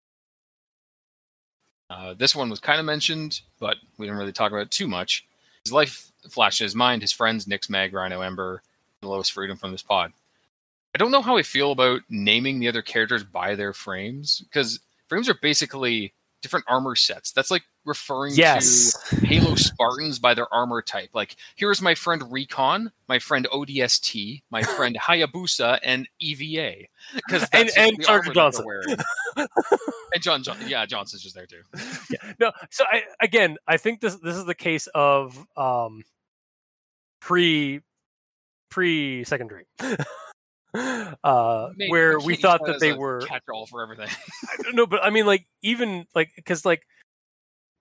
Uh, 1.93 2.15
this 2.15 2.35
one 2.35 2.49
was 2.49 2.59
kind 2.59 2.79
of 2.79 2.85
mentioned, 2.85 3.41
but 3.59 3.77
we 3.97 4.07
didn't 4.07 4.17
really 4.17 4.31
talk 4.31 4.51
about 4.51 4.63
it 4.63 4.71
too 4.71 4.87
much. 4.87 5.25
His 5.63 5.71
life 5.71 6.11
flashed 6.27 6.59
in 6.59 6.65
his 6.65 6.73
mind, 6.73 7.03
his 7.03 7.11
friends, 7.11 7.45
Nyx, 7.45 7.69
Mag, 7.69 7.93
Rhino, 7.93 8.21
Ember, 8.21 8.63
and 9.01 9.11
Lois 9.11 9.29
Freedom 9.29 9.57
from 9.57 9.71
this 9.71 9.83
pod. 9.83 10.11
I 10.95 10.97
don't 10.97 11.11
know 11.11 11.21
how 11.21 11.37
I 11.37 11.43
feel 11.43 11.71
about 11.71 12.01
naming 12.09 12.59
the 12.59 12.67
other 12.67 12.81
characters 12.81 13.23
by 13.23 13.53
their 13.53 13.73
frames, 13.73 14.41
because 14.49 14.79
frames 15.07 15.29
are 15.29 15.37
basically 15.39 16.13
different 16.43 16.65
armor 16.67 16.95
sets. 16.95 17.31
That's 17.31 17.49
like 17.49 17.63
referring 17.85 18.35
yes 18.35 18.93
to 19.09 19.25
Halo 19.25 19.55
Spartans 19.55 20.19
by 20.19 20.35
their 20.35 20.53
armor 20.53 20.81
type. 20.83 21.09
Like, 21.13 21.35
here's 21.55 21.81
my 21.81 21.95
friend 21.95 22.21
Recon, 22.31 22.91
my 23.09 23.17
friend 23.17 23.47
ODST, 23.51 24.43
my 24.51 24.61
friend 24.61 24.95
Hayabusa, 25.01 25.79
and 25.83 26.07
EVA. 26.19 26.85
Because 27.15 27.47
And- 27.51 27.71
and 27.75 28.03
Sergeant 28.03 28.35
Johnson. 28.35 28.65
and 29.37 30.21
John, 30.21 30.43
John, 30.43 30.57
yeah, 30.67 30.85
Johnson's 30.85 31.23
just 31.23 31.33
there 31.35 31.47
too. 31.47 31.63
no 32.39 32.51
so 32.69 32.83
I, 32.91 33.03
again 33.21 33.57
i 33.67 33.77
think 33.77 33.99
this 33.99 34.15
this 34.15 34.35
is 34.35 34.45
the 34.45 34.55
case 34.55 34.87
of 34.95 35.37
um 35.57 36.03
pre 37.19 37.81
pre 38.69 39.23
secondary 39.23 39.65
uh 41.23 41.69
Maybe 41.75 41.91
where 41.91 42.19
we 42.19 42.35
thought 42.35 42.65
that 42.65 42.79
they 42.79 42.93
were 42.93 43.21
catch-all 43.27 43.67
for 43.67 43.83
everything. 43.83 44.09
no, 44.73 44.87
but 44.87 45.03
I 45.03 45.09
mean, 45.09 45.25
like 45.25 45.45
even 45.61 46.05
like 46.15 46.31
because 46.35 46.65
like 46.65 46.85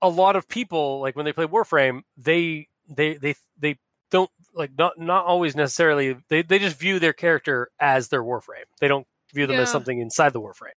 a 0.02 0.08
lot 0.08 0.36
of 0.36 0.48
people 0.48 1.00
like 1.00 1.16
when 1.16 1.24
they 1.24 1.32
play 1.32 1.46
Warframe, 1.46 2.02
they 2.16 2.68
they 2.88 3.14
they 3.14 3.34
they 3.58 3.78
don't 4.10 4.30
like 4.54 4.72
not 4.76 4.98
not 4.98 5.24
always 5.24 5.56
necessarily 5.56 6.16
they 6.28 6.42
they 6.42 6.58
just 6.58 6.78
view 6.78 6.98
their 6.98 7.12
character 7.12 7.70
as 7.80 8.08
their 8.08 8.22
Warframe. 8.22 8.66
They 8.80 8.88
don't 8.88 9.06
view 9.32 9.46
them 9.46 9.60
as 9.60 9.70
something 9.70 9.98
inside 9.98 10.34
the 10.34 10.40
Warframe. 10.40 10.76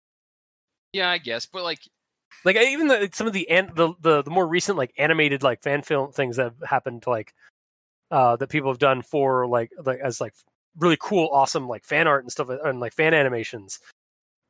yeah, 0.93 1.11
I 1.11 1.19
guess, 1.19 1.47
but 1.47 1.63
like, 1.63 1.81
Like 2.45 2.57
even 2.57 2.89
the, 2.89 3.09
some 3.13 3.27
of 3.27 3.33
the, 3.33 3.49
an, 3.49 3.73
the 3.75 3.95
the 4.01 4.23
the 4.23 4.31
more 4.31 4.47
recent 4.47 4.77
like 4.77 4.93
animated 4.99 5.43
like 5.43 5.63
fan 5.63 5.83
film 5.83 6.13
things 6.13 6.37
that 6.37 6.45
have 6.45 6.69
happened 6.69 7.05
like 7.07 7.33
uh 8.11 8.37
that 8.37 8.49
people 8.49 8.71
have 8.71 8.79
done 8.79 9.01
for 9.01 9.47
like 9.47 9.71
like 9.85 10.01
as 10.01 10.21
like 10.21 10.35
really 10.79 10.97
cool 11.01 11.29
awesome 11.33 11.69
like 11.69 11.85
fan 11.85 12.07
art 12.07 12.25
and 12.25 12.33
stuff 12.33 12.49
and 12.49 12.81
like 12.81 12.93
fan 12.93 13.13
animations 13.15 13.79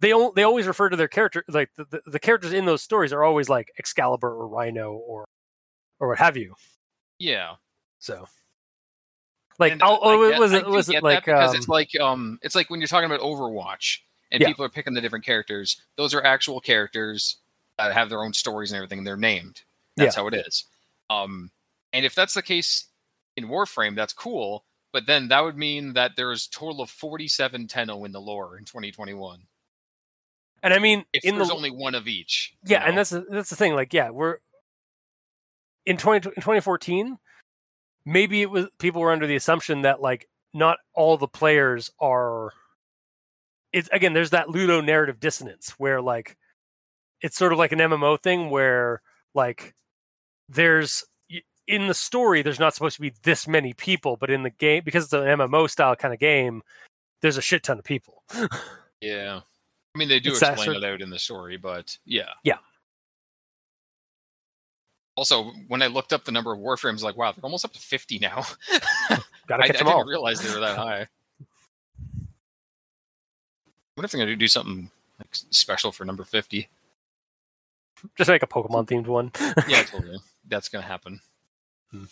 they 0.01 0.13
all, 0.13 0.33
they 0.33 0.43
always 0.43 0.67
refer 0.67 0.89
to 0.89 0.97
their 0.97 1.09
character 1.09 1.45
like 1.49 1.71
the, 1.77 1.85
the, 1.85 2.01
the 2.07 2.19
characters 2.19 2.53
in 2.53 2.65
those 2.65 2.83
stories 2.83 3.13
are 3.13 3.23
always 3.23 3.49
like 3.49 3.71
Excalibur 3.79 4.29
or 4.29 4.49
Rhino 4.49 4.93
or 4.93 5.25
or 6.01 6.09
what 6.09 6.19
have 6.19 6.37
you. 6.37 6.55
yeah, 7.21 7.55
So 8.01 8.27
like 9.61 9.73
And 9.73 9.83
I'll, 9.83 9.95
I 10.03 10.15
oh, 10.15 10.31
get- 10.31 10.41
was 10.41 10.53
it 10.53 10.67
was 10.67 10.89
it 10.89 11.03
like 11.05 11.25
because 11.25 11.51
um, 11.51 11.57
it's 11.57 11.69
like 11.69 11.91
um, 12.01 12.39
it's 12.43 12.55
like 12.57 12.69
when 12.71 12.81
you're 12.81 12.89
talking 12.89 13.07
about 13.07 13.21
Overwatch 13.21 13.99
and 14.33 14.41
Yeah. 14.41 14.49
people 14.49 14.65
are 14.65 14.69
picking 14.69 14.95
the 14.95 15.01
different 15.01 15.25
characters. 15.25 15.81
Those 15.97 16.15
are 16.15 16.25
actual 16.25 16.61
characters 16.61 17.37
that 17.79 17.93
have 17.93 18.09
their 18.09 18.25
own 18.25 18.33
stories 18.33 18.73
and 18.73 18.77
everything. 18.79 18.99
And 18.99 19.07
They're 19.07 19.17
named. 19.17 19.63
That's 19.97 20.17
how 20.17 20.27
it 20.27 20.35
is. 20.35 20.65
Um, 21.11 21.51
and 21.93 22.05
if 22.05 22.15
that's 22.17 22.35
the 22.35 22.43
case 22.43 22.87
in 23.37 23.47
Warframe, 23.47 23.95
that's 23.95 24.13
cool. 24.13 24.65
But 24.93 25.07
then 25.07 25.29
that 25.29 25.43
would 25.43 25.57
mean 25.57 25.95
that 25.95 26.13
there's 26.17 26.47
a 26.47 26.51
total 26.51 26.83
of 26.83 26.91
47 26.91 27.67
Tenno 27.67 28.05
in 28.05 28.13
the 28.13 28.21
lore 28.21 28.59
in 28.59 28.65
2021. 28.65 29.41
and 30.63 30.75
I 30.75 30.79
mean 30.79 31.05
If 31.13 31.25
in 31.25 31.37
there's 31.37 31.49
the 31.49 31.55
only 31.55 31.71
one 31.71 31.95
of 31.95 32.07
each. 32.07 32.55
you 32.65 32.73
yeah, 32.73 32.81
know? 32.81 32.87
and 32.87 32.99
that's 32.99 33.11
the, 33.11 33.25
that's 33.31 33.51
the 33.51 33.57
thing. 33.57 33.75
Like 33.75 33.93
yeah, 33.95 34.11
we're 34.11 34.39
in 35.87 35.97
20, 35.97 36.29
in 36.29 36.35
2014 36.35 37.19
maybe 38.05 38.43
it 38.43 38.51
was 38.51 38.67
people 38.79 39.01
were 39.01 39.13
under 39.13 39.27
the 39.27 39.37
assumption 39.37 39.83
that 39.83 40.01
like 40.01 40.29
not 40.55 40.79
all 40.95 41.17
the 41.17 41.29
players 41.29 41.91
are 42.01 42.53
it's 43.73 43.89
again 43.93 44.13
there's 44.13 44.31
that 44.31 44.49
ludo 44.49 44.81
narrative 44.81 45.19
dissonance 45.21 45.71
where 45.79 46.01
like 46.03 46.37
it's 47.21 47.37
sort 47.37 47.53
of 47.53 47.59
like 47.59 47.73
an 47.73 47.79
MMO 47.79 48.21
thing 48.21 48.51
where 48.51 49.01
like 49.35 49.75
there's 50.49 51.05
in 51.67 51.87
the 51.87 51.95
story 51.95 52.43
there's 52.43 52.61
not 52.61 52.75
supposed 52.75 52.97
to 52.97 53.03
be 53.03 53.13
this 53.23 53.47
many 53.47 53.73
people, 53.73 54.17
but 54.17 54.31
in 54.31 54.43
the 54.43 54.51
game 54.51 54.83
because 54.85 55.05
it's 55.05 55.13
an 55.13 55.23
MMO 55.23 55.69
style 55.69 55.97
kind 55.97 56.13
of 56.13 56.21
game, 56.21 56.63
there's 57.21 57.37
a 57.37 57.43
shit 57.43 57.63
ton 57.63 57.79
of 57.79 57.85
people. 57.85 58.23
Yeah. 59.03 59.41
I 59.95 59.99
mean, 59.99 60.09
they 60.09 60.21
do 60.21 60.31
It's 60.31 60.41
explain 60.41 60.77
it 60.77 60.85
out 60.85 61.03
in 61.03 61.11
the 61.11 61.19
story, 61.19 61.57
but 61.59 61.99
yeah. 62.07 62.31
Yeah. 62.45 62.59
Also, 65.17 65.51
when 65.69 65.83
I 65.83 65.89
looked 65.89 66.15
up 66.15 66.25
the 66.25 66.33
number 66.33 66.53
of 66.53 66.59
warframes, 66.59 67.03
like, 67.03 67.17
wow, 67.17 67.33
they're 67.33 67.45
almost 67.45 67.67
up 67.67 67.73
to 67.75 67.81
50 67.81 68.21
now. 68.21 68.45
Gotta 69.47 69.63
I, 69.63 69.65
I 69.65 69.67
catch 69.67 69.79
them 69.79 69.89
didn't 69.89 70.07
realize 70.07 70.41
they 70.41 70.55
were 70.55 70.61
that 70.61 70.79
high. 70.79 71.09
What 73.95 74.07
if 74.07 74.11
they're 74.11 74.21
going 74.21 74.29
to 74.29 74.37
do 74.37 74.49
something 74.49 74.91
like 75.19 75.29
special 75.33 75.93
for 75.93 76.07
number 76.07 76.25
50? 76.25 76.67
Just 78.17 78.31
make 78.31 78.43
a 78.43 78.47
Pokemon 78.47 78.89
themed 78.89 79.07
one. 79.07 79.31
Yeah, 79.69 79.83
totally. 79.83 80.19
That's 80.49 80.71
going 80.71 80.83
to 80.83 80.89
happen. 81.93 82.09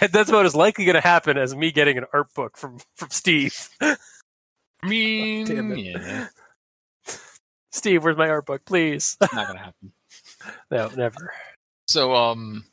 That's 0.12 0.28
about 0.28 0.44
as 0.46 0.54
likely 0.54 0.84
going 0.84 0.94
to 0.96 1.00
happen 1.00 1.38
as 1.38 1.54
me 1.56 1.72
getting 1.72 1.96
an 1.98 2.04
art 2.12 2.32
book 2.34 2.56
from 2.56 2.78
from 2.96 3.10
Steve. 3.10 3.68
I 3.80 3.96
mean, 4.82 5.46
Damn 5.46 5.72
it. 5.72 5.78
yeah, 5.78 6.26
Steve, 7.72 8.04
where's 8.04 8.16
my 8.16 8.28
art 8.28 8.46
book, 8.46 8.64
please? 8.64 9.16
it's 9.20 9.32
not 9.34 9.46
going 9.46 9.58
to 9.58 9.64
happen. 9.64 9.92
no, 10.70 10.88
never. 10.96 11.32
So, 11.88 12.14
um, 12.14 12.64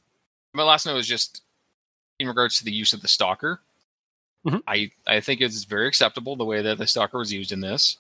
my 0.54 0.64
last 0.64 0.86
note 0.86 0.98
is 0.98 1.08
just 1.08 1.42
in 2.20 2.28
regards 2.28 2.58
to 2.58 2.66
the 2.66 2.72
use 2.74 2.94
of 2.94 3.02
the 3.02 3.08
stalker. 3.08 3.62
Mhm. 4.46 4.62
I 4.68 4.92
I 5.08 5.22
think 5.22 5.40
it's 5.40 5.64
very 5.64 5.88
acceptable 5.88 6.36
the 6.36 6.44
way 6.46 6.62
that 6.62 6.78
the 6.78 6.88
stalker 6.88 7.18
was 7.18 7.32
used 7.32 7.52
in 7.54 7.62
this. 7.62 7.98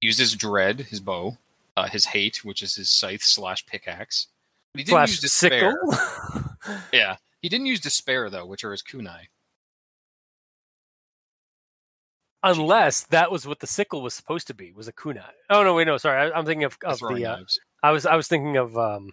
Used 0.00 0.18
his 0.18 0.34
dread, 0.34 0.80
his 0.80 1.00
bow, 1.00 1.36
uh, 1.76 1.88
his 1.88 2.06
hate, 2.06 2.42
which 2.44 2.62
is 2.62 2.74
his 2.74 2.88
scythe 2.88 3.22
slash 3.22 3.66
pickaxe. 3.66 4.28
But 4.72 4.78
he 4.80 4.84
didn't 4.84 4.92
Slash 4.94 5.10
use 5.10 5.20
despair. 5.20 5.76
sickle. 5.90 6.80
Yeah, 6.92 7.16
he 7.46 7.48
didn't 7.48 7.66
use 7.66 7.78
despair 7.78 8.28
though, 8.28 8.44
which 8.44 8.64
are 8.64 8.72
his 8.72 8.82
kunai. 8.82 9.26
Unless 12.42 13.04
that 13.04 13.30
was 13.30 13.46
what 13.46 13.60
the 13.60 13.68
sickle 13.68 14.02
was 14.02 14.14
supposed 14.14 14.48
to 14.48 14.54
be, 14.54 14.72
was 14.72 14.88
a 14.88 14.92
kunai. 14.92 15.30
Oh 15.48 15.62
no, 15.62 15.72
wait, 15.74 15.86
no, 15.86 15.96
sorry. 15.96 16.28
I, 16.28 16.36
I'm 16.36 16.44
thinking 16.44 16.64
of, 16.64 16.76
the 16.80 16.88
of 16.88 16.98
the. 16.98 17.24
Uh. 17.24 17.44
I 17.84 17.92
was 17.92 18.04
I 18.04 18.16
was 18.16 18.26
thinking 18.26 18.56
of 18.56 18.76
um, 18.76 19.12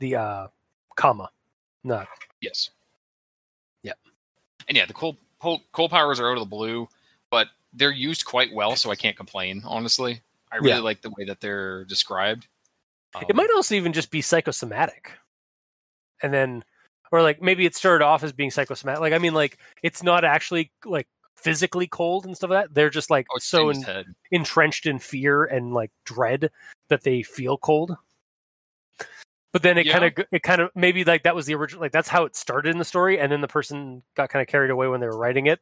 the 0.00 0.16
uh, 0.16 0.46
kama. 0.96 1.30
No, 1.84 2.04
Yes. 2.40 2.70
Yeah. 3.84 3.92
And 4.66 4.76
yeah, 4.76 4.86
the 4.86 4.92
coal, 4.92 5.16
coal 5.38 5.60
coal 5.70 5.88
powers 5.88 6.18
are 6.18 6.28
out 6.28 6.38
of 6.38 6.40
the 6.40 6.46
blue, 6.56 6.88
but 7.30 7.46
they're 7.72 7.92
used 7.92 8.24
quite 8.24 8.52
well, 8.52 8.74
so 8.74 8.90
I 8.90 8.96
can't 8.96 9.16
complain. 9.16 9.62
Honestly, 9.64 10.22
I 10.50 10.56
really 10.56 10.70
Yeah. 10.70 10.80
like 10.80 11.02
the 11.02 11.10
way 11.10 11.24
that 11.26 11.40
they're 11.40 11.84
described. 11.84 12.48
it 13.22 13.30
Um, 13.30 13.36
might 13.36 13.50
also 13.54 13.76
even 13.76 13.92
just 13.92 14.10
be 14.10 14.22
psychosomatic, 14.22 15.12
and 16.20 16.34
then, 16.34 16.64
or 17.12 17.22
like 17.22 17.40
maybe 17.42 17.66
it 17.66 17.74
started 17.74 18.04
off 18.04 18.22
as 18.22 18.32
being 18.32 18.50
psychosomatic. 18.50 19.00
Like 19.00 19.12
I 19.12 19.18
mean, 19.18 19.34
like 19.34 19.58
it's 19.82 20.02
not 20.02 20.24
actually 20.24 20.70
like 20.84 21.08
physically 21.36 21.86
cold 21.86 22.26
and 22.26 22.36
stuff 22.36 22.50
like 22.50 22.64
that. 22.66 22.74
They're 22.74 22.90
just 22.90 23.10
like 23.10 23.26
oh, 23.34 23.38
so 23.38 23.70
in 23.70 23.76
in, 23.76 23.82
his 23.82 23.84
head. 23.86 24.06
entrenched 24.32 24.86
in 24.86 24.98
fear 24.98 25.44
and 25.44 25.72
like 25.72 25.90
dread 26.04 26.50
that 26.88 27.02
they 27.02 27.22
feel 27.22 27.56
cold. 27.58 27.96
But 29.52 29.62
then 29.62 29.78
it 29.78 29.86
Yeah. 29.86 29.98
kind 29.98 30.04
of 30.18 30.26
it 30.30 30.42
kind 30.42 30.60
of 30.60 30.70
maybe 30.74 31.04
like 31.04 31.22
that 31.22 31.34
was 31.34 31.46
the 31.46 31.54
original 31.54 31.80
like 31.80 31.92
that's 31.92 32.08
how 32.08 32.24
it 32.24 32.36
started 32.36 32.70
in 32.70 32.78
the 32.78 32.84
story, 32.84 33.18
and 33.18 33.32
then 33.32 33.40
the 33.40 33.48
person 33.48 34.02
got 34.14 34.28
kind 34.28 34.42
of 34.42 34.48
carried 34.48 34.70
away 34.70 34.88
when 34.88 35.00
they 35.00 35.06
were 35.06 35.16
writing 35.16 35.46
it. 35.46 35.60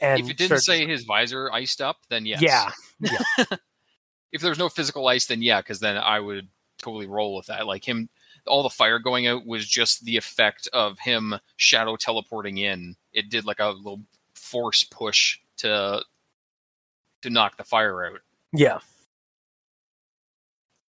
And 0.00 0.20
if 0.20 0.30
it 0.30 0.36
didn't 0.36 0.58
started- 0.60 0.84
say 0.84 0.86
his 0.90 1.04
visor 1.04 1.50
iced 1.52 1.80
up, 1.80 1.98
then 2.08 2.26
yes. 2.26 2.42
yeah, 2.42 2.70
If 4.32 4.40
there's 4.40 4.58
no 4.58 4.68
physical 4.68 5.06
ice, 5.06 5.26
then 5.26 5.42
yeah, 5.42 5.60
because 5.60 5.78
then 5.78 5.96
I 5.96 6.18
would 6.18 6.48
totally 6.78 7.06
roll 7.06 7.36
with 7.36 7.46
that. 7.46 7.66
Like 7.66 7.86
him, 7.86 8.08
all 8.46 8.62
the 8.62 8.70
fire 8.70 8.98
going 8.98 9.26
out 9.26 9.46
was 9.46 9.66
just 9.66 10.04
the 10.04 10.16
effect 10.16 10.68
of 10.72 10.98
him 10.98 11.34
shadow 11.56 11.96
teleporting 11.96 12.58
in. 12.58 12.96
It 13.12 13.30
did 13.30 13.44
like 13.44 13.60
a 13.60 13.68
little 13.70 14.00
force 14.34 14.84
push 14.84 15.38
to 15.58 16.02
to 17.22 17.30
knock 17.30 17.56
the 17.56 17.64
fire 17.64 18.04
out. 18.04 18.20
yeah, 18.52 18.78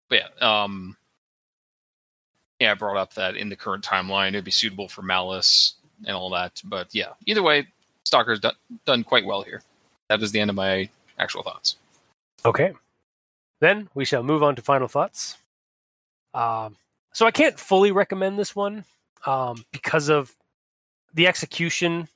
But 0.08 0.20
yeah, 0.40 0.62
um, 0.64 0.96
yeah, 2.58 2.72
I 2.72 2.74
brought 2.74 2.96
up 2.96 3.14
that 3.14 3.36
in 3.36 3.50
the 3.50 3.56
current 3.56 3.84
timeline, 3.84 4.28
it'd 4.28 4.44
be 4.44 4.50
suitable 4.50 4.88
for 4.88 5.02
malice 5.02 5.74
and 6.06 6.16
all 6.16 6.30
that. 6.30 6.62
But 6.64 6.94
yeah, 6.94 7.12
either 7.26 7.42
way, 7.42 7.66
Stalker's 8.04 8.40
done, 8.40 8.54
done 8.86 9.04
quite 9.04 9.26
well 9.26 9.42
here. 9.42 9.62
That 10.08 10.22
is 10.22 10.32
the 10.32 10.40
end 10.40 10.50
of 10.50 10.56
my 10.56 10.88
actual 11.18 11.42
thoughts. 11.42 11.76
Okay. 12.44 12.72
Then 13.60 13.88
we 13.94 14.04
shall 14.04 14.22
move 14.22 14.42
on 14.42 14.56
to 14.56 14.62
final 14.62 14.88
thoughts. 14.88 15.36
Um, 16.34 16.76
so 17.12 17.26
I 17.26 17.30
can't 17.30 17.58
fully 17.58 17.92
recommend 17.92 18.38
this 18.38 18.56
one 18.56 18.84
um, 19.26 19.64
because 19.72 20.08
of 20.08 20.34
the 21.14 21.26
execution 21.26 22.08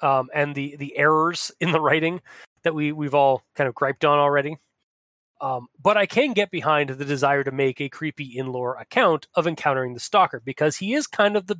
um, 0.00 0.28
and 0.34 0.54
the 0.54 0.76
the 0.76 0.96
errors 0.96 1.52
in 1.60 1.72
the 1.72 1.80
writing 1.80 2.20
that 2.62 2.74
we 2.74 2.92
we've 2.92 3.14
all 3.14 3.42
kind 3.54 3.68
of 3.68 3.74
griped 3.74 4.04
on 4.04 4.18
already. 4.18 4.56
Um, 5.40 5.68
but 5.82 5.96
I 5.96 6.04
can 6.04 6.34
get 6.34 6.50
behind 6.50 6.90
the 6.90 7.04
desire 7.04 7.42
to 7.44 7.50
make 7.50 7.80
a 7.80 7.88
creepy 7.88 8.36
in-lore 8.36 8.76
account 8.76 9.26
of 9.34 9.46
encountering 9.46 9.94
the 9.94 10.00
Stalker 10.00 10.42
because 10.44 10.76
he 10.76 10.92
is 10.92 11.06
kind 11.06 11.34
of 11.34 11.46
the 11.46 11.56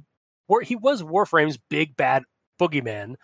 he 0.62 0.76
was 0.76 1.02
Warframe's 1.02 1.58
big 1.68 1.96
bad 1.96 2.24
boogeyman. 2.60 3.14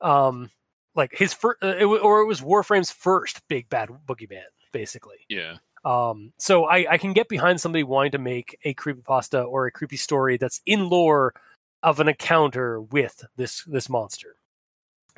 Um, 0.00 0.50
like 0.94 1.12
his 1.12 1.32
first, 1.32 1.62
uh, 1.62 1.84
or 1.84 2.20
it 2.20 2.26
was 2.26 2.42
Warframe's 2.42 2.90
first 2.90 3.40
big 3.48 3.68
bad 3.68 3.88
boogeyman, 4.06 4.42
basically. 4.72 5.18
Yeah. 5.28 5.56
Um, 5.84 6.32
so 6.38 6.64
I, 6.64 6.86
I 6.92 6.98
can 6.98 7.12
get 7.12 7.28
behind 7.28 7.60
somebody 7.60 7.82
wanting 7.82 8.12
to 8.12 8.18
make 8.18 8.58
a 8.64 8.74
creepypasta 8.74 9.46
or 9.46 9.66
a 9.66 9.70
creepy 9.70 9.98
story 9.98 10.36
that's 10.36 10.60
in 10.64 10.88
lore 10.88 11.34
of 11.82 12.00
an 12.00 12.08
encounter 12.08 12.80
with 12.80 13.24
this 13.36 13.62
this 13.64 13.90
monster. 13.90 14.36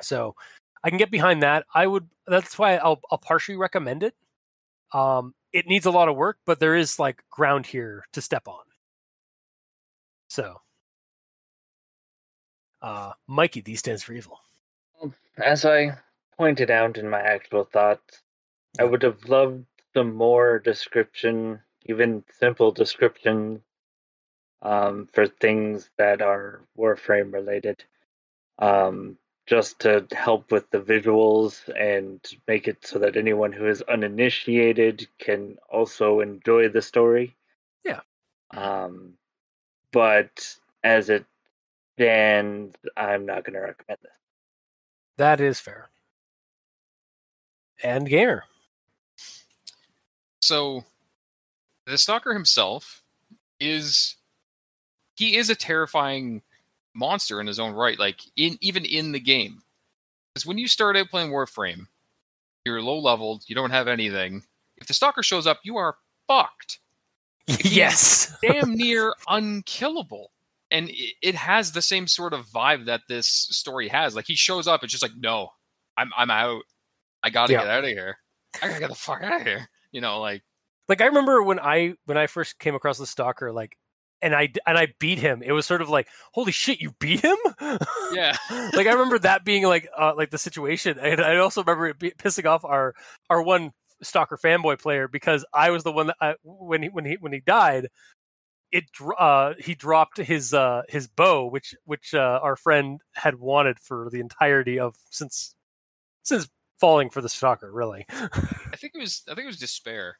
So 0.01 0.35
I 0.83 0.89
can 0.89 0.97
get 0.97 1.11
behind 1.11 1.41
that. 1.43 1.65
I 1.73 1.87
would. 1.87 2.07
That's 2.27 2.59
why 2.59 2.75
I'll 2.75 2.99
I'll 3.09 3.17
partially 3.17 3.57
recommend 3.57 4.03
it. 4.03 4.13
Um, 4.93 5.33
it 5.53 5.67
needs 5.67 5.85
a 5.85 5.91
lot 5.91 6.09
of 6.09 6.15
work, 6.15 6.37
but 6.45 6.59
there 6.59 6.75
is 6.75 6.99
like 6.99 7.23
ground 7.29 7.65
here 7.65 8.05
to 8.13 8.21
step 8.21 8.47
on. 8.47 8.63
So, 10.29 10.57
uh, 12.81 13.13
Mikey, 13.27 13.61
D 13.61 13.75
stands 13.75 14.03
for 14.03 14.13
evil. 14.13 14.39
As 15.37 15.63
I 15.63 15.97
pointed 16.37 16.69
out 16.69 16.97
in 16.97 17.09
my 17.09 17.21
actual 17.21 17.63
thoughts, 17.63 18.21
I 18.79 18.83
would 18.83 19.03
have 19.03 19.23
loved 19.25 19.65
some 19.93 20.15
more 20.15 20.59
description, 20.59 21.61
even 21.85 22.23
simple 22.39 22.71
description, 22.71 23.61
um, 24.61 25.07
for 25.13 25.27
things 25.27 25.89
that 25.97 26.21
are 26.21 26.61
Warframe 26.77 27.33
related, 27.33 27.83
um, 28.59 29.17
just 29.45 29.79
to 29.79 30.05
help 30.11 30.51
with 30.51 30.69
the 30.71 30.79
visuals 30.79 31.67
and 31.79 32.19
make 32.47 32.67
it 32.67 32.85
so 32.85 32.99
that 32.99 33.15
anyone 33.15 33.53
who 33.53 33.67
is 33.67 33.81
uninitiated 33.83 35.07
can 35.19 35.57
also 35.69 36.19
enjoy 36.19 36.67
the 36.69 36.81
story. 36.81 37.35
Yeah. 37.85 38.01
Um, 38.51 39.13
but 39.91 40.55
as 40.83 41.09
it 41.09 41.25
stands, 41.95 42.75
I'm 42.95 43.25
not 43.25 43.43
going 43.43 43.53
to 43.53 43.61
recommend 43.61 43.99
this. 44.03 44.17
That 45.17 45.39
is 45.39 45.59
fair. 45.59 45.89
And 47.83 48.07
gamer. 48.09 48.43
So 50.47 50.85
the 51.85 51.97
stalker 51.97 52.33
himself 52.33 53.03
is 53.59 54.15
he 55.17 55.35
is 55.35 55.49
a 55.49 55.55
terrifying 55.55 56.41
monster 56.95 57.41
in 57.41 57.47
his 57.47 57.59
own 57.59 57.73
right 57.73 57.99
like 57.99 58.21
in 58.37 58.57
even 58.61 58.85
in 58.85 59.11
the 59.11 59.19
game. 59.19 59.61
Because 60.33 60.45
when 60.45 60.57
you 60.57 60.69
start 60.69 60.95
out 60.95 61.09
playing 61.09 61.31
warframe 61.31 61.87
you're 62.63 62.81
low 62.81 62.97
leveled 62.97 63.43
you 63.47 63.55
don't 63.55 63.71
have 63.71 63.89
anything. 63.89 64.43
If 64.77 64.87
the 64.87 64.93
stalker 64.93 65.21
shows 65.21 65.45
up 65.47 65.59
you 65.63 65.75
are 65.75 65.97
fucked. 66.29 66.79
Yes. 67.63 68.33
damn 68.41 68.73
near 68.75 69.13
unkillable. 69.27 70.31
And 70.71 70.89
it, 70.89 71.15
it 71.21 71.35
has 71.35 71.73
the 71.73 71.81
same 71.81 72.07
sort 72.07 72.31
of 72.33 72.45
vibe 72.47 72.85
that 72.85 73.01
this 73.09 73.27
story 73.27 73.89
has. 73.89 74.15
Like 74.15 74.27
he 74.27 74.35
shows 74.35 74.65
up 74.65 74.81
it's 74.81 74.93
just 74.93 75.03
like 75.03 75.17
no 75.19 75.49
i'm 75.97 76.09
i'm 76.17 76.31
out. 76.31 76.63
I 77.21 77.31
gotta 77.31 77.51
Yeah. 77.51 77.63
get 77.63 77.69
out 77.69 77.83
of 77.83 77.89
here. 77.89 78.17
I 78.61 78.67
gotta 78.69 78.79
get 78.79 78.89
the 78.89 78.95
fuck 78.95 79.21
out 79.23 79.41
of 79.41 79.45
here 79.45 79.67
you 79.91 80.01
know 80.01 80.19
like 80.19 80.43
like 80.87 81.01
I 81.01 81.05
remember 81.05 81.43
when 81.43 81.59
I 81.59 81.95
when 82.05 82.17
I 82.17 82.27
first 82.27 82.59
came 82.59 82.75
across 82.75 82.97
the 82.97 83.05
stalker, 83.05 83.51
like, 83.51 83.77
and 84.21 84.33
I 84.33 84.49
and 84.65 84.77
I 84.77 84.93
beat 84.99 85.19
him. 85.19 85.43
It 85.43 85.51
was 85.51 85.65
sort 85.65 85.81
of 85.81 85.89
like, 85.89 86.07
holy 86.31 86.51
shit, 86.51 86.79
you 86.79 86.93
beat 86.99 87.21
him! 87.21 87.37
yeah 88.13 88.35
like 88.73 88.87
I 88.87 88.93
remember 88.93 89.19
that 89.19 89.43
being 89.43 89.63
like 89.63 89.87
uh, 89.97 90.13
like 90.15 90.31
the 90.31 90.37
situation, 90.37 90.97
and 90.99 91.21
I 91.21 91.37
also 91.37 91.61
remember 91.61 91.87
it 91.87 91.99
be- 91.99 92.11
pissing 92.11 92.45
off 92.45 92.63
our 92.63 92.95
our 93.29 93.41
one 93.41 93.71
stalker 94.01 94.37
fanboy 94.37 94.79
player 94.79 95.07
because 95.07 95.43
I 95.53 95.71
was 95.71 95.83
the 95.83 95.91
one 95.91 96.07
that 96.07 96.17
I, 96.21 96.35
when 96.43 96.83
he 96.83 96.89
when 96.89 97.05
he 97.05 97.17
when 97.19 97.33
he 97.33 97.41
died, 97.41 97.89
it 98.71 98.85
uh, 99.19 99.53
he 99.59 99.75
dropped 99.75 100.17
his 100.17 100.53
uh, 100.53 100.83
his 100.87 101.07
bow, 101.07 101.47
which 101.47 101.75
which 101.83 102.13
uh, 102.13 102.39
our 102.41 102.55
friend 102.55 103.01
had 103.13 103.35
wanted 103.35 103.77
for 103.79 104.09
the 104.09 104.21
entirety 104.21 104.79
of 104.79 104.95
since 105.09 105.53
since 106.23 106.47
falling 106.79 107.09
for 107.09 107.21
the 107.21 107.29
stalker. 107.29 107.71
Really, 107.71 108.05
I 108.09 108.75
think 108.75 108.93
it 108.95 108.99
was. 108.99 109.23
I 109.27 109.35
think 109.35 109.45
it 109.45 109.47
was 109.47 109.59
despair. 109.59 110.17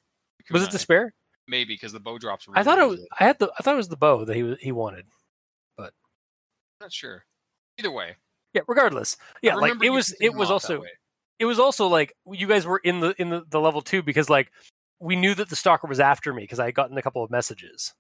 was 0.52 0.64
it 0.64 0.72
despair? 0.72 1.14
maybe 1.48 1.74
because 1.74 1.94
the 1.94 2.00
bow 2.00 2.18
drops. 2.18 2.46
I 2.54 2.64
thought 2.64 2.78
it 2.78 2.82
really 2.82 2.98
was. 2.98 3.08
I 3.20 3.24
had 3.24 3.40
the. 3.40 3.52
I 3.58 3.64
thought 3.64 3.74
it 3.74 3.78
was 3.78 3.90
the 3.90 3.98
bow 3.98 4.26
that 4.26 4.36
he 4.36 4.56
he 4.60 4.72
wanted. 4.72 5.06
I'm 5.80 5.90
not 6.82 6.94
sure. 6.94 7.26
Either 7.80 7.90
way, 7.92 8.16
Yeah. 8.54 8.62
Regardless. 8.68 9.18
Yeah. 9.42 9.56
Like 9.56 9.82
it 9.84 9.90
was. 9.90 10.16
It 10.22 10.34
was 10.34 10.52
also. 10.52 10.84
It 11.40 11.46
was 11.46 11.60
also 11.60 11.88
like 11.88 12.14
you 12.32 12.48
guys 12.48 12.66
were 12.66 12.80
in 12.84 13.00
the 13.00 13.14
in 13.20 13.30
the, 13.30 13.44
the 13.50 13.60
level 13.60 13.82
two 13.82 14.02
because 14.04 14.30
like 14.30 14.52
we 15.00 15.16
knew 15.16 15.36
that 15.36 15.50
the 15.50 15.56
stalker 15.56 15.88
was 15.88 16.00
after 16.00 16.34
me 16.34 16.44
because 16.44 16.60
I 16.60 16.66
had 16.66 16.74
gotten 16.74 16.98
a 16.98 17.02
couple 17.02 17.24
of 17.24 17.30
messages. 17.32 17.94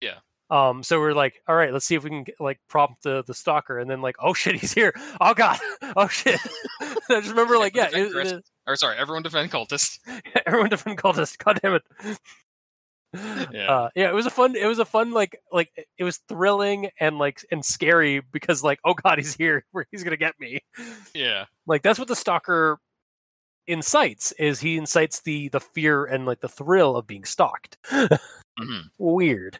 Yeah. 0.00 0.18
Um. 0.50 0.82
So 0.82 1.00
we're 1.00 1.12
like, 1.12 1.40
all 1.48 1.56
right, 1.56 1.72
let's 1.72 1.84
see 1.86 1.94
if 1.96 2.04
we 2.04 2.10
can 2.10 2.22
get, 2.24 2.36
like 2.40 2.60
prompt 2.68 3.02
the 3.02 3.24
the 3.26 3.34
stalker, 3.34 3.78
and 3.78 3.90
then 3.90 4.00
like, 4.00 4.16
oh 4.20 4.32
shit, 4.34 4.56
he's 4.56 4.72
here. 4.72 4.92
Oh 5.20 5.34
god. 5.34 5.58
Oh 5.96 6.08
shit. 6.08 6.38
I 6.80 6.94
just 7.20 7.30
remember 7.30 7.58
like, 7.58 7.74
yeah, 7.76 7.88
it, 7.92 8.14
it- 8.26 8.44
Or 8.66 8.76
sorry, 8.76 8.96
everyone 8.98 9.22
defend 9.22 9.50
cultist. 9.50 9.98
everyone 10.46 10.68
defend 10.70 10.98
cultist. 10.98 11.38
God 11.38 11.58
damn 11.62 11.74
it. 11.74 11.82
Yeah. 13.52 13.66
Uh, 13.70 13.88
yeah, 13.94 14.08
it 14.10 14.14
was 14.14 14.26
a 14.26 14.30
fun. 14.30 14.56
It 14.56 14.66
was 14.66 14.78
a 14.78 14.84
fun 14.84 15.12
like 15.12 15.40
like 15.50 15.70
it 15.96 16.04
was 16.04 16.18
thrilling 16.28 16.90
and 17.00 17.18
like 17.18 17.40
and 17.50 17.64
scary 17.64 18.20
because 18.32 18.62
like 18.62 18.78
oh 18.84 18.92
god 18.94 19.18
he's 19.18 19.34
here 19.34 19.64
where 19.72 19.86
he's 19.90 20.04
gonna 20.04 20.16
get 20.18 20.34
me. 20.38 20.60
Yeah. 21.14 21.46
Like 21.66 21.82
that's 21.82 21.98
what 21.98 22.08
the 22.08 22.16
stalker 22.16 22.78
incites 23.66 24.32
is 24.32 24.60
he 24.60 24.76
incites 24.76 25.20
the 25.22 25.48
the 25.48 25.60
fear 25.60 26.04
and 26.04 26.26
like 26.26 26.40
the 26.40 26.48
thrill 26.48 26.96
of 26.96 27.06
being 27.06 27.24
stalked. 27.24 27.78
hmm 27.90 28.80
Weird. 28.98 29.58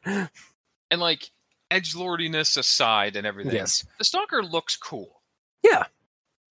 And 0.91 1.01
like 1.01 1.31
edge 1.71 1.95
lordiness 1.95 2.57
aside 2.57 3.17
and 3.17 3.27
everything, 3.27 3.55
Yes. 3.55 3.85
the 3.99 4.05
stalker 4.05 4.43
looks 4.43 4.77
cool. 4.77 5.21
Yeah. 5.63 5.85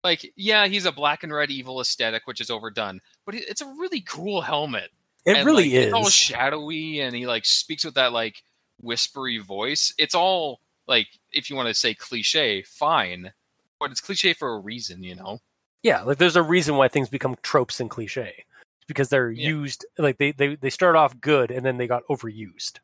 Like, 0.03 0.31
yeah, 0.35 0.67
he's 0.67 0.85
a 0.85 0.91
black 0.91 1.23
and 1.23 1.33
red 1.33 1.49
evil 1.49 1.79
aesthetic, 1.81 2.27
which 2.27 2.39
is 2.41 2.51
overdone, 2.51 2.99
but 3.25 3.33
it's 3.33 3.61
a 3.61 3.65
really 3.79 4.01
cool 4.01 4.41
helmet. 4.41 4.91
It 5.25 5.37
And, 5.37 5.45
really 5.45 5.63
like, 5.63 5.73
is. 5.73 5.85
It's 5.85 5.93
all 5.93 6.09
shadowy, 6.09 6.99
and 6.99 7.15
he 7.15 7.25
like 7.25 7.45
speaks 7.45 7.83
with 7.83 7.95
that 7.95 8.11
like 8.13 8.43
whispery 8.79 9.39
voice. 9.39 9.93
It's 9.97 10.13
all 10.13 10.59
like, 10.87 11.07
if 11.31 11.49
you 11.49 11.55
want 11.55 11.69
to 11.69 11.73
say 11.73 11.95
cliche, 11.95 12.61
fine, 12.61 13.31
but 13.79 13.89
it's 13.89 14.01
cliche 14.01 14.33
for 14.33 14.53
a 14.53 14.59
reason, 14.59 15.01
you 15.01 15.15
know. 15.15 15.39
yeah, 15.81 16.01
like 16.03 16.17
there's 16.19 16.35
a 16.35 16.43
reason 16.43 16.75
why 16.77 16.87
things 16.87 17.09
become 17.09 17.35
tropes 17.41 17.79
and 17.79 17.89
cliche. 17.89 18.45
Because 18.87 19.09
they're 19.09 19.31
Yeah. 19.31 19.47
used 19.47 19.83
like 19.97 20.19
they, 20.19 20.31
they 20.33 20.55
they 20.55 20.69
start 20.69 20.95
off 20.95 21.19
good 21.19 21.49
and 21.49 21.65
then 21.65 21.77
they 21.77 21.87
got 21.87 22.03
overused. 22.07 22.77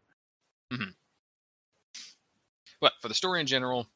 But 2.81 2.93
for 2.99 3.07
the 3.07 3.13
story 3.13 3.39
in 3.39 3.47
general, 3.47 3.87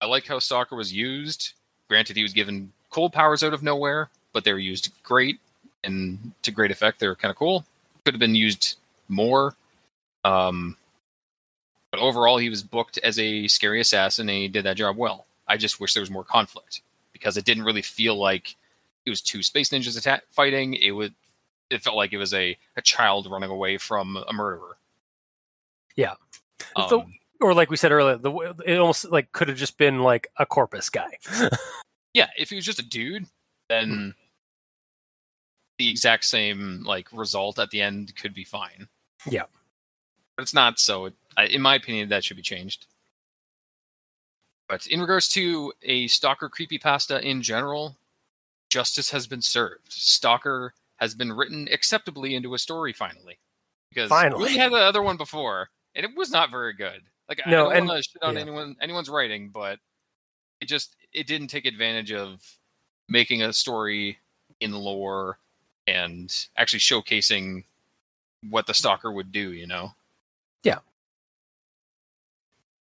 I 0.00 0.06
like 0.06 0.26
how 0.26 0.38
Stalker 0.38 0.76
was 0.76 0.92
used. 0.92 1.52
Granted, 1.88 2.16
he 2.16 2.22
was 2.22 2.32
given 2.32 2.72
cold 2.90 3.12
powers 3.12 3.42
out 3.42 3.52
of 3.52 3.62
nowhere, 3.62 4.08
but 4.32 4.44
they 4.44 4.52
were 4.52 4.58
used 4.58 4.90
great 5.02 5.40
and 5.84 6.32
to 6.42 6.50
great 6.50 6.70
effect. 6.70 7.00
They 7.00 7.08
were 7.08 7.16
kind 7.16 7.30
of 7.30 7.36
cool. 7.36 7.64
Could 8.04 8.14
have 8.14 8.20
been 8.20 8.34
used 8.34 8.76
more. 9.08 9.54
Um, 10.24 10.76
but 11.90 12.00
overall, 12.00 12.38
he 12.38 12.48
was 12.48 12.62
booked 12.62 12.98
as 12.98 13.18
a 13.18 13.48
scary 13.48 13.80
assassin, 13.80 14.28
and 14.28 14.38
he 14.38 14.48
did 14.48 14.64
that 14.64 14.76
job 14.76 14.96
well. 14.96 15.26
I 15.46 15.56
just 15.56 15.80
wish 15.80 15.94
there 15.94 16.02
was 16.02 16.10
more 16.10 16.24
conflict 16.24 16.82
because 17.12 17.36
it 17.36 17.44
didn't 17.44 17.64
really 17.64 17.82
feel 17.82 18.16
like 18.16 18.54
it 19.06 19.10
was 19.10 19.20
two 19.22 19.42
space 19.42 19.70
ninjas 19.70 20.20
fighting. 20.30 20.74
It 20.74 20.92
would. 20.92 21.14
It 21.70 21.82
felt 21.82 21.96
like 21.96 22.12
it 22.12 22.18
was 22.18 22.32
a, 22.32 22.56
a 22.76 22.82
child 22.82 23.30
running 23.30 23.50
away 23.50 23.76
from 23.78 24.16
a 24.28 24.32
murderer. 24.32 24.76
Yeah. 25.96 26.14
Um, 26.76 26.88
So- 26.88 27.06
Or 27.40 27.54
like 27.54 27.70
we 27.70 27.76
said 27.76 27.92
earlier, 27.92 28.16
the 28.16 28.32
it 28.66 28.78
almost 28.78 29.10
like 29.10 29.32
could 29.32 29.48
have 29.48 29.56
just 29.56 29.78
been 29.78 30.00
like 30.00 30.28
a 30.38 30.46
corpus 30.46 30.88
guy. 30.88 31.18
yeah, 32.14 32.28
if 32.36 32.50
he 32.50 32.56
was 32.56 32.64
just 32.64 32.80
a 32.80 32.88
dude, 32.88 33.26
then 33.68 33.90
mm-hmm. 33.90 34.08
the 35.78 35.88
exact 35.88 36.24
same 36.24 36.82
like 36.84 37.08
result 37.12 37.58
at 37.58 37.70
the 37.70 37.80
end 37.80 38.14
could 38.16 38.34
be 38.34 38.44
fine. 38.44 38.88
Yeah. 39.26 39.44
but 40.36 40.42
it's 40.42 40.54
not. 40.54 40.78
So, 40.78 41.06
it, 41.06 41.14
I, 41.36 41.46
in 41.46 41.62
my 41.62 41.76
opinion, 41.76 42.08
that 42.08 42.24
should 42.24 42.36
be 42.36 42.42
changed. 42.42 42.86
But 44.68 44.86
in 44.86 45.00
regards 45.00 45.28
to 45.30 45.72
a 45.82 46.08
stalker 46.08 46.50
creepypasta 46.50 47.22
in 47.22 47.40
general, 47.42 47.96
justice 48.68 49.10
has 49.10 49.26
been 49.26 49.42
served. 49.42 49.92
Stalker 49.92 50.74
has 50.98 51.14
been 51.14 51.32
written 51.32 51.68
acceptably 51.72 52.34
into 52.34 52.54
a 52.54 52.58
story 52.58 52.92
finally, 52.92 53.38
because 53.88 54.08
Finally. 54.08 54.44
we 54.44 54.56
had 54.56 54.72
the 54.72 54.76
other 54.76 55.02
one 55.02 55.16
before, 55.16 55.70
and 55.94 56.04
it 56.04 56.16
was 56.16 56.30
not 56.30 56.50
very 56.50 56.74
good. 56.74 57.02
Like 57.28 57.40
I 57.44 57.50
don't 57.50 57.86
want 57.86 58.04
to 58.04 58.10
shit 58.10 58.22
on 58.22 58.34
yeah. 58.34 58.40
anyone 58.40 58.76
anyone's 58.80 59.10
writing, 59.10 59.50
but 59.50 59.78
it 60.60 60.66
just 60.66 60.96
it 61.12 61.26
didn't 61.26 61.48
take 61.48 61.66
advantage 61.66 62.12
of 62.12 62.40
making 63.08 63.42
a 63.42 63.52
story 63.52 64.18
in 64.60 64.72
lore 64.72 65.38
and 65.86 66.46
actually 66.56 66.80
showcasing 66.80 67.64
what 68.50 68.66
the 68.66 68.74
stalker 68.74 69.10
would 69.12 69.32
do. 69.32 69.52
You 69.52 69.66
know, 69.66 69.92
Yeah. 70.62 70.78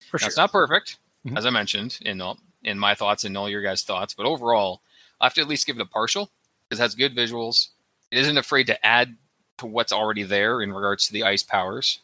For 0.10 0.18
Now, 0.18 0.20
sure. 0.20 0.28
it's 0.28 0.38
not 0.38 0.52
perfect, 0.52 0.98
Mhm. 1.26 1.38
as 1.38 1.46
I 1.46 1.50
mentioned 1.50 1.98
in 2.02 2.22
all, 2.22 2.40
in 2.64 2.80
my 2.80 2.96
thoughts 2.96 3.24
and 3.26 3.38
all 3.38 3.50
your 3.50 3.62
guys' 3.62 3.84
thoughts, 3.84 4.14
but 4.14 4.26
overall, 4.26 4.82
I 5.20 5.26
have 5.26 5.34
to 5.36 5.42
at 5.42 5.48
least 5.48 5.66
give 5.68 5.78
it 5.78 5.82
a 5.82 5.86
partial 5.86 6.32
because 6.70 6.80
it 6.80 6.84
has 6.84 6.96
good 6.96 7.16
visuals. 7.16 7.70
It 8.12 8.20
isn't 8.20 8.38
afraid 8.38 8.68
to 8.68 8.86
add 8.86 9.18
to 9.58 9.66
what's 9.66 9.92
already 9.92 10.24
there 10.24 10.62
in 10.62 10.72
regards 10.72 11.08
to 11.08 11.14
the 11.14 11.24
ice 11.24 11.44
powers. 11.44 12.00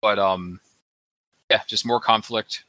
But 0.00 0.18
um, 0.18 0.60
yeah, 1.50 1.62
just 1.66 1.86
more 1.86 2.00
conflict, 2.00 2.64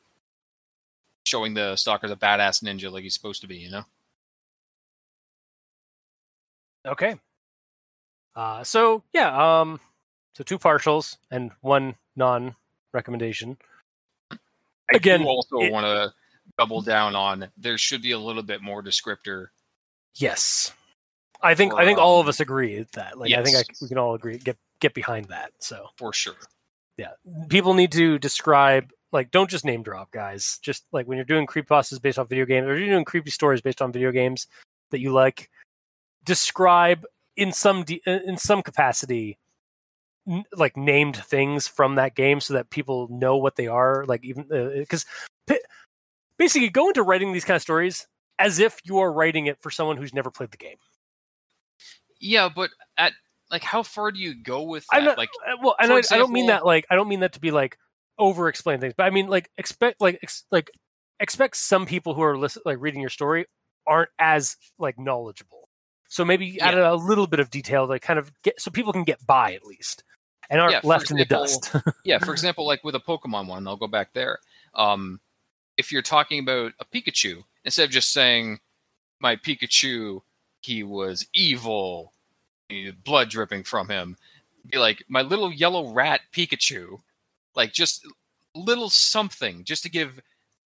showing 1.25 1.53
the 1.53 1.75
stalker's 1.75 2.11
a 2.11 2.15
badass 2.15 2.63
ninja 2.63 2.91
like 2.91 3.03
he's 3.03 3.13
supposed 3.13 3.41
to 3.41 3.47
be. 3.47 3.57
You 3.57 3.71
know. 3.71 3.83
Okay. 6.85 7.15
Uh, 8.35 8.63
so 8.63 9.01
yeah, 9.13 9.61
um, 9.61 9.79
so 10.33 10.43
two 10.43 10.59
partials 10.59 11.17
and 11.31 11.51
one 11.61 11.95
non 12.15 12.55
recommendation. 12.93 13.57
I 14.31 14.37
Again, 14.93 15.21
do 15.21 15.27
also 15.27 15.57
it- 15.59 15.71
want 15.71 15.85
to 15.85 16.13
double 16.57 16.81
down 16.81 17.15
on 17.15 17.47
there 17.57 17.77
should 17.77 18.01
be 18.01 18.11
a 18.11 18.19
little 18.19 18.43
bit 18.43 18.61
more 18.61 18.83
descriptor. 18.83 19.47
Yes, 20.15 20.71
I 21.41 21.55
think 21.55 21.73
I 21.73 21.85
think 21.85 21.97
all 21.97 22.19
of 22.19 22.27
um, 22.27 22.29
us 22.29 22.39
agree 22.39 22.85
that. 22.93 23.17
Like 23.17 23.31
I 23.33 23.43
think 23.43 23.57
I, 23.57 23.63
we 23.81 23.87
can 23.87 23.97
all 23.97 24.13
agree 24.13 24.37
get 24.37 24.57
get 24.79 24.93
behind 24.93 25.25
that. 25.25 25.51
So 25.59 25.89
For 25.97 26.13
sure. 26.13 26.35
Yeah, 26.97 27.11
people 27.49 27.73
need 27.73 27.91
to 27.93 28.17
describe 28.19 28.91
like 29.11 29.31
don't 29.31 29.49
just 29.49 29.65
name 29.65 29.83
drop 29.83 30.11
guys. 30.11 30.59
Just 30.61 30.85
like 30.91 31.07
when 31.07 31.17
you're 31.17 31.25
doing 31.25 31.47
creepypastas 31.47 32.01
based 32.01 32.19
on 32.19 32.27
video 32.27 32.45
games, 32.45 32.67
or 32.67 32.77
you're 32.77 32.89
doing 32.89 33.05
creepy 33.05 33.31
stories 33.31 33.61
based 33.61 33.81
on 33.81 33.91
video 33.91 34.11
games 34.11 34.47
that 34.91 34.99
you 34.99 35.11
like, 35.11 35.49
describe 36.23 37.05
in 37.35 37.51
some 37.51 37.83
de- 37.83 38.01
in 38.05 38.37
some 38.37 38.61
capacity 38.61 39.37
n- 40.27 40.45
like 40.55 40.77
named 40.77 41.17
things 41.17 41.67
from 41.67 41.95
that 41.95 42.15
game 42.15 42.39
so 42.39 42.53
that 42.53 42.69
people 42.69 43.07
know 43.09 43.37
what 43.37 43.55
they 43.55 43.67
are 43.67 44.05
like 44.05 44.23
even 44.23 44.45
uh, 44.51 44.55
uh, 44.55 44.69
because 44.79 45.05
basically 46.37 46.69
go 46.69 46.87
into 46.87 47.03
writing 47.03 47.33
these 47.33 47.45
kind 47.45 47.55
of 47.55 47.61
stories 47.61 48.07
as 48.39 48.59
if 48.59 48.79
you 48.83 48.99
are 48.99 49.11
writing 49.11 49.47
it 49.47 49.57
for 49.61 49.69
someone 49.69 49.97
who's 49.97 50.13
never 50.13 50.31
played 50.31 50.51
the 50.51 50.57
game 50.57 50.77
Yeah, 52.19 52.49
but 52.53 52.69
at 52.97 53.13
like 53.55 53.63
how 53.63 53.83
far 53.83 54.11
do 54.11 54.19
you 54.19 54.33
go 54.33 54.63
with 54.63 54.85
that? 54.91 54.97
i'm 54.97 55.05
not 55.05 55.17
like 55.17 55.29
uh, 55.47 55.55
well 55.61 55.75
and 55.79 55.91
I, 55.91 56.01
I 56.11 56.17
don't 56.17 56.31
mean 56.31 56.47
that 56.47 56.65
like 56.65 56.85
i 56.89 56.95
don't 56.95 57.07
mean 57.07 57.21
that 57.21 57.33
to 57.33 57.39
be 57.39 57.51
like 57.51 57.77
over 58.17 58.47
explain 58.47 58.79
things 58.79 58.93
but 58.95 59.03
i 59.03 59.09
mean 59.09 59.27
like 59.27 59.49
expect 59.57 60.01
like 60.01 60.19
ex- 60.21 60.45
like 60.51 60.69
expect 61.19 61.55
some 61.55 61.85
people 61.85 62.13
who 62.13 62.21
are 62.21 62.37
listen, 62.37 62.61
like 62.65 62.77
reading 62.79 63.01
your 63.01 63.09
story 63.09 63.45
aren't 63.87 64.09
as 64.19 64.57
like 64.79 64.97
knowledgeable 64.99 65.69
so 66.07 66.23
maybe 66.23 66.59
add 66.61 66.77
a 66.77 66.95
little 66.95 67.27
bit 67.27 67.39
of 67.39 67.49
detail 67.49 67.87
to 67.87 67.99
kind 67.99 68.19
of 68.19 68.31
get 68.43 68.59
so 68.59 68.71
people 68.71 68.93
can 68.93 69.03
get 69.03 69.25
by 69.25 69.53
at 69.53 69.65
least 69.65 70.03
and 70.49 70.61
aren't 70.61 70.73
Yeah, 70.73 70.81
left 70.83 71.11
in 71.11 71.17
the 71.17 71.25
dust 71.25 71.75
yeah, 72.05 72.19
for 72.19 72.31
example, 72.31 72.65
like 72.65 72.83
with 72.83 72.95
a 72.95 72.99
Pokemon 72.99 73.47
one, 73.47 73.67
I'll 73.67 73.75
go 73.75 73.87
back 73.87 74.13
there. 74.13 74.39
Um, 74.75 75.19
if 75.75 75.91
you're 75.91 76.03
talking 76.03 76.39
about 76.39 76.73
a 76.79 76.85
Pikachu, 76.85 77.43
instead 77.65 77.85
of 77.85 77.89
just 77.91 78.13
saying 78.13 78.59
my 79.19 79.35
Pikachu, 79.35 80.21
he 80.61 80.83
was 80.83 81.25
evil, 81.33 82.13
blood 83.03 83.29
dripping 83.29 83.63
from 83.63 83.89
him, 83.89 84.17
be 84.71 84.77
like 84.77 85.03
my 85.07 85.21
little 85.21 85.51
yellow 85.51 85.91
rat 85.93 86.21
Pikachu, 86.33 86.99
like 87.55 87.71
just 87.73 88.05
little 88.55 88.89
something, 88.89 89.63
just 89.63 89.83
to 89.83 89.89
give 89.89 90.19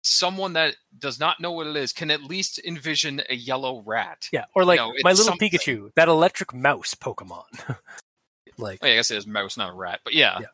someone 0.03 0.53
that 0.53 0.77
does 0.99 1.19
not 1.19 1.41
know 1.41 1.51
what 1.53 1.67
it 1.67 1.77
is 1.77 1.93
can 1.93 2.11
at 2.11 2.23
least 2.23 2.61
envision 2.65 3.21
a 3.29 3.35
yellow 3.35 3.83
rat. 3.85 4.29
yeah 4.33 4.45
or 4.55 4.65
like 4.65 4.79
know, 4.79 4.95
my 5.03 5.11
little 5.11 5.27
something. 5.27 5.51
pikachu 5.51 5.91
that 5.97 6.07
electric 6.09 6.55
mouse 6.55 6.95
pokemon 6.95 7.43
like 8.59 8.79
Oh, 8.81 8.87
yeah, 8.87 8.93
I 8.93 8.97
guess 8.97 9.11
it 9.11 9.17
is 9.19 9.27
mouse, 9.27 9.57
not 9.57 9.71
a 9.71 9.73
rat, 9.75 10.01
but 10.05 10.15
yeah, 10.15 10.39
Yeah. 10.41 10.47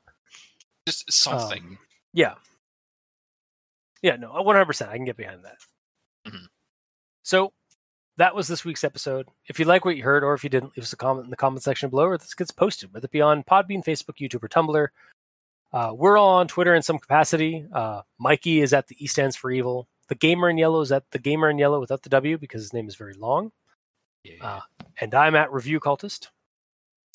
just 0.86 1.12
something. 1.12 1.78
Yeah. 2.14 2.34
Yeah, 4.02 4.16
no, 4.16 4.32
100%. 4.32 4.88
I 4.88 4.96
can 4.96 5.04
get 5.04 5.16
behind 5.16 5.44
that. 5.44 5.56
Mhm. 6.26 6.46
So 7.22 7.52
that 8.16 8.34
was 8.34 8.48
this 8.48 8.64
week's 8.64 8.84
episode. 8.84 9.28
If 9.46 9.58
you 9.58 9.64
like 9.64 9.84
what 9.84 9.96
you 9.96 10.02
heard, 10.02 10.24
or 10.24 10.34
if 10.34 10.44
you 10.44 10.50
didn't, 10.50 10.76
leave 10.76 10.84
us 10.84 10.92
a 10.92 10.96
comment 10.96 11.24
in 11.24 11.30
the 11.30 11.36
comment 11.36 11.62
section 11.62 11.90
below, 11.90 12.04
or 12.04 12.18
this 12.18 12.34
gets 12.34 12.50
posted, 12.50 12.92
whether 12.92 13.06
it 13.06 13.10
be 13.10 13.20
on 13.20 13.42
Podbean, 13.42 13.84
Facebook, 13.84 14.18
YouTube, 14.18 14.42
or 14.42 14.48
Tumblr. 14.48 14.88
Uh, 15.72 15.92
we're 15.92 16.16
all 16.16 16.36
on 16.36 16.46
Twitter 16.46 16.74
in 16.74 16.82
some 16.82 16.98
capacity. 16.98 17.66
Uh, 17.72 18.02
Mikey 18.18 18.60
is 18.60 18.72
at 18.72 18.86
the 18.86 18.96
E 19.02 19.08
stands 19.08 19.34
for 19.34 19.50
evil. 19.50 19.88
The 20.08 20.14
gamer 20.14 20.48
in 20.48 20.58
yellow 20.58 20.80
is 20.80 20.92
at 20.92 21.10
the 21.10 21.18
gamer 21.18 21.50
in 21.50 21.58
yellow 21.58 21.80
without 21.80 22.02
the 22.02 22.10
W 22.10 22.38
because 22.38 22.62
his 22.62 22.72
name 22.72 22.86
is 22.86 22.94
very 22.94 23.14
long. 23.14 23.50
Yeah. 24.22 24.34
Uh, 24.40 24.60
and 25.00 25.14
I'm 25.14 25.34
at 25.34 25.52
review 25.52 25.80
cultist. 25.80 26.28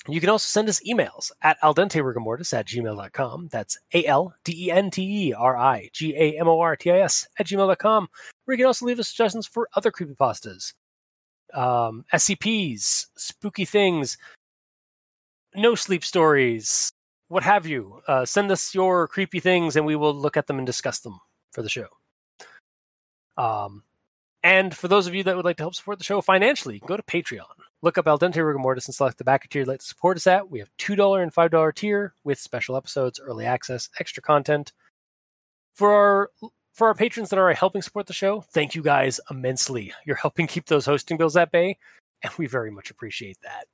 You 0.08 0.20
can 0.20 0.30
also 0.30 0.46
send 0.46 0.70
us 0.70 0.82
emails 0.88 1.32
at 1.42 1.60
aldenterigamortis 1.62 2.54
at 2.58 2.68
gmail.com. 2.68 3.50
That's 3.52 3.78
A 3.94 4.06
L 4.06 4.34
D 4.44 4.68
E 4.68 4.72
N 4.72 4.90
T 4.90 5.30
E 5.30 5.34
R 5.34 5.58
I 5.58 5.90
G 5.94 6.16
A 6.16 6.40
M 6.40 6.48
O 6.48 6.60
R 6.60 6.76
T 6.76 6.90
I 6.92 7.00
S 7.00 7.28
at 7.38 7.48
gmail.com. 7.48 8.08
Where 8.46 8.54
you 8.54 8.58
can 8.58 8.68
also 8.68 8.86
leave 8.86 9.00
us 9.00 9.10
suggestions 9.10 9.46
for 9.46 9.68
other 9.76 9.92
creepypastas, 9.92 10.74
um, 11.54 12.06
SCPs, 12.14 13.08
spooky 13.18 13.66
things, 13.66 14.18
no 15.56 15.76
sleep 15.76 16.04
stories, 16.04 16.92
what 17.28 17.44
have 17.44 17.66
you. 17.66 18.02
Uh, 18.08 18.26
send 18.26 18.52
us 18.52 18.76
your 18.76 19.08
creepy 19.08 19.40
things 19.40 19.76
and 19.76 19.86
we 19.86 19.96
will 19.96 20.14
look 20.14 20.38
at 20.38 20.48
them 20.48 20.58
and 20.58 20.66
discuss 20.66 21.00
them 21.00 21.20
for 21.52 21.62
the 21.62 21.70
show. 21.70 21.88
Um, 23.38 23.84
and 24.44 24.76
for 24.76 24.88
those 24.88 25.08
of 25.08 25.16
you 25.16 25.24
that 25.24 25.36
would 25.36 25.46
like 25.46 25.58
to 25.58 25.64
help 25.64 25.76
support 25.76 25.98
the 25.98 26.04
show 26.04 26.22
financially, 26.22 26.82
go 26.86 26.98
to 26.98 27.04
Patreon. 27.04 27.46
Look 27.82 27.98
up 27.98 28.08
Al 28.08 28.20
Dente 28.20 28.36
Rigor 28.36 28.60
Mortis 28.60 28.88
and 28.88 28.96
select 28.96 29.18
the 29.18 29.24
backer 29.24 29.48
tier 29.48 29.62
you'd 29.62 29.68
like 29.68 29.80
to 29.80 29.86
support 29.86 30.18
us 30.18 30.28
at. 30.28 30.50
We 30.50 30.60
have 30.60 30.70
$2 30.80 31.22
and 31.22 31.34
$5 31.34 31.76
tier 31.76 32.14
with 32.24 32.40
special 32.40 32.76
episodes, 32.76 33.20
early 33.20 33.46
access, 33.46 33.90
extra 34.00 34.22
content. 34.22 34.74
For 35.76 35.94
our 35.94 36.30
for 36.80 36.88
our 36.88 36.96
patrons 36.96 37.30
that 37.30 37.38
are 37.38 37.54
helping 37.54 37.82
support 37.82 38.08
the 38.08 38.14
show, 38.14 38.40
thank 38.40 38.74
you 38.74 38.82
guys 38.82 39.20
immensely. 39.30 39.94
You're 40.06 40.16
helping 40.16 40.48
keep 40.48 40.68
those 40.68 40.86
hosting 40.86 41.18
bills 41.18 41.36
at 41.36 41.52
bay, 41.52 41.78
and 42.24 42.32
we 42.38 42.48
very 42.48 42.72
much 42.72 42.90
appreciate 42.90 43.38
that. 43.44 43.68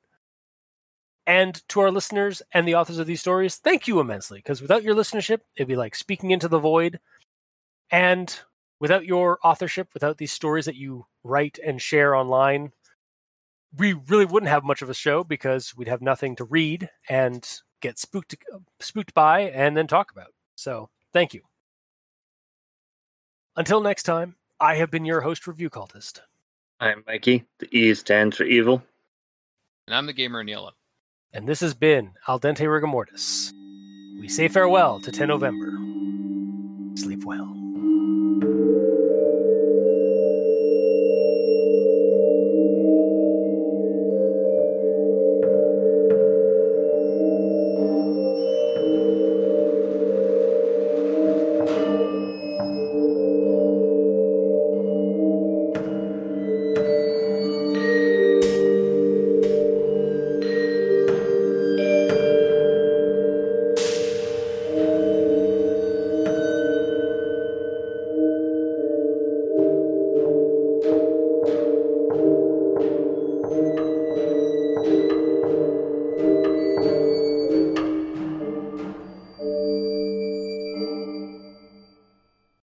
And 1.28 1.62
to 1.70 1.82
our 1.82 1.92
listeners 1.92 2.42
and 2.52 2.68
the 2.68 2.74
authors 2.74 2.98
of 2.98 3.06
these 3.06 3.22
stories, 3.22 3.58
thank 3.58 3.88
you 3.88 4.00
immensely, 4.00 4.40
because 4.40 4.60
without 4.60 4.82
your 4.82 4.96
listenership, 4.96 5.42
it'd 5.56 5.68
be 5.68 5.76
like 5.76 5.94
speaking 5.94 6.32
into 6.32 6.48
the 6.48 6.58
void. 6.58 7.00
And 7.92 8.36
without 8.80 9.06
your 9.06 9.38
authorship, 9.44 9.90
without 9.94 10.18
these 10.18 10.34
stories 10.34 10.66
that 10.66 10.76
you 10.76 11.06
write 11.24 11.60
and 11.64 11.80
share 11.80 12.16
online, 12.16 12.72
we 13.78 13.94
really 13.94 14.26
wouldn't 14.26 14.50
have 14.50 14.64
much 14.64 14.82
of 14.82 14.90
a 14.90 14.96
show 14.96 15.24
because 15.24 15.78
we'd 15.78 15.88
have 15.88 16.02
nothing 16.02 16.36
to 16.38 16.44
read 16.44 16.90
and 17.08 17.48
get 17.82 18.00
spooked 18.00 18.36
spooked 18.80 19.14
by 19.14 19.42
and 19.42 19.78
then 19.78 19.86
talk 19.86 20.12
about. 20.12 20.34
So, 20.56 20.90
thank 21.14 21.36
you. 21.36 21.42
Until 23.58 23.80
next 23.80 24.04
time, 24.04 24.36
I 24.60 24.76
have 24.76 24.92
been 24.92 25.06
your 25.06 25.22
host 25.22 25.48
review 25.48 25.70
cultist. 25.70 26.20
I'm 26.82 27.06
Mikey. 27.08 27.46
The 27.60 27.70
E 27.72 27.94
stands 27.94 28.36
for 28.36 28.44
evil. 28.44 28.84
And 29.88 29.96
I'm 29.96 30.08
the 30.08 30.14
gamer 30.14 30.42
in 30.42 30.50
yellow. 30.50 30.72
And 31.32 31.48
this 31.48 31.62
has 31.62 31.74
been 31.74 32.12
Al 32.28 32.38
Dente 32.38 32.66
Rigamortis. 32.66 33.54
We 34.20 34.28
say 34.28 34.50
farewell 34.50 35.00
to 35.00 35.10
10 35.12 35.30
November. 35.30 35.72
Sleep 36.98 37.24
well. 37.24 37.46